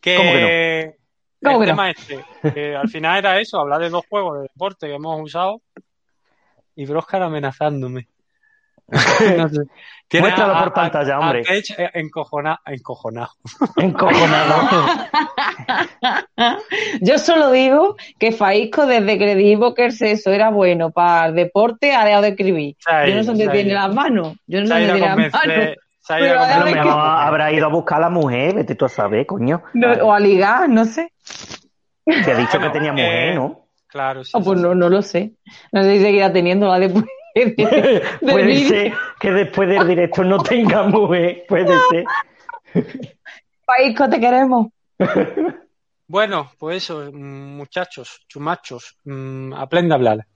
Que, 0.00 0.94
¿Cómo 1.42 1.54
¿Cómo 1.54 1.62
el 1.62 1.66
que 1.66 1.72
no? 1.72 1.76
tema 1.76 1.90
este, 1.90 2.24
que 2.52 2.76
al 2.76 2.88
final 2.90 3.18
era 3.18 3.40
eso, 3.40 3.58
hablar 3.58 3.80
de 3.80 3.88
dos 3.88 4.04
juegos 4.06 4.36
de 4.36 4.42
deporte 4.42 4.86
que 4.86 4.94
hemos 4.94 5.18
usado 5.20 5.62
y 6.76 6.84
Broscar 6.84 7.22
amenazándome. 7.22 8.06
No 9.38 9.48
sé. 9.48 9.60
Tiene 10.08 10.26
Muéstralo 10.26 10.54
a- 10.54 10.58
por 10.60 10.68
a- 10.68 10.74
pantalla, 10.74 11.16
a 11.16 11.18
hombre. 11.20 11.42
Eh, 11.48 11.90
encojona- 11.94 12.60
encojonado. 12.66 13.30
Encojonado. 13.76 14.54
Yo 17.00 17.18
solo 17.18 17.50
digo 17.50 17.96
que 18.18 18.32
Faisco, 18.32 18.86
desde 18.86 19.18
que 19.18 19.24
le 19.26 19.34
di 19.34 19.54
Bokers 19.56 20.02
eso 20.02 20.30
era 20.30 20.50
bueno 20.50 20.90
para 20.90 21.26
el 21.26 21.34
deporte, 21.34 21.94
ha 21.94 22.04
dejado 22.04 22.22
de 22.22 22.28
escribir. 22.30 22.76
Yo 23.08 23.14
no 23.14 23.20
sé 23.22 23.26
dónde 23.28 23.48
tiene 23.48 23.72
las 23.74 23.92
manos. 23.94 24.36
Yo 24.46 24.60
no 24.60 24.66
sé 24.66 24.74
dónde 24.74 24.90
a 24.90 24.94
tiene 24.94 25.06
las 25.06 25.16
manos. 25.32 25.74
Pero 26.06 26.38
a 26.40 26.42
a 26.44 26.54
A 26.54 26.58
lo 26.58 26.64
mejor 26.66 26.92
habrá 27.00 27.52
ido 27.52 27.66
a 27.66 27.70
buscar 27.70 27.98
a 27.98 28.02
la 28.02 28.10
mujer, 28.10 28.54
vete 28.56 28.74
tú 28.74 28.84
a 28.84 28.90
saber, 28.90 29.24
coño. 29.24 29.62
No, 29.72 29.90
o 30.06 30.12
a 30.12 30.20
ligar, 30.20 30.68
no 30.68 30.84
sé. 30.84 31.10
Te 32.04 32.12
ha 32.32 32.36
dicho 32.36 32.58
Bueno, 32.58 32.66
que 32.66 32.78
tenía 32.78 32.92
mujer, 32.92 33.28
eh, 33.30 33.34
¿no? 33.34 33.68
Claro, 33.86 34.22
sí. 34.22 34.32
Ah, 34.34 34.40
pues 34.44 34.58
sí, 34.58 34.64
no, 34.66 34.74
no 34.74 34.90
lo 34.90 35.00
sé. 35.00 35.32
No 35.72 35.82
sé 35.82 35.96
si 35.96 36.02
seguirá 36.04 36.30
teniéndola 36.32 36.78
después. 36.78 37.04
de- 37.56 38.02
Puede 38.20 38.44
vídeo. 38.46 38.68
ser 38.68 38.92
que 39.20 39.30
después 39.32 39.68
del 39.68 39.86
directo 39.88 40.22
no 40.24 40.42
tenga 40.42 40.84
mujer, 40.84 41.44
puede 41.48 41.74
ser. 41.90 42.04
Faisco, 43.64 44.08
te 44.08 44.20
queremos. 44.20 44.68
Bueno, 46.06 46.50
pues 46.58 46.76
eso, 46.84 47.10
mm, 47.10 47.56
muchachos, 47.56 48.20
chumachos, 48.28 48.98
mm, 49.04 49.54
aprende 49.54 49.94
a 49.94 49.96
hablar. 49.96 50.26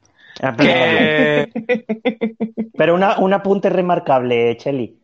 Aprende. 0.40 1.50
Que, 1.54 2.34
Pero 2.74 2.94
una, 2.94 3.18
un 3.18 3.34
apunte 3.34 3.68
remarcable, 3.68 4.56
Cheli. 4.56 4.98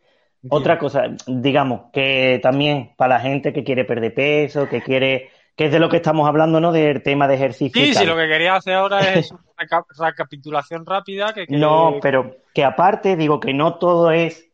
Otra 0.49 0.78
cosa, 0.78 1.05
digamos, 1.26 1.90
que 1.92 2.40
también 2.42 2.92
para 2.97 3.16
la 3.16 3.20
gente 3.20 3.53
que 3.53 3.62
quiere 3.62 3.84
perder 3.84 4.14
peso, 4.14 4.66
que 4.66 4.80
quiere, 4.82 5.28
que 5.57 5.67
es 5.67 5.73
de 5.73 5.79
lo 5.79 5.89
que 5.89 5.97
estamos 5.99 6.27
hablando, 6.29 6.61
¿no? 6.61 6.73
Del 6.73 7.03
tema 7.03 7.29
de 7.29 7.35
ejercicio. 7.35 7.81
y 7.83 7.87
Sí, 7.89 7.93
tal. 7.95 8.03
sí, 8.03 8.09
lo 8.09 8.17
que 8.17 8.27
quería 8.29 8.57
hacer 8.57 8.75
ahora 8.75 9.01
es 9.15 9.31
una 9.31 9.41
reca- 9.57 9.87
recapitulación 9.99 10.85
rápida. 10.87 11.33
Que, 11.33 11.47
que- 11.47 11.57
No, 11.57 11.97
pero 12.03 12.37
que 12.53 12.65
aparte 12.65 13.17
digo 13.17 13.39
que 13.41 13.55
no 13.55 13.75
todo 13.77 14.11
es 14.11 14.49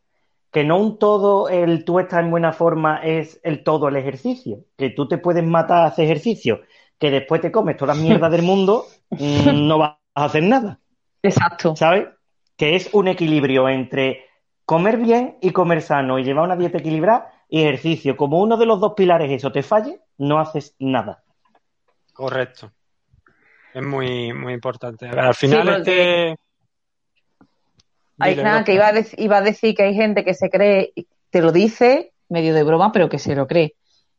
que 0.51 0.63
no 0.65 0.77
un 0.77 0.99
todo 0.99 1.47
el 1.47 1.85
tú 1.85 1.99
estás 1.99 2.19
en 2.19 2.29
buena 2.29 2.51
forma 2.51 2.97
es 3.03 3.39
el 3.43 3.63
todo 3.63 3.87
el 3.87 3.95
ejercicio, 3.95 4.65
que 4.77 4.89
tú 4.89 5.07
te 5.07 5.17
puedes 5.17 5.45
matar 5.45 5.77
a 5.79 5.85
hacer 5.85 6.05
ejercicio, 6.05 6.61
que 6.99 7.09
después 7.09 7.39
te 7.39 7.51
comes 7.53 7.77
toda 7.77 7.95
la 7.95 8.01
mierda 8.01 8.29
del 8.29 8.41
mundo, 8.43 8.85
mm, 9.11 9.67
no 9.67 9.77
vas 9.77 9.95
a 10.13 10.25
hacer 10.25 10.43
nada. 10.43 10.77
Exacto. 11.23 11.75
¿Sabes? 11.77 12.07
Que 12.57 12.75
es 12.75 12.89
un 12.93 13.07
equilibrio 13.07 13.69
entre 13.69 14.25
comer 14.65 14.97
bien 14.97 15.37
y 15.41 15.51
comer 15.51 15.81
sano 15.81 16.19
y 16.19 16.23
llevar 16.25 16.43
una 16.45 16.57
dieta 16.57 16.79
equilibrada 16.79 17.31
y 17.51 17.61
ejercicio. 17.61 18.15
Como 18.17 18.39
uno 18.41 18.57
de 18.57 18.65
los 18.65 18.79
dos 18.79 18.93
pilares 18.95 19.29
eso 19.29 19.51
te 19.51 19.61
falle, 19.61 19.99
no 20.17 20.39
haces 20.39 20.73
nada. 20.79 21.21
Correcto. 22.13 22.71
Es 23.73 23.83
muy, 23.85 24.33
muy 24.33 24.53
importante. 24.53 25.07
A 25.07 25.11
ver, 25.11 25.19
al 25.19 25.35
final 25.35 25.67
este... 25.69 26.35
Hay 28.19 28.31
Dile, 28.33 28.43
nada 28.43 28.63
que 28.63 28.73
iba 28.73 28.87
a, 28.87 28.93
dec- 28.93 29.15
iba 29.17 29.37
a 29.37 29.41
decir 29.41 29.75
que 29.75 29.83
hay 29.83 29.95
gente 29.95 30.23
que 30.23 30.33
se 30.33 30.49
cree, 30.49 30.93
te 31.29 31.41
lo 31.41 31.51
dice 31.51 32.13
medio 32.29 32.53
de 32.53 32.63
broma, 32.63 32.91
pero 32.91 33.09
que 33.09 33.17
se 33.19 33.35
lo 33.35 33.47
cree, 33.47 33.73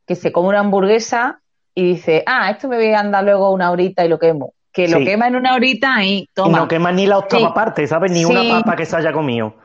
que 0.05 0.15
se 0.15 0.31
come 0.31 0.49
una 0.49 0.59
hamburguesa 0.59 1.41
y 1.73 1.83
dice, 1.85 2.23
ah, 2.25 2.51
esto 2.51 2.67
me 2.67 2.75
voy 2.75 2.93
a 2.93 2.99
andar 2.99 3.23
luego 3.23 3.51
una 3.51 3.71
horita 3.71 4.05
y 4.05 4.09
lo 4.09 4.19
quemo. 4.19 4.53
Que 4.71 4.87
lo 4.87 4.97
Sí. 4.97 5.05
quema 5.05 5.27
en 5.27 5.35
una 5.37 5.55
horita 5.55 6.03
y 6.03 6.17
Y 6.23 6.29
toma. 6.33 6.57
no 6.59 6.67
quemas 6.67 6.93
ni 6.95 7.07
la 7.07 7.17
octava 7.19 7.47
Sí. 7.47 7.53
parte, 7.55 7.87
¿sabes? 7.87 8.11
Ni 8.11 8.19
Sí. 8.19 8.25
una 8.25 8.43
papa 8.59 8.75
que 8.75 8.85
se 8.85 8.97
haya 8.97 9.11
comido. 9.13 9.55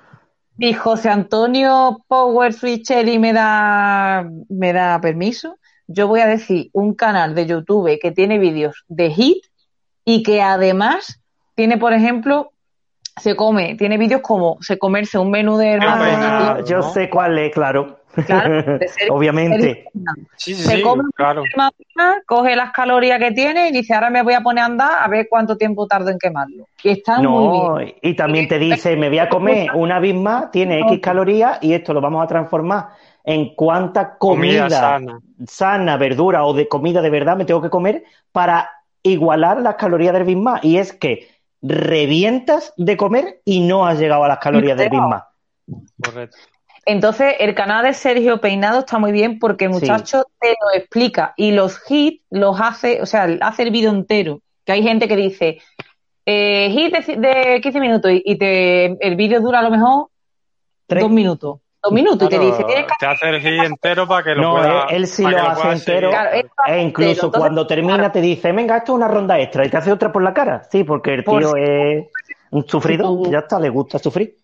Y 0.59 0.73
José 0.73 1.09
Antonio 1.09 2.05
Power 2.09 2.53
Switcheri 2.53 3.19
me 3.19 3.33
da, 3.33 4.29
me 4.49 4.73
da 4.73 5.01
permiso. 5.01 5.57
Yo 5.87 6.09
voy 6.09 6.21
a 6.21 6.27
decir 6.27 6.69
un 6.73 6.95
canal 6.95 7.35
de 7.35 7.47
YouTube 7.47 7.99
que 8.01 8.11
tiene 8.11 8.39
vídeos 8.39 8.85
de 8.89 9.11
hit 9.11 9.45
y 10.05 10.25
que 10.25 10.43
además 10.43 11.21
tiene, 11.55 11.79
por 11.79 11.93
ejemplo, 11.93 12.51
se 13.19 13.37
come, 13.37 13.77
tiene 13.77 13.99
vídeos 13.99 14.21
como 14.21 14.59
se 14.61 14.79
comerse 14.79 15.19
un 15.19 15.31
menú 15.31 15.57
de 15.57 15.79
Ah. 15.81 16.57
Ah, 16.59 16.61
yo 16.67 16.79
¿no? 16.79 16.91
sé 16.93 17.09
cuál 17.09 17.39
es, 17.39 17.53
claro. 17.53 17.98
Claro, 18.27 18.79
Obviamente. 19.11 19.85
Sí, 20.37 20.55
sí, 20.55 20.63
Se 20.63 20.77
sí, 20.77 20.83
come 20.83 21.05
claro. 21.15 21.43
Madonna, 21.57 22.23
coge 22.27 22.57
las 22.57 22.73
calorías 22.73 23.19
que 23.19 23.33
tiene 23.33 23.69
y 23.69 23.73
dice, 23.73 23.95
ahora 23.95 24.11
me 24.11 24.23
voy 24.23 24.35
a 24.35 24.41
poner 24.41 24.63
a 24.63 24.67
andar 24.67 24.91
a 25.01 25.09
ver 25.09 25.27
cuánto 25.29 25.57
tiempo 25.57 25.87
tardo 25.87 26.11
en 26.11 26.19
quemarlo. 26.19 26.67
Y 26.83 26.91
está 26.91 27.17
muy 27.17 27.25
No, 27.25 27.77
bien. 27.77 27.95
y 28.03 28.15
también 28.15 28.49
te 28.49 28.59
dice, 28.59 28.97
me 28.97 29.09
voy 29.09 29.19
a 29.19 29.29
comer 29.29 29.71
una 29.75 29.99
Big 30.01 30.15
Mac, 30.15 30.51
tiene 30.53 30.81
X 30.81 31.01
calorías 31.01 31.59
y 31.63 31.73
esto 31.75 31.93
lo 31.95 32.01
vamos 32.01 32.23
a 32.25 32.27
transformar 32.29 32.89
en 33.25 33.55
cuánta 33.55 34.17
comida, 34.17 34.63
Comida 34.65 34.71
sana. 34.71 35.21
sana, 35.47 35.97
verdura 35.97 36.45
o 36.45 36.55
de 36.55 36.67
comida 36.69 37.03
de 37.03 37.11
verdad 37.11 37.37
me 37.37 37.45
tengo 37.45 37.61
que 37.61 37.69
comer 37.71 38.05
para 38.33 38.71
igualar 39.03 39.61
las 39.61 39.75
calorías 39.77 40.13
del 40.15 40.25
Big 40.25 40.37
Mac. 40.39 40.65
Y 40.65 40.79
es 40.79 40.93
que 40.93 41.29
revientas 41.61 42.73
de 42.77 42.97
comer 42.97 43.41
y 43.45 43.61
no 43.61 43.87
has 43.87 43.99
llegado 43.99 44.25
a 44.25 44.29
las 44.29 44.39
calorías 44.39 44.77
del 44.79 44.91
Big 44.91 45.01
Mac. 45.01 45.25
Correcto. 46.03 46.37
Entonces, 46.91 47.35
el 47.39 47.55
canal 47.55 47.85
de 47.85 47.93
Sergio 47.93 48.41
Peinado 48.41 48.79
está 48.81 48.99
muy 48.99 49.13
bien 49.13 49.39
porque 49.39 49.67
el 49.67 49.75
Sí. 49.75 49.81
muchacho 49.81 50.25
te 50.41 50.49
lo 50.49 50.79
explica 50.79 51.35
y 51.37 51.53
los 51.53 51.79
hits 51.89 52.25
los 52.31 52.59
hace, 52.59 53.03
o 53.03 53.07
sea, 53.07 53.29
hace 53.43 53.63
el 53.65 53.71
vídeo 53.71 53.91
entero. 53.91 54.41
Que 54.65 54.73
hay 54.73 54.83
gente 54.83 55.07
que 55.07 55.15
dice, 55.17 55.59
eh, 56.25 56.71
hit 56.71 56.95
de, 56.97 57.17
de 57.17 57.61
15 57.61 57.79
minutos 57.81 58.11
y, 58.11 58.23
y 58.25 58.39
te, 58.39 58.87
el 59.07 59.17
vídeo 59.17 59.41
dura 59.43 59.59
a 59.59 59.63
lo 59.63 59.71
mejor 59.71 60.07
Tres. 60.87 61.03
dos 61.03 61.11
minutos. 61.13 61.61
Dos 61.83 61.93
minutos 61.93 62.27
y 62.27 62.31
te 62.31 62.39
dice, 62.39 62.65
tienes 62.65 62.87
que 62.87 62.93
te 62.99 63.07
hace 63.07 63.29
el 63.29 63.41
hit 63.41 63.65
entero 63.65 64.09
para 64.09 64.25
que 64.25 64.35
lo 64.35 64.43
No, 64.43 64.51
pueda... 64.57 64.85
él- 64.89 64.97
él 64.97 65.07
sí 65.07 65.23
lo 65.23 65.39
hace 65.39 65.71
entero. 65.71 66.11
Claro, 66.11 66.31
E 66.33 66.39
incluso 66.39 66.71
entero. 66.81 67.11
Entonces, 67.13 67.39
cuando 67.39 67.67
termina 67.67 67.95
claro, 67.99 68.13
te 68.13 68.21
dice, 68.23 68.51
venga, 68.53 68.79
esto 68.79 68.93
es 68.93 68.97
una 68.97 69.09
ronda 69.09 69.39
extra 69.39 69.67
y 69.67 69.69
te 69.69 69.77
hace 69.77 69.93
otra 69.93 70.11
por 70.11 70.23
la 70.23 70.33
cara. 70.33 70.63
Sí, 70.73 70.85
porque 70.85 71.15
el 71.15 71.25
tío 71.25 71.55
es 71.55 72.07
un 72.51 72.67
sufrido, 72.67 73.05
tú- 73.05 73.31
ya 73.31 73.41
está, 73.41 73.61
le 73.61 73.69
gusta 73.69 73.99
sufrir. 73.99 74.35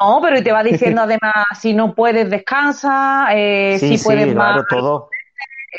No, 0.00 0.20
pero 0.22 0.38
y 0.38 0.42
te 0.42 0.52
va 0.52 0.62
diciendo 0.62 1.02
además, 1.04 1.32
si 1.58 1.72
no 1.74 1.94
puedes, 1.94 2.28
descansa, 2.30 3.28
eh, 3.34 3.78
Sí, 3.78 3.96
si 3.98 4.04
puedes 4.04 4.28
sí, 4.28 4.34
más, 4.34 4.64
claro, 4.64 4.66
todo. 4.68 5.08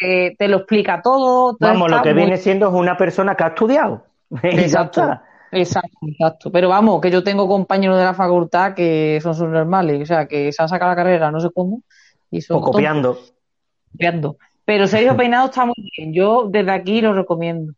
eh, 0.02 0.36
te 0.38 0.48
lo 0.48 0.58
explica 0.58 1.02
todo. 1.02 1.56
todo 1.56 1.70
Vamos, 1.70 1.92
lo 1.92 2.02
que 2.02 2.14
muy- 2.14 2.24
viene 2.24 2.38
siendo 2.38 2.68
es 2.70 2.74
una 2.74 2.98
persona 2.98 3.36
que 3.36 3.44
ha 3.44 3.48
estudiado. 3.48 4.06
Exacto. 4.44 5.20
Exacto, 5.52 5.98
exacto. 6.04 6.52
Pero 6.52 6.70
vamos, 6.70 7.02
que 7.02 7.10
yo 7.10 7.24
tengo 7.24 7.48
compañeros 7.48 7.98
de 7.98 8.04
la 8.04 8.14
facultad 8.14 8.76
que 8.76 9.20
son 9.22 9.34
subnormales, 9.34 10.00
o 10.04 10.06
sea, 10.06 10.28
que 10.28 10.52
se 10.52 10.62
han 10.62 10.70
sacado 10.70 10.92
la 10.92 10.96
carrera 10.96 11.32
no 11.32 11.40
sé 11.40 11.50
cómo 11.52 11.82
y 12.30 12.42
son 12.42 12.58
O 12.58 12.62
copiando. 12.62 13.14
tontos, 13.16 13.34
copiando. 13.92 14.38
Pero 14.64 14.86
Sergio 14.86 15.18
Peinado 15.18 15.46
está 15.48 15.66
muy 15.66 15.74
bien. 15.98 16.14
Yo 16.14 16.46
desde 16.48 16.70
aquí 16.72 17.02
lo 17.02 17.14
recomiendo. 17.14 17.74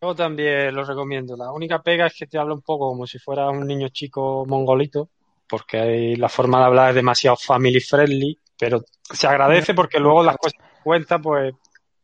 Yo 0.00 0.14
también 0.14 0.72
lo 0.72 0.84
recomiendo. 0.84 1.36
La 1.36 1.50
única 1.50 1.82
pega 1.82 2.06
es 2.06 2.14
que 2.16 2.28
te 2.28 2.38
habla 2.38 2.54
un 2.54 2.62
poco 2.62 2.90
como 2.90 3.08
si 3.08 3.18
fuera 3.18 3.50
un 3.50 3.66
niño 3.66 3.88
chico 3.88 4.44
mongolito, 4.46 5.08
porque 5.48 5.78
hay- 5.78 6.16
la 6.16 6.28
forma 6.28 6.58
de 6.60 6.64
hablar 6.64 6.88
es 6.90 6.94
demasiado 6.96 7.36
family 7.36 7.80
friendly, 7.80 8.38
pero 8.58 8.82
se 9.12 9.26
agradece 9.26 9.74
porque 9.74 9.98
luego 9.98 10.22
las 10.22 10.36
cosas 10.36 10.54
que 10.58 10.82
cuenta, 10.82 11.18
pues. 11.18 11.54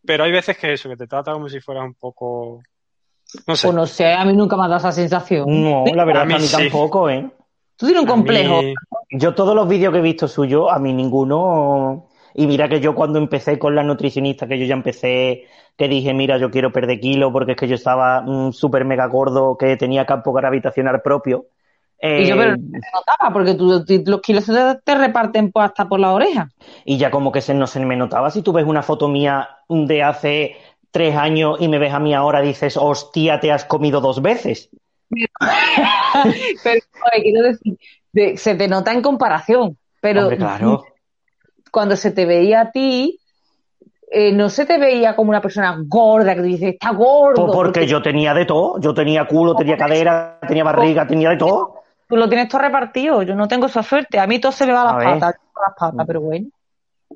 Pero 0.04 0.24
hay 0.24 0.32
veces 0.32 0.58
que 0.58 0.72
eso, 0.72 0.88
que 0.88 0.96
te 0.96 1.06
trata 1.06 1.32
como 1.32 1.48
si 1.48 1.60
fueras 1.60 1.84
un 1.84 1.94
poco. 1.94 2.60
No 3.46 3.56
sé. 3.56 3.68
Pues 3.68 3.76
no 3.76 3.86
sé, 3.86 4.12
a 4.12 4.24
mí 4.24 4.32
nunca 4.34 4.56
me 4.56 4.64
ha 4.64 4.68
dado 4.68 4.78
esa 4.78 4.92
sensación. 4.92 5.44
No, 5.62 5.84
la 5.94 6.04
verdad 6.04 6.22
A 6.22 6.24
mí 6.26 6.30
que 6.34 6.36
a 6.36 6.38
mí 6.40 6.46
sí. 6.46 6.56
tampoco, 6.56 7.08
¿eh? 7.08 7.30
Tú 7.76 7.86
tienes 7.86 8.02
un 8.02 8.08
complejo. 8.08 8.62
mí- 8.62 8.74
Yo 9.10 9.34
todos 9.34 9.54
los 9.54 9.68
vídeos 9.68 9.92
que 9.92 9.98
he 9.98 10.02
visto 10.02 10.26
suyos, 10.28 10.68
a 10.70 10.78
mí 10.78 10.92
ninguno... 10.92 12.08
Y 12.34 12.46
mira 12.46 12.66
que 12.68 12.80
yo 12.80 12.94
cuando 12.94 13.18
empecé 13.18 13.58
con 13.58 13.74
la 13.74 13.82
nutricionista, 13.82 14.46
que 14.48 14.58
yo 14.58 14.64
ya 14.64 14.72
empecé, 14.74 15.46
que 15.76 15.86
dije, 15.86 16.14
mira, 16.14 16.38
yo 16.38 16.50
quiero 16.50 16.72
perder 16.72 16.98
kilos 16.98 17.30
porque 17.30 17.52
es 17.52 17.58
que 17.58 17.68
yo 17.68 17.74
estaba 17.74 18.22
mm, 18.22 18.52
súper 18.52 18.86
mega 18.86 19.06
gordo, 19.06 19.58
que 19.58 19.76
tenía 19.76 20.06
campo 20.06 20.32
gravitacional 20.32 21.02
propio. 21.02 21.44
Y 22.04 22.26
yo, 22.26 22.34
Eh, 22.34 22.38
pero 22.38 22.56
no 22.56 22.80
te 22.80 22.88
notaba, 22.92 23.32
porque 23.32 23.54
tú, 23.54 23.84
los 24.10 24.20
kilos 24.22 24.44
se 24.44 24.52
te, 24.52 24.80
te 24.84 24.94
reparten 24.96 25.52
pues, 25.52 25.66
hasta 25.66 25.88
por 25.88 26.00
la 26.00 26.12
oreja. 26.12 26.48
Y 26.84 26.96
ya 26.98 27.12
como 27.12 27.30
que 27.30 27.40
se, 27.40 27.54
no 27.54 27.68
se 27.68 27.78
me 27.78 27.94
notaba. 27.96 28.30
Si 28.30 28.42
tú 28.42 28.52
ves 28.52 28.66
una 28.66 28.82
foto 28.82 29.06
mía 29.08 29.48
de 29.68 30.02
hace 30.02 30.56
tres 30.90 31.14
años 31.16 31.58
y 31.60 31.68
me 31.68 31.78
ves 31.78 31.92
a 31.94 32.00
mí 32.00 32.12
ahora, 32.12 32.40
dices, 32.40 32.76
hostia, 32.76 33.38
te 33.38 33.52
has 33.52 33.64
comido 33.64 34.00
dos 34.00 34.20
veces. 34.20 34.68
Pero 36.64 36.80
quiero 37.22 37.42
decir, 37.42 37.78
de- 38.12 38.36
se 38.36 38.54
te 38.54 38.68
nota 38.68 38.92
en 38.92 39.02
comparación. 39.02 39.76
Pero 40.00 40.22
Hombre, 40.22 40.38
claro. 40.38 40.84
cuando 41.70 41.94
se 41.96 42.10
te 42.10 42.26
veía 42.26 42.62
a 42.62 42.70
ti, 42.72 43.20
eh, 44.10 44.32
no 44.32 44.48
se 44.50 44.66
te 44.66 44.78
veía 44.78 45.14
como 45.14 45.30
una 45.30 45.40
persona 45.40 45.76
gorda 45.86 46.34
que 46.34 46.42
dices, 46.42 46.74
está 46.74 46.90
gordo. 46.90 47.46
Pues 47.46 47.54
porque 47.56 47.86
yo 47.86 48.02
tenía 48.02 48.34
de 48.34 48.44
todo. 48.44 48.80
Yo 48.80 48.92
tenía 48.92 49.26
culo, 49.26 49.54
tenía 49.54 49.76
cadera, 49.76 50.38
tenía 50.46 50.64
barriga, 50.64 51.06
tenía 51.06 51.30
de 51.30 51.36
todo. 51.36 51.81
Tú 52.12 52.18
lo 52.18 52.28
tienes 52.28 52.46
todo 52.50 52.60
repartido. 52.60 53.22
Yo 53.22 53.34
no 53.34 53.48
tengo 53.48 53.64
esa 53.64 53.82
suerte. 53.82 54.20
A 54.20 54.26
mí 54.26 54.38
todo 54.38 54.52
se 54.52 54.66
me 54.66 54.74
va 54.74 54.82
a 54.82 54.84
las 54.84 54.96
ver. 54.98 55.18
patas. 55.18 55.40
las 55.66 55.74
patas, 55.78 56.06
pero 56.06 56.20
bueno. 56.20 56.48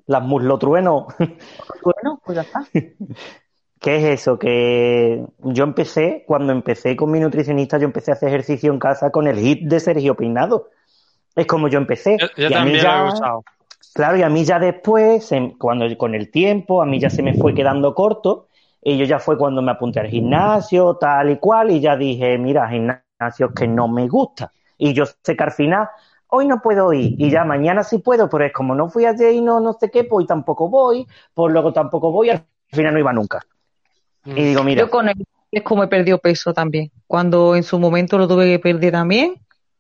Las 0.07 0.23
muslotruenos. 0.23 1.05
Bueno, 1.19 2.19
pues 2.25 2.37
ya 2.37 2.41
está. 2.41 2.65
¿Qué 3.79 3.97
es 3.97 4.21
eso? 4.21 4.39
Que 4.39 5.23
yo 5.41 5.65
empecé, 5.65 6.25
cuando 6.27 6.55
empecé 6.55 6.97
con 6.97 7.11
mi 7.11 7.21
nutricionista, 7.21 7.77
yo 7.77 7.85
empecé 7.85 8.11
a 8.11 8.15
hacer 8.15 8.31
ejercicio 8.31 8.73
en 8.73 8.79
casa 8.79 9.11
con 9.11 9.27
el 9.27 9.37
hit 9.37 9.69
de 9.69 9.81
Sergio 9.81 10.15
Peinado. 10.15 10.71
Es 11.35 11.47
como 11.47 11.69
yo 11.69 11.77
empecé. 11.77 12.17
Yo, 12.19 12.29
yo 12.35 12.49
Y 12.49 12.55
a 12.55 12.65
mí 12.65 12.73
también 12.73 12.83
ya- 12.83 12.97
lo 13.01 13.05
he 13.05 13.13
usado. 13.13 13.45
Claro, 13.93 14.17
y 14.17 14.23
a 14.23 14.31
mí 14.31 14.45
ya 14.47 14.59
después, 14.59 15.31
cuando 15.59 15.85
con 15.99 16.15
el 16.15 16.31
tiempo, 16.31 16.81
a 16.81 16.87
mí 16.87 16.99
ya 16.99 17.11
se 17.11 17.23
me 17.23 17.35
fue 17.35 17.53
quedando 17.53 17.95
corto. 17.95 18.47
Y 18.83 18.97
yo 18.97 19.05
ya 19.05 19.19
fue 19.19 19.37
cuando 19.37 19.61
me 19.61 19.73
apunté 19.73 20.01
al 20.01 20.07
gimnasio, 20.07 20.97
tal 20.97 21.29
y 21.33 21.37
cual, 21.37 21.71
y 21.71 21.81
ya 21.81 21.99
dije, 21.99 22.39
mira, 22.39 22.67
gimnasios 22.71 23.51
que 23.55 23.69
no 23.69 23.89
me 23.89 24.09
gusta. 24.09 24.51
Y 24.79 24.93
yo 24.93 25.05
sé 25.07 25.37
que 25.37 25.45
al 25.45 25.53
final, 25.53 25.89
hoy 26.29 26.47
no 26.47 26.61
puedo 26.61 26.93
ir, 26.93 27.15
y 27.19 27.31
ya 27.31 27.45
mañana 27.45 27.83
sí 27.83 27.99
puedo, 27.99 28.29
pero 28.29 28.45
es 28.45 28.53
como 28.53 28.75
no 28.75 28.89
fui 28.89 29.05
ayer 29.05 29.33
y 29.33 29.41
no, 29.41 29.61
no 29.61 29.73
sé 29.75 29.91
qué, 29.91 30.05
pues 30.05 30.23
hoy 30.23 30.27
tampoco 30.27 30.69
voy, 30.69 31.07
pues 31.35 31.53
luego 31.53 31.73
tampoco 31.73 32.11
voy, 32.11 32.31
al 32.31 32.45
final 32.71 32.95
no 32.95 33.01
iba 33.01 33.13
nunca. 33.13 33.41
Y 34.25 34.43
digo, 34.43 34.63
mira, 34.65 34.83
Yo 34.83 34.91
con 34.91 35.09
él 35.09 35.25
es 35.51 35.63
como 35.63 35.85
he 35.85 35.89
perdido 35.89 36.19
peso 36.19 36.53
también. 36.53 36.91
Cuando 37.07 37.55
en 37.57 37.63
su 37.63 37.79
momento 37.79 38.19
lo 38.19 38.27
tuve 38.29 38.47
que 38.47 38.59
perder 38.59 38.93
también, 38.93 39.35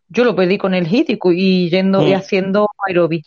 yo 0.09 0.25
lo 0.25 0.37
perdí 0.37 0.57
con 0.57 0.73
el 0.73 0.87
hit 0.87 1.11
y, 1.11 1.69
yendo 1.69 2.07
y 2.07 2.13
Mm. 2.13 2.17
haciendo 2.17 2.69
aeróbic. 2.87 3.27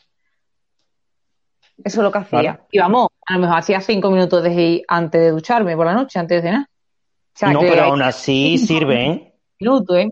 Eso 1.84 1.99
es 1.99 2.03
lo 2.03 2.11
que 2.11 2.17
hacía. 2.20 2.41
Claro. 2.41 2.65
Y 2.72 2.80
vamos, 2.80 3.07
a 3.26 3.34
lo 3.36 3.39
mejor 3.41 3.57
hacía 3.57 3.82
cinco 3.82 4.11
minutos 4.11 4.43
de 4.43 4.53
hit 4.53 4.84
antes 4.88 5.22
de 5.22 5.32
ducharme 5.32 5.76
por 5.76 5.86
la 5.86 5.93
noche, 5.93 6.19
antes 6.19 6.41
de 6.41 6.49
cenar. 6.49 6.64
O 6.64 7.38
sea, 7.39 7.53
no, 7.53 7.60
pero 7.61 7.84
aún 7.84 8.02
así 8.02 8.57
sirve, 8.57 9.06
¿eh? 9.06 9.34
minutos, 9.60 9.98
¿eh? 9.98 10.11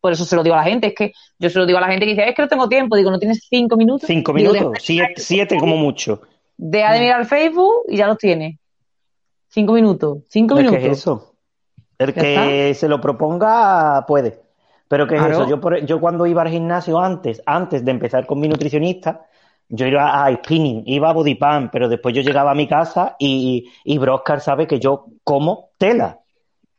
Por 0.00 0.12
eso 0.12 0.24
se 0.24 0.34
lo 0.36 0.42
digo 0.42 0.54
a 0.54 0.58
la 0.58 0.64
gente. 0.64 0.88
Es 0.88 0.94
que 0.94 1.12
yo 1.38 1.50
se 1.50 1.58
lo 1.58 1.66
digo 1.66 1.78
a 1.78 1.82
la 1.82 1.88
gente 1.88 2.06
que 2.06 2.12
dice, 2.12 2.28
es 2.28 2.34
que 2.34 2.42
no 2.42 2.48
tengo 2.48 2.68
tiempo. 2.68 2.96
Digo, 2.96 3.10
¿no 3.10 3.18
tienes 3.18 3.46
cinco 3.48 3.76
minutos? 3.76 4.06
Cinco 4.06 4.32
minutos, 4.32 4.78
siete, 4.80 5.14
siete 5.16 5.58
como 5.58 5.76
mucho. 5.76 6.22
Deja 6.56 6.92
de 6.92 7.00
mirar 7.00 7.20
el 7.20 7.26
Facebook 7.26 7.84
y 7.88 7.96
ya 7.96 8.06
los 8.06 8.18
tienes. 8.18 8.56
Cinco 9.48 9.72
minutos. 9.72 10.18
Cinco 10.28 10.54
minutos. 10.54 10.78
es 10.80 10.98
eso. 10.98 11.34
El 11.98 12.14
que 12.14 12.72
se 12.74 12.88
lo 12.88 13.00
proponga 13.00 14.04
puede. 14.06 14.40
Pero 14.88 15.06
¿qué 15.06 15.16
es 15.16 15.20
Claro. 15.20 15.40
eso? 15.42 15.48
Yo, 15.48 15.60
por- 15.60 15.84
yo 15.84 16.00
cuando 16.00 16.26
iba 16.26 16.42
al 16.42 16.48
gimnasio 16.48 16.98
antes, 16.98 17.42
antes 17.46 17.84
de 17.84 17.90
empezar 17.90 18.26
con 18.26 18.40
mi 18.40 18.48
nutricionista, 18.48 19.26
yo 19.68 19.86
iba 19.86 20.24
a 20.24 20.34
spinning, 20.34 20.82
iba 20.86 21.10
a 21.10 21.12
body 21.12 21.34
pump, 21.36 21.70
pero 21.70 21.88
después 21.88 22.14
yo 22.14 22.22
llegaba 22.22 22.50
a 22.50 22.54
mi 22.54 22.66
casa 22.66 23.14
y, 23.18 23.70
y 23.84 23.98
Broscar 23.98 24.40
sabe 24.40 24.66
que 24.66 24.80
yo 24.80 25.06
como 25.22 25.70
tela. 25.78 26.18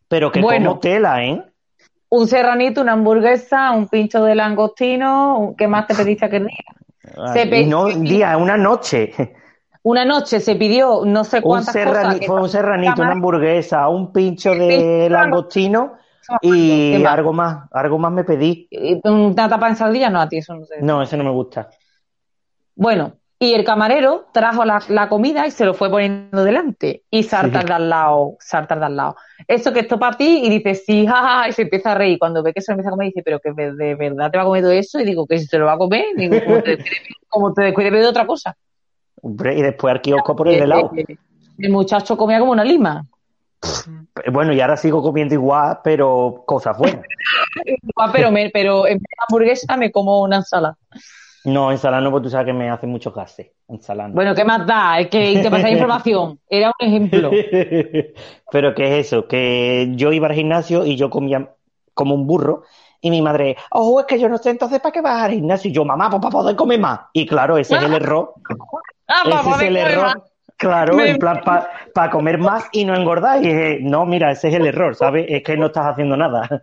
Pero 0.10 0.31
que 0.31 0.41
Bueno. 0.41 0.72
como 0.72 0.80
tela, 0.80 1.23
¿eh? 1.23 1.41
Un 2.11 2.27
serranito, 2.27 2.81
una 2.81 2.91
hamburguesa, 2.93 3.71
un 3.71 3.88
pincho 3.88 4.23
de 4.23 4.35
langostino, 4.35 5.39
un- 5.39 5.55
¿qué 5.55 5.67
más 5.67 5.88
te 5.88 5.95
pediste 5.95 6.25
aquel 6.25 6.47
día? 6.47 7.33
Se 7.33 7.43
Y 7.43 7.65
no 7.65 7.85
un 7.85 8.03
día, 8.03 8.38
una 8.38 8.57
noche. 8.57 9.11
Una 9.83 10.05
noche 10.05 10.39
se 10.39 10.55
pidió 10.57 11.01
no 11.05 11.23
sé 11.23 11.38
Un 11.38 11.41
cuántas 11.41 11.73
serrani- 11.75 12.03
cosas. 12.03 12.19
que 12.19 12.27
fue 12.27 12.39
un 12.39 12.49
serranito, 12.49 13.01
una 13.01 13.13
hamburguesa, 13.13 13.88
un 13.88 14.13
pincho 14.13 14.51
de 14.53 15.07
langostino 15.09 15.93
¿Qué 16.39 16.47
y 16.47 17.03
algo 17.03 17.33
más, 17.33 17.67
algo 17.71 17.97
más 17.97 18.11
me 18.11 18.23
pedí. 18.23 18.69
Una 19.03 19.49
tapa 19.49 19.69
en 19.69 19.75
sardilla, 19.75 20.11
no, 20.11 20.21
a 20.21 20.29
ti 20.29 20.38
eso 20.38 20.53
no 20.53 20.65
sé. 20.67 20.75
No, 20.81 21.01
ese 21.01 21.17
no 21.17 21.23
me 21.23 21.31
gusta. 21.31 21.67
Bueno, 22.75 23.13
y 23.43 23.55
el 23.55 23.63
camarero 23.65 24.27
trajo 24.31 24.63
la, 24.65 24.84
la 24.89 25.09
comida 25.09 25.47
y 25.47 25.51
se 25.51 25.65
lo 25.65 25.73
fue 25.73 25.89
poniendo 25.89 26.43
delante. 26.43 27.03
Y 27.09 27.23
Sartar 27.23 27.63
Sí. 27.63 27.68
de 27.69 27.73
al 27.73 27.89
lado, 27.89 28.35
Sartar 28.39 28.80
de 28.80 28.85
al 28.85 28.95
lado. 28.95 29.15
Eso 29.47 29.73
que 29.73 29.80
esto 29.80 29.97
para 29.97 30.15
ti, 30.15 30.41
y 30.45 30.49
dice, 30.49 30.76
sí, 30.76 31.07
jaja, 31.07 31.49
y 31.49 31.51
se 31.51 31.63
empieza 31.63 31.93
a 31.93 31.95
reír. 31.95 32.19
Cuando 32.19 32.43
ve 32.43 32.53
que 32.53 32.61
se 32.61 32.72
lo 32.72 32.76
empieza 32.76 32.89
a 32.89 32.91
comer, 32.91 33.07
dice, 33.07 33.23
pero 33.23 33.39
que 33.39 33.51
de 33.51 33.73
de 33.73 33.95
verdad 33.95 34.30
te 34.30 34.38
va 34.38 34.43
a 34.43 34.45
comer 34.45 34.61
todo 34.61 34.72
eso. 34.72 34.99
Y 34.99 35.05
digo, 35.05 35.26
que 35.26 35.39
si 35.39 35.47
se 35.47 35.57
lo 35.57 35.65
va 35.65 35.73
a 35.73 35.77
comer, 35.80 36.05
digo, 36.15 36.38
como 36.45 36.61
te 36.61 36.69
descuide, 36.77 37.01
como 37.30 37.53
te 37.53 37.61
descuide 37.63 37.91
de 37.91 38.05
otra 38.05 38.27
cosa. 38.27 38.55
Hombre, 39.23 39.57
y 39.57 39.61
después 39.63 39.91
al 39.91 40.01
kiosco 40.01 40.35
por 40.35 40.47
el 40.47 40.55
Eh, 40.55 40.63
helado. 40.63 40.91
eh, 40.95 41.05
el 41.57 41.72
muchacho 41.72 42.15
comía 42.15 42.39
como 42.39 42.51
una 42.51 42.63
lima. 42.63 43.03
Bueno, 44.31 44.53
y 44.53 44.61
ahora 44.61 44.77
sigo 44.77 45.01
comiendo 45.01 45.34
igual, 45.34 45.80
pero 45.84 46.43
cosas 46.45 46.77
buenas. 46.77 47.05
Pero, 48.13 48.31
me, 48.31 48.49
pero 48.49 48.88
en 48.88 48.95
vez 48.95 49.01
de 49.01 49.23
hamburguesa 49.27 49.77
me 49.77 49.91
como 49.91 50.22
una 50.23 50.38
ensalada. 50.38 50.76
No, 51.45 51.72
ensalada 51.72 52.01
no, 52.01 52.11
porque 52.11 52.26
tú 52.26 52.30
sabes 52.30 52.45
que 52.47 52.53
me 52.53 52.69
hace 52.69 52.85
mucho 52.88 53.11
gases. 53.11 53.47
No. 53.68 54.09
Bueno, 54.09 54.35
¿qué 54.35 54.43
más 54.45 54.65
da? 54.68 54.99
Es 54.99 55.07
que 55.07 55.39
te 55.41 55.49
pasa 55.49 55.69
información. 55.72 56.39
Era 56.49 56.68
un 56.80 56.88
ejemplo. 56.88 57.31
Pero 58.51 58.76
¿qué 58.76 58.99
es 58.99 59.07
eso? 59.07 59.27
Que 59.27 59.91
yo 59.95 60.11
iba 60.11 60.27
al 60.27 60.34
gimnasio 60.34 60.85
y 60.85 60.95
yo 60.95 61.09
comía 61.09 61.49
como 61.93 62.15
un 62.15 62.27
burro 62.27 62.63
y 63.01 63.09
mi 63.09 63.22
madre, 63.22 63.57
oh, 63.72 63.99
es 63.99 64.05
que 64.05 64.19
yo 64.19 64.30
no 64.30 64.38
sé 64.38 64.51
entonces 64.51 64.80
para 64.80 64.91
qué 64.91 65.01
vas 65.01 65.23
al 65.23 65.31
gimnasio. 65.31 65.69
Y 65.72 65.73
yo, 65.73 65.84
mamá, 65.85 66.09
pues 66.09 66.22
para 66.22 66.31
poder 66.31 66.55
comer 66.55 66.80
más. 66.80 66.99
Y 67.13 67.26
claro, 67.26 67.57
ese 67.57 67.76
es 67.76 67.84
el 67.84 67.93
error. 67.93 68.34
Ah, 69.07 69.23
Ese 69.26 69.31
papá, 69.31 69.55
es 69.55 69.61
el 69.63 69.77
error. 69.77 70.03
más. 70.05 70.15
Claro, 70.57 70.95
Me- 70.95 71.09
en 71.09 71.18
plan, 71.18 71.41
para 71.95 72.09
comer 72.11 72.38
más 72.38 72.65
y 72.72 72.85
no 72.85 72.93
engordar. 72.95 73.43
Y 73.43 73.47
dije, 73.47 73.80
no, 73.81 74.05
mira, 74.05 74.30
ese 74.31 74.49
es 74.49 74.53
el 74.53 74.68
error, 74.68 74.93
¿sabes? 74.95 75.26
Es 75.27 75.41
que 75.41 75.57
no 75.57 75.68
estás 75.68 75.88
haciendo 75.88 76.15
nada. 76.15 76.61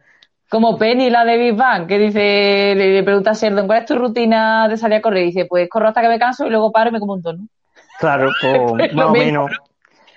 Como 0.50 0.78
Penny, 0.78 1.10
la 1.10 1.24
de 1.24 1.36
Big 1.36 1.54
Bang, 1.56 1.86
que 1.86 1.98
dice, 1.98 2.74
le, 2.74 2.92
le 2.94 3.02
pregunta 3.02 3.30
a 3.32 3.34
Sheldon, 3.34 3.66
¿cuál 3.66 3.80
es 3.80 3.86
tu 3.86 3.96
rutina 3.96 4.66
de 4.68 4.76
salir 4.78 4.96
a 4.98 5.02
correr? 5.02 5.22
Y 5.24 5.26
dice, 5.26 5.44
pues 5.46 5.68
corro 5.68 5.88
hasta 5.88 6.00
que 6.02 6.08
me 6.08 6.18
canso 6.18 6.46
y 6.46 6.50
luego 6.50 6.72
paro 6.72 6.88
y 6.90 6.92
me 6.92 7.00
como 7.00 7.14
un 7.14 7.22
tono. 7.22 7.48
Claro, 7.96 8.36
pues 8.40 8.90
más 8.92 9.08
o 9.10 9.14
menos. 9.14 9.50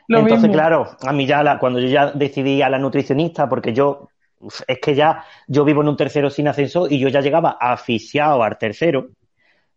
Lo 0.08 0.22
Entonces, 0.22 0.52
mismo. 0.52 0.52
claro, 0.52 0.98
a 1.02 1.14
mí 1.14 1.28
ya, 1.28 1.44
la- 1.44 1.60
cuando 1.60 1.80
yo 1.80 1.88
ya 1.90 2.12
decidí 2.12 2.62
a 2.62 2.70
la 2.70 2.80
nutricionista, 2.80 3.50
porque 3.50 3.74
yo, 3.74 4.12
es 4.68 4.80
que 4.82 4.96
ya, 4.96 5.26
yo 5.48 5.66
vivo 5.66 5.82
en 5.82 5.90
un 5.90 5.98
tercero 5.98 6.30
sin 6.30 6.48
ascensor 6.50 6.92
y 6.92 7.00
yo 7.00 7.10
ya 7.10 7.22
llegaba 7.22 7.58
asfixiado 7.60 8.44
al 8.44 8.58
tercero. 8.58 9.10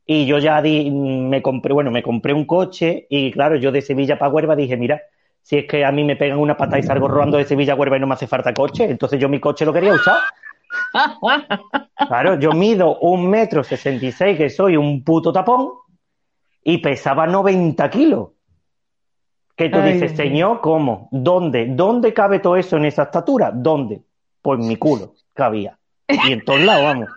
Y 0.07 0.27
yo 0.27 0.39
ya 0.39 0.63
di- 0.63 0.91
me 0.91 1.43
compré, 1.43 1.75
bueno, 1.75 1.91
me 1.93 2.03
compré 2.03 2.35
un 2.35 2.47
coche 2.47 3.07
y 3.11 3.33
claro, 3.33 3.57
yo 3.57 3.73
de 3.73 3.83
Sevilla 3.83 4.19
para 4.19 4.33
Huelva 4.33 4.57
dije, 4.57 4.77
mira, 4.77 5.03
si 5.45 5.59
es 5.59 5.67
que 5.67 5.85
a 5.85 5.93
mí 5.93 6.05
me 6.05 6.17
pegan 6.17 6.39
una 6.39 6.57
pata 6.57 6.79
y 6.79 6.83
salgo 6.83 7.07
rodando 7.07 7.37
de 7.37 7.45
Sevilla 7.45 7.75
a 7.75 7.77
Huelva 7.77 7.99
y 7.99 8.01
no 8.01 8.07
me 8.07 8.15
hace 8.15 8.27
falta 8.27 8.55
coche, 8.55 8.85
entonces 8.85 9.21
yo 9.21 9.29
mi 9.29 9.41
coche 9.41 9.67
lo 9.67 9.73
quería 9.73 9.93
usar. 9.93 10.17
Claro, 12.09 12.39
yo 12.39 12.53
mido 12.53 12.99
un 12.99 13.29
metro 13.29 13.63
sesenta 13.63 14.05
y 14.05 14.13
seis, 14.13 14.37
que 14.37 14.51
soy 14.51 14.77
un 14.77 15.05
puto 15.05 15.33
tapón, 15.33 15.71
y 16.63 16.79
pesaba 16.79 17.27
90 17.27 17.91
kilos. 17.91 18.31
Que 19.57 19.69
tú 19.69 19.79
Ay, 19.79 19.93
dices, 19.93 20.17
señor, 20.17 20.61
¿cómo? 20.61 21.09
¿Dónde? 21.13 21.67
¿Dónde 21.67 22.13
cabe 22.13 22.41
todo 22.41 22.57
eso 22.57 22.77
en 22.77 22.87
esa 22.87 23.05
estatura? 23.05 23.53
¿Dónde? 23.55 24.03
Pues 24.43 24.59
mi 24.59 24.77
culo 24.77 25.15
cabía. 25.33 25.79
Y 26.09 26.33
en 26.33 26.45
todos 26.45 26.61
lados, 26.61 26.85
vamos. 26.85 27.09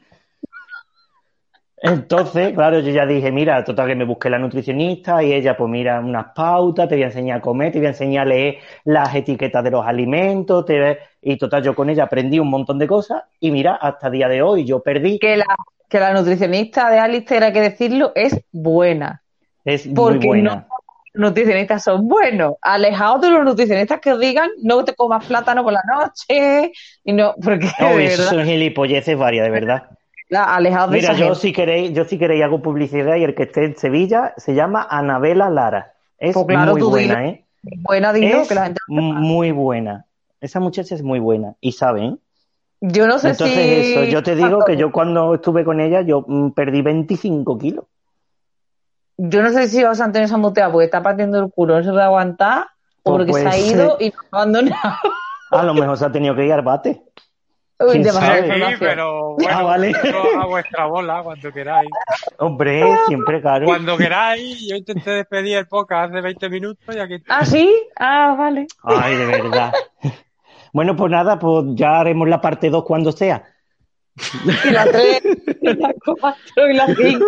Entonces, 1.79 2.53
claro, 2.53 2.79
yo 2.79 2.89
ya 2.91 3.05
dije, 3.05 3.31
mira, 3.31 3.63
total 3.63 3.87
que 3.87 3.95
me 3.95 4.03
busqué 4.05 4.31
la 4.31 4.39
nutricionista 4.39 5.21
y 5.23 5.31
ella, 5.33 5.55
pues 5.55 5.69
mira, 5.69 5.99
unas 5.99 6.27
pautas, 6.35 6.89
te 6.89 6.95
voy 6.95 7.03
a 7.03 7.07
enseñar 7.07 7.37
a 7.37 7.41
comer, 7.41 7.71
te 7.71 7.77
voy 7.77 7.85
a 7.85 7.89
enseñar 7.89 8.25
a 8.25 8.29
leer 8.29 8.57
las 8.83 9.13
etiquetas 9.13 9.63
de 9.63 9.71
los 9.71 9.85
alimentos, 9.85 10.65
te... 10.65 10.97
y 11.21 11.37
total, 11.37 11.61
yo 11.61 11.75
con 11.75 11.89
ella 11.91 12.05
aprendí 12.05 12.39
un 12.39 12.49
montón 12.49 12.79
de 12.79 12.87
cosas 12.87 13.23
y 13.39 13.51
mira, 13.51 13.75
hasta 13.75 14.07
el 14.07 14.13
día 14.13 14.27
de 14.27 14.41
hoy 14.41 14.65
yo 14.65 14.81
perdí, 14.81 15.19
Que 15.19 15.37
la, 15.37 15.45
que 15.87 15.99
la 15.99 16.13
nutricionista 16.13 16.89
de 16.89 16.97
Alistair, 16.97 17.43
hay 17.43 17.53
que 17.53 17.61
decirlo, 17.61 18.11
es 18.15 18.39
buena. 18.51 19.21
es 19.63 19.85
muy 19.85 19.95
Porque 19.95 20.27
buena. 20.27 20.55
no 20.55 20.67
los 21.13 21.29
nutricionistas 21.31 21.83
son 21.83 22.07
buenos. 22.07 22.53
Alejados 22.61 23.21
de 23.21 23.31
los 23.31 23.43
nutricionistas 23.43 23.99
que 23.99 24.13
os 24.13 24.19
digan, 24.19 24.49
no 24.61 24.85
te 24.85 24.93
comas 24.93 25.25
plátano 25.25 25.63
por 25.63 25.73
la 25.73 25.81
noche. 25.91 26.71
Y 27.03 27.13
no, 27.13 27.33
porque 27.43 27.67
No, 27.79 27.97
de 27.97 28.05
eso 28.05 28.23
son 28.23 28.45
gilipolleces 28.45 29.17
varias, 29.17 29.45
de 29.45 29.51
verdad. 29.51 29.96
De 30.87 30.95
Mira, 30.97 31.11
esa 31.11 31.13
yo 31.13 31.25
gente. 31.27 31.39
si 31.39 31.53
queréis, 31.53 31.93
yo 31.93 32.05
si 32.05 32.17
queréis 32.17 32.43
hago 32.43 32.61
publicidad 32.61 33.15
y 33.15 33.23
el 33.23 33.33
que 33.33 33.43
esté 33.43 33.63
en 33.65 33.77
Sevilla 33.77 34.33
se 34.37 34.55
llama 34.55 34.85
Anabela 34.89 35.49
Lara. 35.49 35.93
Es 36.17 36.33
Pues 36.33 36.45
claro, 36.47 36.73
muy 36.73 36.81
buena, 36.81 37.19
dilo. 37.19 37.29
¿eh? 37.29 37.45
Buena, 37.63 38.13
dilo, 38.13 38.41
Es 38.41 38.47
que 38.49 38.55
la 38.55 38.65
gente 38.65 38.79
muy 38.87 39.51
buena. 39.51 40.05
Esa 40.41 40.59
muchacha 40.59 40.95
es 40.95 41.01
muy 41.01 41.19
buena 41.19 41.55
y 41.61 41.71
sabe, 41.71 42.05
¿eh? 42.05 42.15
Yo 42.79 43.07
no 43.07 43.17
sé 43.17 43.29
Entonces 43.29 43.55
si... 43.57 43.93
eso, 43.93 44.03
yo 44.03 44.21
te 44.21 44.35
digo 44.35 44.63
que 44.63 44.77
yo 44.77 44.91
cuando 44.91 45.33
estuve 45.33 45.63
con 45.63 45.79
ella 45.81 46.01
yo 46.01 46.23
mm, 46.27 46.51
perdí 46.51 46.81
25 46.81 47.57
kilos. 47.57 47.85
Yo 49.17 49.41
no 49.41 49.49
sé 49.49 49.67
si 49.67 49.83
José 49.83 50.03
Antonio 50.03 50.27
se 50.27 50.35
ha 50.35 50.37
muteado 50.37 50.73
porque 50.73 50.85
está 50.85 51.01
partiendo 51.01 51.39
el 51.39 51.51
culo, 51.51 51.77
no 51.77 51.83
se 51.83 51.89
puede 51.89 52.03
aguantar, 52.03 52.67
o 53.01 53.15
Pues 53.15 53.27
porque 53.27 53.33
se 53.33 53.47
ha 53.47 53.57
ido 53.57 53.97
y 53.99 54.09
nos 54.09 54.25
ha 54.31 54.37
abandonado. 54.37 54.95
A 55.51 55.63
lo 55.63 55.73
mejor 55.73 55.97
se 55.97 56.05
ha 56.05 56.11
tenido 56.11 56.35
que 56.35 56.45
ir 56.45 56.53
al 56.53 56.61
bate. 56.61 57.01
Uy, 57.79 57.91
¿Quién 57.91 58.03
demasiada 58.03 58.37
sabe? 58.47 58.65
Sí, 58.71 58.75
pero 58.79 59.35
bueno, 59.37 59.49
Ah, 59.57 59.63
vale. 59.63 59.93
yo 60.03 60.41
a 60.41 60.45
vuestra 60.47 60.85
bola 60.87 61.21
cuando 61.23 61.51
queráis. 61.51 61.89
Hombre, 62.39 62.83
siempre 63.07 63.39
claro. 63.41 63.65
Cuando 63.65 63.95
queráis, 63.97 64.67
yo 64.67 64.75
intenté 64.75 65.11
despedir 65.11 65.57
el 65.57 65.67
podcast 65.67 66.11
hace 66.11 66.21
20 66.21 66.49
minutos 66.49 66.95
y 66.95 66.99
aquí 66.99 67.15
¿Ah, 67.27 67.45
sí? 67.45 67.71
Ah, 67.95 68.35
vale. 68.37 68.67
Ay, 68.83 69.15
de 69.17 69.25
verdad. 69.25 69.73
Bueno, 70.73 70.95
pues 70.95 71.09
nada, 71.09 71.39
pues 71.39 71.63
ya 71.73 72.01
haremos 72.01 72.27
la 72.27 72.39
parte 72.39 72.69
2 72.69 72.83
cuando 72.83 73.11
sea. 73.11 73.43
Y 74.63 74.69
la 74.69 74.85
3, 74.85 75.21
y 75.61 75.73
la 75.73 75.93
4 76.03 76.69
y 76.69 76.73
la 76.73 76.85
5. 76.87 77.25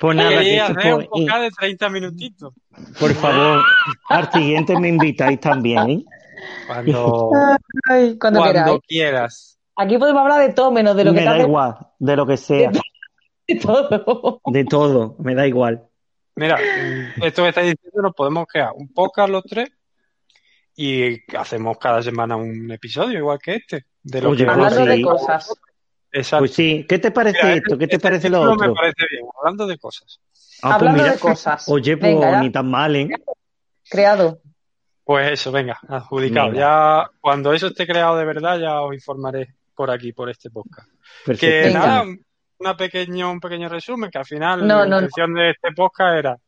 Pues 0.00 0.16
nada, 0.16 0.30
que 0.30 0.36
quería 0.36 0.64
eso, 0.66 0.78
hacer 0.78 0.94
un 0.94 1.06
podcast 1.06 1.40
de 1.40 1.50
30 1.50 1.88
minutitos. 1.88 2.54
por 3.00 3.14
favor, 3.14 3.62
al 4.10 4.30
siguiente 4.32 4.78
me 4.78 4.88
invitáis 4.88 5.40
también, 5.40 5.90
¿eh? 5.90 6.04
Cuando, 6.66 7.30
Ay, 7.90 8.18
cuando, 8.18 8.80
quieras. 8.86 9.58
Aquí 9.76 9.98
podemos 9.98 10.22
hablar 10.22 10.46
de 10.46 10.54
todo 10.54 10.70
menos 10.70 10.96
de 10.96 11.04
lo 11.04 11.10
que 11.12 11.16
me 11.16 11.20
te 11.22 11.24
da 11.26 11.34
hace 11.34 11.42
igual, 11.42 11.76
de 11.98 12.16
lo 12.16 12.26
que 12.26 12.36
sea, 12.36 12.70
de 13.48 13.54
todo. 13.56 14.40
de 14.46 14.64
todo, 14.64 15.16
me 15.18 15.34
da 15.34 15.46
igual. 15.46 15.84
Mira, 16.36 16.58
esto 17.22 17.42
que 17.42 17.48
estáis 17.48 17.72
diciendo, 17.72 18.02
nos 18.02 18.14
podemos 18.14 18.46
crear 18.46 18.72
un 18.74 18.92
podcast 18.92 19.30
los 19.30 19.44
tres 19.44 19.70
y 20.76 21.20
hacemos 21.36 21.78
cada 21.78 22.02
semana 22.02 22.36
un 22.36 22.70
episodio 22.70 23.18
igual 23.18 23.38
que 23.38 23.56
este. 23.56 23.86
De 24.02 24.20
lo 24.20 24.30
Oye, 24.30 24.44
que 24.44 24.52
pues 24.52 24.56
Hablando 24.56 24.86
de 24.86 24.96
sí. 24.96 25.02
cosas. 25.02 25.54
Exacto. 26.12 26.42
Pues 26.42 26.54
sí, 26.54 26.86
¿qué 26.88 26.98
te 26.98 27.10
parece 27.10 27.38
Mira, 27.42 27.54
esto? 27.56 27.78
¿Qué 27.78 27.86
te 27.88 27.96
este 27.96 28.02
parece 28.08 28.28
lo 28.28 28.38
título 28.38 28.52
otro? 28.54 28.68
Me 28.68 28.74
parece 28.74 29.04
bien, 29.10 29.24
hablando 29.40 29.66
de 29.66 29.78
cosas. 29.78 30.20
Ah, 30.62 30.68
pues 30.68 30.74
Hablando 30.74 31.02
mira. 31.02 31.12
de 31.14 31.18
cosas. 31.18 31.68
Oye, 31.68 31.96
pues 31.96 32.14
Venga, 32.14 32.40
ni 32.40 32.50
tan 32.50 32.70
mal, 32.70 32.96
¿eh? 32.96 33.08
Creado. 33.88 34.40
Pues 35.04 35.32
eso, 35.32 35.52
venga, 35.52 35.78
adjudicado. 35.88 36.48
Venga. 36.50 36.60
Ya 36.60 37.10
cuando 37.20 37.52
eso 37.52 37.66
esté 37.68 37.86
creado 37.86 38.16
de 38.16 38.24
verdad, 38.24 38.58
ya 38.58 38.80
os 38.80 38.94
informaré 38.94 39.54
por 39.74 39.90
aquí, 39.90 40.12
por 40.12 40.30
este 40.30 40.50
podcast. 40.50 40.88
Que. 41.38 41.62
Venga. 41.64 41.78
nada, 41.78 42.02
un, 42.02 42.24
una 42.58 42.76
pequeño, 42.76 43.30
un 43.30 43.40
pequeño 43.40 43.68
resumen, 43.68 44.10
que 44.10 44.18
al 44.18 44.24
final 44.24 44.66
No, 44.66 44.80
la 44.80 44.86
no, 44.86 44.96
intención 44.96 45.34
de 45.34 45.50
este 45.50 45.72
podcast 45.72 46.16
era 46.18 46.38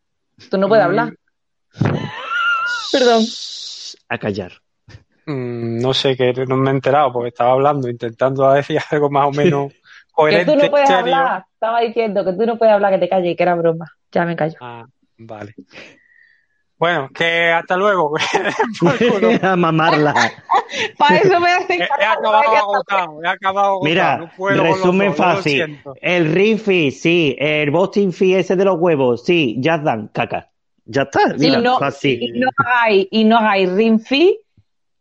Tú 0.50 0.56
no 0.58 0.68
puedes 0.68 0.84
Mm. 0.84 0.88
hablar. 0.88 1.12
Perdón. 2.92 3.24
A 4.08 4.18
callar. 4.18 4.52
mm, 5.26 5.78
no 5.80 5.92
sé, 5.92 6.16
que 6.16 6.32
no 6.46 6.56
me 6.56 6.70
he 6.70 6.74
enterado 6.74 7.12
porque 7.12 7.28
estaba 7.28 7.52
hablando, 7.52 7.88
intentando 7.88 8.50
decir 8.52 8.78
algo 8.90 9.10
más 9.10 9.26
o 9.28 9.32
menos 9.32 9.72
Que 10.16 10.22
coherente, 10.22 10.52
tú 10.52 10.58
no 10.62 10.70
puedes 10.70 10.88
serio. 10.88 11.02
hablar. 11.14 11.44
Estaba 11.52 11.80
diciendo 11.80 12.24
que 12.24 12.32
tú 12.32 12.46
no 12.46 12.56
puedes 12.56 12.72
hablar, 12.74 12.92
que 12.92 12.98
te 13.00 13.08
calles 13.08 13.32
y 13.32 13.36
que 13.36 13.42
era 13.42 13.54
broma. 13.54 13.84
Ya 14.12 14.24
me 14.24 14.34
callo. 14.34 14.54
Ah, 14.62 14.86
vale. 15.18 15.54
Bueno, 16.78 17.08
que 17.14 17.50
hasta 17.50 17.76
luego. 17.76 18.14
A 19.42 19.56
mamarla. 19.56 20.12
Para 20.98 21.16
eso 21.18 21.40
me 21.40 21.50
hace 21.50 21.74
He, 21.74 21.78
he 21.78 21.84
acabado 21.84 22.34
agotado, 22.36 23.22
he 23.24 23.28
acabado 23.28 23.66
agotado. 23.68 23.80
Mira, 23.84 24.16
no 24.18 24.30
puedo 24.36 24.62
resumen 24.62 25.08
dos, 25.08 25.16
fácil. 25.16 25.80
El 26.02 26.32
ring 26.32 26.58
fee, 26.58 26.90
sí. 26.90 27.34
El 27.38 27.70
Boston 27.70 28.12
fee 28.12 28.34
ese 28.34 28.56
de 28.56 28.64
los 28.64 28.76
huevos, 28.78 29.24
sí. 29.24 29.56
Ya 29.58 29.78
dan 29.78 30.08
caca. 30.08 30.50
Ya 30.84 31.02
está. 31.02 31.20
Mira, 31.38 31.58
y 31.58 31.62
no, 31.62 31.78
fácil. 31.78 32.22
y 32.22 32.38
no 32.38 32.48
hagáis, 32.58 33.08
y 33.10 33.24
no 33.24 33.38
hagáis 33.38 33.72
ring 33.72 33.98
fee 34.00 34.38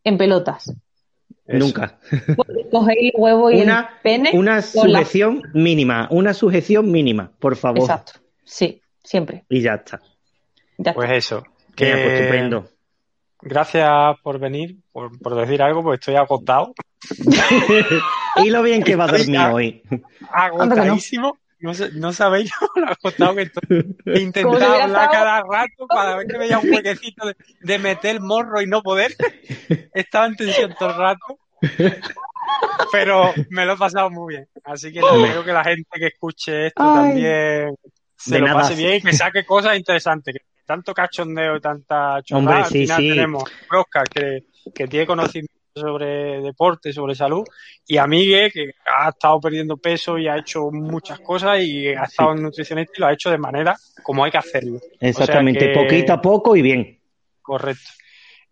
en 0.03 0.17
pelotas. 0.17 0.69
Eso. 1.47 1.59
Nunca. 1.65 1.99
Cogéis 2.71 3.11
el 3.13 3.21
huevo 3.21 3.51
y 3.51 3.61
Una, 3.61 3.79
el 3.81 4.01
pene. 4.01 4.31
una 4.33 4.55
la- 4.55 4.61
sujeción 4.61 5.43
mínima. 5.53 6.07
Una 6.09 6.33
sujeción 6.33 6.91
mínima, 6.91 7.31
por 7.39 7.55
favor. 7.55 7.81
Exacto. 7.81 8.13
Sí, 8.43 8.81
siempre. 9.03 9.43
Y 9.49 9.61
ya 9.61 9.75
está. 9.75 10.01
Ya 10.77 10.93
Pues 10.93 11.05
está. 11.05 11.15
eso. 11.17 11.43
Mira, 11.83 11.95
pues 11.95 12.07
Que 12.07 12.19
estupendo. 12.23 12.69
gracias 13.41 13.91
por 14.23 14.39
venir, 14.39 14.77
por, 14.91 15.17
por 15.19 15.35
decir 15.35 15.61
algo, 15.61 15.83
porque 15.83 15.99
estoy 15.99 16.15
agotado. 16.15 16.73
y 18.43 18.49
lo 18.49 18.61
bien 18.63 18.83
que 18.83 18.95
va 18.95 19.05
a 19.05 19.07
dormir 19.07 19.39
hoy. 19.39 19.83
Agotadísimo. 20.31 21.37
No, 21.93 22.13
sabéis 22.13 22.51
lo 22.75 22.87
acostado 22.91 23.35
que 23.35 23.43
estoy. 23.43 23.95
He 24.05 24.19
intentado 24.19 24.55
hablar 24.65 24.87
estado- 24.87 25.11
cada 25.11 25.41
rato 25.41 25.87
cada 25.89 26.17
vez 26.17 26.27
que 26.29 26.37
veía 26.37 26.59
un 26.59 26.69
huequecito 26.71 27.25
de, 27.27 27.35
de 27.61 27.79
meter 27.79 28.17
el 28.17 28.21
morro 28.21 28.61
y 28.61 28.67
no 28.67 28.81
poder. 28.83 29.15
Estaba 29.93 30.27
en 30.27 30.35
tensión 30.35 30.75
todo 30.77 30.89
el 30.89 30.95
rato. 30.97 31.39
Pero 32.91 33.33
me 33.49 33.65
lo 33.65 33.73
he 33.73 33.77
pasado 33.77 34.09
muy 34.11 34.35
bien. 34.35 34.47
Así 34.63 34.91
que 34.91 34.99
espero 34.99 35.43
que 35.43 35.53
la 35.53 35.63
gente 35.63 35.89
que 35.97 36.07
escuche 36.07 36.67
esto 36.67 36.83
Ay. 36.83 36.95
también 36.95 37.75
se 38.15 38.35
De 38.35 38.39
lo 38.41 38.47
nada. 38.47 38.61
pase 38.61 38.75
bien 38.75 38.95
y 38.97 39.01
que 39.01 39.13
saque 39.13 39.43
cosas 39.45 39.75
interesantes. 39.77 40.35
Tanto 40.65 40.93
cachondeo 40.93 41.57
y 41.57 41.61
tanta 41.61 42.21
chorrada. 42.23 42.65
Al 42.65 42.65
final 42.65 42.97
sí. 43.01 43.09
tenemos 43.09 43.43
a 43.69 43.79
Oscar 43.79 44.07
que, 44.09 44.45
que 44.73 44.87
tiene 44.87 45.05
conocimiento 45.05 45.53
sobre 45.75 46.41
deporte, 46.41 46.93
sobre 46.93 47.15
salud, 47.15 47.43
y 47.85 47.97
a 47.97 48.07
Miguel 48.07 48.49
que 48.51 48.71
ha 48.85 49.09
estado 49.09 49.39
perdiendo 49.41 49.75
peso 49.75 50.17
y 50.17 50.27
ha 50.27 50.37
hecho 50.37 50.71
muchas 50.71 51.19
cosas 51.19 51.59
y 51.61 51.87
ha 51.89 52.03
estado 52.03 52.31
en 52.33 52.43
nutricionista 52.43 52.93
y 52.95 52.99
lo 53.01 53.07
ha 53.07 53.13
hecho 53.13 53.29
de 53.29 53.37
manera 53.37 53.75
como 54.01 54.23
hay 54.23 54.31
que 54.31 54.37
hacerlo. 54.37 54.79
Exactamente, 54.99 55.59
O 55.59 55.61
sea 55.65 55.73
que- 55.73 55.79
poquito 55.79 56.13
a 56.13 56.21
poco 56.21 56.55
y 56.55 56.61
bien. 56.61 56.99
Correcto. 57.41 57.91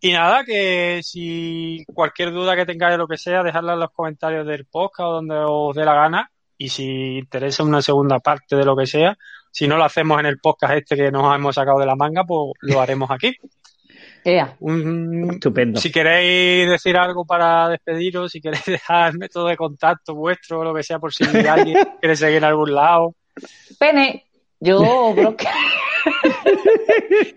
Y 0.01 0.11
nada, 0.11 0.43
que 0.43 0.99
si 1.01 1.85
cualquier 1.93 2.31
duda 2.31 2.57
que 2.57 2.65
tengáis 2.65 2.91
de 2.95 2.97
lo 2.97 3.07
que 3.07 3.17
sea, 3.17 3.41
dejadla 3.41 3.73
en 3.73 3.79
los 3.79 3.91
comentarios 3.91 4.45
del 4.45 4.65
podcast 4.65 5.07
o 5.07 5.13
donde 5.13 5.35
os 5.47 5.73
dé 5.73 5.85
la 5.85 5.93
gana. 5.95 6.29
Y 6.57 6.67
si 6.67 7.19
interesa 7.19 7.63
una 7.63 7.81
segunda 7.81 8.19
parte 8.19 8.57
de 8.57 8.65
lo 8.65 8.75
que 8.75 8.85
sea, 8.85 9.17
si 9.53 9.67
no 9.67 9.77
lo 9.77 9.83
hacemos 9.85 10.19
en 10.19 10.25
el 10.25 10.39
podcast 10.39 10.73
este 10.73 10.95
que 10.95 11.11
nos 11.11 11.33
hemos 11.35 11.53
sacado 11.53 11.77
de 11.79 11.85
la 11.85 11.95
manga, 11.95 12.23
pues 12.23 12.53
lo 12.61 12.81
haremos 12.81 13.11
aquí. 13.11 13.35
Ea. 14.25 14.55
Un- 14.61 15.31
Estupendo. 15.33 15.79
si 15.79 15.91
queréis 15.91 16.69
decir 16.69 16.95
algo 16.97 17.25
para 17.25 17.67
despediros, 17.69 18.31
si 18.31 18.39
queréis 18.41 18.65
dejar 18.65 19.11
el 19.11 19.17
método 19.19 19.47
de 19.47 19.57
contacto 19.57 20.15
vuestro 20.15 20.63
lo 20.63 20.73
que 20.73 20.81
sea, 20.81 20.97
por 20.97 21.13
si 21.13 21.23
alguien 21.47 21.77
quiere 21.99 22.15
seguir 22.15 22.37
en 22.37 22.45
algún 22.45 22.73
lado. 22.73 23.15
Pene, 23.77 24.25
yo, 24.59 25.13
bro, 25.13 25.35
que- 25.35 25.45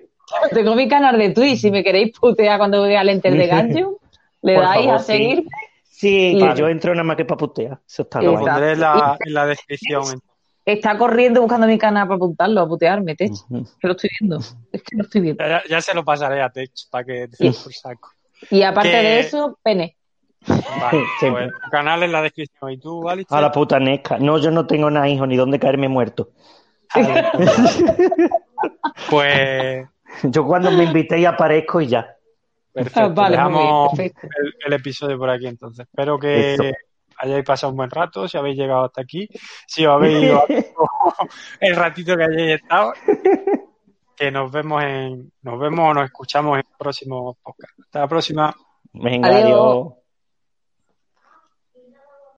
tengo 0.52 0.74
mi 0.74 0.88
canal 0.88 1.18
de 1.18 1.30
Twitch. 1.30 1.58
Si 1.60 1.70
me 1.70 1.82
queréis 1.84 2.12
putear 2.18 2.58
cuando 2.58 2.82
vea 2.82 3.02
lentes 3.04 3.32
de 3.32 3.46
gancho, 3.46 3.98
le 4.42 4.54
Por 4.54 4.64
dais 4.64 4.84
favor, 4.84 4.94
a 4.94 4.98
sí. 5.00 5.06
seguir. 5.12 5.44
Sí, 5.82 6.36
que 6.38 6.54
yo 6.56 6.68
entro 6.68 6.92
nada 6.92 7.04
más 7.04 7.16
que 7.16 7.24
para 7.24 7.38
putear. 7.38 7.80
Eso 7.86 8.02
está 8.02 8.20
Lo 8.20 8.34
pondré 8.38 8.72
en 8.72 8.80
la, 8.80 9.16
en 9.24 9.32
la 9.34 9.46
descripción. 9.46 10.20
Está 10.66 10.98
corriendo 10.98 11.40
buscando 11.40 11.66
mi 11.68 11.78
canal 11.78 12.06
para 12.08 12.16
apuntarlo, 12.16 12.60
a 12.60 12.66
putearme, 12.68 13.14
Tech. 13.14 13.30
Que 13.80 13.86
lo 13.86 13.92
estoy 13.94 14.10
viendo. 14.20 14.38
Es 14.72 14.82
que 14.82 14.96
lo 14.96 15.04
estoy 15.04 15.20
viendo. 15.20 15.46
Ya, 15.46 15.62
ya 15.68 15.80
se 15.80 15.94
lo 15.94 16.04
pasaré 16.04 16.42
a 16.42 16.50
Tech 16.50 16.70
para 16.90 17.04
que 17.04 17.28
te 17.28 17.52
por 17.52 17.72
saco. 17.72 18.10
Y 18.50 18.62
aparte 18.62 18.90
Que- 18.90 18.96
de 18.96 19.20
eso, 19.20 19.58
pene. 19.62 19.96
Vale, 20.48 21.02
pues 21.20 21.50
tu 21.64 21.70
canal 21.70 22.02
en 22.02 22.12
la 22.12 22.20
descripción. 22.22 22.72
¿Y 22.72 22.78
tú, 22.78 23.08
Alice? 23.08 23.34
A 23.34 23.40
la 23.40 23.50
puta 23.52 23.78
nesca. 23.78 24.18
No, 24.18 24.38
yo 24.38 24.50
no 24.50 24.66
tengo 24.66 24.90
nada, 24.90 25.08
hijo, 25.08 25.26
ni 25.26 25.36
dónde 25.36 25.58
caerme 25.60 25.88
muerto. 25.88 26.30
Pues 29.10 29.86
Yo 30.24 30.44
cuando 30.46 30.70
me 30.70 30.84
invitéis 30.84 31.26
aparezco 31.26 31.80
y 31.80 31.88
ya. 31.88 32.14
perfecto. 32.72 33.14
Vale, 33.14 33.36
muy 33.38 33.52
bien, 33.52 33.58
Dejamos 33.62 33.88
perfecto. 33.90 34.28
el, 34.42 34.54
el 34.66 34.72
episodio 34.72 35.18
por 35.18 35.30
aquí 35.30 35.46
entonces. 35.46 35.86
Espero 35.86 36.18
que 36.18 36.54
Eso. 36.54 36.62
Hayáis 37.18 37.44
pasado 37.44 37.70
un 37.72 37.76
buen 37.78 37.90
rato, 37.90 38.28
si 38.28 38.36
habéis 38.38 38.56
llegado 38.56 38.84
hasta 38.84 39.02
aquí, 39.02 39.28
si 39.66 39.84
os 39.86 39.94
habéis 39.94 40.24
ido 40.24 40.44
el 41.60 41.76
ratito 41.76 42.16
que 42.16 42.24
hayáis 42.24 42.60
estado. 42.62 42.92
Que 44.16 44.30
nos 44.30 44.50
vemos 44.50 44.82
en, 44.82 45.30
nos 45.42 45.58
vemos 45.58 45.90
o 45.90 45.94
nos 45.94 46.04
escuchamos 46.06 46.54
en 46.54 46.60
el 46.60 46.76
próximo 46.78 47.36
podcast. 47.42 47.78
Hasta 47.80 48.00
la 48.00 48.08
próxima. 48.08 48.54
Venga, 48.92 49.28
Adiós. 49.28 49.44
adiós. 49.44 50.05